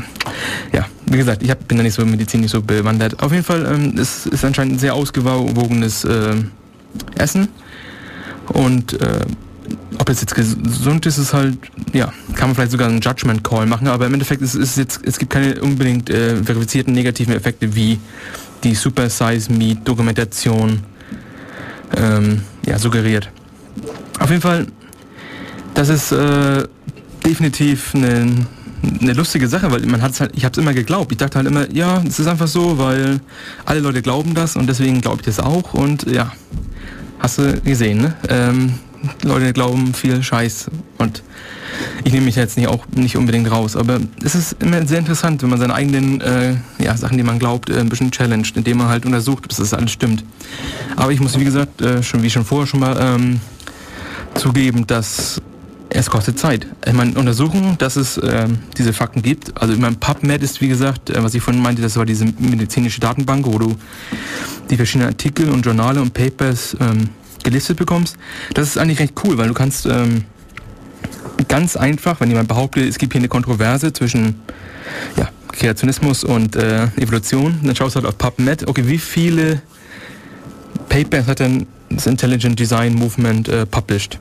Ja, 0.74 0.88
wie 1.06 1.18
gesagt, 1.18 1.44
ich 1.44 1.52
hab, 1.52 1.68
bin 1.68 1.78
da 1.78 1.84
nicht 1.84 1.94
so 1.94 2.04
medizinisch 2.04 2.54
so 2.54 2.62
bewandert. 2.64 3.22
Auf 3.22 3.32
jeden 3.32 3.44
Fall 3.44 3.68
ähm, 3.72 3.94
es 4.00 4.26
ist 4.26 4.44
anscheinend 4.44 4.74
ein 4.74 4.80
sehr 4.80 4.96
ausgewogenes 4.96 6.06
äh, 6.06 6.38
Essen. 7.20 7.50
Und 8.48 9.00
äh, 9.00 9.26
ob 10.00 10.10
es 10.10 10.22
jetzt 10.22 10.36
gesund 10.36 11.06
ist, 11.06 11.18
ist 11.18 11.34
halt, 11.34 11.58
ja, 11.94 12.12
kann 12.36 12.50
man 12.50 12.56
vielleicht 12.56 12.72
sogar 12.72 12.90
einen 12.90 13.00
Judgment 13.00 13.44
Call 13.44 13.66
machen, 13.66 13.88
aber 13.88 14.06
im 14.06 14.14
Endeffekt 14.14 14.42
ist 14.42 14.56
es 14.56 14.76
jetzt, 14.76 15.00
es 15.04 15.18
gibt 15.18 15.32
keine 15.32 15.62
unbedingt 15.62 16.10
äh, 16.10 16.44
verifizierten 16.44 16.94
negativen 16.94 17.34
Effekte 17.34 17.76
wie 17.76 18.00
die 18.64 18.76
Super 18.76 19.10
Size 19.10 19.52
Meat 19.52 19.88
Dokumentation 19.88 20.82
ähm, 21.96 22.42
ja, 22.66 22.78
suggeriert. 22.78 23.30
Auf 24.20 24.30
jeden 24.30 24.42
Fall, 24.42 24.68
das 25.74 25.90
ist 25.90 26.12
äh, 26.12 26.64
definitiv 27.26 27.96
eine, 27.96 28.48
eine 29.02 29.14
lustige 29.14 29.48
Sache, 29.48 29.72
weil 29.72 29.86
man 29.86 30.02
hat 30.02 30.20
halt, 30.20 30.32
ich 30.36 30.44
habe 30.44 30.54
es 30.54 30.58
immer 30.58 30.74
geglaubt. 30.74 31.12
Ich 31.12 31.18
dachte 31.18 31.38
halt 31.38 31.48
immer, 31.48 31.72
ja, 31.72 32.02
es 32.06 32.20
ist 32.20 32.28
einfach 32.28 32.48
so, 32.48 32.78
weil 32.78 33.20
alle 33.66 33.80
Leute 33.80 34.02
glauben 34.02 34.34
das 34.34 34.56
und 34.56 34.68
deswegen 34.68 35.02
glaube 35.02 35.18
ich 35.22 35.26
das 35.26 35.40
auch 35.40 35.74
und 35.74 36.04
ja, 36.12 36.32
hast 37.20 37.38
du 37.38 37.62
gesehen, 37.62 38.02
ne? 38.02 38.16
Ähm, 38.30 38.74
Leute 39.24 39.54
glauben 39.54 39.94
viel 39.94 40.22
Scheiß 40.24 40.70
und 40.98 41.24
ich 42.04 42.14
nehme 42.14 42.26
mich 42.26 42.36
jetzt 42.36 42.58
nicht 42.58 42.68
auch 42.68 42.86
nicht 42.96 43.18
unbedingt 43.18 43.52
raus, 43.52 43.76
aber 43.76 44.00
es 44.24 44.36
ist 44.36 44.56
immer 44.62 44.86
sehr 44.86 45.00
interessant, 45.00 45.44
wenn 45.44 45.50
man 45.50 45.60
seine 45.60 45.74
eigenen 45.74 46.22
äh, 46.22 46.56
ja, 46.80 46.96
Sachen, 46.96 47.18
die 47.18 47.24
man 47.24 47.40
glaubt, 47.40 47.70
äh, 47.70 47.80
ein 47.80 47.90
bisschen 47.90 48.12
challenged, 48.12 48.56
indem 48.58 48.78
man 48.78 48.88
halt 48.88 49.06
untersucht, 49.06 49.44
ob 49.46 49.50
das 49.50 49.74
alles 49.74 49.92
stimmt. 49.92 50.24
Aber 50.96 51.12
ich 51.12 51.20
muss, 51.20 51.38
wie 51.38 51.46
gesagt, 51.46 51.82
äh, 51.82 52.02
schon 52.04 52.24
wie 52.24 52.30
schon 52.30 52.46
vorher 52.46 52.68
schon 52.68 52.80
mal 52.80 52.98
ähm, 53.00 53.40
zugeben, 54.36 54.88
dass 54.88 55.42
es 55.90 56.10
kostet 56.10 56.38
Zeit. 56.38 56.68
Ich 56.86 56.94
meine, 56.94 57.18
Untersuchungen, 57.18 57.78
dass 57.78 57.96
es 57.96 58.18
äh, 58.18 58.48
diese 58.78 58.94
Fakten 58.94 59.22
gibt. 59.22 59.60
Also 59.60 59.74
in 59.74 59.82
meinem 59.82 59.96
PubMed 59.96 60.44
ist, 60.44 60.62
wie 60.62 60.68
gesagt, 60.68 61.10
äh, 61.10 61.24
was 61.24 61.34
ich 61.34 61.42
vorhin 61.42 61.62
meinte, 61.62 61.82
das 61.82 61.96
war 61.98 62.06
diese 62.06 62.26
medizinische 62.26 63.00
Datenbank, 63.00 63.46
wo 63.46 63.58
du 63.58 63.76
die 64.70 64.76
verschiedenen 64.76 65.10
Artikel 65.10 65.50
und 65.50 65.66
Journale 65.66 66.02
und 66.02 66.14
Papers 66.14 66.76
ähm, 66.80 67.10
gelistet 67.48 67.78
bekommst. 67.78 68.18
Das 68.54 68.68
ist 68.68 68.78
eigentlich 68.78 69.00
recht 69.00 69.14
cool, 69.24 69.38
weil 69.38 69.48
du 69.48 69.54
kannst 69.54 69.86
ähm, 69.86 70.26
ganz 71.48 71.78
einfach, 71.78 72.20
wenn 72.20 72.30
jemand 72.30 72.50
behauptet, 72.50 72.90
es 72.90 72.98
gibt 72.98 73.14
hier 73.14 73.22
eine 73.22 73.30
Kontroverse 73.30 73.94
zwischen 73.94 74.42
ja, 75.16 75.30
Kreationismus 75.54 76.26
und 76.26 76.58
äh, 76.58 76.88
Evolution, 76.98 77.58
dann 77.64 77.74
schaust 77.74 77.96
du 77.96 78.02
halt 78.02 78.08
auf 78.08 78.18
PubMed, 78.18 78.68
okay, 78.68 78.84
wie 78.86 78.98
viele 78.98 79.62
Papers 80.90 81.28
hat 81.28 81.40
denn 81.40 81.68
das 81.90 82.06
Intelligent 82.06 82.60
Design 82.60 82.94
Movement 82.94 83.48
äh, 83.48 83.66
published? 83.66 84.20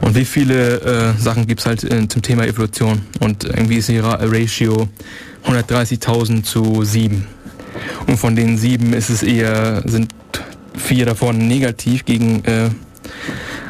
Und 0.00 0.14
wie 0.14 0.24
viele 0.24 0.80
äh, 0.82 1.20
Sachen 1.20 1.48
gibt 1.48 1.60
es 1.60 1.66
halt 1.66 1.82
äh, 1.82 2.06
zum 2.06 2.22
Thema 2.22 2.46
Evolution? 2.46 3.02
Und 3.18 3.42
irgendwie 3.42 3.76
ist 3.76 3.88
ihre 3.88 4.18
Ratio 4.30 4.88
130.000 5.46 6.44
zu 6.44 6.84
7. 6.84 7.26
Und 8.06 8.18
von 8.18 8.36
den 8.36 8.56
sieben 8.56 8.92
ist 8.92 9.10
es 9.10 9.24
eher, 9.24 9.82
sind 9.84 10.12
vier 10.76 11.06
davon 11.06 11.38
negativ 11.38 12.04
gegen, 12.04 12.44
äh, 12.44 12.70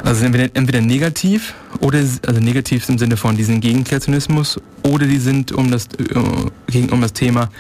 also 0.03 0.25
entweder, 0.25 0.49
entweder 0.55 0.81
negativ 0.81 1.55
oder 1.81 1.99
also 1.99 2.41
negativ 2.41 2.89
im 2.89 2.99
Sinne 2.99 3.17
von, 3.17 3.37
die 3.37 3.45
sind 3.45 3.61
gegen 3.61 3.85
Kreationismus 3.85 4.61
oder 4.83 5.07
die 5.07 5.19
sind 5.19 5.53
um 5.53 5.71
das, 5.71 5.89
äh, 5.99 6.79
um 6.91 7.01
das 7.01 7.13
Thema, 7.13 7.51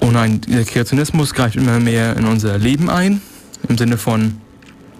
oh 0.00 0.10
nein, 0.10 0.40
der 0.42 0.64
Kreationismus 0.64 1.34
greift 1.34 1.56
immer 1.56 1.80
mehr 1.80 2.16
in 2.16 2.24
unser 2.24 2.58
Leben 2.58 2.90
ein, 2.90 3.20
im 3.68 3.78
Sinne 3.78 3.98
von, 3.98 4.40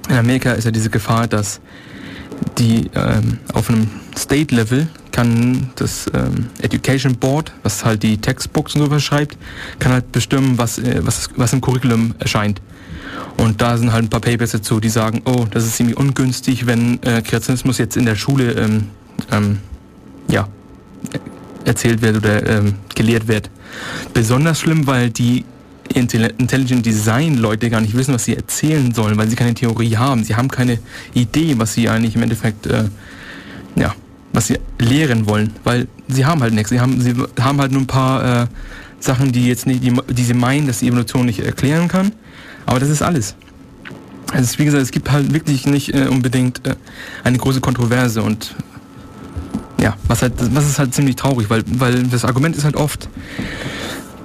in 0.09 0.17
Amerika 0.17 0.53
ist 0.53 0.65
ja 0.65 0.71
diese 0.71 0.91
Gefahr, 0.91 1.27
dass 1.27 1.61
die 2.59 2.91
ähm, 2.95 3.39
auf 3.53 3.69
einem 3.69 3.89
State-Level 4.17 4.89
kann 5.13 5.71
das 5.77 6.07
ähm, 6.15 6.47
Education 6.63 7.17
Board, 7.17 7.53
was 7.63 7.85
halt 7.85 8.03
die 8.03 8.19
Textbooks 8.19 8.75
und 8.75 8.83
sowas 8.83 9.03
schreibt, 9.03 9.37
kann 9.79 9.93
halt 9.93 10.13
bestimmen, 10.13 10.59
was, 10.59 10.79
äh, 10.79 11.01
was, 11.03 11.29
was 11.37 11.53
im 11.53 11.61
Curriculum 11.61 12.15
erscheint. 12.19 12.61
Und 13.39 13.63
da 13.63 13.79
sind 13.79 13.93
halt 13.93 14.05
ein 14.05 14.11
paar 14.11 14.21
Papers 14.21 14.51
dazu, 14.51 14.81
die 14.81 14.89
sagen, 14.89 15.23
oh, 15.25 15.47
das 15.51 15.65
ist 15.65 15.77
ziemlich 15.77 15.97
ungünstig, 15.97 16.67
wenn 16.67 17.03
äh, 17.03 17.23
Kreationismus 17.23 17.79
jetzt 17.79 17.97
in 17.97 18.05
der 18.05 18.17
Schule 18.17 18.53
ähm, 18.53 18.89
ähm, 19.31 19.59
ja, 20.29 20.49
erzählt 21.65 22.03
wird 22.03 22.17
oder 22.17 22.47
ähm, 22.47 22.75
gelehrt 22.95 23.29
wird. 23.29 23.49
Besonders 24.13 24.61
schlimm, 24.61 24.87
weil 24.87 25.11
die 25.11 25.45
Intelligent 25.95 26.85
Design 26.85 27.39
Leute 27.39 27.71
gar 27.71 27.81
nicht 27.81 27.97
wissen, 27.97 28.13
was 28.13 28.25
sie 28.25 28.37
erzählen 28.37 28.93
sollen, 28.93 29.17
weil 29.17 29.29
sie 29.29 29.37
keine 29.37 29.55
Theorie 29.55 29.97
haben. 29.97 30.25
Sie 30.25 30.35
haben 30.35 30.49
keine 30.49 30.79
Idee, 31.15 31.55
was 31.57 31.75
sie 31.75 31.89
eigentlich 31.89 32.15
im 32.15 32.23
Endeffekt, 32.23 32.67
äh, 32.67 32.85
ja, 33.77 33.95
was 34.33 34.49
sie 34.49 34.59
lehren 34.79 35.27
wollen, 35.27 35.53
weil 35.65 35.89
sie 36.09 36.27
haben 36.27 36.43
halt 36.43 36.53
nichts. 36.53 36.71
Sie 36.71 36.81
haben, 36.81 37.01
sie 37.01 37.15
haben 37.41 37.61
halt 37.61 37.73
nur 37.73 37.83
ein 37.83 37.87
paar 37.87 38.43
äh, 38.43 38.47
Sachen, 39.01 39.33
die 39.33 39.47
jetzt 39.47 39.67
nicht, 39.67 39.83
die, 39.83 39.95
die 40.11 40.25
sie 40.25 40.35
meinen, 40.35 40.67
dass 40.67 40.81
die 40.81 40.89
Evolution 40.89 41.25
nicht 41.25 41.41
erklären 41.41 41.89
kann. 41.89 42.13
Aber 42.69 42.81
das 42.81 42.91
ist 42.91 43.01
alles. 43.01 43.35
Also 44.31 44.59
wie 44.59 44.67
gesagt, 44.67 44.83
es 44.83 44.91
gibt 44.91 45.11
halt 45.11 45.33
wirklich 45.33 45.67
nicht 45.67 45.95
äh, 45.95 46.07
unbedingt 46.09 46.67
äh, 46.67 46.77
eine 47.25 47.39
große 47.39 47.63
Kontroverse 47.63 48.23
und 48.23 48.55
ja, 49.81 49.97
was 50.07 50.21
halt, 50.21 50.35
was 50.55 50.67
ist 50.67 50.79
halt 50.79 50.93
ziemlich 50.93 51.17
traurig, 51.17 51.49
weil, 51.49 51.65
weil 51.67 52.03
das 52.03 52.27
Argument 52.27 52.55
ist 52.55 52.65
halt 52.65 52.77
oft, 52.77 53.09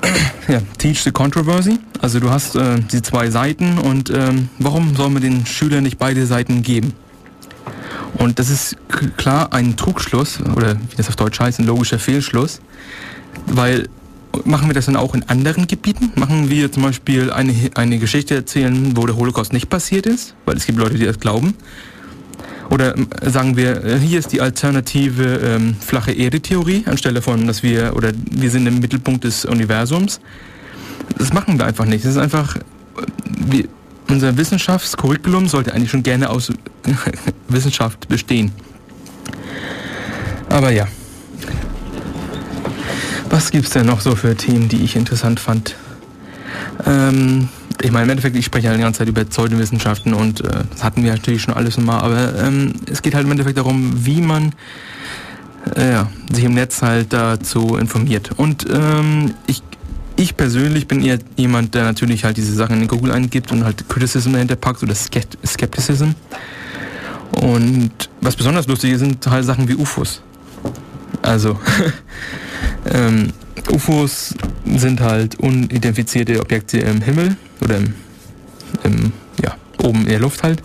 ja, 0.50 0.60
teach 0.78 1.04
the 1.04 1.12
controversy. 1.12 1.80
Also 2.02 2.20
du 2.20 2.32
hast 2.32 2.58
äh, 2.58 2.82
die 2.92 3.02
zwei 3.02 3.30
Seiten 3.30 3.78
und 3.78 4.10
ähm, 4.10 4.50
warum 4.60 4.94
soll 4.94 5.10
man 5.10 5.22
den 5.22 5.46
Schülern 5.46 5.84
nicht 5.84 5.98
beide 5.98 6.26
Seiten 6.26 6.64
geben? 6.64 6.92
Und 8.16 8.40
das 8.40 8.50
ist 8.50 8.76
klar 9.16 9.54
ein 9.54 9.78
Trugschluss 9.78 10.42
oder 10.42 10.76
wie 10.76 10.98
das 10.98 11.08
auf 11.08 11.16
Deutsch 11.16 11.40
heißt, 11.40 11.60
ein 11.60 11.66
logischer 11.66 11.98
Fehlschluss, 11.98 12.60
weil 13.46 13.88
machen 14.46 14.68
wir 14.68 14.74
das 14.74 14.86
dann 14.86 14.96
auch 14.96 15.14
in 15.14 15.24
anderen 15.30 15.68
Gebieten? 15.68 16.12
Machen 16.16 16.50
wir 16.50 16.72
zum 16.72 16.84
Beispiel 16.84 17.32
eine, 17.32 17.54
eine 17.76 18.00
Geschichte 18.00 18.36
erzählen, 18.36 18.96
wo 18.96 19.06
der 19.06 19.16
Holocaust 19.16 19.54
nicht 19.54 19.70
passiert 19.70 20.06
ist, 20.06 20.36
weil 20.46 20.58
es 20.58 20.66
gibt 20.66 20.78
Leute, 20.78 20.96
die 20.96 21.06
das 21.06 21.20
glauben? 21.20 21.56
Oder 22.70 22.98
ähm, 22.98 23.08
sagen 23.22 23.56
wir, 23.58 23.84
äh, 23.84 24.00
hier 24.00 24.20
ist 24.20 24.32
die 24.32 24.42
alternative 24.42 25.40
ähm, 25.44 25.76
flache 25.80 26.12
Erde-Theorie, 26.12 26.84
anstelle 26.86 27.22
von, 27.22 27.46
dass 27.46 27.62
wir, 27.62 27.96
oder 27.96 28.12
wir 28.32 28.50
sind 28.50 28.66
im 28.66 28.80
Mittelpunkt 28.80 29.24
des 29.24 29.46
Universums. 29.46 30.20
Das 31.18 31.34
machen 31.34 31.60
wir 31.60 31.66
einfach 31.66 31.86
nicht. 31.86 32.04
Das 32.04 32.12
ist 32.12 32.18
einfach, 32.18 32.56
äh, 32.56 32.62
wir, 33.28 33.66
unser 34.10 34.38
Wissenschaftscurriculum 34.38 35.48
sollte 35.48 35.74
eigentlich 35.74 35.92
schon 35.92 36.04
gerne 36.04 36.30
aus 36.30 36.52
Wissenschaft 37.48 38.08
bestehen. 38.08 38.52
Aber 40.50 40.72
ja. 40.72 40.88
Was 43.34 43.50
gibt 43.50 43.66
es 43.66 43.72
denn 43.72 43.88
noch 43.88 44.00
so 44.00 44.16
für 44.16 44.36
Themen, 44.36 44.70
die 44.70 44.84
ich 44.84 44.96
interessant 44.96 45.40
fand? 45.40 45.76
Ähm, 46.86 47.50
ich 47.82 47.92
meine, 47.92 48.04
im 48.04 48.10
Endeffekt, 48.12 48.36
ich 48.36 48.46
spreche 48.46 48.68
ja 48.68 48.76
die 48.76 48.80
ganze 48.80 49.00
Zeit 49.00 49.08
über 49.08 49.26
Pseudowissenschaften 49.26 50.14
und 50.14 50.42
äh, 50.42 50.50
das 50.70 50.84
hatten 50.84 51.04
wir 51.04 51.12
natürlich 51.12 51.42
schon 51.42 51.56
alles 51.56 51.80
mal, 51.80 51.98
aber 51.98 52.40
ähm, 52.40 52.74
es 52.92 53.02
geht 53.02 53.16
halt 53.16 53.26
im 53.26 53.32
Endeffekt 53.32 53.58
darum, 53.58 54.06
wie 54.06 54.22
man 54.22 54.54
äh, 55.74 56.04
sich 56.32 56.44
im 56.44 56.54
Netz 56.54 56.84
halt 56.84 57.12
dazu 57.12 57.76
informiert. 57.76 58.30
Und 58.38 58.68
ähm, 58.72 59.34
ich, 59.48 59.64
ich 60.16 60.38
persönlich 60.38 60.88
bin 60.88 61.04
eher 61.04 61.18
jemand, 61.36 61.74
der 61.74 61.86
natürlich 61.86 62.26
halt 62.26 62.38
diese 62.38 62.54
Sachen 62.54 62.84
in 62.84 62.88
Google 62.88 63.14
eingibt 63.14 63.52
und 63.52 63.64
halt 63.64 63.90
Criticism 63.90 64.34
dahinter 64.34 64.58
packt 64.58 64.84
oder 64.84 64.94
Skepticism. 64.94 66.10
Und 67.32 67.94
was 68.22 68.36
besonders 68.36 68.68
lustig 68.68 68.92
ist, 68.92 69.00
sind 69.00 69.26
halt 69.26 69.44
Sachen 69.44 69.68
wie 69.68 69.74
UFOs. 69.74 70.22
Also, 71.24 71.58
ähm, 72.92 73.34
UFOs 73.72 74.36
sind 74.66 75.02
halt 75.02 75.40
unidentifizierte 75.40 76.40
Objekte 76.40 76.80
im 76.80 77.02
Himmel 77.02 77.38
oder 77.62 77.78
im, 77.78 77.94
im, 78.84 79.12
ja, 79.42 79.56
oben 79.82 80.02
in 80.02 80.10
der 80.10 80.20
Luft 80.20 80.44
halt. 80.44 80.62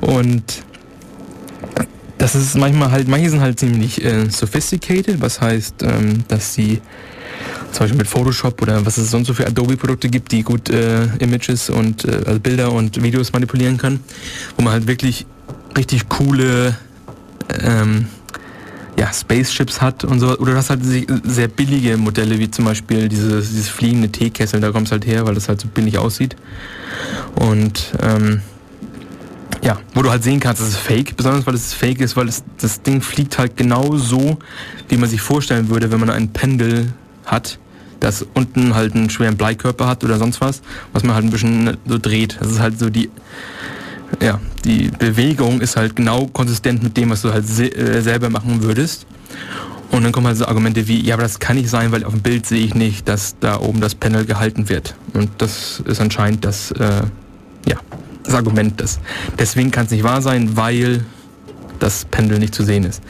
Und 0.00 0.42
das 2.18 2.34
ist 2.34 2.56
manchmal 2.56 2.90
halt, 2.90 3.08
manche 3.08 3.30
sind 3.30 3.40
halt 3.40 3.58
ziemlich 3.58 4.04
äh, 4.04 4.30
sophisticated, 4.30 5.20
was 5.20 5.40
heißt, 5.40 5.82
ähm, 5.82 6.24
dass 6.28 6.54
sie 6.54 6.80
zum 7.72 7.80
Beispiel 7.80 7.98
mit 7.98 8.06
Photoshop 8.06 8.60
oder 8.62 8.84
was 8.86 8.98
es 8.98 9.10
sonst 9.10 9.26
so 9.26 9.34
für 9.34 9.46
Adobe-Produkte 9.46 10.08
gibt, 10.08 10.30
die 10.30 10.42
gut 10.42 10.70
äh, 10.70 11.06
Images 11.18 11.70
und 11.70 12.04
äh, 12.04 12.22
also 12.26 12.38
Bilder 12.38 12.70
und 12.70 13.02
Videos 13.02 13.32
manipulieren 13.32 13.78
kann, 13.78 14.00
wo 14.56 14.62
man 14.62 14.74
halt 14.74 14.86
wirklich 14.86 15.26
richtig 15.76 16.08
coole 16.08 16.76
ähm, 17.60 18.06
ja, 18.98 19.12
Spaceships 19.12 19.80
hat 19.80 20.04
und 20.04 20.20
so. 20.20 20.36
Oder 20.38 20.54
das 20.54 20.70
halt 20.70 20.80
sehr 20.82 21.48
billige 21.48 21.96
Modelle, 21.96 22.38
wie 22.38 22.50
zum 22.50 22.64
Beispiel 22.64 23.08
dieses, 23.08 23.50
dieses 23.50 23.68
fliegende 23.68 24.10
Teekessel, 24.10 24.60
da 24.60 24.70
kommt 24.70 24.86
es 24.86 24.92
halt 24.92 25.06
her, 25.06 25.26
weil 25.26 25.34
das 25.34 25.48
halt 25.48 25.60
so 25.60 25.68
billig 25.68 25.98
aussieht. 25.98 26.36
Und 27.34 27.92
ähm, 28.02 28.42
ja, 29.62 29.78
wo 29.94 30.02
du 30.02 30.10
halt 30.10 30.22
sehen 30.24 30.40
kannst, 30.40 30.60
das 30.60 30.68
ist 30.68 30.76
fake, 30.76 31.16
besonders 31.16 31.46
weil 31.46 31.54
es 31.54 31.72
fake 31.72 32.00
ist, 32.00 32.16
weil 32.16 32.28
es, 32.28 32.42
das 32.60 32.82
Ding 32.82 33.00
fliegt 33.00 33.38
halt 33.38 33.56
genau 33.56 33.96
so, 33.96 34.38
wie 34.88 34.96
man 34.96 35.08
sich 35.08 35.20
vorstellen 35.20 35.68
würde, 35.68 35.90
wenn 35.92 36.00
man 36.00 36.10
ein 36.10 36.32
Pendel 36.32 36.92
hat, 37.24 37.58
das 38.00 38.26
unten 38.34 38.74
halt 38.74 38.94
einen 38.94 39.08
schweren 39.08 39.36
Bleikörper 39.36 39.86
hat 39.86 40.02
oder 40.02 40.18
sonst 40.18 40.40
was, 40.40 40.62
was 40.92 41.04
man 41.04 41.14
halt 41.14 41.24
ein 41.24 41.30
bisschen 41.30 41.76
so 41.86 41.98
dreht. 41.98 42.36
Das 42.40 42.50
ist 42.50 42.58
halt 42.58 42.78
so 42.78 42.90
die, 42.90 43.10
ja, 44.20 44.40
die 44.64 44.90
Bewegung 44.98 45.60
ist 45.60 45.76
halt 45.76 45.96
genau 45.96 46.26
konsistent 46.26 46.82
mit 46.82 46.96
dem, 46.96 47.10
was 47.10 47.22
du 47.22 47.32
halt 47.32 47.46
se 47.46 47.66
äh, 47.66 48.00
selber 48.02 48.30
machen 48.30 48.62
würdest. 48.62 49.06
Und 49.90 50.04
dann 50.04 50.12
kommen 50.12 50.26
halt 50.26 50.38
so 50.38 50.46
Argumente 50.46 50.88
wie, 50.88 51.04
ja, 51.04 51.14
aber 51.14 51.22
das 51.22 51.38
kann 51.38 51.56
nicht 51.56 51.68
sein, 51.68 51.92
weil 51.92 52.04
auf 52.04 52.12
dem 52.12 52.22
Bild 52.22 52.46
sehe 52.46 52.64
ich 52.64 52.74
nicht, 52.74 53.06
dass 53.08 53.36
da 53.40 53.60
oben 53.60 53.80
das 53.80 53.94
Panel 53.94 54.24
gehalten 54.24 54.68
wird. 54.68 54.94
Und 55.12 55.30
das 55.38 55.82
ist 55.86 56.00
anscheinend 56.00 56.44
das, 56.44 56.70
äh, 56.72 57.02
ja, 57.68 57.76
das 58.22 58.34
Argument. 58.34 58.80
Das, 58.80 59.00
deswegen 59.38 59.70
kann 59.70 59.84
es 59.84 59.90
nicht 59.90 60.02
wahr 60.02 60.22
sein, 60.22 60.56
weil 60.56 61.04
das 61.78 62.06
Pendel 62.06 62.38
nicht 62.38 62.54
zu 62.54 62.64
sehen 62.64 62.84
ist. 62.84 63.02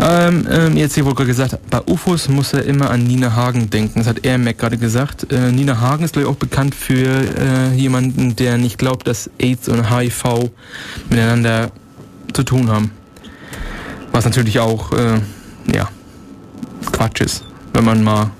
Ähm, 0.00 0.46
ähm, 0.48 0.76
jetzt 0.76 0.94
hier 0.94 1.04
wurde 1.04 1.26
gesagt, 1.26 1.58
bei 1.70 1.80
UFOs 1.86 2.28
muss 2.28 2.52
er 2.52 2.64
immer 2.64 2.90
an 2.90 3.02
Nina 3.02 3.34
Hagen 3.34 3.68
denken. 3.68 3.98
Das 3.98 4.06
hat 4.06 4.24
er 4.24 4.38
Mac 4.38 4.56
gerade 4.56 4.78
gesagt. 4.78 5.32
Äh, 5.32 5.50
Nina 5.50 5.80
Hagen 5.80 6.04
ist 6.04 6.12
glaube 6.12 6.28
ich 6.28 6.32
auch 6.32 6.38
bekannt 6.38 6.74
für 6.74 7.08
äh, 7.08 7.74
jemanden, 7.74 8.36
der 8.36 8.58
nicht 8.58 8.78
glaubt, 8.78 9.08
dass 9.08 9.28
AIDS 9.38 9.68
und 9.68 9.90
HIV 9.90 10.50
miteinander 11.10 11.72
zu 12.32 12.44
tun 12.44 12.70
haben. 12.70 12.92
Was 14.12 14.24
natürlich 14.24 14.60
auch, 14.60 14.92
äh, 14.92 15.20
ja, 15.74 15.88
Quatsch 16.92 17.20
ist. 17.20 17.44
Wenn 17.72 17.84
man 17.84 18.04
mal, 18.04 18.30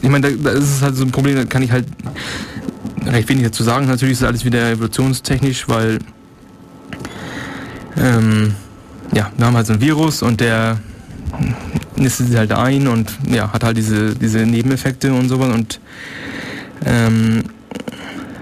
ich 0.00 0.08
meine, 0.08 0.32
da, 0.32 0.50
ist 0.50 0.80
halt 0.80 0.96
so 0.96 1.04
ein 1.04 1.10
Problem, 1.10 1.36
da 1.36 1.44
kann 1.44 1.62
ich 1.62 1.72
halt 1.72 1.86
recht 3.04 3.28
wenig 3.28 3.44
dazu 3.44 3.62
sagen. 3.62 3.86
Natürlich 3.86 4.14
ist 4.14 4.24
alles 4.24 4.46
wieder 4.46 4.70
evolutionstechnisch, 4.70 5.68
weil 5.68 5.98
ähm, 7.98 8.54
ja, 9.14 9.30
wir 9.36 9.46
haben 9.46 9.56
halt 9.56 9.66
so 9.66 9.74
ein 9.74 9.80
Virus 9.80 10.22
und 10.22 10.40
der 10.40 10.78
nistet 11.96 12.28
sie 12.28 12.38
halt 12.38 12.52
ein 12.52 12.88
und 12.88 13.12
ja, 13.28 13.52
hat 13.52 13.64
halt 13.64 13.76
diese, 13.76 14.14
diese 14.14 14.40
Nebeneffekte 14.40 15.12
und 15.12 15.28
sowas 15.28 15.54
und 15.54 15.80
ähm, 16.84 17.42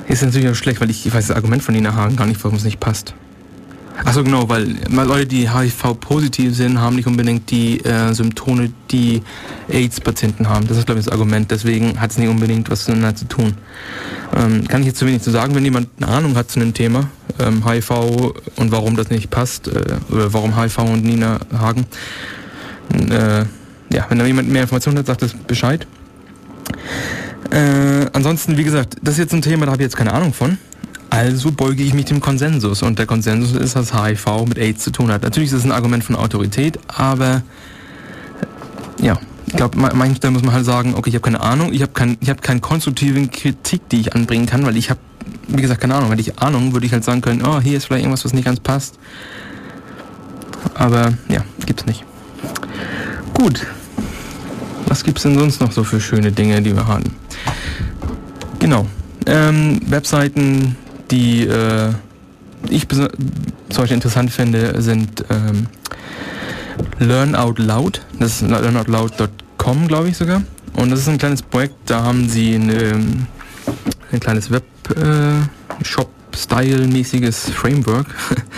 ist 0.08 0.22
natürlich 0.22 0.48
auch 0.48 0.54
schlecht, 0.54 0.80
weil 0.80 0.90
ich, 0.90 1.06
ich 1.06 1.14
weiß 1.14 1.28
das 1.28 1.36
Argument 1.36 1.62
von 1.62 1.74
Nina 1.74 1.94
Hagen 1.94 2.16
gar 2.16 2.26
nicht, 2.26 2.42
warum 2.42 2.56
es 2.56 2.64
nicht 2.64 2.80
passt. 2.80 3.14
Achso, 4.04 4.24
genau, 4.24 4.48
weil, 4.48 4.76
weil 4.88 5.06
Leute, 5.06 5.26
die 5.26 5.50
HIV-positiv 5.50 6.54
sind, 6.54 6.80
haben 6.80 6.96
nicht 6.96 7.06
unbedingt 7.06 7.50
die 7.50 7.84
äh, 7.84 8.14
Symptome, 8.14 8.72
die 8.90 9.22
AIDS-Patienten 9.68 10.48
haben. 10.48 10.66
Das 10.66 10.78
ist, 10.78 10.86
glaube 10.86 11.00
ich, 11.00 11.06
das 11.06 11.12
Argument. 11.12 11.50
Deswegen 11.50 12.00
hat 12.00 12.10
es 12.10 12.18
nicht 12.18 12.28
unbedingt 12.28 12.70
was 12.70 12.88
miteinander 12.88 13.14
zu 13.14 13.26
tun. 13.26 13.54
Ähm, 14.34 14.66
kann 14.68 14.80
ich 14.80 14.86
jetzt 14.86 14.98
zu 14.98 15.06
wenig 15.06 15.22
zu 15.22 15.30
sagen, 15.30 15.54
wenn 15.54 15.64
jemand 15.64 15.88
eine 15.98 16.08
Ahnung 16.10 16.34
hat 16.36 16.50
zu 16.50 16.60
einem 16.60 16.72
Thema, 16.72 17.10
ähm, 17.38 17.68
HIV 17.68 17.90
und 18.56 18.72
warum 18.72 18.96
das 18.96 19.10
nicht 19.10 19.28
passt, 19.28 19.68
äh, 19.68 19.96
oder 20.08 20.32
warum 20.32 20.58
HIV 20.58 20.78
und 20.78 21.04
Nina 21.04 21.38
Hagen, 21.56 21.84
äh, 22.90 23.44
ja, 23.92 24.06
wenn 24.08 24.18
da 24.18 24.26
jemand 24.26 24.48
mehr 24.48 24.62
Informationen 24.62 24.98
hat, 24.98 25.06
sagt 25.06 25.22
es 25.22 25.34
Bescheid. 25.34 25.86
Äh, 27.50 28.06
ansonsten, 28.12 28.56
wie 28.56 28.64
gesagt, 28.64 28.96
das 29.02 29.14
ist 29.14 29.18
jetzt 29.18 29.34
ein 29.34 29.42
Thema, 29.42 29.66
da 29.66 29.72
habe 29.72 29.82
ich 29.82 29.86
jetzt 29.86 29.96
keine 29.96 30.12
Ahnung 30.12 30.32
von. 30.32 30.58
Also 31.10 31.50
beuge 31.50 31.82
ich 31.82 31.92
mich 31.92 32.04
dem 32.04 32.20
Konsensus. 32.20 32.82
Und 32.82 32.98
der 32.98 33.06
Konsensus 33.06 33.60
ist, 33.60 33.74
dass 33.74 33.92
HIV 33.92 34.46
mit 34.46 34.58
AIDS 34.58 34.84
zu 34.84 34.92
tun 34.92 35.10
hat. 35.10 35.22
Natürlich 35.22 35.50
ist 35.50 35.58
es 35.58 35.64
ein 35.64 35.72
Argument 35.72 36.04
von 36.04 36.14
Autorität, 36.14 36.78
aber 36.86 37.42
ja, 39.00 39.18
ich 39.46 39.56
glaube, 39.56 39.76
Stellen 40.14 40.34
muss 40.34 40.44
man 40.44 40.54
halt 40.54 40.64
sagen, 40.64 40.94
okay, 40.94 41.10
ich 41.10 41.16
habe 41.16 41.24
keine 41.24 41.40
Ahnung, 41.40 41.72
ich 41.72 41.82
habe 41.82 41.92
kein, 41.92 42.16
ich 42.20 42.30
habe 42.30 42.40
keine 42.40 42.60
konstruktive 42.60 43.26
Kritik, 43.26 43.88
die 43.88 44.00
ich 44.00 44.14
anbringen 44.14 44.46
kann, 44.46 44.64
weil 44.64 44.76
ich 44.76 44.90
habe, 44.90 45.00
wie 45.48 45.60
gesagt, 45.60 45.80
keine 45.80 45.96
Ahnung. 45.96 46.10
Wenn 46.10 46.20
ich 46.20 46.38
Ahnung, 46.38 46.72
würde 46.72 46.86
ich 46.86 46.92
halt 46.92 47.02
sagen 47.02 47.20
können, 47.20 47.42
oh, 47.44 47.60
hier 47.60 47.76
ist 47.76 47.86
vielleicht 47.86 48.04
irgendwas, 48.04 48.24
was 48.24 48.32
nicht 48.32 48.44
ganz 48.44 48.60
passt. 48.60 49.00
Aber 50.74 51.14
ja, 51.28 51.44
gibt's 51.66 51.86
nicht. 51.86 52.04
Gut. 53.34 53.66
Was 54.86 55.04
gibt 55.04 55.18
es 55.18 55.22
denn 55.22 55.38
sonst 55.38 55.60
noch 55.60 55.72
so 55.72 55.84
für 55.84 56.00
schöne 56.00 56.32
Dinge, 56.32 56.62
die 56.62 56.74
wir 56.74 56.86
haben? 56.86 57.04
Genau. 58.58 58.86
Ähm, 59.26 59.80
Webseiten, 59.86 60.76
die 61.10 61.46
äh, 61.46 61.92
ich 62.68 62.88
zum 62.88 63.84
interessant 63.86 64.32
finde, 64.32 64.82
sind 64.82 65.24
ähm, 65.30 65.68
Learn 66.98 67.34
Out 67.34 67.58
Loud. 67.58 68.02
Das 68.18 68.42
ist 68.42 68.48
learnoutloud.com, 68.48 69.88
glaube 69.88 70.08
ich 70.08 70.16
sogar. 70.16 70.42
Und 70.74 70.90
das 70.90 71.00
ist 71.00 71.08
ein 71.08 71.18
kleines 71.18 71.42
Projekt, 71.42 71.74
da 71.86 72.02
haben 72.02 72.28
sie 72.28 72.54
eine, 72.54 73.02
ein 74.12 74.20
kleines 74.20 74.50
Web-Shop-Style-mäßiges 74.50 77.48
äh, 77.48 77.52
Framework. 77.52 78.06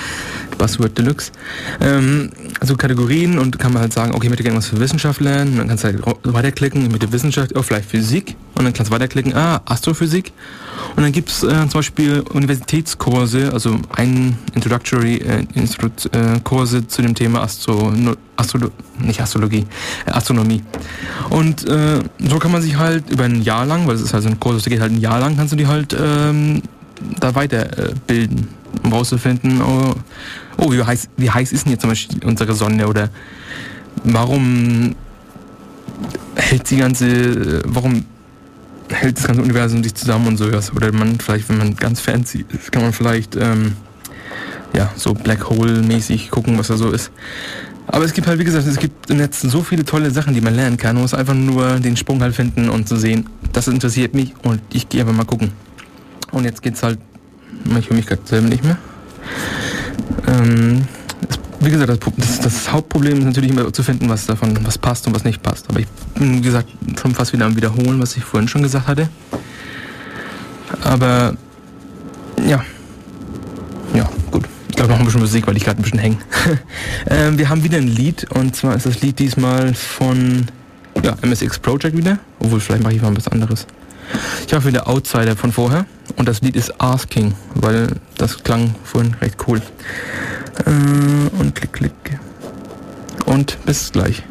Buzzword 0.58 0.96
Deluxe. 0.96 1.32
Ähm, 1.80 2.30
also 2.62 2.76
Kategorien 2.76 3.40
und 3.40 3.58
kann 3.58 3.72
man 3.72 3.82
halt 3.82 3.92
sagen, 3.92 4.14
okay, 4.14 4.26
ich 4.26 4.30
möchte 4.30 4.44
gerne 4.44 4.56
was 4.56 4.68
für 4.68 4.78
Wissenschaft 4.78 5.20
lernen. 5.20 5.56
Dann 5.56 5.66
kannst 5.66 5.82
du 5.82 5.88
halt 5.88 6.00
weiterklicken, 6.22 6.84
ich 6.84 6.90
möchte 6.90 7.10
Wissenschaft, 7.10 7.56
oh, 7.56 7.62
vielleicht 7.62 7.90
Physik. 7.90 8.36
Und 8.54 8.62
dann 8.62 8.72
kannst 8.72 8.92
du 8.92 8.94
weiterklicken, 8.94 9.34
ah, 9.34 9.60
Astrophysik. 9.64 10.32
Und 10.94 11.02
dann 11.02 11.10
gibt 11.10 11.30
es 11.30 11.42
äh, 11.42 11.48
zum 11.48 11.80
Beispiel 11.80 12.20
Universitätskurse, 12.20 13.52
also 13.52 13.80
ein 13.96 14.38
Introductory 14.54 15.16
äh, 15.16 15.44
Instru 15.54 15.88
äh, 16.12 16.38
Kurse 16.44 16.86
zu 16.86 17.02
dem 17.02 17.16
Thema 17.16 17.42
Astro, 17.42 17.92
Astro 18.36 18.70
nicht 19.00 19.20
Astrologie, 19.20 19.66
äh, 20.06 20.12
Astronomie. 20.12 20.62
Und 21.30 21.66
äh, 21.66 21.98
so 22.20 22.38
kann 22.38 22.52
man 22.52 22.62
sich 22.62 22.78
halt 22.78 23.10
über 23.10 23.24
ein 23.24 23.42
Jahr 23.42 23.66
lang, 23.66 23.88
weil 23.88 23.96
es 23.96 24.02
ist 24.02 24.14
halt 24.14 24.22
so 24.22 24.28
ein 24.28 24.38
Kurs, 24.38 24.62
der 24.62 24.70
geht 24.70 24.80
halt 24.80 24.92
ein 24.92 25.00
Jahr 25.00 25.18
lang, 25.18 25.36
kannst 25.36 25.52
du 25.52 25.56
die 25.56 25.66
halt 25.66 25.96
ähm, 26.00 26.62
da 27.18 27.34
weiterbilden, 27.34 28.46
um 28.84 28.92
rauszufinden, 28.92 29.60
oh, 29.62 29.94
oh, 30.58 30.72
wie 30.72 30.82
heiß, 30.82 31.08
wie 31.16 31.30
heiß 31.30 31.52
ist 31.52 31.64
denn 31.64 31.72
jetzt 31.72 31.82
zum 31.82 31.90
Beispiel 31.90 32.24
unsere 32.24 32.52
Sonne 32.54 32.86
oder 32.86 33.10
warum 34.04 34.94
hält 36.34 36.70
die 36.70 36.76
ganze, 36.76 37.62
warum 37.66 38.04
hält 38.88 39.18
das 39.18 39.26
ganze 39.26 39.42
Universum 39.42 39.82
sich 39.82 39.94
zusammen 39.94 40.26
und 40.28 40.36
sowas. 40.36 40.72
Oder 40.74 40.92
man 40.92 41.18
vielleicht, 41.18 41.48
wenn 41.48 41.58
man 41.58 41.76
ganz 41.76 42.00
fancy 42.00 42.44
ist, 42.52 42.72
kann 42.72 42.82
man 42.82 42.92
vielleicht 42.92 43.36
ähm, 43.36 43.72
ja, 44.74 44.90
so 44.96 45.14
Black 45.14 45.48
Hole-mäßig 45.48 46.30
gucken, 46.30 46.58
was 46.58 46.68
da 46.68 46.76
so 46.76 46.90
ist. 46.90 47.10
Aber 47.86 48.04
es 48.04 48.12
gibt 48.12 48.26
halt, 48.26 48.38
wie 48.38 48.44
gesagt, 48.44 48.66
es 48.66 48.78
gibt 48.78 49.10
im 49.10 49.18
Netz 49.18 49.40
so 49.40 49.62
viele 49.62 49.84
tolle 49.84 50.10
Sachen, 50.10 50.34
die 50.34 50.40
man 50.40 50.54
lernen 50.54 50.76
kann. 50.76 50.94
Man 50.94 51.02
muss 51.02 51.14
einfach 51.14 51.34
nur 51.34 51.80
den 51.80 51.96
Sprung 51.96 52.22
halt 52.22 52.34
finden 52.34 52.68
und 52.70 52.88
zu 52.88 52.96
sehen, 52.96 53.28
das 53.52 53.68
interessiert 53.68 54.14
mich 54.14 54.34
und 54.44 54.60
ich 54.72 54.88
gehe 54.88 55.00
einfach 55.00 55.14
mal 55.14 55.24
gucken. 55.24 55.52
Und 56.30 56.44
jetzt 56.44 56.62
geht's 56.62 56.82
halt, 56.82 56.98
ich 57.78 57.90
höre 57.90 57.96
mich 57.96 58.06
gerade 58.06 58.22
selber 58.24 58.48
nicht 58.48 58.64
mehr. 58.64 58.78
Ähm, 60.26 60.86
wie 61.60 61.70
gesagt, 61.70 62.06
das, 62.16 62.40
das, 62.40 62.72
Hauptproblem 62.72 63.18
ist 63.18 63.24
natürlich 63.24 63.50
immer 63.50 63.72
zu 63.72 63.82
finden, 63.82 64.08
was 64.08 64.26
davon, 64.26 64.58
was 64.64 64.78
passt 64.78 65.06
und 65.06 65.14
was 65.14 65.24
nicht 65.24 65.42
passt. 65.42 65.68
Aber 65.68 65.80
ich 65.80 65.86
bin, 66.14 66.36
wie 66.36 66.40
gesagt, 66.40 66.68
schon 67.00 67.14
fast 67.14 67.32
wieder 67.32 67.46
am 67.46 67.56
Wiederholen, 67.56 68.00
was 68.00 68.16
ich 68.16 68.24
vorhin 68.24 68.48
schon 68.48 68.62
gesagt 68.62 68.88
hatte. 68.88 69.08
Aber 70.82 71.34
ja. 72.46 72.64
Ja, 73.94 74.08
gut. 74.30 74.44
Ich 74.70 74.76
glaube 74.76 74.92
noch 74.92 74.98
ein 74.98 75.04
bisschen 75.04 75.20
Musik, 75.20 75.46
weil 75.46 75.56
ich 75.56 75.64
gerade 75.64 75.80
ein 75.80 75.82
bisschen 75.82 76.00
hänge. 76.00 76.16
ähm, 77.10 77.38
wir 77.38 77.48
haben 77.48 77.62
wieder 77.62 77.78
ein 77.78 77.86
Lied 77.86 78.26
und 78.30 78.56
zwar 78.56 78.74
ist 78.74 78.86
das 78.86 79.00
Lied 79.00 79.18
diesmal 79.18 79.74
von 79.74 80.46
ja, 81.02 81.14
MSX 81.22 81.58
Project 81.58 81.96
wieder. 81.96 82.18
Obwohl, 82.40 82.58
vielleicht 82.58 82.82
mache 82.82 82.94
ich 82.94 83.02
mal 83.02 83.16
was 83.16 83.28
anderes. 83.28 83.66
Ich 84.46 84.52
habe 84.52 84.64
wieder 84.66 84.88
Outsider 84.88 85.36
von 85.36 85.52
vorher 85.52 85.86
und 86.16 86.28
das 86.28 86.40
Lied 86.40 86.56
ist 86.56 86.80
Asking, 86.80 87.34
weil 87.54 87.88
das 88.18 88.42
klang 88.42 88.74
vorhin 88.84 89.14
recht 89.20 89.36
cool. 89.46 89.62
Äh, 90.66 91.38
und 91.38 91.54
klick, 91.54 91.72
klick. 91.72 91.92
Und 93.26 93.58
bis 93.64 93.92
gleich. 93.92 94.22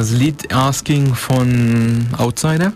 Das 0.00 0.12
Lied 0.12 0.50
Asking 0.50 1.14
von 1.14 2.06
Outsider. 2.16 2.72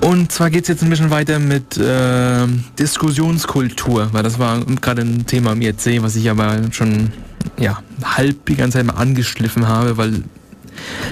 Und 0.00 0.32
zwar 0.32 0.50
geht 0.50 0.62
es 0.62 0.68
jetzt 0.68 0.82
ein 0.82 0.90
bisschen 0.90 1.10
weiter 1.10 1.38
mit 1.38 1.76
äh, 1.76 2.48
Diskussionskultur, 2.80 4.08
weil 4.10 4.24
das 4.24 4.40
war 4.40 4.58
gerade 4.80 5.02
ein 5.02 5.24
Thema 5.24 5.52
im 5.52 5.62
IEC, 5.62 6.02
was 6.02 6.16
ich 6.16 6.28
aber 6.28 6.58
schon 6.72 7.12
ja, 7.60 7.80
halb 8.02 8.44
die 8.46 8.56
ganze 8.56 8.78
Zeit 8.78 8.86
mal 8.86 8.94
angeschliffen 8.94 9.68
habe, 9.68 9.96
weil 9.96 10.24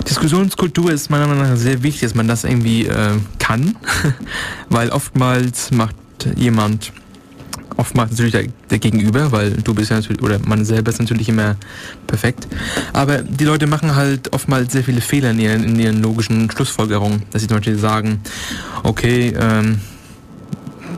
Diskussionskultur 0.08 0.90
ist 0.90 1.10
meiner 1.10 1.28
Meinung 1.28 1.44
nach 1.44 1.56
sehr 1.56 1.84
wichtig, 1.84 2.02
dass 2.02 2.16
man 2.16 2.26
das 2.26 2.42
irgendwie 2.42 2.86
äh, 2.86 3.12
kann, 3.38 3.76
weil 4.68 4.88
oftmals 4.88 5.70
macht 5.70 5.94
jemand 6.34 6.92
oftmals 7.80 8.10
natürlich 8.10 8.32
der, 8.32 8.44
der, 8.68 8.78
Gegenüber, 8.78 9.32
weil 9.32 9.52
du 9.52 9.74
bist 9.74 9.90
ja 9.90 9.96
natürlich, 9.96 10.22
oder 10.22 10.38
man 10.38 10.64
selber 10.64 10.90
ist 10.90 11.00
natürlich 11.00 11.28
immer 11.28 11.56
perfekt. 12.06 12.46
Aber 12.92 13.18
die 13.22 13.44
Leute 13.44 13.66
machen 13.66 13.96
halt 13.96 14.32
oftmals 14.32 14.72
sehr 14.72 14.84
viele 14.84 15.00
Fehler 15.00 15.30
in 15.30 15.40
ihren, 15.40 15.64
in 15.64 15.80
ihren 15.80 16.02
logischen 16.02 16.50
Schlussfolgerungen, 16.50 17.22
dass 17.30 17.42
sie 17.42 17.48
zum 17.48 17.56
Beispiel 17.56 17.78
sagen, 17.78 18.20
okay, 18.82 19.34
ähm, 19.38 19.80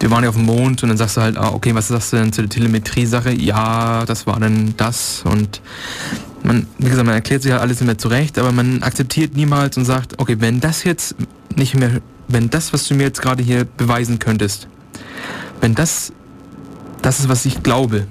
wir 0.00 0.10
waren 0.10 0.24
ja 0.24 0.30
auf 0.30 0.36
dem 0.36 0.46
Mond 0.46 0.82
und 0.82 0.88
dann 0.88 0.98
sagst 0.98 1.16
du 1.16 1.20
halt, 1.20 1.36
ah, 1.36 1.52
okay, 1.52 1.74
was 1.74 1.88
sagst 1.88 2.12
du 2.12 2.16
denn 2.16 2.32
zu 2.32 2.42
der 2.42 2.50
Telemetrie-Sache? 2.50 3.32
Ja, 3.32 4.04
das 4.04 4.26
war 4.26 4.40
dann 4.40 4.74
das 4.76 5.22
und 5.24 5.60
man, 6.42 6.66
wie 6.78 6.88
gesagt, 6.88 7.06
man 7.06 7.14
erklärt 7.14 7.42
sich 7.42 7.52
halt 7.52 7.60
alles 7.62 7.80
immer 7.80 7.96
zurecht, 7.96 8.36
aber 8.38 8.50
man 8.50 8.82
akzeptiert 8.82 9.36
niemals 9.36 9.76
und 9.76 9.84
sagt, 9.84 10.18
okay, 10.18 10.36
wenn 10.40 10.58
das 10.58 10.82
jetzt 10.82 11.14
nicht 11.54 11.76
mehr, 11.76 12.00
wenn 12.26 12.50
das, 12.50 12.72
was 12.72 12.88
du 12.88 12.94
mir 12.94 13.04
jetzt 13.04 13.22
gerade 13.22 13.44
hier 13.44 13.64
beweisen 13.64 14.18
könntest, 14.18 14.66
wenn 15.60 15.76
das 15.76 16.12
das 17.02 17.20
ist, 17.20 17.28
was 17.28 17.44
ich 17.44 17.62
glaube. 17.62 18.06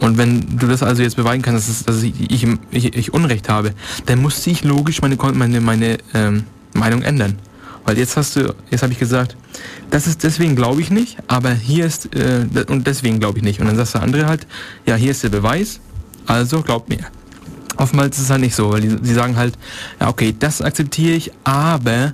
Und 0.00 0.16
wenn 0.16 0.58
du 0.58 0.66
das 0.66 0.82
also 0.82 1.02
jetzt 1.02 1.16
beweisen 1.16 1.42
kannst, 1.42 1.68
dass, 1.68 1.84
dass 1.84 2.02
ich, 2.02 2.30
ich, 2.30 2.46
ich, 2.94 3.14
Unrecht 3.14 3.48
habe, 3.48 3.72
dann 4.06 4.20
muss 4.20 4.46
ich 4.46 4.62
logisch 4.62 5.00
meine, 5.02 5.16
meine, 5.16 5.60
meine 5.60 5.98
ähm, 6.14 6.44
Meinung 6.74 7.02
ändern. 7.02 7.38
Weil 7.84 7.98
jetzt 7.98 8.16
hast 8.16 8.36
du, 8.36 8.54
jetzt 8.70 8.82
habe 8.82 8.92
ich 8.92 8.98
gesagt, 8.98 9.36
das 9.90 10.06
ist 10.06 10.22
deswegen 10.22 10.54
glaube 10.54 10.80
ich 10.80 10.90
nicht, 10.90 11.16
aber 11.26 11.52
hier 11.52 11.86
ist 11.86 12.14
äh, 12.14 12.46
und 12.68 12.86
deswegen 12.86 13.18
glaube 13.18 13.38
ich 13.38 13.44
nicht. 13.44 13.60
Und 13.60 13.66
dann 13.66 13.76
sagst 13.76 13.94
du 13.94 14.00
andere 14.00 14.26
halt, 14.26 14.46
ja, 14.86 14.94
hier 14.94 15.10
ist 15.10 15.24
der 15.24 15.30
Beweis, 15.30 15.80
also 16.26 16.62
glaub 16.62 16.88
mir. 16.88 17.00
Oftmals 17.76 18.18
ist 18.18 18.24
es 18.24 18.30
halt 18.30 18.42
nicht 18.42 18.54
so, 18.54 18.70
weil 18.70 18.82
die, 18.82 18.96
die 18.96 19.14
sagen 19.14 19.36
halt, 19.36 19.56
ja 20.00 20.08
okay, 20.08 20.34
das 20.38 20.60
akzeptiere 20.60 21.16
ich, 21.16 21.32
aber 21.44 22.12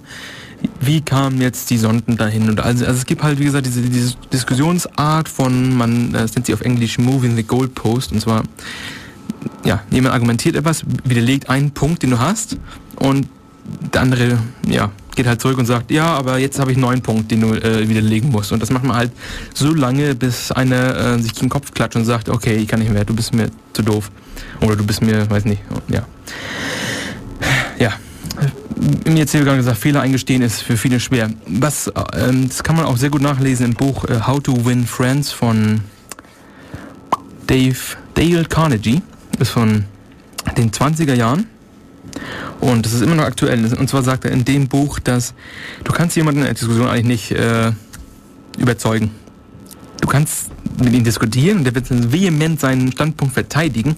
wie 0.80 1.00
kamen 1.00 1.40
jetzt 1.40 1.70
die 1.70 1.78
Sonden 1.78 2.16
dahin? 2.16 2.48
Und 2.48 2.60
also, 2.60 2.84
also 2.84 2.98
es 2.98 3.06
gibt 3.06 3.22
halt, 3.22 3.38
wie 3.38 3.44
gesagt, 3.44 3.66
diese, 3.66 3.82
diese 3.82 4.14
Diskussionsart 4.32 5.28
von, 5.28 5.76
man 5.76 6.14
äh, 6.14 6.26
nennt 6.34 6.46
sie 6.46 6.54
auf 6.54 6.60
Englisch 6.60 6.98
Moving 6.98 7.36
the 7.36 7.42
Goalpost, 7.42 8.12
und 8.12 8.20
zwar, 8.20 8.42
ja, 9.64 9.82
jemand 9.90 10.14
argumentiert 10.14 10.56
etwas, 10.56 10.82
widerlegt 11.04 11.48
einen 11.48 11.70
Punkt, 11.70 12.02
den 12.02 12.10
du 12.10 12.18
hast, 12.18 12.56
und 12.96 13.28
der 13.92 14.02
andere, 14.02 14.38
ja, 14.68 14.90
geht 15.14 15.26
halt 15.26 15.40
zurück 15.40 15.58
und 15.58 15.66
sagt, 15.66 15.90
ja, 15.90 16.06
aber 16.06 16.38
jetzt 16.38 16.58
habe 16.58 16.70
ich 16.70 16.76
einen 16.76 16.82
neuen 16.82 17.02
Punkt, 17.02 17.30
den 17.30 17.40
du 17.40 17.54
äh, 17.54 17.88
widerlegen 17.88 18.30
musst. 18.30 18.52
Und 18.52 18.60
das 18.60 18.70
macht 18.70 18.84
man 18.84 18.96
halt 18.96 19.12
so 19.54 19.72
lange, 19.72 20.14
bis 20.14 20.50
einer 20.50 20.96
äh, 20.96 21.18
sich 21.18 21.32
den 21.32 21.48
Kopf 21.48 21.72
klatscht 21.72 21.96
und 21.96 22.04
sagt, 22.04 22.28
okay, 22.28 22.56
ich 22.56 22.68
kann 22.68 22.80
nicht 22.80 22.92
mehr, 22.92 23.04
du 23.04 23.14
bist 23.14 23.32
mir 23.32 23.48
zu 23.72 23.82
doof. 23.82 24.10
Oder 24.60 24.76
du 24.76 24.84
bist 24.84 25.02
mir, 25.02 25.30
weiß 25.30 25.44
nicht, 25.44 25.62
ja. 25.88 26.04
Ja, 27.78 27.92
hier 29.04 29.44
gerade 29.44 29.56
gesagt, 29.56 29.78
Fehler 29.78 30.00
eingestehen 30.00 30.42
ist 30.42 30.62
für 30.62 30.76
viele 30.76 31.00
schwer. 31.00 31.30
Was, 31.46 31.90
ähm, 32.14 32.48
das 32.48 32.62
kann 32.62 32.76
man 32.76 32.84
auch 32.84 32.96
sehr 32.96 33.10
gut 33.10 33.22
nachlesen 33.22 33.66
im 33.66 33.74
Buch 33.74 34.04
äh, 34.04 34.20
How 34.26 34.42
to 34.42 34.64
Win 34.64 34.86
Friends 34.86 35.32
von 35.32 35.80
Dave 37.46 37.76
Dale 38.14 38.44
Carnegie. 38.44 39.02
Ist 39.38 39.50
von 39.50 39.84
den 40.56 40.70
20er 40.70 41.14
Jahren. 41.14 41.46
Und 42.60 42.86
das 42.86 42.92
ist 42.92 43.00
immer 43.00 43.14
noch 43.14 43.24
aktuell. 43.24 43.64
Und 43.74 43.88
zwar 43.88 44.02
sagt 44.02 44.24
er 44.24 44.30
in 44.30 44.44
dem 44.44 44.68
Buch, 44.68 44.98
dass 44.98 45.34
du 45.82 45.92
kannst 45.92 46.16
jemanden 46.16 46.40
in 46.40 46.46
der 46.46 46.54
Diskussion 46.54 46.86
eigentlich 46.86 47.30
nicht 47.30 47.32
äh, 47.32 47.72
überzeugen. 48.58 49.10
Du 50.00 50.08
kannst 50.08 50.50
mit 50.78 50.92
ihm 50.92 51.04
diskutieren 51.04 51.58
und 51.58 51.64
der 51.64 51.74
wird 51.74 51.86
vehement 51.90 52.60
seinen 52.60 52.92
Standpunkt 52.92 53.34
verteidigen. 53.34 53.96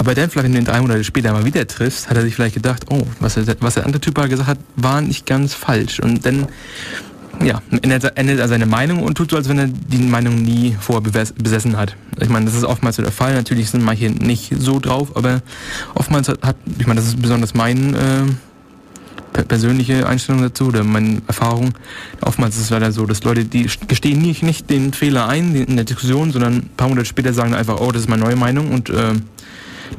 Aber 0.00 0.14
dann 0.14 0.30
vielleicht, 0.30 0.54
du 0.54 0.58
ihn 0.58 0.64
drei 0.64 0.80
Monate 0.80 1.04
später 1.04 1.30
mal 1.30 1.44
wieder 1.44 1.66
triffst, 1.66 2.08
hat 2.08 2.16
er 2.16 2.22
sich 2.22 2.34
vielleicht 2.34 2.54
gedacht, 2.54 2.86
oh, 2.88 3.02
was, 3.18 3.36
er, 3.36 3.44
was 3.60 3.74
der 3.74 3.84
andere 3.84 4.00
Typ 4.00 4.14
gesagt 4.14 4.48
hat, 4.48 4.56
war 4.74 5.02
nicht 5.02 5.26
ganz 5.26 5.52
falsch. 5.52 6.00
Und 6.00 6.24
dann 6.24 6.46
ja, 7.44 7.60
ändert, 7.82 8.16
ändert 8.16 8.38
er 8.38 8.48
seine 8.48 8.64
Meinung 8.64 9.02
und 9.02 9.16
tut 9.16 9.30
so, 9.30 9.36
als 9.36 9.50
wenn 9.50 9.58
er 9.58 9.66
die 9.66 9.98
Meinung 9.98 10.40
nie 10.40 10.74
vorher 10.80 11.02
besessen 11.02 11.76
hat. 11.76 11.96
Ich 12.18 12.30
meine, 12.30 12.46
das 12.46 12.54
ist 12.54 12.64
oftmals 12.64 12.96
so 12.96 13.02
der 13.02 13.12
Fall. 13.12 13.34
Natürlich 13.34 13.68
sind 13.68 13.84
manche 13.84 14.08
nicht 14.08 14.54
so 14.58 14.80
drauf, 14.80 15.14
aber 15.18 15.42
oftmals 15.94 16.30
hat, 16.30 16.40
hat 16.46 16.56
ich 16.78 16.86
meine, 16.86 17.00
das 17.00 17.08
ist 17.10 17.20
besonders 17.20 17.52
mein 17.52 17.94
äh, 17.94 19.42
persönliche 19.42 20.06
Einstellung 20.08 20.40
dazu 20.40 20.68
oder 20.68 20.82
meine 20.82 21.20
Erfahrung. 21.26 21.74
Oftmals 22.22 22.56
ist 22.56 22.62
es 22.62 22.70
leider 22.70 22.90
so, 22.90 23.04
dass 23.04 23.22
Leute, 23.22 23.44
die 23.44 23.68
gestehen 23.86 24.22
nicht, 24.22 24.42
nicht 24.42 24.70
den 24.70 24.94
Fehler 24.94 25.28
ein 25.28 25.54
in 25.54 25.76
der 25.76 25.84
Diskussion, 25.84 26.32
sondern 26.32 26.54
ein 26.54 26.70
paar 26.78 26.88
Monate 26.88 27.04
später 27.06 27.34
sagen 27.34 27.52
einfach, 27.52 27.80
oh, 27.80 27.92
das 27.92 28.00
ist 28.00 28.08
meine 28.08 28.24
neue 28.24 28.36
Meinung 28.36 28.70
und 28.72 28.88
äh, 28.88 29.12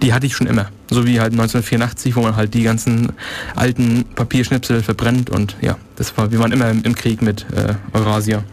die 0.02 0.14
hatte 0.14 0.26
ich 0.26 0.36
schon 0.36 0.48
immer. 0.48 0.70
So 0.90 1.06
wie 1.06 1.20
halt 1.20 1.34
1984, 1.34 2.16
wo 2.16 2.22
man 2.22 2.36
halt 2.36 2.54
die 2.54 2.64
ganzen 2.64 3.14
alten 3.56 4.06
Papierschnipsel 4.16 4.84
verbrennt 4.84 5.30
und 5.30 5.56
ja, 5.62 5.78
das 5.96 6.18
war, 6.18 6.32
wie 6.32 6.38
man 6.38 6.52
immer 6.52 6.70
im, 6.70 6.84
im 6.84 6.96
Krieg 6.96 7.22
mit 7.22 7.46
äh, 7.54 7.76
Eurasia. 7.94 8.44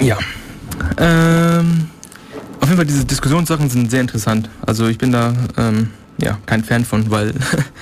Ja. 0.00 0.18
Ähm, 0.98 1.88
auf 2.60 2.68
jeden 2.68 2.76
Fall, 2.76 2.86
diese 2.86 3.04
Diskussionssachen 3.04 3.68
sind 3.68 3.90
sehr 3.90 4.00
interessant. 4.00 4.48
Also 4.66 4.86
ich 4.86 4.98
bin 4.98 5.12
da 5.12 5.34
ähm, 5.56 5.90
ja, 6.18 6.38
kein 6.46 6.64
Fan 6.64 6.84
von, 6.84 7.10
weil 7.10 7.34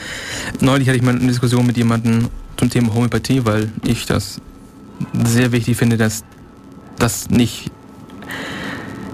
neulich 0.60 0.89
hatte 0.89 0.97
ich 0.97 1.02
mal 1.05 1.14
eine 1.14 1.26
Diskussion 1.26 1.66
mit 1.66 1.76
jemandem 1.76 2.28
zum 2.56 2.70
Thema 2.70 2.94
Homöopathie, 2.94 3.44
weil 3.44 3.70
ich 3.84 4.06
das 4.06 4.40
sehr 5.24 5.52
wichtig 5.52 5.76
finde, 5.76 5.97
dass 5.97 6.24
das 6.98 7.30
nicht 7.30 7.70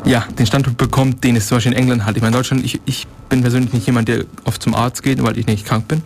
ja, 0.04 0.26
den 0.38 0.46
Standpunkt 0.46 0.78
bekommt, 0.78 1.24
den 1.24 1.36
es 1.36 1.46
zum 1.46 1.56
Beispiel 1.56 1.72
in 1.72 1.78
England 1.78 2.04
hat. 2.06 2.16
Ich 2.16 2.22
meine, 2.22 2.34
in 2.34 2.38
Deutschland, 2.38 2.64
ich, 2.64 2.80
ich 2.86 3.06
bin 3.28 3.42
persönlich 3.42 3.72
nicht 3.72 3.86
jemand, 3.86 4.08
der 4.08 4.24
oft 4.44 4.62
zum 4.62 4.74
Arzt 4.74 5.02
geht, 5.02 5.22
weil 5.22 5.38
ich 5.38 5.46
nicht 5.46 5.66
krank 5.66 5.88
bin. 5.88 6.02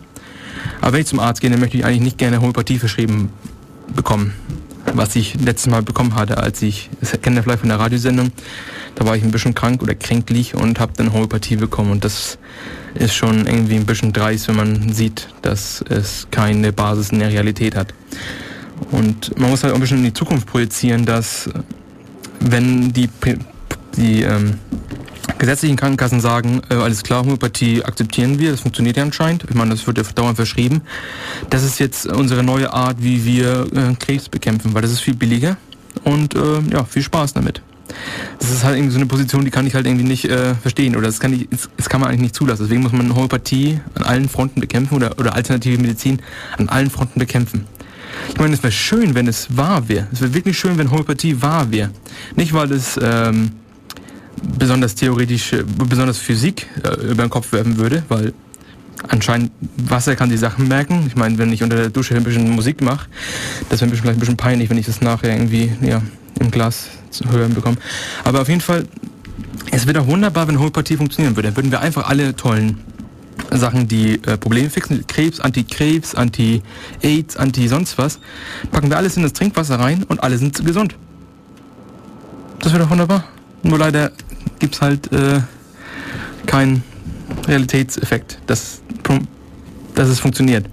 Aber 0.81 0.93
wenn 0.93 1.01
ich 1.01 1.07
zum 1.07 1.19
Arzt 1.19 1.41
gehe, 1.41 1.49
dann 1.49 1.59
möchte 1.59 1.77
ich 1.77 1.85
eigentlich 1.85 2.01
nicht 2.01 2.17
gerne 2.17 2.39
Homöopathie 2.39 2.79
verschrieben 2.79 3.29
bekommen. 3.95 4.33
Was 4.93 5.15
ich 5.15 5.35
letztes 5.35 5.71
Mal 5.71 5.81
bekommen 5.81 6.15
hatte, 6.15 6.37
als 6.37 6.61
ich, 6.61 6.89
das 6.99 7.11
kennt 7.21 7.37
ihr 7.37 7.43
vielleicht 7.43 7.61
von 7.61 7.69
der 7.69 7.79
Radiosendung, 7.79 8.31
da 8.95 9.05
war 9.05 9.15
ich 9.15 9.23
ein 9.23 9.31
bisschen 9.31 9.55
krank 9.55 9.81
oder 9.81 9.95
kränklich 9.95 10.55
und 10.55 10.79
habe 10.79 10.91
dann 10.95 11.13
Homöopathie 11.13 11.55
bekommen. 11.55 11.91
Und 11.91 12.03
das 12.03 12.37
ist 12.95 13.13
schon 13.15 13.47
irgendwie 13.47 13.75
ein 13.75 13.85
bisschen 13.85 14.13
dreist, 14.13 14.47
wenn 14.49 14.55
man 14.55 14.93
sieht, 14.93 15.29
dass 15.41 15.83
es 15.89 16.27
keine 16.31 16.73
Basis 16.73 17.09
in 17.09 17.19
der 17.19 17.29
Realität 17.29 17.75
hat. 17.75 17.93
Und 18.91 19.37
man 19.39 19.49
muss 19.49 19.63
halt 19.63 19.71
auch 19.71 19.77
ein 19.77 19.81
bisschen 19.81 19.99
in 19.99 20.05
die 20.05 20.13
Zukunft 20.13 20.47
projizieren, 20.47 21.05
dass 21.05 21.49
wenn 22.39 22.91
die 22.91 23.07
die 23.95 24.21
ähm, 24.21 24.55
gesetzlichen 25.37 25.75
Krankenkassen 25.75 26.21
sagen, 26.21 26.61
äh, 26.69 26.75
alles 26.75 27.03
klar, 27.03 27.23
Homöopathie 27.23 27.83
akzeptieren 27.83 28.39
wir, 28.39 28.51
das 28.51 28.61
funktioniert 28.61 28.97
ja 28.97 29.03
anscheinend. 29.03 29.43
Ich 29.49 29.55
meine, 29.55 29.71
das 29.71 29.85
wird 29.87 29.97
ja 29.97 30.03
dauernd 30.15 30.35
verschrieben. 30.35 30.81
Das 31.49 31.63
ist 31.63 31.79
jetzt 31.79 32.05
unsere 32.05 32.43
neue 32.43 32.71
Art, 32.71 32.97
wie 33.01 33.25
wir 33.25 33.67
äh, 33.73 33.95
Krebs 33.99 34.29
bekämpfen, 34.29 34.73
weil 34.73 34.81
das 34.81 34.91
ist 34.91 35.01
viel 35.01 35.15
billiger 35.15 35.57
und 36.03 36.35
äh, 36.35 36.59
ja, 36.71 36.83
viel 36.85 37.03
Spaß 37.03 37.33
damit. 37.33 37.61
Das 38.39 38.49
ist 38.49 38.63
halt 38.63 38.77
irgendwie 38.77 38.93
so 38.93 38.97
eine 38.97 39.05
Position, 39.05 39.45
die 39.45 39.51
kann 39.51 39.67
ich 39.67 39.75
halt 39.75 39.85
irgendwie 39.85 40.05
nicht 40.05 40.25
äh, 40.25 40.55
verstehen 40.55 40.95
oder 40.95 41.07
das 41.07 41.19
kann, 41.19 41.33
ich, 41.33 41.47
das 41.77 41.89
kann 41.89 42.01
man 42.01 42.09
eigentlich 42.09 42.21
nicht 42.21 42.35
zulassen. 42.35 42.63
Deswegen 42.63 42.81
muss 42.81 42.91
man 42.91 43.13
Homöopathie 43.13 43.79
an 43.95 44.03
allen 44.03 44.29
Fronten 44.29 44.61
bekämpfen 44.61 44.95
oder, 44.95 45.19
oder 45.19 45.35
alternative 45.35 45.79
Medizin 45.81 46.21
an 46.57 46.69
allen 46.69 46.89
Fronten 46.89 47.19
bekämpfen. 47.19 47.65
Ich 48.29 48.39
meine, 48.39 48.53
es 48.53 48.63
wäre 48.63 48.71
schön, 48.71 49.15
wenn 49.15 49.27
es 49.27 49.57
wahr 49.57 49.89
wäre. 49.89 50.07
Es 50.11 50.21
wäre 50.21 50.33
wirklich 50.33 50.57
schön, 50.57 50.77
wenn 50.77 50.89
Homöopathie 50.89 51.41
wahr 51.41 51.71
wäre. 51.71 51.91
Nicht, 52.35 52.53
weil 52.53 52.71
es 52.71 52.99
ähm, 53.01 53.51
besonders 54.57 54.95
theoretisch, 54.95 55.51
besonders 55.77 56.17
Physik 56.17 56.67
äh, 56.83 57.11
über 57.11 57.23
den 57.25 57.29
Kopf 57.29 57.51
werfen 57.51 57.77
würde, 57.77 58.03
weil 58.09 58.33
anscheinend 59.07 59.51
Wasser 59.77 60.15
kann 60.15 60.29
die 60.29 60.37
Sachen 60.37 60.67
merken. 60.67 61.05
Ich 61.07 61.15
meine, 61.15 61.37
wenn 61.37 61.51
ich 61.51 61.63
unter 61.63 61.75
der 61.75 61.89
Dusche 61.89 62.15
ein 62.15 62.23
bisschen 62.23 62.49
Musik 62.49 62.81
mache, 62.81 63.07
das 63.69 63.81
wäre 63.81 63.91
vielleicht 63.91 64.17
ein 64.17 64.19
bisschen 64.19 64.37
peinlich, 64.37 64.69
wenn 64.69 64.77
ich 64.77 64.85
das 64.85 65.01
nachher 65.01 65.33
irgendwie 65.33 65.71
ja, 65.81 66.01
im 66.39 66.51
Glas 66.51 66.87
zu 67.09 67.29
hören 67.31 67.53
bekomme. 67.53 67.77
Aber 68.23 68.41
auf 68.41 68.49
jeden 68.49 68.61
Fall, 68.61 68.85
es 69.71 69.85
wäre 69.85 69.99
doch 69.99 70.07
wunderbar, 70.07 70.47
wenn 70.47 70.57
Homöopathie 70.57 70.97
funktionieren 70.97 71.35
würde. 71.35 71.49
Dann 71.49 71.57
würden 71.57 71.71
wir 71.71 71.81
einfach 71.81 72.07
alle 72.07 72.35
tollen 72.35 72.79
Sachen, 73.51 73.87
die 73.87 74.15
äh, 74.25 74.37
Probleme 74.37 74.69
fixen, 74.69 75.05
Krebs, 75.07 75.39
Anti-Krebs, 75.39 76.15
Anti-Aids, 76.15 77.37
Anti-sonst 77.37 77.97
was, 77.97 78.19
packen 78.71 78.89
wir 78.89 78.97
alles 78.97 79.17
in 79.17 79.23
das 79.23 79.33
Trinkwasser 79.33 79.79
rein 79.79 80.03
und 80.03 80.23
alle 80.23 80.37
sind 80.37 80.63
gesund. 80.65 80.95
Das 82.59 82.71
wäre 82.71 82.83
doch 82.83 82.89
wunderbar. 82.89 83.25
Nur 83.63 83.79
leider 83.79 84.11
gibt 84.59 84.75
es 84.75 84.81
halt 84.81 85.11
äh, 85.11 85.41
keinen 86.45 86.83
Realitätseffekt, 87.47 88.39
dass, 88.45 88.81
dass 89.95 90.09
es 90.09 90.19
funktioniert. 90.19 90.65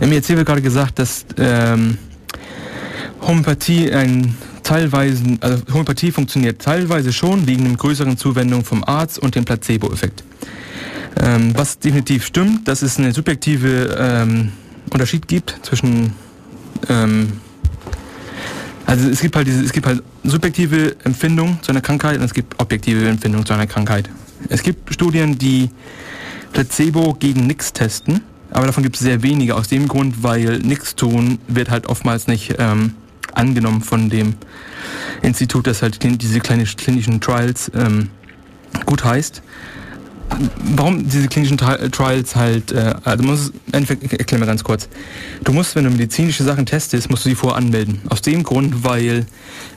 Mir 0.00 0.16
erzählt 0.16 0.38
wird 0.38 0.48
gerade 0.48 0.62
gesagt, 0.62 0.98
dass 0.98 1.24
ähm, 1.38 1.98
Homöopathie 3.20 3.92
ein 3.92 4.34
teilweise, 4.62 5.22
also 5.40 5.62
Homöopathie 5.70 6.10
funktioniert 6.10 6.60
teilweise 6.60 7.12
schon 7.12 7.46
wegen 7.46 7.66
einer 7.66 7.76
größeren 7.76 8.16
Zuwendung 8.16 8.64
vom 8.64 8.84
Arzt 8.84 9.18
und 9.18 9.34
dem 9.34 9.44
Placebo-Effekt. 9.44 10.24
Ähm, 11.20 11.52
was 11.54 11.78
definitiv 11.78 12.24
stimmt, 12.24 12.66
dass 12.68 12.82
es 12.82 12.98
eine 12.98 13.12
subjektive 13.12 13.96
ähm, 13.98 14.52
Unterschied 14.90 15.28
gibt 15.28 15.58
zwischen 15.62 16.14
ähm, 16.88 17.32
also 18.86 19.08
es 19.08 19.20
gibt 19.20 19.36
halt 19.36 19.46
diese, 19.46 19.64
es 19.64 19.72
gibt 19.72 19.86
halt 19.86 20.02
subjektive 20.24 20.96
Empfindung 21.04 21.58
zu 21.62 21.70
einer 21.70 21.80
Krankheit 21.80 22.18
und 22.18 22.24
es 22.24 22.34
gibt 22.34 22.60
objektive 22.60 23.08
Empfindung 23.08 23.46
zu 23.46 23.52
einer 23.52 23.66
Krankheit. 23.66 24.08
Es 24.48 24.62
gibt 24.62 24.92
Studien, 24.92 25.38
die 25.38 25.70
Placebo 26.52 27.14
gegen 27.14 27.46
nix 27.46 27.72
testen, 27.72 28.22
aber 28.50 28.66
davon 28.66 28.82
gibt 28.82 28.96
es 28.96 29.02
sehr 29.02 29.22
wenige 29.22 29.54
aus 29.54 29.68
dem 29.68 29.88
Grund, 29.88 30.22
weil 30.22 30.58
nichts 30.58 30.94
tun 30.94 31.38
wird 31.48 31.70
halt 31.70 31.86
oftmals 31.86 32.26
nicht 32.26 32.56
ähm, 32.58 32.94
angenommen 33.32 33.82
von 33.82 34.10
dem 34.10 34.34
Institut, 35.22 35.66
das 35.66 35.82
halt 35.82 36.02
diese 36.02 36.40
kleinen 36.40 36.66
klinischen 36.66 37.20
Trials 37.20 37.70
ähm, 37.74 38.10
gut 38.84 39.04
heißt. 39.04 39.42
Warum 40.76 41.08
diese 41.08 41.28
klinischen 41.28 41.58
Trials 41.58 42.36
halt, 42.36 42.72
äh, 42.72 42.94
also 43.04 43.24
muss, 43.24 43.52
erklär 43.72 44.40
mal 44.40 44.46
ganz 44.46 44.64
kurz. 44.64 44.88
Du 45.44 45.52
musst, 45.52 45.74
wenn 45.74 45.84
du 45.84 45.90
medizinische 45.90 46.44
Sachen 46.44 46.66
testest, 46.66 47.10
musst 47.10 47.24
du 47.24 47.30
sie 47.30 47.34
vorher 47.34 47.58
anmelden. 47.58 48.00
Aus 48.08 48.22
dem 48.22 48.42
Grund, 48.42 48.84
weil 48.84 49.26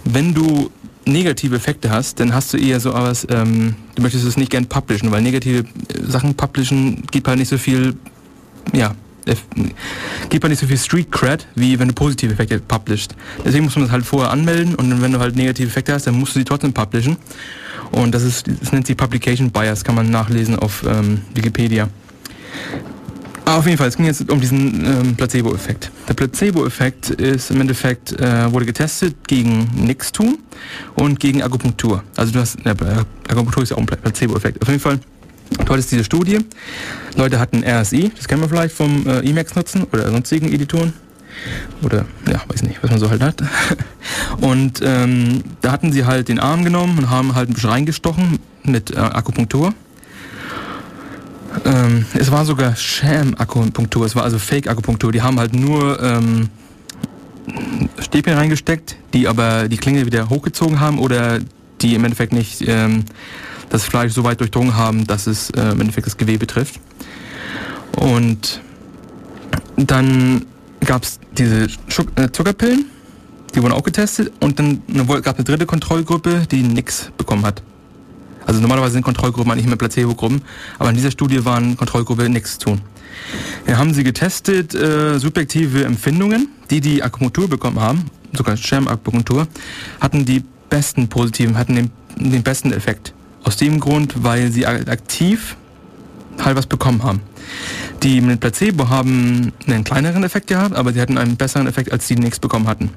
wenn 0.06 0.34
du 0.34 0.72
negative 1.06 1.56
Effekte 1.56 1.90
hast, 1.92 2.20
dann 2.20 2.34
hast 2.34 2.54
du 2.54 2.58
eher 2.58 2.80
so 2.80 2.94
was, 2.94 3.28
ähm, 3.30 3.76
du 3.96 4.02
möchtest 4.02 4.26
es 4.26 4.38
nicht 4.38 4.52
gern 4.52 4.66
publishen, 4.66 5.12
weil 5.12 5.22
negative 5.22 5.60
äh, 5.60 5.64
Sachen 6.08 6.36
publishen 6.36 7.04
gibt 7.12 7.28
halt 7.28 7.40
nicht 7.40 7.50
so 7.50 7.58
viel, 7.58 7.96
ja, 8.74 8.96
gibt 10.30 10.44
halt 10.44 10.52
nicht 10.52 10.60
so 10.60 10.68
viel 10.68 10.78
Street 10.78 11.12
Cred, 11.12 11.48
wie 11.56 11.80
wenn 11.80 11.88
du 11.88 11.94
positive 11.94 12.34
Effekte 12.34 12.60
publishst. 12.60 13.16
Deswegen 13.44 13.66
muss 13.66 13.76
man 13.76 13.86
das 13.86 13.92
halt 13.92 14.06
vorher 14.06 14.32
anmelden 14.32 14.76
und 14.76 15.02
wenn 15.02 15.12
du 15.12 15.20
halt 15.20 15.36
negative 15.36 15.68
Effekte 15.68 15.94
hast, 15.94 16.08
dann 16.08 16.16
musst 16.16 16.36
du 16.36 16.40
sie 16.40 16.46
trotzdem 16.46 16.74
publishen. 16.74 17.18
Und 17.92 18.14
das 18.14 18.24
ist, 18.24 18.48
das 18.48 18.72
nennt 18.72 18.88
sich 18.88 18.98
Publication 18.98 19.52
Bias, 19.52 19.84
kann 19.84 19.96
man 19.96 20.10
nachlesen 20.10 20.58
auf 20.58 20.84
ähm, 20.88 21.22
Wikipedia. 21.34 21.90
Aber 23.46 23.60
auf 23.60 23.66
jeden 23.66 23.78
Fall, 23.78 23.88
es 23.88 23.96
ging 23.96 24.06
jetzt 24.06 24.30
um 24.30 24.42
diesen 24.42 24.84
ähm, 24.86 25.16
Placebo-Effekt. 25.16 25.92
Der 26.10 26.16
Placebo-Effekt 26.16 27.12
ist 27.12 27.52
im 27.52 27.62
Endeffekt, 27.62 28.20
äh, 28.20 28.52
wurde 28.52 28.66
getestet 28.66 29.28
gegen 29.28 29.70
nichts 29.76 30.12
tun 30.12 30.40
und 30.96 31.20
gegen 31.20 31.44
Akupunktur. 31.44 32.04
Also 32.16 32.34
du 32.34 32.40
hast, 32.40 32.58
äh, 32.66 32.76
Akupunktur 33.30 33.62
ist 33.62 33.70
ja 33.70 33.78
auch 33.78 33.82
ein 33.82 33.86
Placebo-Effekt. 33.86 34.62
Auf 34.64 34.68
jeden 34.68 34.80
Fall, 34.80 35.00
du 35.64 35.72
hattest 35.72 35.92
diese 35.92 36.04
Studie, 36.04 36.40
Leute 37.16 37.40
hatten 37.40 37.64
RSI, 37.64 38.12
das 38.16 38.28
kennen 38.28 38.42
wir 38.42 38.50
vielleicht 38.50 38.76
vom 38.76 39.06
äh, 39.08 39.20
Emacs 39.20 39.56
nutzen 39.56 39.84
oder 39.92 40.10
sonstigen 40.10 40.52
Editoren. 40.52 40.94
Oder, 41.84 42.06
ja, 42.28 42.42
weiß 42.48 42.64
nicht, 42.64 42.82
was 42.82 42.90
man 42.90 43.00
so 43.00 43.10
halt 43.10 43.22
hat. 43.22 43.44
Und 44.42 44.82
ähm, 44.84 45.44
da 45.62 45.72
hatten 45.72 45.92
sie 45.92 46.06
halt 46.06 46.30
den 46.30 46.40
Arm 46.40 46.64
genommen 46.64 46.98
und 46.98 47.10
haben 47.10 47.36
halt 47.36 47.50
ein 47.50 47.54
bisschen 47.54 47.70
reingestochen 47.70 48.40
mit 48.64 48.92
äh, 48.92 49.00
Akupunktur 49.00 49.74
ähm, 51.64 52.06
es 52.14 52.32
war 52.32 52.46
sogar 52.46 52.76
Sham-Akupunktur, 52.76 54.06
es 54.06 54.16
war 54.16 54.24
also 54.24 54.40
Fake-Akupunktur. 54.40 55.12
Die 55.12 55.22
haben 55.22 55.40
halt 55.40 55.54
nur 55.54 56.02
ähm, 56.02 56.50
Stäbchen 58.00 58.34
reingesteckt, 58.34 58.98
die 59.14 59.28
aber 59.28 59.70
die 59.70 59.78
Klinge 59.78 60.06
wieder 60.06 60.30
hochgezogen 60.30 60.80
haben 60.80 61.00
oder 61.00 61.40
die 61.82 61.96
im 61.96 62.04
Endeffekt 62.04 62.34
nicht 62.34 62.68
ähm, 62.68 63.06
das 63.70 63.84
Fleisch 63.84 64.14
so 64.14 64.24
weit 64.24 64.40
durchdrungen 64.40 64.76
haben, 64.76 65.08
dass 65.08 65.28
es 65.28 65.50
äh, 65.52 65.72
im 65.72 65.82
Endeffekt 65.82 66.08
das 66.08 66.18
Gewebe 66.18 66.48
trifft. 66.48 66.80
Und 67.96 68.62
dann 69.78 70.46
gab 70.86 71.04
es 71.04 71.20
diese 71.38 71.68
äh, 72.16 72.32
Zuckerpillen, 72.32 72.86
die 73.54 73.62
wurden 73.62 73.74
auch 73.74 73.84
getestet 73.84 74.32
und 74.42 74.60
dann 74.60 74.82
gab 74.88 75.28
es 75.28 75.36
eine 75.36 75.44
dritte 75.44 75.66
Kontrollgruppe, 75.66 76.48
die 76.50 76.64
nichts 76.64 77.12
bekommen 77.18 77.46
hat. 77.46 77.62
Also 78.46 78.60
normalerweise 78.62 78.94
sind 78.94 79.04
Kontrollgruppen 79.04 79.52
eigentlich 79.52 79.66
immer 79.66 79.76
Placebo-Gruppen, 79.76 80.42
aber 80.78 80.90
in 80.90 80.96
dieser 80.96 81.12
Studie 81.12 81.44
waren 81.46 81.78
Kontrollgruppe 81.78 82.30
nichts 82.30 82.60
zu 82.60 82.70
tun. 82.70 82.82
Wir 83.66 83.78
haben 83.78 83.94
sie 83.94 84.04
getestet, 84.04 84.76
äh, 84.76 85.18
subjektive 85.20 85.84
Empfindungen, 85.84 86.50
die 86.70 86.82
die 86.82 87.02
Akupunktur 87.02 87.50
bekommen 87.50 87.80
haben, 87.80 88.06
sogar 88.34 88.56
Sham-Akupunktur, 88.58 89.48
hatten 90.00 90.26
die 90.26 90.44
besten 90.70 91.08
positiven, 91.08 91.58
hatten 91.58 91.76
den, 91.76 91.92
den 92.18 92.44
besten 92.44 92.72
Effekt. 92.72 93.14
Aus 93.44 93.58
dem 93.58 93.80
Grund, 93.80 94.24
weil 94.24 94.52
sie 94.52 94.66
aktiv 94.66 95.56
halt 96.44 96.58
was 96.58 96.66
bekommen 96.66 97.04
haben. 97.04 97.22
Die 98.04 98.22
mit 98.22 98.40
Placebo 98.40 98.90
haben 98.90 99.52
einen 99.68 99.84
kleineren 99.84 100.24
Effekt 100.24 100.48
gehabt, 100.48 100.76
aber 100.76 100.94
sie 100.94 101.02
hatten 101.02 101.18
einen 101.18 101.38
besseren 101.38 101.68
Effekt, 101.68 101.92
als 101.92 102.08
die 102.08 102.16
nichts 102.16 102.40
bekommen 102.40 102.68
hatten. 102.68 102.90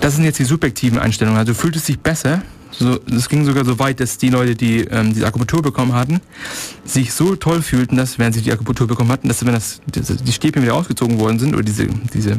Das 0.00 0.16
sind 0.16 0.24
jetzt 0.24 0.38
die 0.38 0.44
subjektiven 0.44 0.98
Einstellungen. 0.98 1.38
Also 1.38 1.54
fühlt 1.54 1.76
es 1.76 1.86
sich 1.86 1.98
besser, 1.98 2.42
so, 2.72 3.00
es 3.10 3.28
ging 3.28 3.44
sogar 3.44 3.64
so 3.64 3.78
weit, 3.78 4.00
dass 4.00 4.18
die 4.18 4.28
Leute, 4.28 4.54
die 4.54 4.80
ähm, 4.82 5.12
diese 5.12 5.26
Akupunktur 5.26 5.62
bekommen 5.62 5.92
hatten, 5.92 6.20
sich 6.84 7.12
so 7.12 7.34
toll 7.36 7.62
fühlten, 7.62 7.96
dass 7.96 8.18
während 8.18 8.34
sie 8.34 8.42
die 8.42 8.52
Akupunktur 8.52 8.86
bekommen 8.86 9.10
hatten, 9.10 9.28
dass 9.28 9.44
wenn 9.44 9.52
das, 9.52 9.80
die 9.86 10.32
Stäbchen 10.32 10.62
wieder 10.62 10.74
ausgezogen 10.74 11.18
worden 11.18 11.38
sind, 11.38 11.54
oder 11.54 11.64
diese, 11.64 11.86
diese 12.14 12.36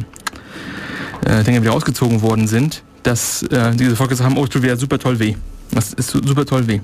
äh, 1.26 1.44
Dinge 1.44 1.62
wieder 1.62 1.74
ausgezogen 1.74 2.22
worden 2.22 2.48
sind, 2.48 2.82
dass 3.02 3.42
äh, 3.44 3.74
diese 3.74 3.94
gesagt 3.94 4.20
haben, 4.22 4.36
oh, 4.36 4.44
es 4.44 4.50
tut 4.50 4.62
wieder 4.62 4.76
super 4.76 4.98
toll 4.98 5.18
weh. 5.18 5.34
Das 5.70 5.92
ist 5.92 6.10
super 6.10 6.46
toll 6.46 6.66
weh. 6.66 6.80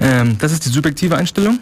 Ähm, 0.00 0.36
das 0.38 0.52
ist 0.52 0.64
die 0.64 0.70
subjektive 0.70 1.16
Einstellung. 1.16 1.58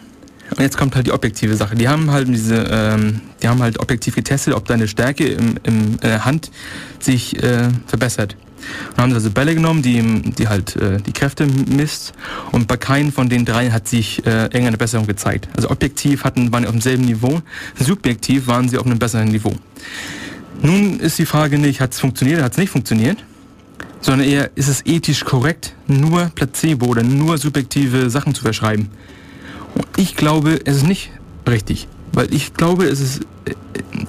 Und 0.51 0.59
jetzt 0.59 0.77
kommt 0.77 0.95
halt 0.95 1.07
die 1.07 1.11
objektive 1.11 1.55
Sache. 1.55 1.75
Die 1.75 1.87
haben 1.87 2.11
halt 2.11 2.27
diese, 2.27 2.67
ähm, 2.69 3.21
die 3.41 3.47
haben 3.47 3.61
halt 3.61 3.79
objektiv 3.79 4.15
getestet, 4.15 4.53
ob 4.53 4.65
deine 4.65 4.87
Stärke 4.87 5.27
im, 5.27 5.55
im 5.63 5.97
äh, 6.01 6.19
Hand 6.19 6.51
sich 6.99 7.41
äh, 7.41 7.69
verbessert. 7.87 8.35
Und 8.91 9.01
haben 9.01 9.13
also 9.13 9.31
Bälle 9.31 9.55
genommen, 9.55 9.81
die, 9.81 10.21
die 10.33 10.47
halt 10.47 10.75
äh, 10.75 10.97
die 11.01 11.13
Kräfte 11.13 11.47
misst. 11.47 12.13
Und 12.51 12.67
bei 12.67 12.77
keinem 12.77 13.11
von 13.11 13.29
den 13.29 13.45
drei 13.45 13.71
hat 13.71 13.87
sich 13.87 14.25
äh, 14.25 14.43
irgendeine 14.43 14.77
Besserung 14.77 15.07
gezeigt. 15.07 15.47
Also 15.55 15.69
objektiv 15.69 16.23
hatten, 16.23 16.51
waren 16.51 16.63
die 16.63 16.67
auf 16.67 16.73
demselben 16.73 17.05
Niveau, 17.05 17.41
subjektiv 17.79 18.47
waren 18.47 18.69
sie 18.69 18.77
auf 18.77 18.85
einem 18.85 18.99
besseren 18.99 19.29
Niveau. 19.29 19.53
Nun 20.61 20.99
ist 20.99 21.17
die 21.17 21.25
Frage 21.25 21.57
nicht, 21.57 21.81
hat 21.81 21.93
es 21.93 21.99
funktioniert 21.99 22.37
oder 22.37 22.45
hat 22.45 22.51
es 22.51 22.57
nicht 22.59 22.69
funktioniert, 22.69 23.17
sondern 23.99 24.27
eher, 24.27 24.51
ist 24.55 24.67
es 24.67 24.85
ethisch 24.85 25.25
korrekt, 25.25 25.75
nur 25.87 26.31
Placebo 26.35 26.87
oder 26.87 27.03
nur 27.03 27.37
subjektive 27.37 28.09
Sachen 28.09 28.35
zu 28.35 28.43
verschreiben. 28.43 28.89
Und 29.75 29.85
ich 29.97 30.15
glaube, 30.15 30.59
es 30.65 30.77
ist 30.77 30.87
nicht 30.87 31.11
richtig. 31.47 31.87
Weil 32.13 32.33
ich 32.33 32.53
glaube, 32.53 32.85
es 32.85 32.99
ist, 32.99 33.21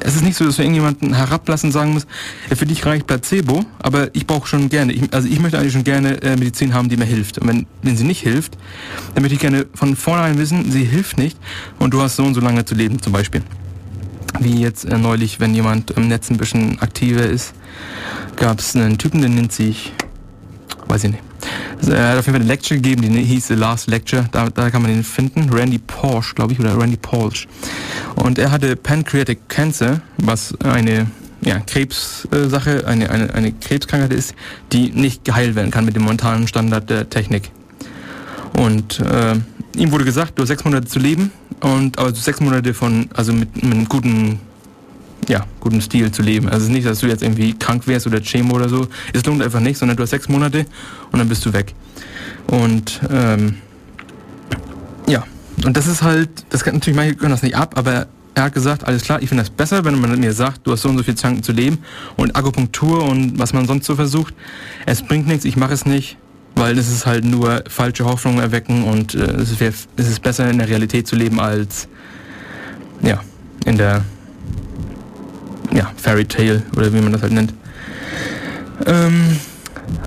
es 0.00 0.16
ist 0.16 0.24
nicht 0.24 0.36
so, 0.36 0.44
dass 0.44 0.56
du 0.56 0.62
irgendjemanden 0.62 1.14
herablassen 1.14 1.70
sagen 1.70 1.92
musst, 1.92 2.08
für 2.52 2.66
dich 2.66 2.84
reicht 2.84 3.06
Placebo, 3.06 3.64
aber 3.78 4.14
ich 4.14 4.26
brauche 4.26 4.48
schon 4.48 4.68
gerne, 4.68 4.92
ich, 4.92 5.12
also 5.12 5.28
ich 5.28 5.38
möchte 5.38 5.58
eigentlich 5.58 5.72
schon 5.72 5.84
gerne 5.84 6.20
äh, 6.22 6.36
Medizin 6.36 6.74
haben, 6.74 6.88
die 6.88 6.96
mir 6.96 7.04
hilft. 7.04 7.38
Und 7.38 7.48
wenn, 7.48 7.66
wenn 7.82 7.96
sie 7.96 8.04
nicht 8.04 8.20
hilft, 8.20 8.58
dann 9.14 9.22
möchte 9.22 9.34
ich 9.34 9.40
gerne 9.40 9.66
von 9.74 9.94
vornherein 9.94 10.36
wissen, 10.38 10.70
sie 10.70 10.84
hilft 10.84 11.16
nicht 11.16 11.38
und 11.78 11.94
du 11.94 12.00
hast 12.00 12.16
so 12.16 12.24
und 12.24 12.34
so 12.34 12.40
lange 12.40 12.64
zu 12.64 12.74
leben 12.74 13.00
zum 13.00 13.12
Beispiel. 13.12 13.42
Wie 14.40 14.60
jetzt 14.60 14.84
äh, 14.84 14.98
neulich, 14.98 15.38
wenn 15.38 15.54
jemand 15.54 15.92
im 15.92 16.08
Netz 16.08 16.28
ein 16.28 16.38
bisschen 16.38 16.80
aktiver 16.80 17.24
ist, 17.24 17.54
gab 18.34 18.58
es 18.58 18.74
einen 18.74 18.98
Typen, 18.98 19.20
der 19.20 19.30
nennt 19.30 19.52
sich, 19.52 19.92
weiß 20.88 21.04
ich 21.04 21.12
nicht, 21.12 21.22
er 21.88 22.10
hat 22.10 22.18
auf 22.18 22.26
jeden 22.26 22.36
Fall 22.36 22.42
eine 22.42 22.44
Lecture 22.44 22.80
gegeben, 22.80 23.02
die 23.02 23.22
hieß 23.22 23.48
The 23.48 23.54
Last 23.54 23.88
Lecture. 23.88 24.28
Da, 24.32 24.48
da 24.48 24.70
kann 24.70 24.82
man 24.82 24.92
den 24.92 25.04
finden. 25.04 25.50
Randy 25.50 25.78
Porsche, 25.78 26.34
glaube 26.34 26.52
ich, 26.52 26.60
oder 26.60 26.78
Randy 26.78 26.96
Porsche. 26.96 27.48
Und 28.14 28.38
er 28.38 28.50
hatte 28.50 28.76
Pancreatic 28.76 29.48
Cancer, 29.48 30.00
was 30.18 30.54
eine 30.60 31.06
ja, 31.44 31.58
Krebssache, 31.60 32.86
eine, 32.86 33.10
eine, 33.10 33.34
eine 33.34 33.52
Krebskrankheit 33.52 34.12
ist, 34.12 34.34
die 34.72 34.90
nicht 34.90 35.24
geheilt 35.24 35.54
werden 35.56 35.70
kann 35.70 35.84
mit 35.84 35.96
dem 35.96 36.02
momentanen 36.02 36.46
Standard 36.46 36.88
der 36.88 37.10
Technik. 37.10 37.50
Und 38.56 39.00
äh, 39.00 39.34
ihm 39.76 39.90
wurde 39.90 40.04
gesagt, 40.04 40.38
du 40.38 40.42
hast 40.42 40.48
sechs 40.48 40.64
Monate 40.64 40.86
zu 40.86 40.98
leben 40.98 41.32
und 41.60 41.98
aber 41.98 42.14
sechs 42.14 42.40
Monate 42.40 42.74
von, 42.74 43.08
also 43.14 43.32
mit, 43.32 43.62
mit 43.62 43.72
einem 43.72 43.88
guten 43.88 44.40
ja, 45.28 45.46
guten 45.60 45.80
Stil 45.80 46.10
zu 46.10 46.22
leben. 46.22 46.48
Also 46.48 46.58
es 46.58 46.64
ist 46.64 46.70
nicht, 46.70 46.86
dass 46.86 47.00
du 47.00 47.06
jetzt 47.06 47.22
irgendwie 47.22 47.54
krank 47.54 47.86
wärst 47.86 48.06
oder 48.06 48.20
Chemo 48.20 48.54
oder 48.54 48.68
so. 48.68 48.88
Es 49.12 49.24
lohnt 49.24 49.42
einfach 49.42 49.60
nicht, 49.60 49.78
sondern 49.78 49.96
du 49.96 50.02
hast 50.02 50.10
sechs 50.10 50.28
Monate 50.28 50.66
und 51.10 51.18
dann 51.18 51.28
bist 51.28 51.44
du 51.46 51.52
weg. 51.52 51.74
Und 52.48 53.00
ähm, 53.10 53.56
ja, 55.06 55.24
und 55.64 55.76
das 55.76 55.86
ist 55.86 56.02
halt, 56.02 56.30
das 56.50 56.64
kann 56.64 56.74
natürlich 56.74 56.96
manche 56.96 57.14
können 57.14 57.30
das 57.30 57.42
nicht 57.42 57.56
ab, 57.56 57.74
aber 57.76 58.06
er 58.34 58.44
hat 58.44 58.54
gesagt, 58.54 58.84
alles 58.84 59.02
klar, 59.02 59.20
ich 59.22 59.28
finde 59.28 59.42
das 59.44 59.50
besser, 59.50 59.84
wenn 59.84 60.00
man 60.00 60.18
mir 60.18 60.32
sagt, 60.32 60.66
du 60.66 60.72
hast 60.72 60.82
so 60.82 60.88
und 60.88 60.96
so 60.96 61.04
viel 61.04 61.14
Chancen 61.14 61.42
zu 61.42 61.52
leben 61.52 61.78
und 62.16 62.34
Akupunktur 62.34 63.04
und 63.04 63.38
was 63.38 63.52
man 63.52 63.66
sonst 63.66 63.86
so 63.86 63.94
versucht, 63.94 64.34
es 64.86 65.02
bringt 65.02 65.26
nichts, 65.26 65.44
ich 65.44 65.56
mache 65.56 65.74
es 65.74 65.84
nicht, 65.84 66.16
weil 66.54 66.78
es 66.78 66.88
ist 66.90 67.06
halt 67.06 67.24
nur 67.24 67.62
falsche 67.68 68.04
Hoffnungen 68.04 68.40
erwecken 68.40 68.84
und 68.84 69.14
äh, 69.14 69.18
es, 69.18 69.50
ist, 69.52 69.88
es 69.96 70.08
ist 70.08 70.22
besser 70.22 70.50
in 70.50 70.58
der 70.58 70.68
Realität 70.68 71.06
zu 71.06 71.14
leben 71.14 71.40
als 71.40 71.88
ja, 73.02 73.20
in 73.66 73.76
der 73.76 74.02
ja, 75.74 75.90
Fairy 75.96 76.24
Tale 76.24 76.62
oder 76.76 76.92
wie 76.92 77.00
man 77.00 77.12
das 77.12 77.22
halt 77.22 77.32
nennt. 77.32 77.54
Ähm, 78.86 79.36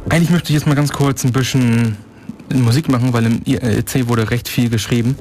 eigentlich 0.10 0.30
möchte 0.30 0.50
ich 0.50 0.56
jetzt 0.56 0.68
mal 0.68 0.76
ganz 0.76 0.92
kurz 0.92 1.24
ein 1.24 1.32
bisschen 1.32 1.98
Musik 2.54 2.90
machen, 2.90 3.14
weil 3.14 3.26
im 3.26 3.42
IRC 3.46 4.08
wurde 4.08 4.30
recht 4.30 4.48
viel 4.48 4.70
geschrieben, 4.70 5.16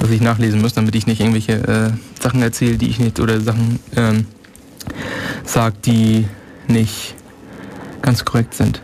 was 0.00 0.10
ich 0.10 0.20
nachlesen 0.20 0.60
muss, 0.60 0.74
damit 0.74 0.94
ich 0.94 1.06
nicht 1.06 1.20
irgendwelche 1.20 1.52
äh, 1.52 2.22
Sachen 2.22 2.42
erzähle, 2.42 2.78
die 2.78 2.88
ich 2.88 2.98
nicht 2.98 3.20
oder 3.20 3.40
Sachen 3.40 3.78
ähm, 3.96 4.26
sag, 5.44 5.82
die 5.82 6.26
nicht 6.66 7.14
ganz 8.02 8.24
korrekt 8.24 8.54
sind. 8.54 8.80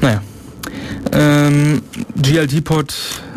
Naja. 0.00 0.22
Ähm, 1.12 1.82
GLT-Pod, 2.20 2.94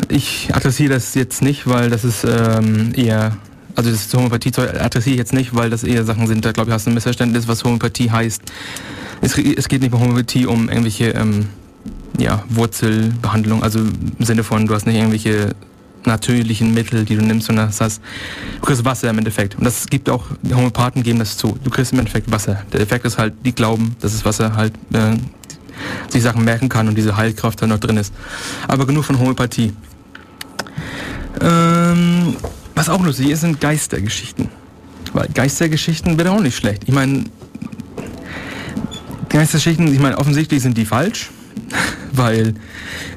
ich 0.08 0.50
adressiere 0.52 0.94
das 0.94 1.14
jetzt 1.14 1.42
nicht, 1.42 1.66
weil 1.66 1.90
das 1.90 2.04
ist 2.04 2.24
ähm, 2.24 2.92
eher, 2.94 3.36
also 3.76 3.90
das 3.90 4.12
Homöopathie 4.12 4.52
adressiere 4.58 5.14
ich 5.14 5.18
jetzt 5.18 5.32
nicht, 5.32 5.54
weil 5.54 5.70
das 5.70 5.84
eher 5.84 6.04
Sachen 6.04 6.26
sind, 6.26 6.44
da 6.44 6.52
glaube 6.52 6.70
ich 6.70 6.74
hast 6.74 6.86
du 6.86 6.90
ein 6.90 6.94
Missverständnis, 6.94 7.46
was 7.46 7.62
Homöopathie 7.62 8.10
heißt. 8.10 8.42
Es, 9.20 9.38
es 9.38 9.68
geht 9.68 9.82
nicht 9.82 9.92
bei 9.92 9.98
Homöopathie 9.98 10.46
um 10.46 10.68
irgendwelche 10.68 11.10
ähm, 11.10 11.46
ja, 12.18 12.42
Wurzelbehandlung, 12.48 13.62
also 13.62 13.80
im 13.80 14.24
Sinne 14.24 14.42
von, 14.42 14.66
du 14.66 14.74
hast 14.74 14.86
nicht 14.86 14.96
irgendwelche 14.96 15.54
natürlichen 16.06 16.72
Mittel, 16.72 17.04
die 17.04 17.16
du 17.16 17.22
nimmst, 17.22 17.48
sondern 17.48 17.66
das 17.66 17.80
heißt, 17.80 18.00
du 18.60 18.66
kriegst 18.66 18.84
Wasser 18.84 19.10
im 19.10 19.18
Endeffekt. 19.18 19.56
Und 19.56 19.64
das 19.64 19.86
gibt 19.86 20.08
auch, 20.08 20.24
die 20.42 20.54
Homöopathen 20.54 21.02
geben 21.02 21.18
das 21.18 21.36
zu. 21.36 21.58
Du 21.64 21.70
kriegst 21.70 21.92
im 21.92 21.98
Endeffekt 21.98 22.30
Wasser. 22.30 22.62
Der 22.72 22.80
Effekt 22.80 23.04
ist 23.04 23.18
halt, 23.18 23.34
die 23.44 23.52
glauben, 23.52 23.96
dass 24.00 24.12
das 24.12 24.24
Wasser 24.24 24.54
halt 24.54 24.72
äh, 24.92 25.16
sich 26.08 26.22
Sachen 26.22 26.44
merken 26.44 26.68
kann 26.68 26.88
und 26.88 26.96
diese 26.96 27.16
Heilkraft 27.16 27.60
da 27.60 27.66
noch 27.66 27.78
drin 27.78 27.96
ist. 27.96 28.14
Aber 28.68 28.86
genug 28.86 29.04
von 29.04 29.18
Homöopathie. 29.18 29.72
Ähm, 31.40 32.36
was 32.76 32.88
auch 32.88 33.02
lustig 33.02 33.30
ist, 33.30 33.40
sind 33.40 33.60
Geistergeschichten. 33.60 34.48
Weil 35.12 35.28
Geistergeschichten 35.34 36.16
wäre 36.18 36.30
auch 36.30 36.40
nicht 36.40 36.56
schlecht. 36.56 36.82
Ich 36.86 36.94
meine, 36.94 37.24
Geistergeschichten, 39.30 39.92
ich 39.92 39.98
meine, 39.98 40.18
offensichtlich 40.18 40.62
sind 40.62 40.76
die 40.76 40.84
falsch, 40.84 41.30
weil 42.12 42.54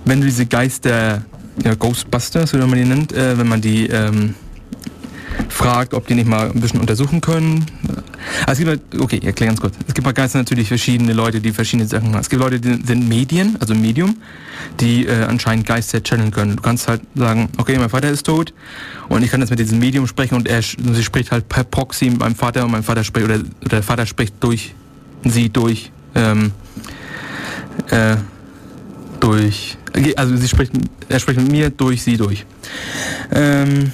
wenn 0.06 0.22
du 0.22 0.28
diese 0.28 0.46
Geister, 0.46 1.24
ja, 1.64 1.76
Ghostbusters 1.76 2.54
oder 2.54 2.66
man 2.66 2.80
die 2.80 2.86
nennt, 2.86 3.12
äh, 3.12 3.38
wenn 3.38 3.48
man 3.48 3.62
die 3.62 3.88
ähm, 3.88 4.34
fragt, 5.48 5.94
ob 5.94 6.08
die 6.08 6.16
nicht 6.16 6.28
mal 6.28 6.52
ein 6.52 6.60
bisschen 6.60 6.80
untersuchen 6.80 7.22
können. 7.22 7.66
Also 8.46 8.52
es 8.52 8.58
gibt 8.58 8.70
halt, 8.70 9.02
okay, 9.02 9.20
erklär 9.24 9.48
ganz 9.48 9.62
kurz. 9.62 9.76
Es 9.88 9.94
gibt 9.94 10.06
bei 10.06 10.14
Geistern 10.14 10.42
natürlich 10.42 10.68
verschiedene 10.68 11.14
Leute, 11.14 11.40
die 11.40 11.52
verschiedene 11.52 11.88
Sachen 11.88 12.12
machen. 12.12 12.22
Es 12.22 12.30
gibt 12.30 12.42
Leute, 12.42 12.60
die 12.60 12.86
sind 12.86 13.08
Medien, 13.08 13.58
also 13.60 13.74
Medium, 13.74 14.18
die 14.80 15.06
äh, 15.06 15.24
anscheinend 15.24 15.66
Geister 15.66 16.02
channeln 16.02 16.32
können. 16.32 16.56
Du 16.58 16.62
kannst 16.62 16.88
halt 16.88 17.02
sagen, 17.16 17.50
okay, 17.58 17.78
mein 17.78 17.90
Vater 17.90 18.10
ist 18.10 18.26
tot 18.26 18.54
und 19.08 19.24
ich 19.24 19.32
kann 19.32 19.40
jetzt 19.40 19.50
mit 19.50 19.60
diesem 19.60 19.80
Medium 19.80 20.08
sprechen 20.08 20.36
und 20.36 20.48
er 20.48 20.62
sie 20.62 21.04
spricht 21.04 21.32
halt 21.32 21.48
per 21.48 21.64
Proxy 21.64 22.10
mit 22.10 22.20
meinem 22.20 22.36
Vater 22.36 22.66
und 22.66 22.72
mein 22.72 22.84
Vater 22.84 23.04
spricht 23.04 23.26
oder, 23.26 23.40
oder 23.62 23.70
der 23.70 23.84
Vater 23.84 24.06
spricht 24.06 24.36
durch 24.42 24.74
sie 25.24 25.50
durch 25.50 25.92
ähm, 26.16 26.52
äh, 27.90 28.18
durch 29.20 29.78
also 30.16 30.36
sie 30.36 30.48
spricht 30.48 30.72
er 31.10 31.20
spricht 31.20 31.40
mit 31.40 31.52
mir 31.52 31.70
durch 31.70 32.04
sie 32.04 32.18
durch. 32.18 32.46
Ähm, 33.32 33.92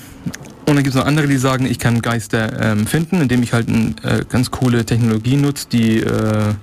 dann 0.75 0.83
gibt 0.83 0.95
es 0.95 0.99
noch 0.99 1.07
andere, 1.07 1.27
die 1.27 1.37
sagen, 1.37 1.65
ich 1.65 1.79
kann 1.79 2.01
Geister 2.01 2.71
ähm, 2.71 2.87
finden, 2.87 3.21
indem 3.21 3.43
ich 3.43 3.53
halt 3.53 3.67
eine 3.69 3.95
äh, 4.03 4.25
ganz 4.27 4.51
coole 4.51 4.85
Technologie 4.85 5.37
nutze, 5.37 5.67
die 5.71 5.99
äh, 5.99 6.53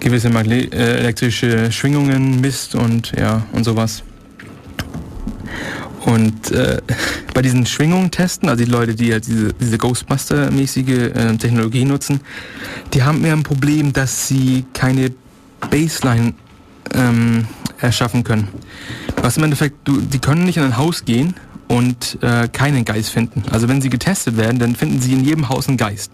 gewisse 0.00 0.28
äh, 0.28 0.98
elektrische 0.98 1.72
Schwingungen 1.72 2.40
misst 2.40 2.74
und 2.74 3.12
ja 3.16 3.42
und 3.52 3.64
sowas. 3.64 4.02
Und 6.04 6.50
äh, 6.50 6.80
bei 7.34 7.42
diesen 7.42 7.66
Schwingungen 7.66 8.10
testen, 8.10 8.48
also 8.48 8.64
die 8.64 8.70
Leute, 8.70 8.94
die 8.94 9.12
halt 9.12 9.26
diese, 9.26 9.52
diese 9.54 9.78
Ghostbuster-mäßige 9.78 11.14
äh, 11.14 11.36
Technologie 11.36 11.84
nutzen, 11.84 12.20
die 12.92 13.02
haben 13.02 13.22
mehr 13.22 13.32
ein 13.32 13.42
Problem, 13.42 13.92
dass 13.92 14.28
sie 14.28 14.64
keine 14.74 15.10
Baseline 15.70 16.34
ähm, 16.92 17.46
erschaffen 17.78 18.24
können. 18.24 18.48
Was 19.16 19.36
im 19.36 19.44
Endeffekt, 19.44 19.76
du, 19.84 20.00
die 20.00 20.18
können 20.18 20.44
nicht 20.44 20.58
in 20.58 20.64
ein 20.64 20.76
Haus 20.76 21.04
gehen 21.04 21.34
und 21.68 22.18
äh, 22.22 22.48
keinen 22.48 22.84
Geist 22.84 23.10
finden. 23.10 23.42
Also 23.50 23.68
wenn 23.68 23.80
sie 23.80 23.90
getestet 23.90 24.36
werden, 24.36 24.58
dann 24.58 24.76
finden 24.76 25.00
sie 25.00 25.12
in 25.12 25.24
jedem 25.24 25.48
Haus 25.48 25.68
einen 25.68 25.76
Geist. 25.76 26.10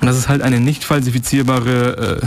Und 0.00 0.06
das 0.06 0.16
ist 0.16 0.28
halt 0.28 0.42
eine 0.42 0.60
nicht 0.60 0.84
falsifizierbare 0.84 2.20
äh, 2.22 2.26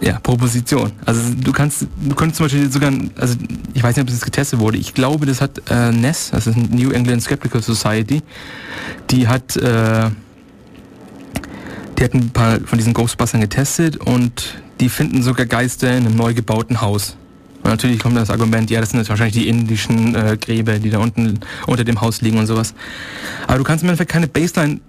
ja, 0.00 0.18
Proposition. 0.20 0.92
Also 1.04 1.20
du 1.34 1.52
kannst, 1.52 1.82
du 1.82 2.14
könntest 2.14 2.36
zum 2.36 2.46
Beispiel 2.46 2.70
sogar, 2.70 2.92
also 3.16 3.34
ich 3.74 3.82
weiß 3.82 3.96
nicht, 3.96 4.02
ob 4.02 4.10
das 4.10 4.24
getestet 4.24 4.58
wurde. 4.58 4.78
Ich 4.78 4.94
glaube, 4.94 5.26
das 5.26 5.40
hat 5.40 5.60
äh, 5.70 5.92
NES, 5.92 6.30
das 6.30 6.46
ist 6.46 6.56
New 6.56 6.90
England 6.90 7.22
Skeptical 7.22 7.62
Society, 7.62 8.22
die 9.10 9.28
hat, 9.28 9.56
äh, 9.56 10.10
die 11.98 12.04
hat 12.04 12.14
ein 12.14 12.30
paar 12.30 12.60
von 12.60 12.78
diesen 12.78 12.94
Ghostbustern 12.94 13.40
getestet 13.40 13.96
und 13.96 14.62
die 14.80 14.88
finden 14.88 15.22
sogar 15.22 15.46
Geister 15.46 15.90
in 15.90 16.06
einem 16.06 16.16
neu 16.16 16.32
gebauten 16.32 16.80
Haus. 16.80 17.16
Und 17.62 17.70
natürlich 17.70 17.98
kommt 17.98 18.16
das 18.16 18.30
Argument, 18.30 18.70
ja, 18.70 18.80
das 18.80 18.90
sind 18.90 19.00
jetzt 19.00 19.10
wahrscheinlich 19.10 19.34
die 19.34 19.48
indischen 19.48 20.14
äh, 20.14 20.36
Gräber, 20.40 20.78
die 20.78 20.90
da 20.90 20.98
unten 20.98 21.40
unter 21.66 21.84
dem 21.84 22.00
Haus 22.00 22.20
liegen 22.20 22.38
und 22.38 22.46
sowas. 22.46 22.74
Aber 23.46 23.58
du 23.58 23.64
kannst 23.64 23.82
im 23.82 23.90
Endeffekt 23.90 24.12
keine 24.12 24.28
Baseline 24.28 24.80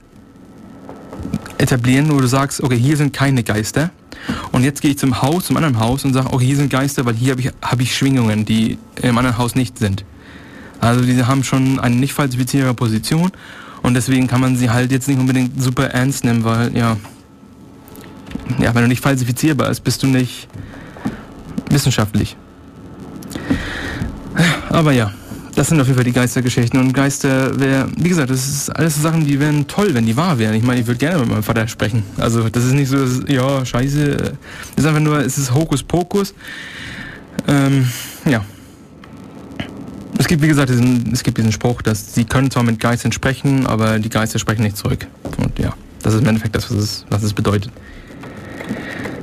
etablieren, 1.57 2.11
wo 2.11 2.19
du 2.19 2.27
sagst, 2.27 2.61
okay, 2.61 2.77
hier 2.77 2.97
sind 2.97 3.13
keine 3.13 3.43
Geister. 3.43 3.91
Und 4.51 4.63
jetzt 4.63 4.81
gehe 4.81 4.91
ich 4.91 4.97
zum 4.97 5.21
Haus, 5.21 5.45
zum 5.45 5.57
anderen 5.57 5.79
Haus 5.79 6.05
und 6.05 6.13
sage, 6.13 6.31
okay, 6.31 6.45
hier 6.45 6.55
sind 6.55 6.69
Geister, 6.69 7.05
weil 7.05 7.15
hier 7.15 7.31
habe 7.31 7.41
ich, 7.41 7.51
hab 7.61 7.79
ich 7.81 7.95
Schwingungen, 7.95 8.45
die 8.45 8.77
im 9.01 9.17
anderen 9.17 9.37
Haus 9.37 9.55
nicht 9.55 9.77
sind. 9.77 10.05
Also 10.79 11.01
diese 11.01 11.27
haben 11.27 11.43
schon 11.43 11.79
eine 11.79 11.95
nicht 11.95 12.13
falsifizierbare 12.13 12.73
Position 12.73 13.31
und 13.81 13.93
deswegen 13.93 14.27
kann 14.27 14.41
man 14.41 14.55
sie 14.55 14.69
halt 14.69 14.91
jetzt 14.91 15.07
nicht 15.07 15.19
unbedingt 15.19 15.61
super 15.61 15.87
ernst 15.87 16.23
nehmen, 16.23 16.43
weil 16.43 16.75
ja, 16.75 16.97
ja, 18.59 18.73
wenn 18.73 18.83
du 18.83 18.87
nicht 18.87 19.01
falsifizierbar 19.01 19.67
bist, 19.69 19.83
bist 19.83 20.03
du 20.03 20.07
nicht 20.07 20.47
wissenschaftlich. 21.69 22.37
Aber 24.69 24.91
ja, 24.91 25.11
das 25.55 25.67
sind 25.67 25.81
auf 25.81 25.87
jeden 25.87 25.97
Fall 25.97 26.05
die 26.05 26.13
Geistergeschichten. 26.13 26.79
Und 26.79 26.93
Geister 26.93 27.59
wäre, 27.59 27.89
wie 27.97 28.09
gesagt, 28.09 28.29
das 28.29 28.47
ist 28.47 28.69
alles 28.69 29.01
Sachen, 29.01 29.25
die 29.25 29.39
wären 29.39 29.67
toll, 29.67 29.93
wenn 29.93 30.05
die 30.05 30.15
wahr 30.15 30.39
wären. 30.39 30.53
Ich 30.53 30.63
meine, 30.63 30.79
ich 30.79 30.87
würde 30.87 30.97
gerne 30.97 31.19
mit 31.19 31.29
meinem 31.29 31.43
Vater 31.43 31.67
sprechen. 31.67 32.03
Also 32.17 32.47
das 32.49 32.65
ist 32.65 32.73
nicht 32.73 32.89
so, 32.89 32.97
dass, 32.97 33.21
ja, 33.27 33.65
scheiße. 33.65 34.37
Es 34.75 34.83
ist 34.83 34.85
einfach 34.85 35.01
nur, 35.01 35.19
es 35.19 35.37
ist 35.37 35.53
Hokuspokus. 35.53 36.33
Ähm, 37.47 37.87
ja. 38.25 38.45
Es 40.17 40.27
gibt, 40.27 40.41
wie 40.41 40.47
gesagt, 40.47 40.69
diesen, 40.69 41.11
es 41.13 41.23
gibt 41.23 41.37
diesen 41.37 41.51
Spruch, 41.51 41.81
dass 41.81 42.13
sie 42.13 42.25
können 42.25 42.51
zwar 42.51 42.63
mit 42.63 42.79
Geistern 42.79 43.11
sprechen, 43.11 43.65
aber 43.67 43.99
die 43.99 44.09
Geister 44.09 44.39
sprechen 44.39 44.63
nicht 44.63 44.77
zurück. 44.77 45.07
Und 45.37 45.57
ja, 45.59 45.73
das 46.03 46.13
ist 46.13 46.21
im 46.21 46.27
Endeffekt 46.27 46.55
das, 46.55 46.69
was 46.69 46.77
es, 46.77 47.05
was 47.09 47.23
es 47.23 47.33
bedeutet. 47.33 47.71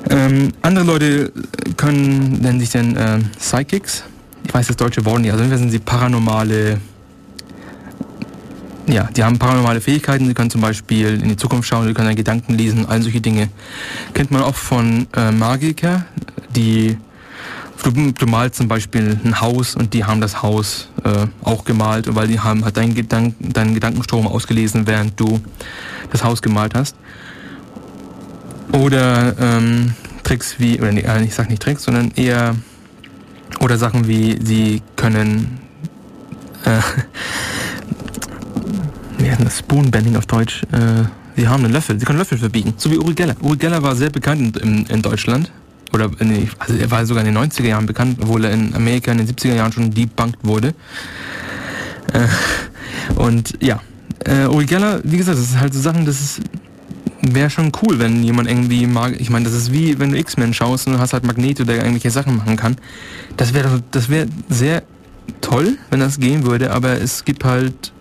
Ähm, 0.09 0.53
andere 0.63 0.85
Leute 0.85 1.33
können, 1.77 2.41
nennen 2.41 2.61
sich 2.61 2.71
dann 2.71 2.97
äh, 2.97 3.19
Psychics 3.39 4.05
ich 4.45 4.55
weiß 4.55 4.67
das 4.69 4.77
deutsche 4.77 5.05
Wort 5.05 5.21
nicht, 5.21 5.33
also 5.33 5.45
sind 5.57 5.71
sie 5.71 5.79
paranormale, 5.79 6.81
ja, 8.87 9.09
die 9.17 9.25
haben 9.25 9.39
paranormale 9.39 9.81
Fähigkeiten, 9.81 10.27
sie 10.27 10.35
können 10.35 10.51
zum 10.51 10.61
Beispiel 10.61 11.21
in 11.21 11.29
die 11.29 11.37
Zukunft 11.37 11.69
schauen, 11.69 11.87
sie 11.87 11.95
können 11.95 12.15
Gedanken 12.15 12.55
lesen, 12.55 12.87
all 12.87 13.03
solche 13.03 13.21
Dinge. 13.21 13.49
Kennt 14.15 14.31
man 14.31 14.43
auch 14.43 14.55
von 14.55 15.07
äh, 15.15 15.33
Magiker, 15.33 16.07
die 16.55 16.97
Du, 17.83 17.91
du, 17.91 18.27
malst 18.27 18.57
zum 18.57 18.67
Beispiel 18.69 19.21
ein 19.23 19.41
Haus 19.41 19.77
und 19.77 19.95
die 19.95 20.05
haben 20.05 20.21
das 20.21 20.43
Haus 20.43 20.89
äh, 21.05 21.27
auch 21.43 21.65
gemalt, 21.65 22.13
weil 22.15 22.27
die 22.27 22.41
haben 22.41 22.65
halt 22.65 22.77
deinen, 22.77 22.95
Gedanken, 22.95 23.53
deinen 23.53 23.75
Gedankenstrom 23.75 24.27
ausgelesen, 24.27 24.87
während 24.87 25.21
du 25.21 25.41
das 26.11 26.25
Haus 26.25 26.43
gemalt 26.43 26.75
hast. 26.75 26.97
Oder 28.73 29.37
ähm, 29.39 29.95
Tricks 30.25 30.57
wie, 30.59 30.81
oder 30.81 30.91
nee, 30.91 31.03
äh, 31.03 31.23
ich 31.23 31.35
sag 31.35 31.49
nicht 31.49 31.63
Tricks, 31.63 31.85
sondern 31.85 32.11
eher 32.17 32.57
oder 33.61 33.79
Sachen 33.79 34.09
wie, 34.09 34.39
sie 34.43 34.83
können 34.97 35.59
äh, 36.65 36.81
wie 39.19 39.31
heißt 39.31 39.45
das? 39.45 39.59
Spoonbending 39.59 40.17
auf 40.17 40.27
Deutsch. 40.27 40.63
Äh, 40.73 41.05
sie 41.37 41.49
haben 41.49 41.65
einen 41.65 41.73
Löffel, 41.73 41.99
sie 41.99 42.05
können 42.05 42.19
Löffel 42.19 42.39
verbiegen. 42.39 42.75
So 42.77 42.91
wie 42.91 42.99
Uri 42.99 43.15
Geller. 43.15 43.37
Uri 43.41 43.57
Geller 43.57 43.83
war 43.83 43.97
sehr 43.97 44.11
bekannt 44.11 44.57
in, 44.59 44.87
in 44.87 45.03
Deutschland. 45.03 45.51
Oder 45.93 46.11
nee, 46.21 46.49
also 46.59 46.75
er 46.75 46.91
war 46.91 47.07
sogar 47.07 47.25
in 47.25 47.33
den 47.33 47.43
90er 47.43 47.67
Jahren 47.67 47.87
bekannt, 47.87 48.19
obwohl 48.21 48.45
er 48.45 48.53
in 48.53 48.75
Amerika 48.75 49.13
in 49.13 49.19
den 49.19 49.29
70er 49.29 49.55
Jahren 49.55 49.73
schon 49.73 49.91
debunked 49.91 50.39
wurde. 50.43 50.75
Äh, 52.13 52.27
und 53.15 53.55
ja, 53.63 53.81
äh, 54.25 54.47
Uri 54.47 54.67
Geller, 54.67 55.01
wie 55.05 55.17
gesagt, 55.17 55.39
das 55.39 55.47
ist 55.47 55.61
halt 55.61 55.73
so 55.73 55.81
Sachen, 55.81 56.05
das 56.05 56.21
ist 56.21 56.41
wäre 57.35 57.51
schon 57.51 57.73
cool, 57.83 57.99
wenn 57.99 58.23
jemand 58.23 58.49
irgendwie 58.49 58.87
mag. 58.87 59.21
Ich 59.21 59.31
meine, 59.31 59.45
das 59.45 59.55
ist 59.55 59.73
wie 59.73 59.99
wenn 59.99 60.13
du 60.13 60.19
X-Men 60.19 60.55
schaust 60.55 60.87
und 60.87 60.95
du 60.95 60.99
hast 60.99 61.13
halt 61.13 61.25
Magneto, 61.25 61.65
der 61.65 61.77
irgendwelche 61.77 62.11
Sachen 62.11 62.37
machen 62.37 62.57
kann. 62.57 62.77
Das 63.37 63.55
wäre 63.55 63.83
das 63.91 64.09
wäre 64.09 64.27
sehr 64.49 64.83
toll, 65.41 65.79
wenn 65.91 66.01
das 66.01 66.19
gehen 66.19 66.45
würde, 66.45 66.73
aber 66.73 67.01
es 67.01 67.25
gibt 67.25 67.45
halt 67.45 67.93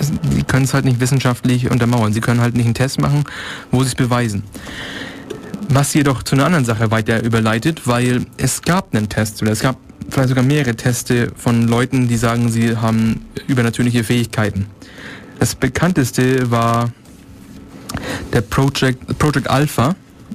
sie 0.00 0.42
können 0.42 0.64
es 0.64 0.74
halt 0.74 0.84
nicht 0.84 1.00
wissenschaftlich 1.00 1.70
untermauern. 1.70 2.12
Sie 2.12 2.20
können 2.20 2.40
halt 2.40 2.56
nicht 2.56 2.66
einen 2.66 2.74
Test 2.74 3.00
machen, 3.00 3.24
wo 3.70 3.82
sie 3.82 3.88
es 3.88 3.94
beweisen. 3.94 4.42
Was 5.68 5.94
jedoch 5.94 6.22
zu 6.22 6.34
einer 6.34 6.46
anderen 6.46 6.64
Sache 6.64 6.90
weiter 6.90 7.22
überleitet, 7.22 7.86
weil 7.86 8.26
es 8.36 8.62
gab 8.62 8.94
einen 8.94 9.08
Test 9.08 9.42
oder 9.42 9.52
es 9.52 9.60
gab 9.60 9.76
vielleicht 10.10 10.28
sogar 10.28 10.44
mehrere 10.44 10.74
Teste 10.74 11.32
von 11.36 11.66
Leuten, 11.68 12.08
die 12.08 12.16
sagen, 12.16 12.50
sie 12.50 12.76
haben 12.76 13.24
übernatürliche 13.46 14.04
Fähigkeiten. 14.04 14.66
Das 15.38 15.54
bekannteste 15.54 16.50
war 16.50 16.92
der 18.32 18.40
Project, 18.42 19.18
Project 19.18 19.48
Alpha. 19.48 19.94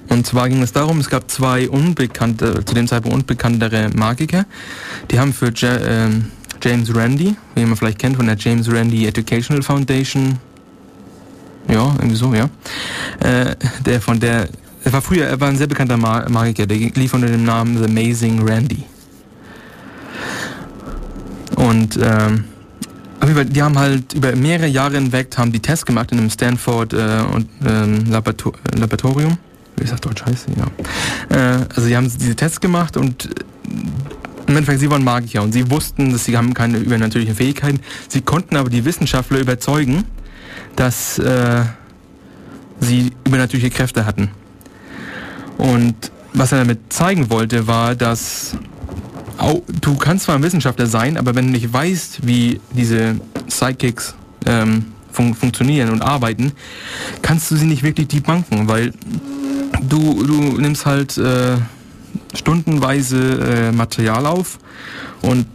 Und 0.10 0.26
zwar 0.26 0.48
ging 0.48 0.62
es 0.62 0.72
darum, 0.72 1.00
es 1.00 1.10
gab 1.10 1.30
zwei 1.30 1.70
unbekannte, 1.70 2.64
zu 2.64 2.74
dem 2.74 2.88
Zeitpunkt 2.88 3.16
unbekanntere 3.16 3.90
Magiker. 3.96 4.46
Die 5.12 5.20
haben 5.20 5.34
für 5.34 5.52
ja, 5.54 5.76
äh, 5.76 6.10
James 6.62 6.96
Randi, 6.96 7.36
wie 7.56 7.66
man 7.66 7.76
vielleicht 7.76 8.00
kennt 8.00 8.16
von 8.16 8.26
der 8.26 8.38
James 8.38 8.72
Randi 8.72 9.06
Educational 9.06 9.62
Foundation, 9.62 10.40
ja, 11.70 11.94
irgendwie 11.98 12.16
so, 12.16 12.34
ja, 12.34 12.50
äh, 13.20 13.56
der 13.86 14.00
von 14.00 14.20
der, 14.20 14.48
er 14.84 14.94
war 14.94 15.02
früher, 15.02 15.26
er 15.26 15.40
war 15.42 15.50
ein 15.50 15.58
sehr 15.58 15.68
bekannter 15.68 15.98
Magiker, 15.98 16.66
der 16.66 16.78
lief 16.78 17.14
unter 17.14 17.28
dem 17.28 17.44
Namen 17.44 17.78
The 17.78 17.86
Amazing 17.86 18.48
Randy. 18.48 18.84
Und 21.56 22.00
ähm, 22.02 22.46
Fall, 23.20 23.46
die 23.46 23.62
haben 23.62 23.78
halt 23.78 24.14
über 24.14 24.36
mehrere 24.36 24.68
Jahre 24.68 24.96
hinweg 24.96 25.38
haben 25.38 25.52
die 25.52 25.60
Tests 25.60 25.86
gemacht 25.86 26.12
in 26.12 26.20
einem 26.20 26.30
Stanford 26.30 26.94
äh, 26.94 26.98
und, 27.34 27.48
ähm, 27.66 28.06
Laborator 28.10 28.54
Laboratorium. 28.76 29.38
Wie 29.76 29.84
ist 29.84 29.94
das 29.94 30.02
Deutsch 30.02 30.24
heißt? 30.26 30.48
Ja. 30.56 31.36
Äh, 31.36 31.66
also 31.76 31.88
die 31.88 31.96
haben 31.96 32.12
diese 32.20 32.36
Tests 32.36 32.60
gemacht 32.60 32.98
und 32.98 33.30
im 34.48 34.56
Endeffekt, 34.56 34.80
sie 34.80 34.90
waren 34.90 35.04
Magier 35.04 35.42
und 35.42 35.52
sie 35.52 35.70
wussten, 35.70 36.14
dass 36.14 36.24
sie 36.24 36.38
haben 36.38 36.54
keine 36.54 36.78
übernatürlichen 36.78 37.36
Fähigkeiten. 37.36 37.82
Sie 38.08 38.22
konnten 38.22 38.56
aber 38.56 38.70
die 38.70 38.86
Wissenschaftler 38.86 39.40
überzeugen, 39.40 40.06
dass 40.78 41.20
äh, 41.20 41.64
sie 42.80 43.12
übernatürliche 43.26 43.70
Kräfte 43.70 44.06
hatten. 44.06 44.30
Und 45.58 46.12
was 46.34 46.52
er 46.52 46.60
damit 46.60 46.94
zeigen 46.94 47.30
wollte, 47.30 47.68
war, 47.68 47.96
dass 47.96 48.56
auch, 49.38 49.62
du 49.82 49.96
kannst 49.96 50.26
zwar 50.26 50.36
ein 50.36 50.44
Wissenschaftler 50.44 50.88
sein, 50.88 51.18
aber 51.18 51.36
wenn 51.36 51.46
du 51.48 51.52
nicht 51.52 51.72
weißt, 51.72 52.26
wie 52.26 52.60
diese 52.72 53.16
Sidekicks 53.48 54.16
ähm, 54.46 54.86
fun 55.12 55.34
funktionieren 55.34 55.90
und 55.90 56.02
arbeiten, 56.02 56.52
kannst 57.22 57.52
du 57.52 57.56
sie 57.56 57.66
nicht 57.66 57.84
wirklich 57.84 58.08
debunken, 58.08 58.68
weil 58.68 58.94
du, 59.82 60.24
du 60.24 60.60
nimmst 60.60 60.86
halt 60.86 61.18
äh, 61.18 61.58
stundenweise 62.34 63.18
äh, 63.18 63.72
Material 63.72 64.26
auf 64.26 64.60
und 65.22 65.46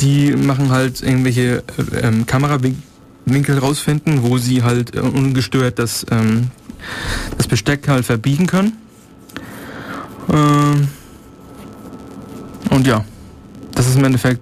die 0.00 0.32
machen 0.32 0.70
halt 0.70 1.02
irgendwelche 1.02 1.62
äh, 1.92 2.00
ähm, 2.02 2.26
Kamerawinkel 2.26 3.58
rausfinden, 3.60 4.22
wo 4.22 4.38
sie 4.38 4.62
halt 4.62 4.94
äh, 4.96 5.00
ungestört 5.00 5.78
das, 5.78 6.06
ähm, 6.10 6.50
das 7.36 7.46
Besteck 7.46 7.88
halt 7.88 8.04
verbiegen 8.04 8.46
können. 8.46 8.72
Ähm, 10.32 10.88
und 12.70 12.86
ja, 12.86 13.04
das 13.74 13.86
ist 13.86 13.96
im 13.96 14.04
Endeffekt 14.04 14.40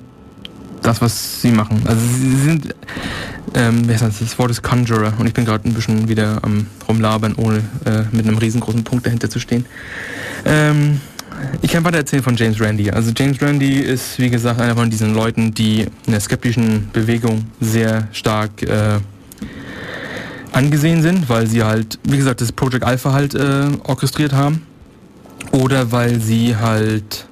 das, 0.82 1.00
was 1.00 1.40
sie 1.40 1.52
machen. 1.52 1.82
Also 1.86 2.00
sie 2.00 2.36
sind, 2.36 2.74
ähm, 3.54 3.88
wie 3.88 3.92
heißt 3.92 4.02
das, 4.02 4.18
das 4.18 4.38
Wort 4.38 4.50
ist 4.50 4.62
Conjurer 4.62 5.12
und 5.18 5.26
ich 5.26 5.34
bin 5.34 5.44
gerade 5.44 5.68
ein 5.68 5.74
bisschen 5.74 6.08
wieder 6.08 6.40
am 6.42 6.66
rumlabern, 6.88 7.34
ohne 7.36 7.58
äh, 7.84 8.02
mit 8.10 8.26
einem 8.26 8.38
riesengroßen 8.38 8.82
Punkt 8.84 9.06
dahinter 9.06 9.30
zu 9.30 9.38
stehen. 9.38 9.64
Ähm, 10.44 11.00
ich 11.60 11.70
kann 11.70 11.84
weiter 11.84 11.98
erzählen 11.98 12.22
von 12.22 12.36
James 12.36 12.60
Randi. 12.60 12.90
Also 12.90 13.12
James 13.16 13.40
Randi 13.40 13.78
ist, 13.78 14.18
wie 14.18 14.30
gesagt, 14.30 14.60
einer 14.60 14.76
von 14.76 14.90
diesen 14.90 15.14
Leuten, 15.14 15.52
die 15.54 15.86
in 16.06 16.12
der 16.12 16.20
skeptischen 16.20 16.90
Bewegung 16.92 17.46
sehr 17.60 18.08
stark 18.12 18.62
äh, 18.62 18.98
angesehen 20.52 21.02
sind, 21.02 21.28
weil 21.28 21.46
sie 21.46 21.62
halt, 21.62 21.98
wie 22.04 22.16
gesagt, 22.16 22.40
das 22.40 22.52
Project 22.52 22.84
Alpha 22.84 23.12
halt 23.12 23.34
äh, 23.34 23.68
orchestriert 23.84 24.32
haben. 24.32 24.62
Oder 25.50 25.90
weil 25.92 26.20
sie 26.20 26.56
halt, 26.56 27.26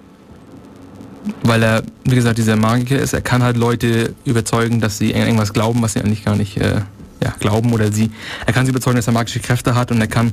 weil 1.43 1.63
er, 1.63 1.83
wie 2.05 2.15
gesagt, 2.15 2.39
dieser 2.39 2.57
Magiker 2.57 2.99
ist, 2.99 3.13
er 3.13 3.21
kann 3.21 3.43
halt 3.43 3.57
Leute 3.57 4.15
überzeugen, 4.25 4.81
dass 4.81 4.99
sie 4.99 5.13
irgendwas 5.13 5.53
glauben, 5.53 5.83
was 5.83 5.93
sie 5.93 6.01
eigentlich 6.01 6.25
gar 6.25 6.37
nicht 6.37 6.57
äh, 6.57 6.81
ja, 7.23 7.35
glauben. 7.39 7.73
Oder 7.73 7.93
sie, 7.93 8.11
er 8.47 8.53
kann 8.53 8.65
sie 8.67 8.71
überzeugen, 8.71 8.97
dass 8.97 9.07
er 9.07 9.13
magische 9.13 9.41
Kräfte 9.41 9.75
hat 9.75 9.91
und 9.91 10.01
er 10.01 10.09
kann 10.09 10.33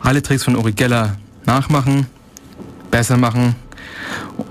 alle 0.00 0.22
Tricks 0.22 0.44
von 0.44 0.56
Uri 0.56 0.72
Geller 0.72 1.16
nachmachen 1.44 2.06
besser 2.90 3.16
machen. 3.16 3.54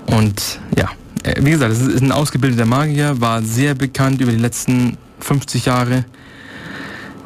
Und 0.06 0.60
ja, 0.76 0.90
äh, 1.22 1.34
wie 1.40 1.50
gesagt, 1.50 1.72
es 1.72 1.80
ist 1.80 2.02
ein 2.02 2.12
ausgebildeter 2.12 2.66
Magier, 2.66 3.20
war 3.20 3.42
sehr 3.42 3.74
bekannt 3.74 4.20
über 4.20 4.30
die 4.30 4.38
letzten 4.38 4.96
50 5.20 5.66
Jahre. 5.66 6.04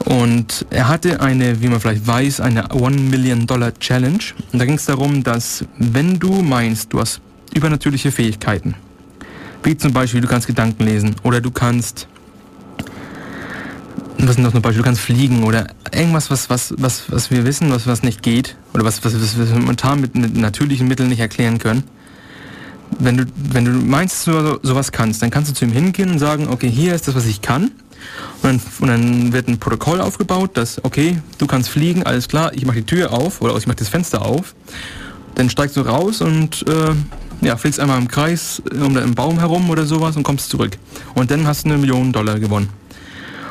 Und 0.07 0.65
er 0.71 0.89
hatte 0.89 1.21
eine, 1.21 1.61
wie 1.61 1.69
man 1.69 1.79
vielleicht 1.79 2.07
weiß, 2.07 2.41
eine 2.41 2.73
One 2.73 2.97
Million 2.97 3.47
Dollar 3.47 3.79
Challenge. 3.79 4.25
Und 4.51 4.59
da 4.59 4.65
ging 4.65 4.77
es 4.77 4.87
darum, 4.87 5.23
dass 5.23 5.65
wenn 5.77 6.19
du 6.19 6.41
meinst, 6.41 6.93
du 6.93 7.01
hast 7.01 7.21
übernatürliche 7.55 8.13
Fähigkeiten, 8.13 8.75
wie 9.63 9.77
zum 9.77 9.93
Beispiel 9.93 10.21
du 10.21 10.29
kannst 10.29 10.47
Gedanken 10.47 10.85
lesen 10.85 11.17
oder 11.23 11.41
du 11.41 11.51
kannst 11.51 12.09
was 14.27 14.35
sind 14.35 14.45
das 14.45 14.53
zum 14.53 14.63
Beispiel? 14.63 14.83
Du 14.83 14.85
kannst 14.85 15.01
fliegen 15.01 15.45
oder 15.45 15.69
irgendwas, 15.93 16.31
was, 16.31 16.51
was, 16.51 16.75
was, 16.79 17.05
was 17.11 17.31
wir 17.31 17.45
wissen, 17.45 17.71
was, 17.71 17.87
was 17.87 18.03
nicht 18.03 18.23
geht 18.23 18.57
oder 18.75 18.85
was, 18.85 19.05
was, 19.05 19.15
was 19.15 19.39
wir 19.39 19.47
momentan 19.59 20.01
mit, 20.01 20.15
mit 20.15 20.37
natürlichen 20.37 20.89
Mitteln 20.89 21.09
nicht 21.09 21.21
erklären 21.21 21.59
können. 21.59 21.85
Wenn 22.99 23.17
du, 23.17 23.25
wenn 23.37 23.65
du 23.65 23.71
meinst, 23.71 24.27
dass 24.27 24.35
du 24.35 24.59
sowas 24.63 24.93
kannst, 24.93 25.23
dann 25.23 25.31
kannst 25.31 25.51
du 25.51 25.55
zu 25.55 25.65
ihm 25.65 25.73
hingehen 25.73 26.11
und 26.11 26.19
sagen, 26.19 26.49
okay, 26.49 26.69
hier 26.69 26.95
ist 26.95 27.07
das, 27.09 27.15
was 27.15 27.27
ich 27.27 27.41
kann. 27.41 27.71
Und 28.43 28.45
dann, 28.45 28.61
und 28.81 28.89
dann 28.89 29.33
wird 29.33 29.49
ein 29.49 29.59
Protokoll 29.59 30.01
aufgebaut, 30.01 30.53
dass, 30.55 30.83
okay, 30.85 31.19
du 31.39 31.47
kannst 31.47 31.69
fliegen, 31.69 32.03
alles 32.03 32.29
klar, 32.29 32.53
ich 32.55 32.67
mache 32.67 32.79
die 32.79 32.87
Tür 32.87 33.13
auf 33.13 33.41
oder 33.43 33.57
ich 33.57 33.67
mache 33.67 33.77
das 33.77 33.89
Fenster 33.89 34.23
auf. 34.23 34.55
Dann 35.35 35.49
steigst 35.51 35.77
du 35.77 35.83
raus 35.83 36.21
und 36.21 36.67
äh, 36.67 36.95
ja, 37.41 37.57
fliegst 37.57 37.81
einmal 37.81 37.99
im 37.99 38.09
Kreis 38.09 38.63
um 38.73 38.95
den 38.95 39.15
Baum 39.15 39.39
herum 39.39 39.71
oder 39.71 39.87
sowas 39.87 40.17
und 40.17 40.23
kommst 40.23 40.51
zurück. 40.51 40.77
Und 41.15 41.31
dann 41.31 41.47
hast 41.47 41.65
du 41.65 41.71
eine 41.71 41.79
Million 41.79 42.13
Dollar 42.13 42.39
gewonnen. 42.39 42.69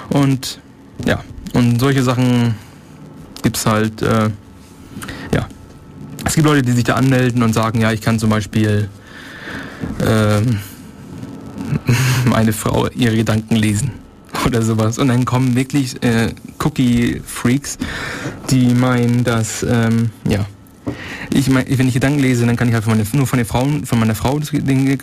Und 0.10 0.60
ja, 1.06 1.24
und 1.54 1.80
solche 1.80 2.04
Sachen 2.04 2.56
gibt 3.42 3.58
es 3.58 3.66
halt, 3.66 4.02
äh, 4.02 4.30
ja. 5.34 5.48
Es 6.26 6.36
gibt 6.36 6.46
Leute, 6.46 6.62
die 6.62 6.74
sich 6.74 6.84
da 6.84 6.96
anmelden 6.96 7.42
und 7.44 7.54
sagen, 7.54 7.82
ja, 7.82 7.92
ich 7.92 8.02
kann 8.02 8.20
zum 8.20 8.30
Beispiel 8.30 8.90
äh, 10.00 10.42
meine 12.26 12.54
Frau 12.54 12.88
ihre 12.90 13.16
Gedanken 13.16 13.56
lesen 13.56 13.92
oder 14.46 14.62
sowas. 14.62 14.98
Und 14.98 15.08
dann 15.08 15.26
kommen 15.26 15.56
wirklich 15.56 16.02
äh, 16.04 16.34
Cookie-Freaks, 16.60 17.78
die 18.50 18.74
meinen, 18.74 19.24
dass, 19.24 19.64
ähm, 19.64 20.12
ja, 20.28 20.46
ich 21.32 21.50
mein, 21.50 21.66
wenn 21.68 21.88
ich 21.88 21.94
Gedanken 21.94 22.20
lese, 22.20 22.46
dann 22.46 22.56
kann 22.56 22.68
ich 22.68 22.74
halt 22.74 22.84
von 22.84 22.94
meine, 22.94 23.08
nur 23.14 23.28
von 23.28 23.38
den 23.38 23.46
Frauen, 23.46 23.86
von 23.86 24.00
meiner 24.00 24.16
Frau 24.16 24.40
das, 24.40 24.52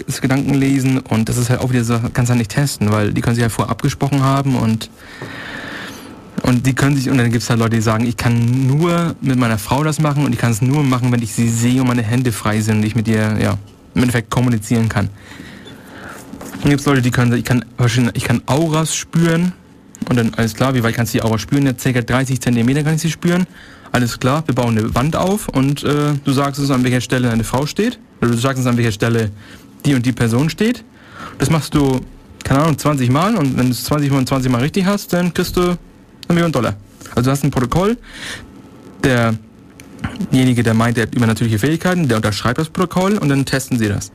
das 0.06 0.20
Gedanken 0.20 0.54
lesen 0.54 0.98
und 0.98 1.28
das 1.28 1.36
ist 1.36 1.50
halt 1.50 1.60
auch 1.60 1.70
wieder 1.70 1.84
so, 1.84 1.98
kannst 2.12 2.28
du 2.28 2.32
halt 2.32 2.38
nicht 2.38 2.50
testen, 2.50 2.90
weil 2.90 3.12
die 3.12 3.20
können 3.20 3.34
sich 3.34 3.42
halt 3.42 3.52
vorher 3.52 3.70
abgesprochen 3.70 4.22
haben 4.22 4.56
und 4.56 4.90
und 6.42 6.66
die 6.66 6.74
können 6.74 6.96
sich, 6.96 7.10
und 7.10 7.18
dann 7.18 7.32
gibt 7.32 7.42
es 7.42 7.50
halt 7.50 7.58
Leute, 7.58 7.76
die 7.76 7.82
sagen, 7.82 8.06
ich 8.06 8.16
kann 8.16 8.66
nur 8.66 9.16
mit 9.20 9.36
meiner 9.38 9.58
Frau 9.58 9.82
das 9.82 9.98
machen 10.00 10.24
und 10.24 10.32
ich 10.32 10.38
kann 10.38 10.52
es 10.52 10.62
nur 10.62 10.84
machen, 10.84 11.10
wenn 11.10 11.22
ich 11.22 11.32
sie 11.32 11.48
sehe 11.48 11.80
und 11.80 11.88
meine 11.88 12.02
Hände 12.02 12.30
frei 12.30 12.60
sind 12.60 12.76
und 12.76 12.82
ich 12.84 12.94
mit 12.94 13.08
ihr, 13.08 13.36
ja, 13.40 13.58
im 13.94 14.02
Endeffekt 14.02 14.30
kommunizieren 14.30 14.88
kann. 14.88 15.08
Dann 16.60 16.70
gibt 16.70 16.80
es 16.80 16.86
Leute, 16.86 17.02
die 17.02 17.10
können, 17.10 17.32
ich 17.32 17.44
kann, 17.44 17.64
ich 18.12 18.24
kann 18.24 18.42
Auras 18.46 18.94
spüren 18.94 19.54
und 20.08 20.16
dann 20.16 20.34
alles 20.34 20.54
klar, 20.54 20.74
wie 20.74 20.82
weit 20.82 20.94
kannst 20.94 21.14
du 21.14 21.18
die 21.18 21.24
Aura 21.24 21.38
spüren? 21.38 21.66
Ja, 21.66 21.72
ca. 21.72 22.00
30 22.00 22.40
Zentimeter 22.40 22.84
kann 22.84 22.94
ich 22.94 23.02
sie 23.02 23.10
spüren 23.10 23.46
alles 23.96 24.20
klar, 24.20 24.42
wir 24.46 24.54
bauen 24.54 24.76
eine 24.76 24.94
Wand 24.94 25.16
auf 25.16 25.48
und 25.48 25.82
äh, 25.82 26.12
du 26.22 26.32
sagst 26.32 26.60
uns, 26.60 26.70
an 26.70 26.84
welcher 26.84 27.00
Stelle 27.00 27.30
eine 27.30 27.44
Frau 27.44 27.64
steht. 27.64 27.98
Oder 28.20 28.32
du 28.32 28.36
sagst 28.36 28.58
uns, 28.58 28.66
an 28.66 28.76
welcher 28.76 28.92
Stelle 28.92 29.30
die 29.86 29.94
und 29.94 30.04
die 30.04 30.12
Person 30.12 30.50
steht. 30.50 30.84
Das 31.38 31.48
machst 31.48 31.74
du, 31.74 32.02
keine 32.44 32.60
Ahnung, 32.60 32.76
20 32.76 33.10
Mal 33.10 33.36
und 33.36 33.56
wenn 33.56 33.64
du 33.64 33.72
es 33.72 33.84
20 33.84 34.10
Mal 34.10 34.18
und 34.18 34.28
20 34.28 34.52
Mal 34.52 34.60
richtig 34.60 34.84
hast, 34.84 35.14
dann 35.14 35.32
kriegst 35.32 35.56
du 35.56 35.62
eine 35.62 35.78
Million 36.28 36.52
Dollar. 36.52 36.76
Also 37.14 37.22
du 37.22 37.30
hast 37.30 37.42
ein 37.42 37.50
Protokoll, 37.50 37.96
derjenige, 39.02 40.62
der 40.62 40.74
meint, 40.74 40.98
der 40.98 41.04
hat 41.04 41.14
übernatürliche 41.14 41.58
Fähigkeiten, 41.58 42.06
der 42.06 42.18
unterschreibt 42.18 42.58
das 42.58 42.68
Protokoll 42.68 43.16
und 43.16 43.30
dann 43.30 43.46
testen 43.46 43.78
sie 43.78 43.88
das. 43.88 44.12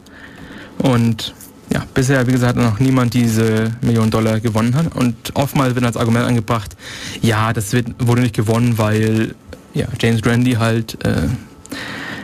Und 0.77 1.33
ja, 1.73 1.83
bisher, 1.91 2.27
wie 2.27 2.33
gesagt, 2.33 2.55
hat 2.55 2.63
noch 2.63 2.79
niemand 2.79 3.15
diese 3.15 3.71
Million 3.81 4.11
Dollar 4.11 4.39
gewonnen 4.41 4.75
hat. 4.75 4.95
Und 4.95 5.15
oftmals 5.33 5.73
wird 5.73 5.85
als 5.85 5.97
Argument 5.97 6.25
angebracht, 6.25 6.75
ja, 7.21 7.51
das 7.51 7.73
wird, 7.73 7.87
wurde 7.97 8.21
nicht 8.21 8.35
gewonnen, 8.35 8.77
weil 8.77 9.33
ja, 9.73 9.87
James 9.99 10.21
Grandy 10.21 10.53
halt 10.53 11.03
äh, 11.05 11.27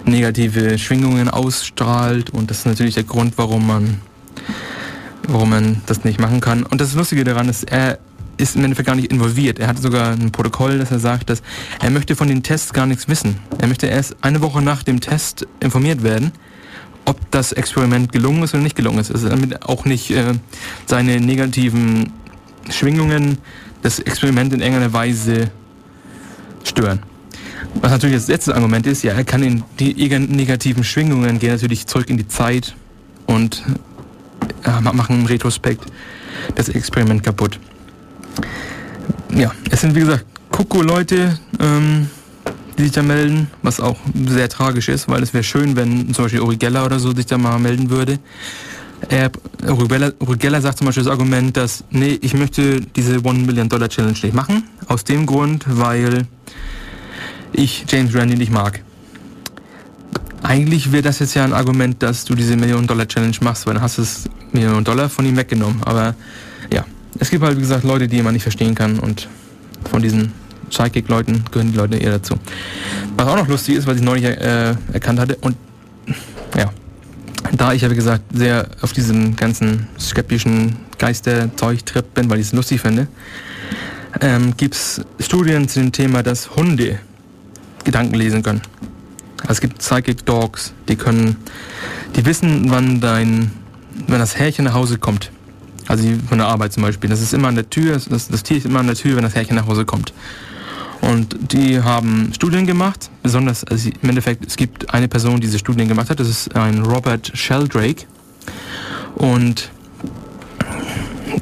negative 0.06 0.78
Schwingungen 0.78 1.30
ausstrahlt 1.30 2.30
und 2.30 2.50
das 2.50 2.60
ist 2.60 2.66
natürlich 2.66 2.96
der 2.96 3.04
Grund, 3.04 3.38
warum 3.38 3.68
man 3.68 4.02
warum 5.28 5.50
man 5.50 5.82
das 5.86 6.04
nicht 6.04 6.20
machen 6.20 6.40
kann. 6.40 6.64
Und 6.64 6.82
das 6.82 6.94
Lustige 6.94 7.24
daran 7.24 7.50
ist, 7.50 7.70
er 7.70 8.00
ist 8.38 8.56
im 8.56 8.64
Endeffekt 8.64 8.88
gar 8.88 8.96
nicht 8.96 9.12
involviert. 9.12 9.60
Er 9.60 9.68
hat 9.68 9.80
sogar 9.80 10.12
ein 10.12 10.32
Protokoll, 10.32 10.78
dass 10.78 10.92
er 10.92 11.00
sagt, 11.00 11.30
dass 11.30 11.42
er 11.82 11.90
möchte 11.90 12.16
von 12.16 12.28
den 12.28 12.44
Tests 12.44 12.74
gar 12.74 12.86
nichts 12.86 13.08
wissen. 13.08 13.36
Er 13.60 13.68
möchte 13.68 13.88
erst 13.88 14.16
eine 14.22 14.42
Woche 14.42 14.62
nach 14.62 14.84
dem 14.84 15.02
Test 15.02 15.48
informiert 15.60 16.04
werden, 16.04 16.32
ob 17.06 17.20
das 17.32 17.52
Experiment 17.52 18.12
gelungen 18.12 18.44
ist 18.44 18.54
oder 18.54 18.64
nicht 18.64 18.76
gelungen 18.76 19.00
ist. 19.00 19.12
Also 19.12 19.30
damit 19.30 19.64
auch 19.64 19.86
nicht 19.86 20.12
äh, 20.12 20.34
seine 20.86 21.20
negativen 21.20 22.14
Schwingungen 22.70 23.40
das 23.82 24.00
Experiment 24.00 24.54
in 24.54 24.62
irgendeiner 24.62 24.94
Weise 24.94 25.52
stören. 26.64 27.00
Was 27.76 27.92
natürlich 27.92 28.18
das 28.18 28.28
letzte 28.28 28.56
Argument 28.56 28.88
ist, 28.88 29.04
ja, 29.04 29.14
er 29.14 29.24
kann 29.24 29.44
in 29.44 29.64
die 29.80 29.94
negativen 30.20 30.84
Schwingungen 30.84 31.40
gehen 31.40 31.52
natürlich 31.52 31.86
zurück 31.86 32.10
in 32.10 32.18
die 32.18 32.28
Zeit 32.28 32.76
und 33.28 33.64
äh, 34.64 34.82
machen 34.82 35.22
im 35.22 35.26
Retrospekt 35.26 35.86
das 36.56 36.70
Experiment 36.70 37.24
kaputt. 37.24 37.60
Ja, 39.36 39.52
es 39.70 39.82
sind 39.82 39.96
wie 39.96 40.00
gesagt 40.00 40.26
Koko-Leute, 40.52 41.38
ähm, 41.60 42.10
die 42.78 42.84
sich 42.84 42.92
da 42.92 43.04
melden, 43.04 43.48
was 43.62 43.80
auch 43.80 43.98
sehr 44.28 44.50
tragisch 44.50 44.90
ist, 44.90 45.08
weil 45.08 45.22
es 45.24 45.34
wäre 45.34 45.44
schön, 45.44 45.76
wenn 45.76 46.14
zum 46.14 46.26
Beispiel 46.26 46.42
Uri 46.42 46.58
Geller 46.58 46.86
oder 46.86 47.00
so 47.00 47.14
sich 47.14 47.26
da 47.26 47.38
mal 47.38 47.60
melden 47.60 47.90
würde. 47.90 48.20
Er, 49.10 49.32
Uri 49.68 50.38
Geller 50.38 50.62
sagt 50.62 50.80
zum 50.80 50.88
Beispiel 50.88 51.04
das 51.04 51.12
Argument, 51.12 51.56
dass, 51.56 51.84
nee, 51.92 52.18
ich 52.22 52.34
möchte 52.34 52.82
diese 52.82 53.24
One 53.24 53.40
Million 53.40 53.70
Dollar 53.70 53.90
Challenge 53.90 54.18
nicht 54.22 54.34
machen, 54.34 54.64
aus 54.88 55.04
dem 55.04 55.26
Grund, 55.26 55.66
weil 55.68 56.26
ich 57.54 57.86
James 57.88 58.14
Randi 58.16 58.36
nicht 58.36 58.52
mag. 58.52 58.82
eigentlich 60.44 60.92
wäre 60.92 61.04
das 61.04 61.20
jetzt 61.20 61.34
ja 61.34 61.44
ein 61.44 61.54
Argument, 61.54 62.02
dass 62.02 62.26
du 62.26 62.36
diese 62.36 62.56
Million-Dollar-Challenge 62.56 63.36
machst, 63.42 63.66
weil 63.66 63.74
dann 63.74 63.84
hast 63.84 63.98
du 63.98 64.02
es 64.04 64.30
Millionen 64.52 64.84
Dollar 64.84 65.10
von 65.10 65.26
ihm 65.26 65.36
weggenommen. 65.36 65.82
Aber 65.84 66.16
ja, 66.72 66.86
es 67.20 67.30
gibt 67.30 67.44
halt, 67.44 67.58
wie 67.58 67.62
gesagt, 67.62 67.84
Leute, 67.84 68.08
die 68.08 68.22
man 68.22 68.34
nicht 68.34 68.44
verstehen 68.44 68.76
kann 68.76 69.00
und 69.00 69.28
von 69.90 70.02
diesen 70.02 70.32
Psychic-Leuten 70.70 71.46
gehören 71.52 71.72
die 71.72 71.78
Leute 71.78 71.98
eher 71.98 72.12
dazu. 72.12 72.36
Was 73.16 73.28
auch 73.28 73.36
noch 73.36 73.48
lustig 73.48 73.76
ist, 73.76 73.88
was 73.88 73.98
ich 73.98 74.04
neulich 74.04 74.26
äh, 74.26 74.76
erkannt 74.94 75.20
hatte 75.20 75.36
und 75.42 75.56
ja, 76.58 76.72
da 77.52 77.74
ich 77.74 77.82
ja 77.82 77.92
wie 77.92 77.96
gesagt 77.96 78.24
sehr 78.34 78.68
auf 78.82 78.94
diesem 78.94 79.36
ganzen 79.36 79.88
skeptischen 80.00 80.78
Geisterzeug-Trip 80.98 82.14
bin, 82.14 82.30
weil 82.30 82.40
ich 82.40 82.48
es 82.48 82.54
lustig 82.54 82.82
finde, 82.82 83.08
ähm, 84.22 84.56
gibt 84.58 84.76
es 84.76 85.02
Studien 85.20 85.68
zu 85.68 85.80
dem 85.80 85.92
Thema, 85.92 86.24
dass 86.24 86.56
Hunde 86.56 87.00
Gedanken 87.88 88.16
lesen 88.16 88.44
können. 88.44 88.62
Also 89.44 89.54
es 89.54 89.62
gibt 89.62 89.78
Psychic 89.80 90.26
Dogs, 90.26 90.74
die 90.90 90.98
können, 90.98 91.38
die 92.18 92.26
wissen, 92.26 92.70
wann 92.70 93.00
dein, 93.00 93.52
wenn 94.08 94.20
das 94.20 94.38
Härchen 94.38 94.66
nach 94.66 94.74
Hause 94.74 94.98
kommt. 94.98 95.32
Also 95.88 96.06
von 96.28 96.38
der 96.38 96.48
Arbeit 96.48 96.74
zum 96.74 96.84
Beispiel. 96.84 97.10
Das 97.10 97.22
ist 97.22 97.34
immer 97.34 97.48
an 97.48 97.56
der 97.56 97.70
Tür, 97.70 97.94
das, 98.10 98.28
das 98.28 98.44
Tier 98.44 98.58
ist 98.58 98.66
immer 98.66 98.82
an 98.82 98.88
der 98.88 98.98
Tür, 98.98 99.16
wenn 99.16 99.24
das 99.24 99.36
Härchen 99.36 99.56
nach 99.56 99.68
Hause 99.68 99.86
kommt. 99.86 100.12
Und 101.00 101.38
die 101.54 101.82
haben 101.82 102.34
Studien 102.36 102.66
gemacht, 102.68 103.10
besonders, 103.24 103.64
also 103.64 103.90
im 104.02 104.10
Endeffekt, 104.10 104.46
es 104.46 104.58
gibt 104.58 104.94
eine 104.94 105.08
Person, 105.08 105.36
die 105.36 105.48
diese 105.48 105.60
Studien 105.60 105.88
gemacht 105.88 106.10
hat, 106.10 106.20
das 106.20 106.28
ist 106.28 106.56
ein 106.58 106.84
Robert 106.84 107.32
Sheldrake. 107.36 108.04
Und 109.16 109.70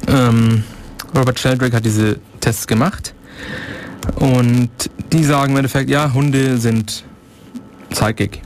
ähm, 0.06 0.62
Robert 1.16 1.40
Sheldrake 1.40 1.74
hat 1.74 1.84
diese 1.84 2.20
Tests 2.38 2.68
gemacht. 2.68 3.14
Und 4.14 4.70
die 5.12 5.24
sagen 5.24 5.52
im 5.52 5.58
Endeffekt, 5.58 5.90
ja, 5.90 6.12
Hunde 6.12 6.58
sind 6.58 7.04
psychic. 7.90 8.42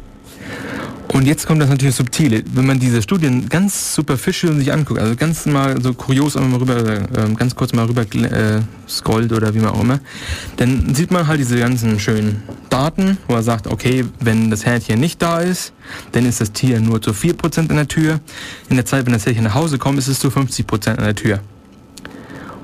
Und 1.12 1.26
jetzt 1.26 1.46
kommt 1.46 1.60
das 1.60 1.68
natürlich 1.68 1.96
subtile. 1.96 2.44
Wenn 2.54 2.66
man 2.66 2.78
diese 2.78 3.02
Studien 3.02 3.48
ganz 3.48 3.94
superficial 3.96 4.54
sich 4.54 4.72
anguckt, 4.72 5.00
also 5.00 5.16
ganz 5.16 5.44
mal 5.44 5.80
so 5.82 5.92
kurios 5.92 6.36
mal 6.36 6.54
rüber, 6.54 6.76
äh, 6.76 7.34
ganz 7.34 7.56
kurz 7.56 7.72
mal 7.72 7.84
rüber 7.86 8.02
äh, 8.02 8.60
scrollt 8.88 9.32
oder 9.32 9.52
wie 9.52 9.58
man 9.58 9.70
auch 9.70 9.80
immer, 9.80 9.98
dann 10.56 10.94
sieht 10.94 11.10
man 11.10 11.26
halt 11.26 11.40
diese 11.40 11.58
ganzen 11.58 11.98
schönen 11.98 12.42
Daten, 12.68 13.18
wo 13.26 13.34
er 13.34 13.42
sagt, 13.42 13.66
okay, 13.66 14.04
wenn 14.20 14.50
das 14.50 14.64
Härtchen 14.64 15.00
nicht 15.00 15.20
da 15.20 15.40
ist, 15.40 15.72
dann 16.12 16.26
ist 16.26 16.40
das 16.40 16.52
Tier 16.52 16.78
nur 16.78 17.02
zu 17.02 17.10
4% 17.10 17.58
an 17.58 17.76
der 17.76 17.88
Tür. 17.88 18.20
In 18.68 18.76
der 18.76 18.86
Zeit, 18.86 19.04
wenn 19.04 19.12
das 19.12 19.26
Härtchen 19.26 19.44
nach 19.44 19.54
Hause 19.54 19.78
kommt, 19.78 19.98
ist 19.98 20.06
es 20.06 20.20
zu 20.20 20.28
50% 20.28 20.90
an 20.90 21.04
der 21.04 21.16
Tür. 21.16 21.40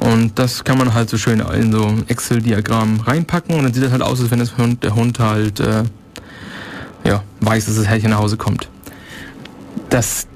Und 0.00 0.38
das 0.38 0.62
kann 0.64 0.78
man 0.78 0.94
halt 0.94 1.08
so 1.08 1.16
schön 1.16 1.40
in 1.40 1.72
so 1.72 1.94
Excel-Diagramm 2.06 3.00
reinpacken 3.00 3.54
und 3.54 3.64
dann 3.64 3.72
sieht 3.72 3.82
das 3.82 3.92
halt 3.92 4.02
aus, 4.02 4.20
als 4.20 4.30
wenn 4.30 4.38
das 4.38 4.56
Hund, 4.56 4.84
der 4.84 4.94
Hund 4.94 5.18
halt 5.18 5.58
äh, 5.60 5.84
ja, 7.04 7.22
weiß, 7.40 7.66
dass 7.66 7.76
das 7.76 7.86
Härchen 7.86 8.10
nach 8.10 8.18
Hause 8.18 8.36
kommt. 8.36 8.68
Dass 9.88 10.26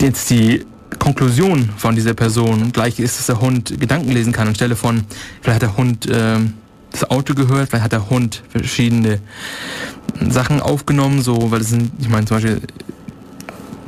jetzt 0.00 0.30
die 0.30 0.64
Konklusion 0.98 1.68
von 1.76 1.94
dieser 1.94 2.14
Person 2.14 2.72
gleich 2.72 3.00
ist, 3.00 3.18
dass 3.18 3.26
der 3.26 3.40
Hund 3.40 3.78
Gedanken 3.80 4.12
lesen 4.12 4.32
kann 4.32 4.48
anstelle 4.48 4.76
von, 4.76 5.04
vielleicht 5.40 5.56
hat 5.56 5.62
der 5.62 5.76
Hund 5.76 6.06
äh, 6.06 6.38
das 6.90 7.10
Auto 7.10 7.34
gehört, 7.34 7.70
vielleicht 7.70 7.84
hat 7.84 7.92
der 7.92 8.10
Hund 8.10 8.42
verschiedene 8.50 9.20
Sachen 10.28 10.60
aufgenommen, 10.60 11.22
so, 11.22 11.50
weil 11.50 11.60
es 11.60 11.70
sind, 11.70 11.90
ich 11.98 12.08
meine 12.08 12.26
zum 12.26 12.36
Beispiel, 12.36 12.60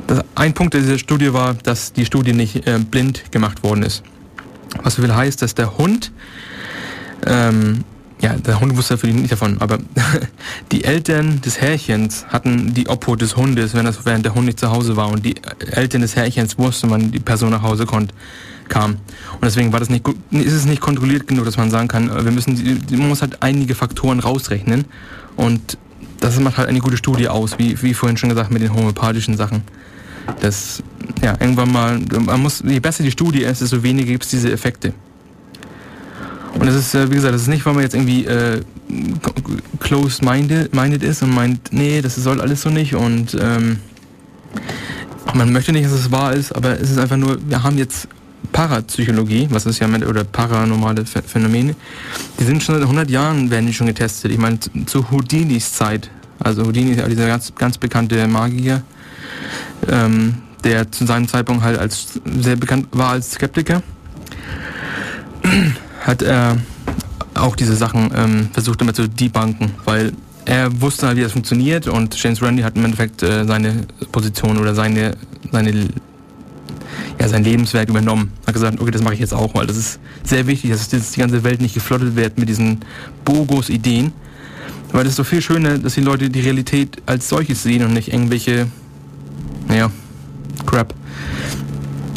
das, 0.07 0.23
ein 0.35 0.53
Punkt 0.53 0.73
dieser 0.73 0.97
Studie 0.97 1.33
war, 1.33 1.53
dass 1.53 1.93
die 1.93 2.05
Studie 2.05 2.33
nicht 2.33 2.67
äh, 2.67 2.79
blind 2.79 3.31
gemacht 3.31 3.63
worden 3.63 3.83
ist. 3.83 4.03
Was 4.83 4.95
so 4.95 5.01
viel 5.01 5.13
heißt, 5.13 5.41
dass 5.41 5.55
der 5.55 5.77
Hund 5.77 6.11
ähm, 7.25 7.83
ja, 8.21 8.33
der 8.33 8.59
Hund 8.59 8.75
wusste 8.77 8.93
natürlich 8.93 9.15
nicht 9.15 9.31
davon, 9.31 9.57
aber 9.59 9.77
die 10.71 10.83
Eltern 10.83 11.41
des 11.41 11.59
Härchens 11.59 12.25
hatten 12.29 12.73
die 12.73 12.87
Obhut 12.87 13.21
des 13.21 13.35
Hundes, 13.35 13.73
wenn 13.73 13.85
das 13.85 14.05
während 14.05 14.25
der 14.25 14.33
Hund 14.33 14.45
nicht 14.45 14.59
zu 14.59 14.71
Hause 14.71 14.95
war 14.95 15.09
und 15.09 15.25
die 15.25 15.35
Eltern 15.71 16.01
des 16.01 16.15
Härchens 16.15 16.57
wussten, 16.57 16.89
wann 16.89 17.11
die 17.11 17.19
Person 17.19 17.51
nach 17.51 17.61
Hause 17.61 17.85
kommt, 17.85 18.13
kam. 18.69 18.91
Und 19.33 19.43
deswegen 19.43 19.73
war 19.73 19.79
das 19.79 19.89
nicht 19.89 20.07
ist 20.31 20.53
es 20.53 20.65
nicht 20.65 20.81
kontrolliert 20.81 21.27
genug, 21.27 21.45
dass 21.45 21.57
man 21.57 21.69
sagen 21.69 21.87
kann, 21.87 22.09
wir 22.23 22.31
müssen, 22.31 22.81
man 22.91 23.09
muss 23.09 23.21
halt 23.21 23.43
einige 23.43 23.75
Faktoren 23.75 24.19
rausrechnen 24.19 24.85
und 25.35 25.77
das 26.19 26.39
macht 26.39 26.57
halt 26.57 26.69
eine 26.69 26.79
gute 26.79 26.97
Studie 26.97 27.27
aus, 27.27 27.59
wie, 27.59 27.79
wie 27.83 27.93
vorhin 27.93 28.17
schon 28.17 28.29
gesagt 28.29 28.49
mit 28.49 28.61
den 28.61 28.73
homöopathischen 28.73 29.35
Sachen. 29.35 29.63
Das, 30.41 30.83
ja, 31.21 31.35
irgendwann 31.39 31.71
mal, 31.71 31.99
man 32.19 32.41
muss, 32.41 32.63
je 32.65 32.79
besser 32.79 33.03
die 33.03 33.11
Studie 33.11 33.43
ist, 33.43 33.61
desto 33.61 33.81
weniger 33.83 34.11
gibt 34.11 34.23
es 34.23 34.31
diese 34.31 34.51
Effekte. 34.51 34.93
Und 36.53 36.65
das 36.65 36.75
ist, 36.75 36.95
äh, 36.95 37.09
wie 37.09 37.15
gesagt, 37.15 37.33
das 37.33 37.43
ist 37.43 37.47
nicht, 37.47 37.65
weil 37.65 37.73
man 37.73 37.83
jetzt 37.83 37.95
irgendwie 37.95 38.25
äh, 38.25 38.61
closed-minded 39.79 40.73
minded 40.73 41.03
ist 41.03 41.21
und 41.21 41.33
meint, 41.33 41.71
nee, 41.71 42.01
das 42.01 42.15
soll 42.15 42.39
alles 42.39 42.61
so 42.61 42.69
nicht 42.69 42.95
und 42.95 43.37
ähm, 43.39 43.79
man 45.33 45.51
möchte 45.51 45.73
nicht, 45.73 45.85
dass 45.85 45.91
es 45.91 46.11
wahr 46.11 46.33
ist, 46.33 46.55
aber 46.55 46.79
es 46.79 46.91
ist 46.91 46.97
einfach 46.97 47.17
nur, 47.17 47.37
wir 47.47 47.63
haben 47.63 47.77
jetzt 47.77 48.07
Parapsychologie, 48.51 49.47
was 49.51 49.65
ist 49.65 49.79
ja 49.79 49.87
mit, 49.87 50.05
oder 50.05 50.23
paranormale 50.23 51.05
Phänomene, 51.05 51.75
die 52.39 52.43
sind 52.45 52.63
schon 52.63 52.75
seit 52.75 52.83
100 52.83 53.09
Jahren, 53.09 53.51
werden 53.51 53.67
die 53.67 53.73
schon 53.73 53.87
getestet. 53.87 54.31
Ich 54.31 54.37
meine, 54.37 54.59
zu 54.85 55.11
Houdinis 55.11 55.73
Zeit, 55.73 56.09
also 56.39 56.65
Houdini 56.65 56.95
dieser 56.95 57.27
ganz, 57.27 57.53
ganz 57.55 57.77
bekannte 57.77 58.25
Magier, 58.27 58.83
ähm, 59.89 60.35
der 60.63 60.91
zu 60.91 61.05
seinem 61.05 61.27
Zeitpunkt 61.27 61.63
halt 61.63 61.77
als 61.77 62.19
sehr 62.25 62.55
bekannt 62.55 62.87
war 62.91 63.11
als 63.11 63.31
Skeptiker 63.31 63.83
hat 66.01 66.21
er 66.21 66.57
auch 67.33 67.55
diese 67.55 67.75
Sachen 67.75 68.11
ähm, 68.15 68.49
versucht 68.53 68.81
immer 68.81 68.93
zu 68.93 69.07
debunken, 69.07 69.71
weil 69.83 70.13
er 70.45 70.81
wusste 70.81 71.07
halt, 71.07 71.17
wie 71.17 71.21
das 71.21 71.31
funktioniert 71.31 71.87
und 71.87 72.21
James 72.21 72.41
Randi 72.41 72.61
hat 72.61 72.77
im 72.77 72.85
Endeffekt 72.85 73.23
äh, 73.23 73.45
seine 73.45 73.85
Position 74.11 74.57
oder 74.57 74.75
seine, 74.75 75.17
seine, 75.51 75.87
ja, 77.19 77.27
sein 77.27 77.43
Lebenswerk 77.43 77.89
übernommen. 77.89 78.31
Hat 78.45 78.53
gesagt, 78.53 78.79
okay, 78.79 78.91
das 78.91 79.01
mache 79.01 79.15
ich 79.15 79.19
jetzt 79.19 79.33
auch, 79.33 79.55
weil 79.55 79.65
das 79.65 79.77
ist 79.77 79.99
sehr 80.23 80.45
wichtig, 80.47 80.71
dass 80.71 80.87
die 80.87 81.19
ganze 81.19 81.43
Welt 81.43 81.61
nicht 81.61 81.73
geflottet 81.73 82.15
wird 82.15 82.37
mit 82.37 82.47
diesen 82.47 82.79
Bogus-Ideen. 83.25 84.13
Weil 84.91 85.03
es 85.05 85.13
ist 85.13 85.19
doch 85.19 85.25
viel 85.25 85.41
schöner, 85.41 85.79
dass 85.79 85.95
die 85.95 86.01
Leute 86.01 86.29
die 86.29 86.39
Realität 86.39 87.01
als 87.05 87.27
solches 87.27 87.63
sehen 87.63 87.83
und 87.83 87.93
nicht 87.93 88.13
irgendwelche, 88.13 88.67
naja, 89.67 89.91
Crap. 90.65 90.93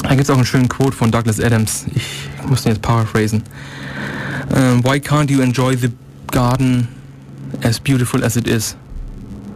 Da 0.02 0.10
gibt 0.10 0.22
es 0.22 0.30
auch 0.30 0.36
einen 0.36 0.46
schönen 0.46 0.68
Quote 0.68 0.96
von 0.96 1.10
Douglas 1.10 1.40
Adams. 1.40 1.86
Ich 1.94 2.30
muss 2.48 2.62
den 2.62 2.72
jetzt 2.72 2.82
paraphrasen. 2.82 3.42
Um, 4.50 4.82
why 4.82 4.98
can't 4.98 5.30
you 5.30 5.42
enjoy 5.42 5.76
the 5.76 5.90
garden 6.30 6.88
as 7.62 7.78
beautiful 7.78 8.24
as 8.24 8.36
it 8.36 8.46
is, 8.46 8.76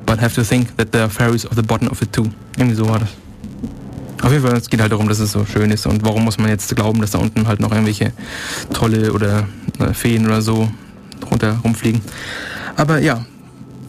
but 0.04 0.20
have 0.20 0.34
to 0.34 0.42
think 0.42 0.76
that 0.76 0.92
there 0.92 1.04
are 1.04 1.10
fairies 1.10 1.46
at 1.46 1.56
the 1.56 1.62
bottom 1.62 1.88
of 1.88 2.02
it 2.02 2.12
too? 2.12 2.30
Irgendwie 2.58 2.76
so 2.76 2.88
war 2.88 2.98
das. 2.98 3.08
Auf 4.22 4.30
jeden 4.30 4.44
Fall, 4.44 4.56
es 4.56 4.68
geht 4.68 4.80
halt 4.80 4.92
darum, 4.92 5.08
dass 5.08 5.18
es 5.18 5.32
so 5.32 5.44
schön 5.44 5.70
ist 5.70 5.86
und 5.86 6.04
warum 6.04 6.24
muss 6.24 6.38
man 6.38 6.48
jetzt 6.48 6.74
glauben, 6.76 7.00
dass 7.00 7.12
da 7.12 7.18
unten 7.18 7.48
halt 7.48 7.60
noch 7.60 7.72
irgendwelche 7.72 8.12
tolle 8.72 9.12
oder 9.12 9.48
äh, 9.80 9.92
Feen 9.94 10.26
oder 10.26 10.42
so 10.42 10.70
runter 11.28 11.58
rumfliegen. 11.64 12.02
Aber 12.76 12.98
ja, 12.98 13.24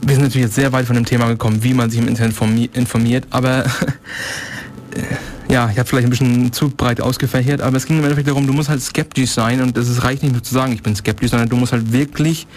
wir 0.06 0.16
sind 0.16 0.24
natürlich 0.24 0.46
jetzt 0.46 0.56
sehr 0.56 0.72
weit 0.72 0.86
von 0.86 0.96
dem 0.96 1.06
Thema 1.06 1.28
gekommen, 1.28 1.64
wie 1.64 1.74
man 1.74 1.90
sich 1.90 2.00
im 2.00 2.08
Internet 2.08 2.36
informiert, 2.74 3.26
aber 3.30 3.66
ja, 5.50 5.70
ich 5.70 5.78
habe 5.78 5.88
vielleicht 5.88 6.08
ein 6.08 6.10
bisschen 6.10 6.52
zu 6.52 6.70
breit 6.70 7.02
ausgefächert, 7.02 7.62
aber 7.62 7.78
es 7.78 7.86
ging 7.86 7.98
im 7.98 8.04
Endeffekt 8.04 8.28
darum, 8.28 8.48
du 8.48 8.54
musst 8.54 8.70
halt 8.70 8.82
skeptisch 8.82 9.32
sein 9.32 9.62
und 9.62 9.78
es 9.78 10.04
reicht 10.04 10.24
nicht 10.24 10.34
nur 10.34 10.44
zu 10.44 10.54
sagen, 10.54 10.74
ich 10.74 10.84
bin 10.84 10.96
skeptisch, 10.96 11.32
sondern 11.32 11.50
du 11.50 11.56
musst 11.56 11.72
halt 11.72 11.92
wirklich 11.92 12.48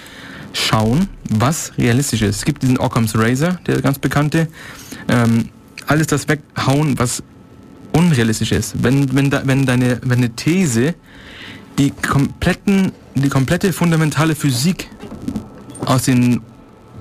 schauen, 0.52 1.08
was 1.30 1.72
realistisch 1.78 2.22
ist. 2.22 2.36
Es 2.36 2.44
gibt 2.44 2.62
diesen 2.62 2.78
Occam's 2.78 3.16
Razor, 3.16 3.58
der 3.66 3.80
ganz 3.82 3.98
bekannte, 3.98 4.48
ähm, 5.08 5.50
alles 5.86 6.06
das 6.06 6.28
weghauen, 6.28 6.98
was 6.98 7.22
unrealistisch 7.92 8.52
ist. 8.52 8.82
Wenn, 8.82 9.14
wenn, 9.14 9.30
da, 9.30 9.42
wenn, 9.44 9.66
deine, 9.66 10.00
wenn 10.02 10.18
eine 10.18 10.30
These 10.30 10.94
die 11.78 11.90
kompletten, 11.90 12.92
die 13.14 13.28
komplette 13.28 13.72
fundamentale 13.72 14.34
Physik 14.34 14.88
aus 15.84 16.04
den, 16.04 16.40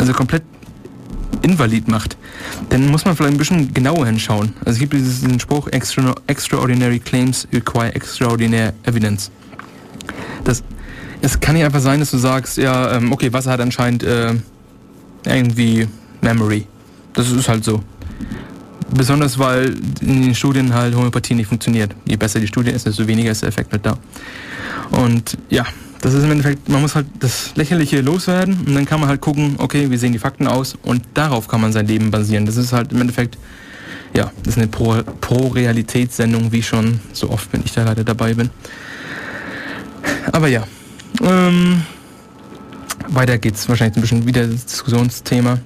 also 0.08 0.18
komplett 0.18 0.44
invalid 1.42 1.88
macht, 1.88 2.18
dann 2.70 2.88
muss 2.90 3.06
man 3.06 3.16
vielleicht 3.16 3.36
ein 3.36 3.38
bisschen 3.38 3.74
genauer 3.74 4.06
hinschauen. 4.06 4.54
Also 4.60 4.72
es 4.72 4.80
gibt 4.80 4.94
diesen 4.94 5.40
Spruch, 5.40 5.68
Extra, 5.68 6.16
extraordinary 6.28 7.00
claims 7.00 7.48
require 7.54 7.94
extraordinary 7.94 8.72
evidence. 8.84 9.32
Das, 10.44 10.64
es 11.22 11.40
kann 11.40 11.56
nicht 11.56 11.66
einfach 11.66 11.82
sein, 11.82 12.00
dass 12.00 12.12
du 12.12 12.18
sagst, 12.18 12.58
ja, 12.58 12.98
ähm, 12.98 13.12
okay, 13.12 13.32
Wasser 13.34 13.52
hat 13.52 13.60
anscheinend 13.60 14.04
äh, 14.04 14.34
irgendwie 15.26 15.88
Memory. 16.22 16.68
Das 17.14 17.30
ist 17.32 17.48
halt 17.48 17.64
so. 17.64 17.82
Besonders 18.94 19.40
weil 19.40 19.76
in 20.02 20.22
den 20.22 20.36
Studien 20.36 20.74
halt 20.74 20.96
Homöopathie 20.96 21.34
nicht 21.34 21.48
funktioniert. 21.48 21.96
Je 22.08 22.18
besser 22.18 22.40
die 22.40 22.48
Studie 22.48 22.72
ist, 22.72 22.86
desto 22.86 23.08
weniger 23.08 23.32
ist 23.32 23.42
der 23.42 23.50
Effekt 23.50 23.72
halt 23.72 23.86
da. 23.86 23.98
Und 24.92 25.38
ja, 25.50 25.66
das 26.06 26.14
ist 26.14 26.24
im 26.24 26.30
Endeffekt, 26.30 26.70
man 26.70 26.82
muss 26.82 26.94
halt 26.94 27.08
das 27.20 27.56
Lächerliche 27.56 28.00
loswerden 28.00 28.60
und 28.68 28.76
dann 28.76 28.86
kann 28.86 29.00
man 29.00 29.10
halt 29.10 29.22
gucken, 29.22 29.56
okay, 29.58 29.90
wie 29.90 29.98
sehen 29.98 30.12
die 30.12 30.20
Fakten 30.20 30.46
aus 30.46 30.78
und 30.84 31.02
darauf 31.16 31.48
kann 31.48 31.62
man 31.62 31.74
sein 31.74 31.88
Leben 31.88 32.12
basieren. 32.12 32.46
Das 32.46 32.58
ist 32.58 32.74
halt 32.74 32.92
im 32.92 33.02
Endeffekt, 33.02 33.40
ja, 34.16 34.32
das 34.44 34.56
ist 34.56 34.60
eine 34.60 34.68
Pro-Realitätssendung, 34.68 36.44
Pro 36.44 36.52
wie 36.52 36.62
schon 36.62 37.00
so 37.12 37.32
oft, 37.32 37.52
wenn 37.52 37.64
ich 37.66 37.74
da 37.74 37.86
leider 37.86 38.04
dabei 38.04 38.36
bin. 38.36 38.52
Aber 40.32 40.48
ja, 40.48 40.68
ähm, 41.24 41.82
weiter 43.08 43.40
geht's 43.40 43.68
wahrscheinlich 43.68 43.98
ein 43.98 44.02
bisschen 44.02 44.28
wieder 44.28 44.46
das 44.46 44.64
Diskussionsthema. 44.64 45.58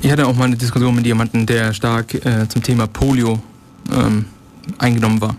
Ich 0.00 0.10
hatte 0.10 0.26
auch 0.26 0.34
mal 0.34 0.44
eine 0.44 0.56
Diskussion 0.56 0.94
mit 0.94 1.04
jemandem, 1.04 1.44
der 1.44 1.74
stark 1.74 2.14
äh, 2.14 2.48
zum 2.48 2.62
Thema 2.62 2.86
Polio 2.86 3.42
ähm, 3.92 4.24
eingenommen 4.78 5.20
war. 5.20 5.36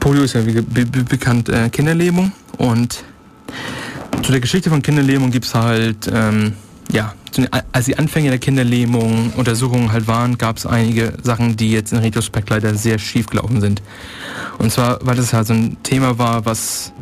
Polio 0.00 0.22
ist 0.22 0.32
ja 0.32 0.46
wie 0.46 0.62
be 0.62 0.86
be 0.86 1.04
bekannt 1.04 1.50
äh, 1.50 1.68
Kinderlähmung 1.68 2.32
und 2.56 3.04
zu 4.22 4.32
der 4.32 4.40
Geschichte 4.40 4.70
von 4.70 4.82
Kinderlähmung 4.82 5.30
gibt's 5.30 5.54
halt, 5.54 6.10
ähm, 6.12 6.54
ja, 6.90 7.14
als 7.72 7.86
die 7.86 7.98
Anfänge 7.98 8.30
der 8.30 8.38
Kinderlähmung 8.38 9.32
Untersuchungen 9.36 9.92
halt 9.92 10.06
waren, 10.06 10.38
gab's 10.38 10.66
einige 10.66 11.14
Sachen, 11.22 11.56
die 11.56 11.70
jetzt 11.70 11.92
in 11.92 11.98
Retrospekt 11.98 12.50
leider 12.50 12.74
sehr 12.74 12.98
schief 12.98 13.26
gelaufen 13.26 13.60
sind. 13.60 13.82
Und 14.58 14.72
zwar, 14.72 14.98
weil 15.02 15.16
das 15.16 15.32
halt 15.32 15.46
so 15.46 15.54
ein 15.54 15.76
Thema 15.82 16.18
war, 16.18 16.44
was 16.44 16.92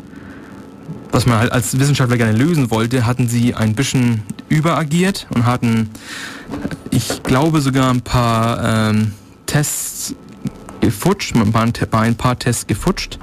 was 1.11 1.25
man 1.25 1.39
halt 1.39 1.51
als 1.51 1.79
Wissenschaftler 1.79 2.17
gerne 2.17 2.37
lösen 2.37 2.69
wollte, 2.69 3.05
hatten 3.05 3.27
sie 3.27 3.55
ein 3.55 3.73
bisschen 3.73 4.23
überagiert 4.49 5.27
und 5.33 5.45
hatten, 5.45 5.89
ich 6.91 7.23
glaube 7.23 7.61
sogar 7.61 7.89
ein 7.89 8.01
paar 8.01 8.89
ähm, 8.91 9.13
Tests 9.45 10.15
gefutscht, 10.79 11.33
bei 11.91 11.99
ein 11.99 12.15
paar 12.15 12.37
Tests 12.37 12.67
gefutscht 12.67 13.19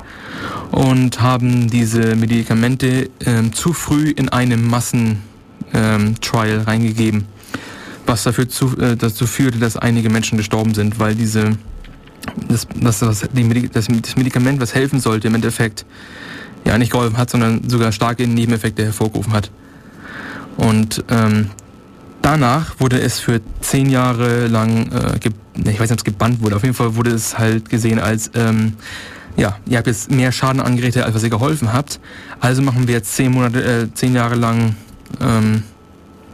und 0.70 1.20
haben 1.20 1.68
diese 1.70 2.16
Medikamente 2.16 3.10
ähm, 3.24 3.52
zu 3.52 3.72
früh 3.72 4.10
in 4.10 4.28
einem 4.28 4.66
Massentrial 4.66 5.18
ähm, 5.72 6.60
reingegeben, 6.66 7.26
was 8.06 8.24
dafür 8.24 8.48
zu, 8.48 8.76
äh, 8.78 8.96
dazu 8.96 9.26
führte, 9.26 9.58
dass 9.58 9.76
einige 9.76 10.10
Menschen 10.10 10.38
gestorben 10.38 10.74
sind, 10.74 10.98
weil 10.98 11.14
diese 11.14 11.56
das, 12.48 12.66
das, 12.74 13.00
das, 13.00 13.20
das 13.72 14.16
Medikament, 14.16 14.60
was 14.60 14.74
helfen 14.74 15.00
sollte, 15.00 15.28
im 15.28 15.34
Endeffekt 15.34 15.84
ja 16.64 16.78
nicht 16.78 16.92
geholfen 16.92 17.18
hat, 17.18 17.30
sondern 17.30 17.68
sogar 17.68 17.92
starke 17.92 18.26
Nebeneffekte 18.26 18.84
hervorgerufen 18.84 19.32
hat. 19.32 19.50
Und 20.56 21.04
ähm, 21.10 21.50
danach 22.22 22.80
wurde 22.80 23.00
es 23.00 23.18
für 23.18 23.40
zehn 23.60 23.90
Jahre 23.90 24.46
lang, 24.46 24.90
äh, 24.92 25.18
ich 25.70 25.80
weiß 25.80 25.90
nicht, 25.90 25.92
ob 25.92 25.98
es 25.98 26.04
gebannt 26.04 26.40
wurde, 26.40 26.56
auf 26.56 26.62
jeden 26.62 26.74
Fall 26.74 26.96
wurde 26.96 27.10
es 27.10 27.38
halt 27.38 27.68
gesehen 27.68 27.98
als, 27.98 28.30
ähm, 28.34 28.74
ja, 29.36 29.56
ihr 29.66 29.78
habt 29.78 29.86
jetzt 29.86 30.10
mehr 30.10 30.32
Schaden 30.32 30.60
angerichtet, 30.60 31.02
als 31.04 31.14
was 31.14 31.22
ihr 31.22 31.30
geholfen 31.30 31.72
habt. 31.72 32.00
Also 32.40 32.62
machen 32.62 32.86
wir 32.86 32.94
jetzt 32.94 33.14
zehn 33.14 33.32
Monate, 33.32 33.62
äh, 33.62 33.94
zehn 33.94 34.14
Jahre 34.14 34.34
lang 34.34 34.76
ähm, 35.20 35.62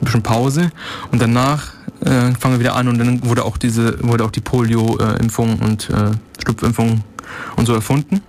ein 0.00 0.04
bisschen 0.04 0.22
Pause 0.22 0.70
und 1.10 1.20
danach 1.20 1.74
äh, 2.00 2.32
fangen 2.38 2.54
wir 2.54 2.60
wieder 2.60 2.76
an 2.76 2.88
und 2.88 2.98
dann 2.98 3.24
wurde 3.24 3.44
auch 3.44 3.56
diese, 3.56 4.02
wurde 4.02 4.24
auch 4.24 4.30
die 4.30 4.40
Polio-Impfung 4.40 5.58
und 5.58 5.90
äh, 5.90 6.12
Schlupfimpfung 6.42 7.04
und 7.56 7.66
so 7.66 7.74
erfunden. 7.74 8.22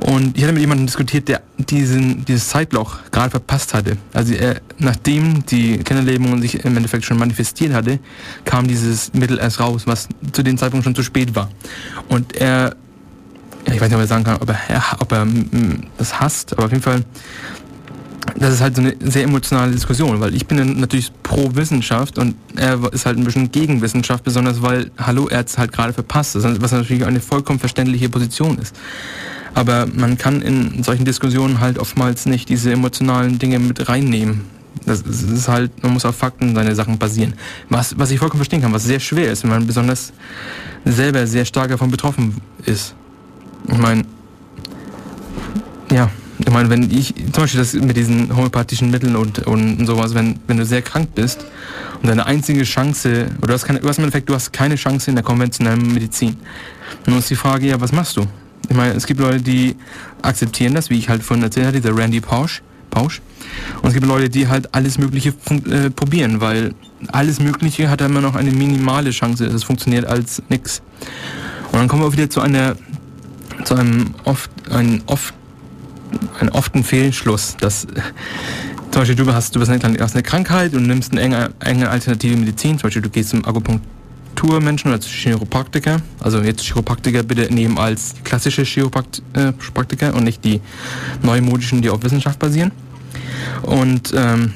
Und 0.00 0.36
ich 0.36 0.42
hatte 0.42 0.52
mit 0.52 0.60
jemandem 0.60 0.86
diskutiert, 0.86 1.28
der 1.28 1.42
diesen, 1.58 2.24
dieses 2.24 2.48
Zeitloch 2.48 2.98
gerade 3.10 3.30
verpasst 3.30 3.72
hatte. 3.72 3.96
Also 4.12 4.34
er, 4.34 4.60
nachdem 4.78 5.44
die 5.46 5.78
Kinderlähmung 5.78 6.40
sich 6.42 6.64
im 6.64 6.76
Endeffekt 6.76 7.04
schon 7.04 7.18
manifestiert 7.18 7.72
hatte, 7.72 7.98
kam 8.44 8.68
dieses 8.68 9.12
Mittel 9.14 9.38
erst 9.38 9.60
raus, 9.60 9.82
was 9.86 10.08
zu 10.32 10.42
dem 10.42 10.58
Zeitpunkt 10.58 10.84
schon 10.84 10.94
zu 10.94 11.02
spät 11.02 11.34
war. 11.34 11.50
Und 12.08 12.36
er, 12.36 12.76
ja, 13.66 13.74
ich 13.74 13.80
weiß 13.80 13.88
nicht, 13.88 13.96
ob 13.96 14.00
er 14.00 14.06
sagen 14.06 14.24
kann, 14.24 14.36
ob 14.40 14.48
er, 14.48 14.82
ob 15.00 15.12
er 15.12 15.26
das 15.98 16.20
hasst, 16.20 16.52
aber 16.52 16.66
auf 16.66 16.70
jeden 16.70 16.82
Fall, 16.82 17.04
das 18.36 18.54
ist 18.54 18.60
halt 18.60 18.76
so 18.76 18.82
eine 18.82 18.94
sehr 19.00 19.24
emotionale 19.24 19.72
Diskussion, 19.72 20.20
weil 20.20 20.34
ich 20.34 20.46
bin 20.46 20.80
natürlich 20.80 21.12
pro 21.22 21.54
Wissenschaft 21.54 22.18
und 22.18 22.36
er 22.56 22.92
ist 22.92 23.06
halt 23.06 23.18
ein 23.18 23.24
bisschen 23.24 23.50
gegen 23.50 23.82
Wissenschaft, 23.82 24.24
besonders 24.24 24.62
weil, 24.62 24.90
hallo, 24.98 25.28
er 25.28 25.38
hat 25.38 25.48
es 25.48 25.58
halt 25.58 25.72
gerade 25.72 25.92
verpasst, 25.92 26.36
was 26.36 26.72
natürlich 26.72 27.04
eine 27.04 27.20
vollkommen 27.20 27.58
verständliche 27.58 28.08
Position 28.08 28.58
ist. 28.58 28.74
Aber 29.54 29.86
man 29.86 30.18
kann 30.18 30.42
in 30.42 30.82
solchen 30.82 31.04
Diskussionen 31.04 31.60
halt 31.60 31.78
oftmals 31.78 32.26
nicht 32.26 32.48
diese 32.48 32.72
emotionalen 32.72 33.38
Dinge 33.38 33.58
mit 33.58 33.88
reinnehmen. 33.88 34.42
Das 34.84 35.00
ist 35.00 35.48
halt, 35.48 35.82
man 35.82 35.94
muss 35.94 36.04
auf 36.04 36.14
Fakten 36.14 36.54
seine 36.54 36.74
Sachen 36.74 36.98
basieren. 36.98 37.32
Was, 37.70 37.98
was 37.98 38.10
ich 38.10 38.18
vollkommen 38.18 38.40
verstehen 38.40 38.60
kann, 38.60 38.74
was 38.74 38.84
sehr 38.84 39.00
schwer 39.00 39.32
ist, 39.32 39.42
wenn 39.42 39.50
man 39.50 39.66
besonders 39.66 40.12
selber 40.84 41.26
sehr 41.26 41.46
stark 41.46 41.70
davon 41.70 41.90
betroffen 41.90 42.36
ist. 42.66 42.94
Ich 43.68 43.78
meine, 43.78 44.04
ja, 45.90 46.10
ich 46.38 46.50
meine, 46.50 46.68
wenn 46.70 46.90
ich, 46.90 47.14
zum 47.32 47.44
Beispiel 47.44 47.60
das 47.60 47.72
mit 47.74 47.96
diesen 47.96 48.34
homöopathischen 48.34 48.90
Mitteln 48.90 49.16
und, 49.16 49.40
und 49.46 49.86
sowas, 49.86 50.14
wenn, 50.14 50.38
wenn 50.46 50.58
du 50.58 50.66
sehr 50.66 50.82
krank 50.82 51.14
bist 51.14 51.44
und 52.02 52.08
deine 52.08 52.26
einzige 52.26 52.62
Chance, 52.64 53.28
oder 53.38 53.48
du 53.48 53.52
hast, 53.54 53.64
keine, 53.64 53.80
du 53.80 53.88
hast 53.88 53.98
im 53.98 54.04
Endeffekt, 54.04 54.28
du 54.28 54.34
hast 54.34 54.52
keine 54.52 54.76
Chance 54.76 55.10
in 55.10 55.16
der 55.16 55.24
konventionellen 55.24 55.92
Medizin. 55.92 56.36
Nun 57.06 57.18
ist 57.18 57.30
die 57.30 57.36
Frage, 57.36 57.66
ja, 57.66 57.80
was 57.80 57.92
machst 57.92 58.16
du? 58.16 58.26
Ich 58.68 58.76
meine, 58.76 58.94
es 58.94 59.06
gibt 59.06 59.20
Leute, 59.20 59.40
die 59.40 59.76
akzeptieren 60.22 60.74
das, 60.74 60.90
wie 60.90 60.98
ich 60.98 61.08
halt 61.08 61.22
vorhin 61.22 61.42
erzählt 61.42 61.66
hatte, 61.66 61.80
dieser 61.80 61.96
Randy 61.96 62.20
Pausch. 62.20 62.62
Pausch. 62.90 63.20
Und 63.82 63.88
es 63.88 63.94
gibt 63.94 64.06
Leute, 64.06 64.28
die 64.28 64.48
halt 64.48 64.74
alles 64.74 64.98
Mögliche 64.98 65.34
äh, 65.70 65.90
probieren, 65.90 66.40
weil 66.40 66.74
alles 67.08 67.40
Mögliche 67.40 67.90
hat 67.90 68.00
immer 68.00 68.20
noch 68.20 68.34
eine 68.34 68.50
minimale 68.50 69.10
Chance, 69.10 69.46
es 69.46 69.64
funktioniert 69.64 70.06
als 70.06 70.42
nix. 70.48 70.82
Und 71.72 71.78
dann 71.78 71.88
kommen 71.88 72.02
wir 72.02 72.08
auch 72.08 72.12
wieder 72.12 72.30
zu 72.30 72.40
einer, 72.40 72.76
zu 73.64 73.74
einem 73.74 74.14
oft, 74.24 74.50
ein 74.70 75.02
oft, 75.06 75.34
einen 76.40 76.50
often 76.50 76.84
Fehlschluss, 76.84 77.56
dass 77.58 77.86
zum 78.90 79.02
Beispiel 79.02 79.16
du 79.16 79.32
hast, 79.32 79.54
du 79.54 79.60
hast 79.60 79.68
eine, 79.68 79.98
hast 80.00 80.14
eine 80.14 80.22
Krankheit 80.22 80.74
und 80.74 80.86
nimmst 80.86 81.12
eine 81.12 81.20
enge, 81.20 81.50
enge 81.60 81.88
alternative 81.88 82.36
Medizin, 82.36 82.78
zum 82.78 82.88
Beispiel 82.88 83.02
du 83.02 83.10
gehst 83.10 83.30
zum 83.30 83.44
Akupunktur 83.44 83.96
Akupunkturmenschen 84.36 84.92
oder 84.92 85.00
Chiropraktiker. 85.00 86.00
Also 86.20 86.42
jetzt 86.42 86.62
Chiropraktiker 86.62 87.22
bitte 87.22 87.52
nehmen 87.52 87.78
als 87.78 88.14
klassische 88.22 88.62
Chiropraktiker 88.62 90.14
und 90.14 90.24
nicht 90.24 90.44
die 90.44 90.60
neumodischen, 91.22 91.80
die 91.80 91.90
auf 91.90 92.02
Wissenschaft 92.02 92.38
basieren. 92.38 92.70
Und, 93.62 94.12
ähm, 94.14 94.52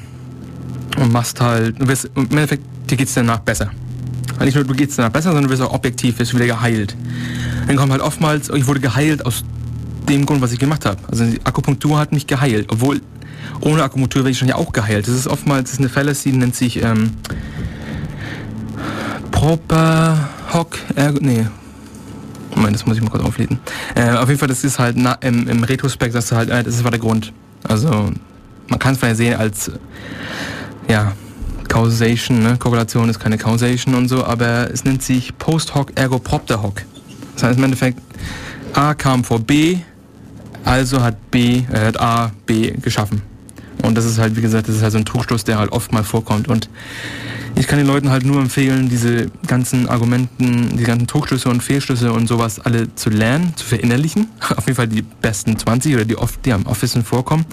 und 0.97 1.11
machst 1.11 1.41
halt, 1.41 1.79
im 1.79 1.89
Endeffekt, 2.15 2.63
dir 2.89 2.97
geht 2.97 3.07
es 3.07 3.13
danach 3.13 3.39
besser. 3.39 3.71
Weil 4.37 4.45
nicht 4.45 4.55
nur 4.55 4.63
du 4.63 4.73
geht's 4.73 4.95
danach 4.95 5.11
besser, 5.11 5.29
sondern 5.29 5.45
du 5.45 5.49
wirst 5.49 5.61
auch 5.61 5.73
objektiv, 5.73 6.19
wirst 6.19 6.33
wieder 6.33 6.45
geheilt. 6.45 6.95
Dann 7.67 7.75
kommt 7.75 7.91
halt 7.91 8.01
oftmals, 8.01 8.49
ich 8.49 8.67
wurde 8.67 8.79
geheilt 8.79 9.25
aus 9.25 9.43
dem 10.09 10.25
Grund, 10.25 10.41
was 10.41 10.51
ich 10.51 10.59
gemacht 10.59 10.85
habe. 10.85 10.97
Also 11.09 11.25
die 11.25 11.39
Akupunktur 11.45 11.99
hat 11.99 12.11
mich 12.11 12.27
geheilt, 12.27 12.67
obwohl 12.69 13.01
ohne 13.61 13.83
Akupunktur 13.83 14.23
wäre 14.23 14.31
ich 14.31 14.37
schon 14.37 14.47
ja 14.47 14.55
auch 14.55 14.71
geheilt. 14.71 15.07
Das 15.07 15.15
ist 15.15 15.27
oftmals 15.27 15.63
das 15.63 15.73
ist 15.73 15.79
eine 15.79 15.89
Fallacy, 15.89 16.31
nennt 16.31 16.55
sich 16.55 16.81
ähm, 16.81 17.11
Proper 19.31 20.29
Hock, 20.53 20.77
äh, 20.95 21.11
nee. 21.19 21.47
Moment, 22.55 22.75
das 22.75 22.85
muss 22.85 22.97
ich 22.97 23.03
mal 23.03 23.09
kurz 23.09 23.23
auflesen. 23.23 23.59
Äh, 23.95 24.11
auf 24.11 24.27
jeden 24.27 24.39
Fall, 24.39 24.49
das 24.49 24.63
ist 24.63 24.77
halt 24.77 24.97
na, 24.97 25.13
im, 25.13 25.47
im 25.47 25.63
Retrospekt, 25.63 26.13
das 26.13 26.25
ist 26.25 26.31
halt, 26.33 26.49
äh, 26.49 26.63
das 26.63 26.83
war 26.83 26.91
der 26.91 26.99
Grund. 26.99 27.31
Also, 27.63 28.11
man 28.67 28.79
kann 28.79 28.93
es 28.93 28.99
vielleicht 28.99 29.17
sehen 29.17 29.35
als, 29.35 29.71
ja, 30.89 31.13
Causation, 31.71 32.43
ne? 32.43 32.57
Korrelation 32.57 33.07
ist 33.07 33.17
keine 33.17 33.37
Causation 33.37 33.95
und 33.95 34.09
so, 34.09 34.25
aber 34.25 34.69
es 34.71 34.83
nennt 34.83 35.01
sich 35.01 35.37
Post 35.37 35.73
Hoc 35.73 35.97
ergo 35.97 36.19
Propter 36.19 36.61
Hoc. 36.61 36.83
Das 37.33 37.43
heißt 37.43 37.57
im 37.57 37.63
Endeffekt, 37.63 37.97
A 38.73 38.93
kam 38.93 39.23
vor 39.23 39.39
B, 39.39 39.77
also 40.65 41.01
hat 41.01 41.31
B, 41.31 41.63
äh, 41.71 41.85
hat 41.85 41.97
A 41.97 42.33
B 42.45 42.71
geschaffen. 42.71 43.21
Und 43.83 43.95
das 43.95 44.05
ist 44.05 44.19
halt, 44.19 44.35
wie 44.35 44.41
gesagt, 44.41 44.67
das 44.67 44.75
ist 44.75 44.81
halt 44.83 44.91
so 44.91 44.97
ein 44.97 45.05
Trugschluss, 45.05 45.43
der 45.43 45.57
halt 45.57 45.71
oft 45.71 45.91
mal 45.91 46.03
vorkommt. 46.03 46.47
Und 46.47 46.69
ich 47.55 47.67
kann 47.67 47.77
den 47.77 47.87
Leuten 47.87 48.09
halt 48.09 48.25
nur 48.25 48.39
empfehlen, 48.39 48.89
diese 48.89 49.27
ganzen 49.45 49.87
Argumenten, 49.89 50.77
die 50.77 50.83
ganzen 50.83 51.07
Trugschlüsse 51.07 51.49
und 51.49 51.61
Fehlschlüsse 51.61 52.11
und 52.11 52.27
sowas 52.27 52.59
alle 52.59 52.93
zu 52.95 53.09
lernen, 53.09 53.53
zu 53.55 53.65
verinnerlichen. 53.65 54.27
Auf 54.55 54.65
jeden 54.65 54.75
Fall 54.75 54.87
die 54.87 55.01
besten 55.01 55.57
20 55.57 55.95
oder 55.95 56.05
die 56.05 56.17
oft, 56.17 56.45
die 56.45 56.53
am 56.53 56.65
Office 56.65 56.97
vorkommen. 57.03 57.45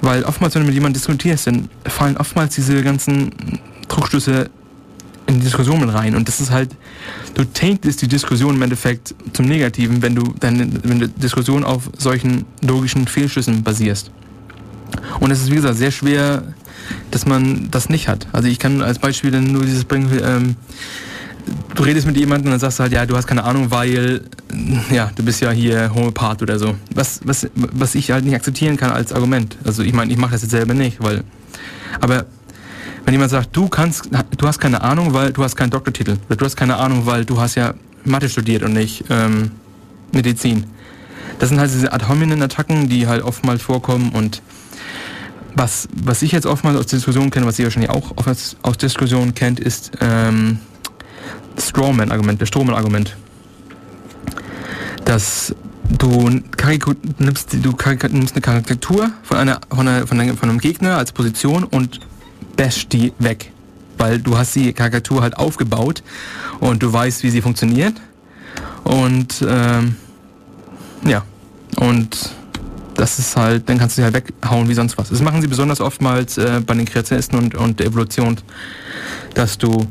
Weil 0.00 0.24
oftmals, 0.24 0.54
wenn 0.54 0.62
du 0.62 0.66
mit 0.66 0.74
jemandem 0.74 0.94
diskutierst, 0.94 1.46
dann 1.46 1.68
fallen 1.84 2.16
oftmals 2.16 2.54
diese 2.54 2.82
ganzen 2.82 3.30
Trugschlüsse 3.88 4.50
in 5.26 5.36
die 5.36 5.44
Diskussion 5.44 5.80
mit 5.80 5.92
rein. 5.92 6.16
Und 6.16 6.28
das 6.28 6.40
ist 6.40 6.50
halt, 6.50 6.70
du 7.34 7.44
taintest 7.44 8.02
die 8.02 8.08
Diskussion 8.08 8.56
im 8.56 8.62
Endeffekt 8.62 9.14
zum 9.32 9.46
Negativen, 9.46 10.02
wenn 10.02 10.14
du 10.14 10.34
deine, 10.38 10.68
wenn 10.82 11.00
du 11.00 11.08
Diskussion 11.08 11.64
auf 11.64 11.90
solchen 11.96 12.44
logischen 12.62 13.06
Fehlschlüssen 13.06 13.62
basierst. 13.62 14.10
Und 15.20 15.30
es 15.30 15.40
ist, 15.40 15.50
wie 15.50 15.56
gesagt, 15.56 15.76
sehr 15.76 15.90
schwer, 15.90 16.42
dass 17.10 17.26
man 17.26 17.68
das 17.70 17.88
nicht 17.88 18.08
hat. 18.08 18.26
Also 18.32 18.48
ich 18.48 18.58
kann 18.58 18.82
als 18.82 18.98
Beispiel 18.98 19.30
dann 19.30 19.52
nur 19.52 19.64
dieses 19.64 19.84
bringen, 19.84 20.10
ähm, 20.22 20.56
du 21.74 21.82
redest 21.82 22.06
mit 22.06 22.16
jemandem 22.16 22.46
und 22.46 22.52
dann 22.52 22.60
sagst 22.60 22.78
du 22.78 22.82
halt, 22.82 22.92
ja, 22.92 23.06
du 23.06 23.16
hast 23.16 23.26
keine 23.26 23.44
Ahnung, 23.44 23.70
weil, 23.70 24.22
ja, 24.90 25.10
du 25.14 25.22
bist 25.22 25.40
ja 25.40 25.50
hier 25.50 25.94
Homöopath 25.94 26.42
oder 26.42 26.58
so. 26.58 26.74
Was, 26.94 27.20
was, 27.24 27.48
was 27.54 27.94
ich 27.94 28.10
halt 28.10 28.24
nicht 28.24 28.34
akzeptieren 28.34 28.76
kann 28.76 28.90
als 28.90 29.12
Argument. 29.12 29.56
Also 29.64 29.82
ich 29.82 29.92
meine, 29.92 30.12
ich 30.12 30.18
mache 30.18 30.32
das 30.32 30.42
jetzt 30.42 30.50
selber 30.50 30.74
nicht, 30.74 31.02
weil, 31.02 31.24
aber 32.00 32.26
wenn 33.04 33.12
jemand 33.12 33.30
sagt, 33.30 33.54
du 33.54 33.68
kannst, 33.68 34.08
du 34.36 34.46
hast 34.46 34.58
keine 34.58 34.82
Ahnung, 34.82 35.12
weil 35.12 35.32
du 35.32 35.42
hast 35.42 35.56
keinen 35.56 35.70
Doktortitel, 35.70 36.16
oder 36.26 36.36
du 36.36 36.44
hast 36.44 36.56
keine 36.56 36.76
Ahnung, 36.76 37.04
weil 37.06 37.24
du 37.24 37.38
hast 37.38 37.54
ja 37.54 37.74
Mathe 38.04 38.28
studiert 38.28 38.62
und 38.62 38.72
nicht 38.72 39.04
ähm, 39.10 39.50
Medizin. 40.12 40.64
Das 41.38 41.50
sind 41.50 41.58
halt 41.58 41.70
diese 41.72 41.92
Ad 41.92 42.06
hominem 42.08 42.40
Attacken, 42.40 42.88
die 42.88 43.06
halt 43.06 43.22
oftmals 43.22 43.60
vorkommen 43.62 44.12
und 44.12 44.40
was, 45.54 45.88
was 45.94 46.22
ich 46.22 46.32
jetzt 46.32 46.46
oftmals 46.46 46.76
aus 46.78 46.86
Diskussionen 46.86 47.30
kenne, 47.30 47.46
was 47.46 47.58
ihr 47.58 47.66
wahrscheinlich 47.66 47.90
auch 47.90 48.16
aus, 48.16 48.56
aus 48.62 48.78
Diskussionen 48.78 49.34
kennt, 49.34 49.60
ist 49.60 49.92
ähm, 50.00 50.58
Strawman-Argument, 51.58 52.40
das 52.40 52.48
Strawman-Argument. 52.48 53.16
Das 55.04 55.54
du, 55.98 56.28
nimmst, 57.18 57.52
du 57.52 57.74
nimmst 58.10 58.34
eine 58.34 58.40
Karikatur 58.40 59.10
von, 59.22 59.36
einer, 59.36 59.60
von, 59.70 59.86
einer, 59.86 60.06
von, 60.06 60.20
einem, 60.20 60.36
von 60.36 60.48
einem 60.48 60.58
Gegner 60.58 60.98
als 60.98 61.12
Position 61.12 61.64
und 61.64 62.00
bash 62.56 62.88
die 62.88 63.12
weg. 63.18 63.52
Weil 63.98 64.18
du 64.18 64.36
hast 64.36 64.54
die 64.54 64.72
Karikatur 64.72 65.22
halt 65.22 65.36
aufgebaut 65.36 66.02
und 66.60 66.82
du 66.82 66.92
weißt, 66.92 67.22
wie 67.22 67.30
sie 67.30 67.42
funktioniert. 67.42 67.94
Und 68.82 69.44
ähm, 69.46 69.96
ja, 71.06 71.22
und 71.76 72.34
das 72.94 73.18
ist 73.18 73.36
halt, 73.36 73.68
dann 73.68 73.78
kannst 73.78 73.96
du 73.96 74.00
sie 74.00 74.04
halt 74.04 74.14
weghauen 74.14 74.68
wie 74.68 74.74
sonst 74.74 74.96
was. 74.98 75.08
Das 75.08 75.20
machen 75.20 75.42
sie 75.42 75.48
besonders 75.48 75.80
oftmals 75.80 76.38
äh, 76.38 76.60
bei 76.64 76.74
den 76.74 76.84
Kreationisten 76.84 77.38
und, 77.38 77.54
und 77.54 77.80
der 77.80 77.86
Evolution, 77.86 78.36
dass 79.34 79.58
du 79.58 79.86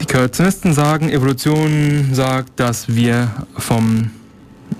die 0.00 0.06
Kreationisten 0.06 0.74
sagen, 0.74 1.10
Evolution 1.10 2.10
sagt, 2.12 2.60
dass 2.60 2.88
wir 2.88 3.30
vom 3.56 4.10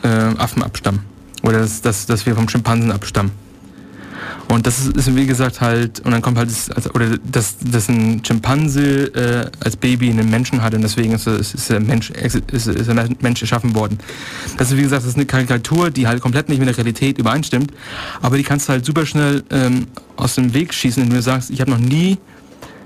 äh, 0.02 0.08
Affen 0.08 0.62
abstammen. 0.62 1.00
Oder 1.42 1.60
dass, 1.60 1.80
dass, 1.80 2.06
dass 2.06 2.26
wir 2.26 2.34
vom 2.34 2.48
Schimpansen 2.48 2.92
abstammen. 2.92 3.32
Und 4.50 4.66
das 4.66 4.78
ist, 4.78 4.96
ist, 4.96 5.14
wie 5.14 5.26
gesagt 5.26 5.60
halt, 5.60 6.00
und 6.00 6.10
dann 6.10 6.22
kommt 6.22 6.38
halt, 6.38 6.48
das, 6.50 6.70
also, 6.70 6.90
oder 6.92 7.18
dass, 7.18 7.56
dass 7.58 7.88
ein 7.88 8.24
Schimpanse 8.24 9.14
äh, 9.14 9.50
als 9.60 9.76
Baby 9.76 10.08
einen 10.08 10.30
Menschen 10.30 10.62
hat 10.62 10.74
und 10.74 10.80
deswegen 10.80 11.12
ist, 11.12 11.26
ist, 11.26 11.54
ist, 11.54 11.68
der 11.68 11.80
Mensch, 11.80 12.10
ist, 12.10 12.34
ist 12.50 12.66
der 12.66 13.08
Mensch 13.20 13.42
erschaffen 13.42 13.74
worden. 13.74 13.98
Das 14.56 14.70
ist 14.70 14.78
wie 14.78 14.82
gesagt, 14.82 15.02
das 15.02 15.10
ist 15.10 15.16
eine 15.16 15.26
Karikatur, 15.26 15.90
die 15.90 16.06
halt 16.06 16.22
komplett 16.22 16.48
nicht 16.48 16.60
mit 16.60 16.68
der 16.68 16.78
Realität 16.78 17.18
übereinstimmt, 17.18 17.72
aber 18.22 18.38
die 18.38 18.42
kannst 18.42 18.68
du 18.68 18.72
halt 18.72 18.86
super 18.86 19.04
schnell 19.04 19.44
ähm, 19.50 19.86
aus 20.16 20.36
dem 20.36 20.54
Weg 20.54 20.72
schießen, 20.72 21.02
wenn 21.02 21.14
du 21.14 21.20
sagst, 21.20 21.50
ich 21.50 21.60
habe 21.60 21.70
noch 21.70 21.78
nie 21.78 22.16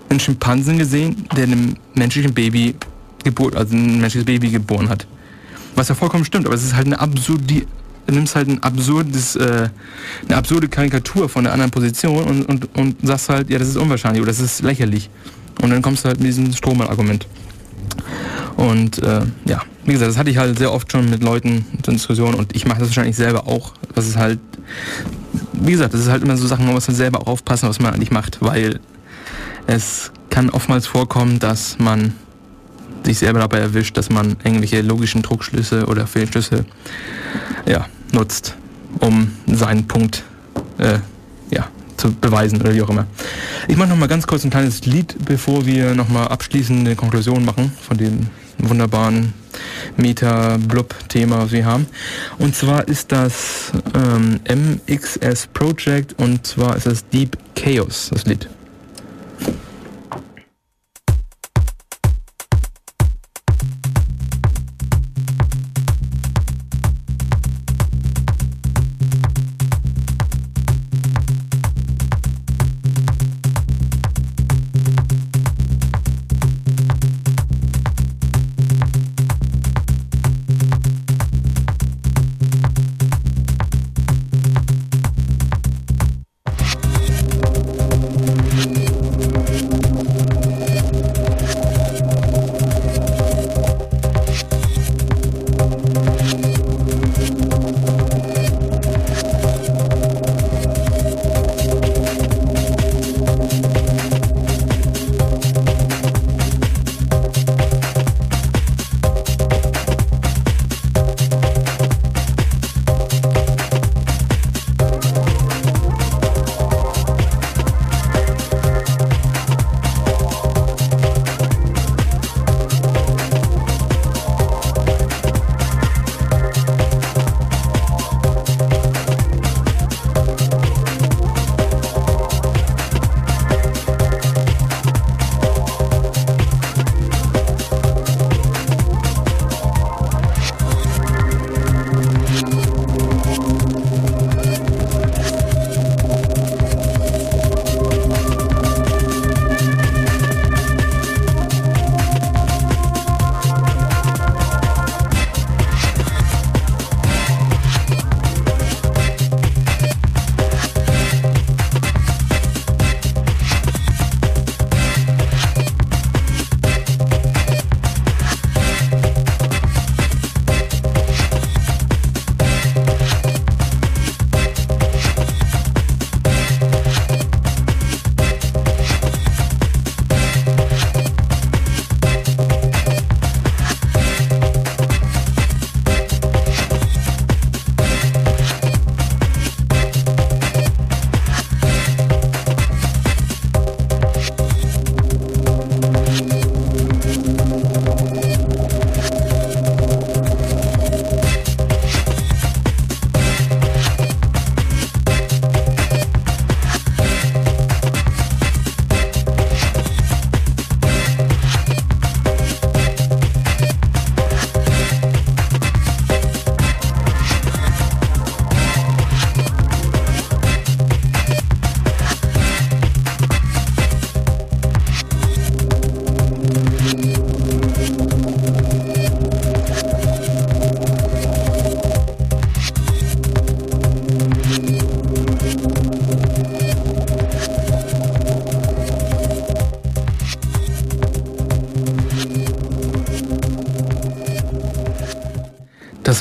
einen 0.08 0.18
Schimpansen 0.18 0.78
gesehen, 0.78 1.26
der 1.36 1.44
einem 1.44 1.76
menschlichen 1.94 2.34
Baby 2.34 2.74
geboren, 3.22 3.54
also 3.56 3.76
ein 3.76 4.00
menschliches 4.00 4.26
Baby 4.26 4.50
geboren 4.50 4.88
hat. 4.88 5.06
Was 5.76 5.88
ja 5.88 5.94
vollkommen 5.94 6.24
stimmt, 6.24 6.46
aber 6.46 6.54
es 6.54 6.64
ist 6.64 6.74
halt 6.74 6.86
eine 6.86 6.98
absurde, 6.98 7.66
du 8.06 8.14
nimmst 8.14 8.34
halt 8.34 8.48
ein 8.48 8.62
absurdes, 8.62 9.36
äh, 9.36 9.68
eine 10.26 10.36
absurde 10.36 10.68
Karikatur 10.68 11.28
von 11.28 11.44
der 11.44 11.52
anderen 11.52 11.70
Position 11.70 12.24
und, 12.24 12.42
und, 12.44 12.76
und 12.76 12.96
sagst 13.02 13.28
halt, 13.28 13.50
ja, 13.50 13.58
das 13.58 13.68
ist 13.68 13.76
unwahrscheinlich 13.76 14.22
oder 14.22 14.30
das 14.30 14.40
ist 14.40 14.62
lächerlich. 14.62 15.10
Und 15.60 15.70
dann 15.70 15.82
kommst 15.82 16.04
du 16.04 16.08
halt 16.08 16.18
mit 16.18 16.28
diesem 16.28 16.52
Strohmann-Argument. 16.52 17.26
Und 18.56 18.98
äh, 19.02 19.22
ja, 19.44 19.62
wie 19.84 19.92
gesagt, 19.92 20.10
das 20.10 20.18
hatte 20.18 20.30
ich 20.30 20.36
halt 20.36 20.58
sehr 20.58 20.72
oft 20.72 20.90
schon 20.90 21.10
mit 21.10 21.22
Leuten 21.22 21.64
in 21.72 21.94
Diskussionen 21.94 22.34
und 22.34 22.54
ich 22.54 22.66
mache 22.66 22.80
das 22.80 22.88
wahrscheinlich 22.88 23.16
selber 23.16 23.46
auch. 23.46 23.72
Das 23.94 24.06
ist 24.06 24.16
halt, 24.16 24.38
wie 25.52 25.72
gesagt, 25.72 25.94
das 25.94 26.02
ist 26.02 26.08
halt 26.08 26.22
immer 26.22 26.36
so 26.36 26.46
Sachen, 26.46 26.64
man 26.64 26.74
muss 26.74 26.86
dann 26.86 26.94
selber 26.94 27.22
auch 27.22 27.26
aufpassen, 27.26 27.68
was 27.68 27.80
man 27.80 27.94
eigentlich 27.94 28.10
macht, 28.10 28.38
weil 28.40 28.80
es 29.66 30.12
kann 30.30 30.50
oftmals 30.50 30.86
vorkommen, 30.86 31.38
dass 31.38 31.78
man 31.78 32.14
sich 33.04 33.18
selber 33.18 33.40
dabei 33.40 33.58
erwischt, 33.58 33.96
dass 33.96 34.10
man 34.10 34.36
irgendwelche 34.44 34.80
logischen 34.82 35.22
Druckschlüsse 35.22 35.86
oder 35.86 36.06
Fehlschlüsse 36.06 36.64
ja, 37.66 37.86
nutzt, 38.12 38.56
um 39.00 39.32
seinen 39.46 39.86
Punkt 39.86 40.22
äh, 40.78 40.98
ja, 41.50 41.68
zu 41.96 42.12
beweisen 42.12 42.60
oder 42.60 42.74
wie 42.74 42.82
auch 42.82 42.90
immer. 42.90 43.06
Ich 43.68 43.76
mache 43.76 43.88
nochmal 43.88 44.08
ganz 44.08 44.26
kurz 44.26 44.44
ein 44.44 44.50
kleines 44.50 44.84
Lied, 44.86 45.16
bevor 45.24 45.66
wir 45.66 45.94
nochmal 45.94 46.28
abschließende 46.28 46.96
Konklusion 46.96 47.44
machen 47.44 47.72
von 47.86 47.96
dem 47.96 48.26
wunderbaren 48.58 49.34
Meta-Blub-Thema, 49.96 51.38
was 51.38 51.52
wir 51.52 51.66
haben. 51.66 51.86
Und 52.38 52.54
zwar 52.54 52.88
ist 52.88 53.12
das 53.12 53.72
ähm, 53.94 54.40
MXS 54.48 55.48
Project 55.52 56.18
und 56.18 56.46
zwar 56.46 56.76
ist 56.76 56.86
das 56.86 57.08
Deep 57.08 57.36
Chaos, 57.54 58.10
das 58.12 58.24
Lied. 58.26 58.48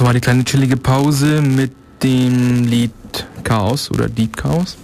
War 0.01 0.13
die 0.13 0.19
kleine 0.19 0.43
chillige 0.43 0.77
Pause 0.77 1.41
mit 1.41 1.71
dem 2.01 2.65
Lied 2.65 2.91
Chaos 3.43 3.91
oder 3.91 4.09
Deep 4.09 4.35
Chaos. 4.35 4.75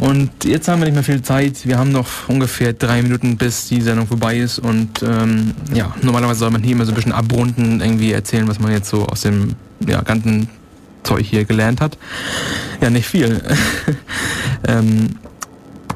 Und 0.00 0.44
jetzt 0.44 0.66
haben 0.66 0.80
wir 0.80 0.86
nicht 0.86 0.94
mehr 0.94 1.04
viel 1.04 1.22
Zeit. 1.22 1.64
Wir 1.66 1.78
haben 1.78 1.92
noch 1.92 2.28
ungefähr 2.28 2.72
drei 2.72 3.00
Minuten, 3.00 3.36
bis 3.36 3.68
die 3.68 3.80
Sendung 3.80 4.08
vorbei 4.08 4.38
ist. 4.38 4.58
Und 4.58 5.04
ähm, 5.04 5.54
ja, 5.72 5.94
normalerweise 6.02 6.40
soll 6.40 6.50
man 6.50 6.64
hier 6.64 6.72
immer 6.72 6.84
so 6.84 6.90
ein 6.90 6.96
bisschen 6.96 7.12
abrunden, 7.12 7.80
irgendwie 7.80 8.10
erzählen, 8.10 8.48
was 8.48 8.58
man 8.58 8.72
jetzt 8.72 8.90
so 8.90 9.06
aus 9.06 9.20
dem 9.20 9.54
ja, 9.86 10.02
ganzen 10.02 10.48
Zeug 11.04 11.24
hier 11.24 11.44
gelernt 11.44 11.80
hat. 11.80 11.96
Ja, 12.80 12.90
nicht 12.90 13.06
viel. 13.06 13.40
ähm, 14.66 15.10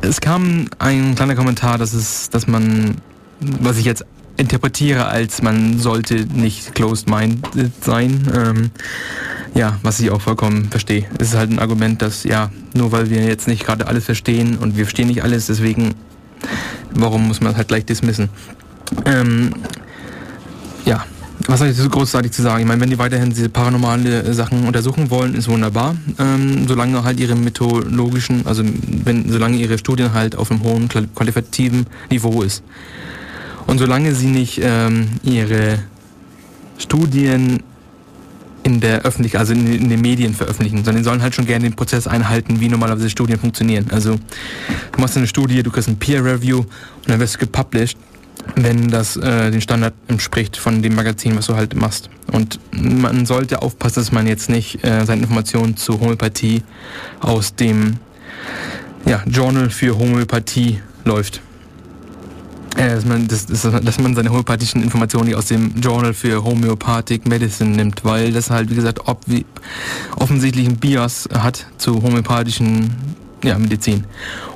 es 0.01 0.21
kam 0.21 0.69
ein 0.79 1.17
kleiner 1.17 1.35
Kommentar, 1.35 1.77
dass 1.77 1.93
es, 1.93 2.31
dass 2.31 2.47
man, 2.47 2.97
was 3.41 3.79
ich 3.79 3.85
jetzt 3.85 4.05
interpretiere 4.37 5.07
als 5.07 5.43
man 5.43 5.79
sollte 5.79 6.27
nicht 6.27 6.75
closed-minded 6.75 7.73
sein. 7.83 8.27
Ähm, 8.35 8.71
ja, 9.55 9.79
was 9.83 10.01
ich 10.01 10.11
auch 10.11 10.21
vollkommen 10.21 10.69
verstehe. 10.71 11.05
Es 11.19 11.29
ist 11.29 11.37
halt 11.37 11.51
ein 11.51 11.61
Argument, 11.61 12.03
dass 12.03 12.25
ja, 12.25 12.51
nur 12.75 12.91
weil 12.93 13.11
wir 13.11 13.25
jetzt 13.25 13.47
nicht 13.47 13.65
gerade 13.65 13.87
alles 13.87 14.05
verstehen 14.05 14.59
und 14.59 14.77
wir 14.77 14.85
verstehen 14.85 15.07
nicht 15.07 15.23
alles, 15.23 15.47
deswegen, 15.47 15.95
warum 16.93 17.29
muss 17.29 17.41
man 17.41 17.57
halt 17.57 17.69
gleich 17.69 17.85
dismissen? 17.85 18.29
Ähm, 19.07 19.55
ja, 20.85 21.05
was 21.47 21.61
soll 21.61 21.69
ich 21.69 21.77
so 21.77 21.89
großartig 21.89 22.33
zu 22.33 22.43
sagen? 22.43 22.63
Ich 22.63 22.67
meine, 22.67 22.81
wenn 22.81 22.91
die 22.91 22.99
weiterhin 22.99 23.31
diese 23.31 23.49
paranormale 23.49 24.33
Sachen 24.35 24.67
untersuchen 24.67 25.11
wollen, 25.11 25.35
ist 25.35 25.49
wunderbar. 25.49 25.95
Ähm, 26.19 26.67
solange 26.67 27.05
halt 27.05 27.21
ihre 27.21 27.37
methodologischen, 27.37 28.47
also 28.47 28.65
wenn, 29.05 29.31
solange 29.31 29.57
ihre 29.57 29.79
Studien 29.79 30.13
halt 30.13 30.37
auf 30.37 30.51
einem 30.51 30.63
hohen 30.63 30.89
qualitativen 30.89 31.87
Niveau 32.11 32.43
ist. 32.43 32.63
Und 33.67 33.79
solange 33.79 34.15
sie 34.15 34.27
nicht 34.27 34.61
ähm, 34.63 35.09
ihre 35.23 35.79
Studien 36.79 37.63
in 38.65 38.81
der 38.81 39.03
Öffentlichkeit, 39.03 39.41
also 39.41 39.53
in, 39.53 39.67
in, 39.67 39.89
den 39.89 40.01
Medien 40.01 40.35
veröffentlichen, 40.35 40.79
sondern 40.79 40.97
die 40.97 41.05
sollen 41.05 41.23
halt 41.23 41.35
schon 41.35 41.47
gerne 41.47 41.65
den 41.65 41.77
Prozess 41.77 42.07
einhalten, 42.07 42.61
wie 42.61 42.69
normalerweise 42.69 43.11
Studien 43.11 43.39
funktionieren. 43.39 43.87
Also 43.91 44.19
du 44.93 45.01
machst 45.01 45.17
eine 45.17 45.27
Studie, 45.27 45.63
du 45.63 45.71
kriegst 45.71 45.89
ein 45.89 45.99
Peer 45.99 46.25
Review 46.25 46.59
und 46.59 46.69
dann 47.09 47.21
wirst 47.21 47.35
du 47.35 47.39
gepublished, 47.41 47.99
wenn 48.57 48.89
das 48.89 49.17
äh, 49.17 49.51
den 49.51 49.61
Standard 49.61 49.95
entspricht 50.09 50.57
von 50.57 50.83
dem 50.83 50.95
Magazin, 50.95 51.37
was 51.37 51.47
du 51.47 51.55
halt 51.55 51.75
machst. 51.75 52.09
Und 52.33 52.59
man 52.73 53.27
sollte 53.27 53.63
aufpassen, 53.63 54.01
dass 54.01 54.13
man 54.13 54.27
jetzt 54.27 54.49
nicht 54.49 54.85
äh, 54.85 55.05
seine 55.05 55.23
Informationen 55.23 55.77
zur 55.77 56.01
Homöopathie 56.01 56.63
aus 57.21 57.55
dem 57.55 57.99
ja, 59.07 59.23
Journal 59.27 59.71
für 59.71 59.99
Homöopathie 59.99 60.81
läuft. 61.05 61.43
Äh, 62.77 62.95
dass, 62.95 63.05
man, 63.05 63.29
das, 63.29 63.47
das, 63.47 63.63
dass 63.63 63.99
man 64.01 64.15
seine 64.15 64.31
homöopathischen 64.31 64.83
Informationen 64.83 65.35
aus 65.35 65.47
dem 65.47 65.81
Journal 65.81 66.13
für 66.13 66.43
Homöopathic 66.43 67.27
Medicine 67.27 67.71
nimmt, 67.71 68.05
weil 68.05 68.33
das 68.33 68.51
halt, 68.51 68.71
wie 68.71 68.75
gesagt, 68.75 69.07
ob, 69.07 69.21
wie, 69.27 69.45
offensichtlich 70.17 70.67
ein 70.67 70.77
Bias 70.77 71.29
hat 71.33 71.67
zu 71.79 72.03
homöopathischen 72.03 72.91
ja, 73.45 73.59
Medizin. 73.59 74.05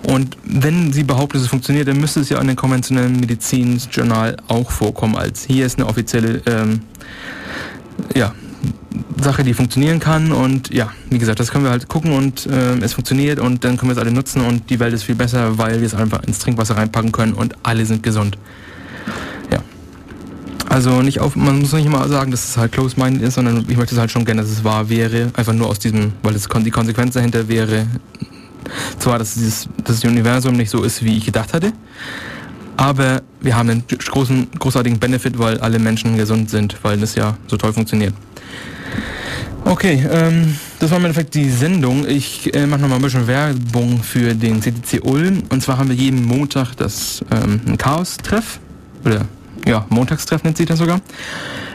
Und 0.02 0.36
wenn 0.44 0.92
sie 0.92 1.04
behauptet, 1.04 1.36
dass 1.36 1.42
es 1.42 1.48
funktioniert, 1.48 1.86
dann 1.86 2.00
müsste 2.00 2.20
es 2.20 2.28
ja 2.28 2.40
in 2.40 2.48
den 2.48 2.56
konventionellen 2.56 3.20
Medizinsjournal 3.20 4.36
auch 4.48 4.70
vorkommen, 4.70 5.16
als 5.16 5.44
hier 5.44 5.66
ist 5.66 5.78
eine 5.78 5.86
offizielle 5.86 6.42
ähm, 6.46 6.80
ja, 8.16 8.32
Sache, 9.22 9.42
die 9.44 9.54
funktionieren 9.54 10.00
kann 10.00 10.32
und 10.32 10.72
ja, 10.72 10.90
wie 11.10 11.18
gesagt, 11.18 11.40
das 11.40 11.50
können 11.50 11.64
wir 11.64 11.70
halt 11.70 11.88
gucken 11.88 12.12
und 12.12 12.46
äh, 12.46 12.76
es 12.78 12.92
funktioniert 12.92 13.38
und 13.38 13.64
dann 13.64 13.76
können 13.76 13.90
wir 13.90 13.96
es 13.96 13.98
alle 13.98 14.12
nutzen 14.12 14.42
und 14.42 14.70
die 14.70 14.80
Welt 14.80 14.94
ist 14.94 15.04
viel 15.04 15.14
besser, 15.14 15.58
weil 15.58 15.80
wir 15.80 15.86
es 15.86 15.94
einfach 15.94 16.22
ins 16.24 16.38
Trinkwasser 16.38 16.76
reinpacken 16.76 17.12
können 17.12 17.34
und 17.34 17.54
alle 17.62 17.84
sind 17.86 18.02
gesund. 18.02 18.38
Ja. 19.50 19.60
Also 20.68 21.02
nicht 21.02 21.20
auf, 21.20 21.36
man 21.36 21.60
muss 21.60 21.72
nicht 21.72 21.86
immer 21.86 22.06
sagen, 22.08 22.30
dass 22.30 22.48
es 22.48 22.56
halt 22.56 22.72
close-minded 22.72 23.22
ist, 23.22 23.34
sondern 23.34 23.64
ich 23.68 23.76
möchte 23.76 23.94
es 23.94 24.00
halt 24.00 24.10
schon 24.10 24.24
gerne, 24.24 24.42
dass 24.42 24.50
es 24.50 24.64
wahr 24.64 24.88
wäre, 24.88 25.30
einfach 25.34 25.52
nur 25.52 25.68
aus 25.68 25.78
diesem, 25.78 26.12
weil 26.22 26.34
es 26.34 26.48
die 26.48 26.70
Konsequenz 26.70 27.14
dahinter 27.14 27.48
wäre, 27.48 27.86
zwar, 28.98 29.18
dass 29.18 29.34
dieses, 29.34 29.68
das 29.84 30.04
Universum 30.04 30.56
nicht 30.56 30.70
so 30.70 30.82
ist, 30.82 31.04
wie 31.04 31.16
ich 31.16 31.24
gedacht 31.24 31.54
hatte, 31.54 31.72
aber 32.78 33.22
wir 33.40 33.56
haben 33.56 33.68
einen 33.68 33.84
großen, 33.88 34.48
großartigen 34.56 35.00
Benefit, 35.00 35.38
weil 35.38 35.58
alle 35.58 35.80
Menschen 35.80 36.16
gesund 36.16 36.48
sind, 36.48 36.76
weil 36.82 36.98
das 36.98 37.16
ja 37.16 37.36
so 37.48 37.56
toll 37.56 37.72
funktioniert. 37.72 38.14
Okay, 39.64 40.06
ähm, 40.10 40.56
das 40.78 40.90
war 40.90 40.98
im 40.98 41.05
Endeffekt 41.05 41.35
die 41.35 41.51
Sendung. 41.51 42.06
Ich 42.06 42.55
äh, 42.55 42.66
mache 42.66 42.80
nochmal 42.80 42.98
ein 42.98 43.02
bisschen 43.02 43.26
Werbung 43.26 44.02
für 44.02 44.35
den 44.35 44.60
CTC 44.60 45.05
Ulm. 45.05 45.43
Und 45.51 45.62
zwar 45.62 45.78
haben 45.78 45.89
wir 45.89 45.97
jeden 45.97 46.24
Montag 46.24 46.74
das 46.76 47.24
ähm, 47.30 47.76
Chaos-Treff. 47.76 48.60
Oder 49.05 49.26
ja, 49.66 49.85
Montagstreff 49.90 50.43
nennt 50.44 50.56
sich 50.56 50.66
das 50.66 50.78
sogar. 50.78 51.01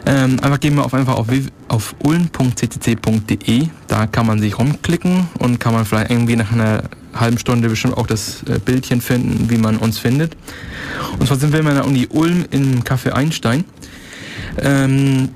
Ähm, 0.06 0.40
einfach 0.42 0.60
gehen 0.60 0.76
wir 0.76 0.84
auf 0.84 0.94
einfach 0.94 1.16
auf, 1.16 1.28
auf 1.68 1.96
ulm.ccc.de. 2.04 3.68
Da 3.88 4.08
kann 4.08 4.26
man 4.26 4.40
sich 4.40 4.58
rumklicken 4.58 5.28
und 5.40 5.60
kann 5.60 5.74
man 5.74 5.86
vielleicht 5.86 6.12
irgendwie 6.12 6.36
nach 6.36 6.52
einer 6.52 6.84
halben 7.14 7.38
Stunde 7.38 7.70
bestimmt 7.70 7.96
auch 7.96 8.08
das 8.08 8.44
äh, 8.44 8.60
Bildchen 8.60 9.02
finden, 9.02 9.50
wie 9.50 9.58
man 9.58 9.78
uns 9.78 10.00
findet. 10.00 10.36
Und 11.20 11.28
zwar 11.28 11.38
sind 11.38 11.54
wir 11.54 11.60
in 11.60 11.66
der 11.68 11.86
Uni 11.86 12.08
Ulm 12.10 12.46
im 12.52 12.84
Café 12.84 13.12
Einstein. 13.12 13.64
Ähm, 14.62 15.30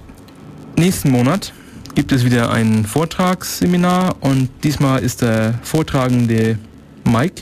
nächsten 0.78 1.12
Monat 1.12 1.54
gibt 1.98 2.12
es 2.12 2.24
wieder 2.24 2.52
ein 2.52 2.86
Vortragsseminar 2.86 4.18
und 4.20 4.50
diesmal 4.64 5.02
ist 5.02 5.24
der 5.24 5.56
Vortragende 5.64 6.60
Mike 7.06 7.42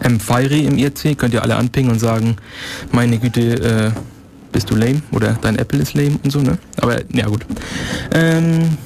M. 0.00 0.18
Feiry 0.18 0.64
im 0.64 0.78
IRC. 0.78 1.18
Könnt 1.18 1.34
ihr 1.34 1.42
alle 1.42 1.56
anpingen 1.56 1.92
und 1.92 1.98
sagen, 1.98 2.36
meine 2.92 3.18
Güte, 3.18 3.42
äh, 3.42 3.90
bist 4.52 4.70
du 4.70 4.74
lame 4.74 5.02
oder 5.12 5.38
dein 5.42 5.58
Apple 5.58 5.80
ist 5.80 5.92
lame 5.92 6.18
und 6.24 6.30
so, 6.30 6.40
ne? 6.40 6.56
Aber 6.80 7.02
ja 7.12 7.26
gut. 7.26 7.44
Ähm, 8.14 8.78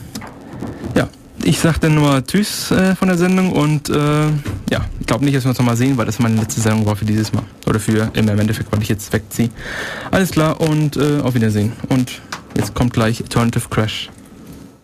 ja, 0.96 1.08
ich 1.44 1.60
sag 1.60 1.78
dann 1.78 1.94
nur 1.94 2.26
Tschüss 2.26 2.72
äh, 2.72 2.96
von 2.96 3.06
der 3.06 3.18
Sendung 3.18 3.52
und 3.52 3.88
äh, 3.88 4.26
ja, 4.68 4.84
ich 4.98 5.06
glaube 5.06 5.24
nicht, 5.24 5.36
dass 5.36 5.44
wir 5.44 5.50
uns 5.50 5.58
nochmal 5.58 5.76
sehen, 5.76 5.96
weil 5.96 6.06
das 6.06 6.18
meine 6.18 6.40
letzte 6.40 6.60
Sendung 6.60 6.86
war 6.86 6.96
für 6.96 7.04
dieses 7.04 7.32
Mal. 7.32 7.44
Oder 7.66 7.78
für 7.78 8.10
im 8.14 8.28
Endeffekt, 8.28 8.72
weil 8.72 8.82
ich 8.82 8.88
jetzt 8.88 9.12
wegziehe. 9.12 9.50
Alles 10.10 10.32
klar 10.32 10.60
und 10.60 10.96
äh, 10.96 11.20
auf 11.20 11.36
Wiedersehen. 11.36 11.72
Und 11.88 12.20
jetzt 12.56 12.74
kommt 12.74 12.92
gleich 12.92 13.22
Alternative 13.22 13.68
Crash. 13.70 14.10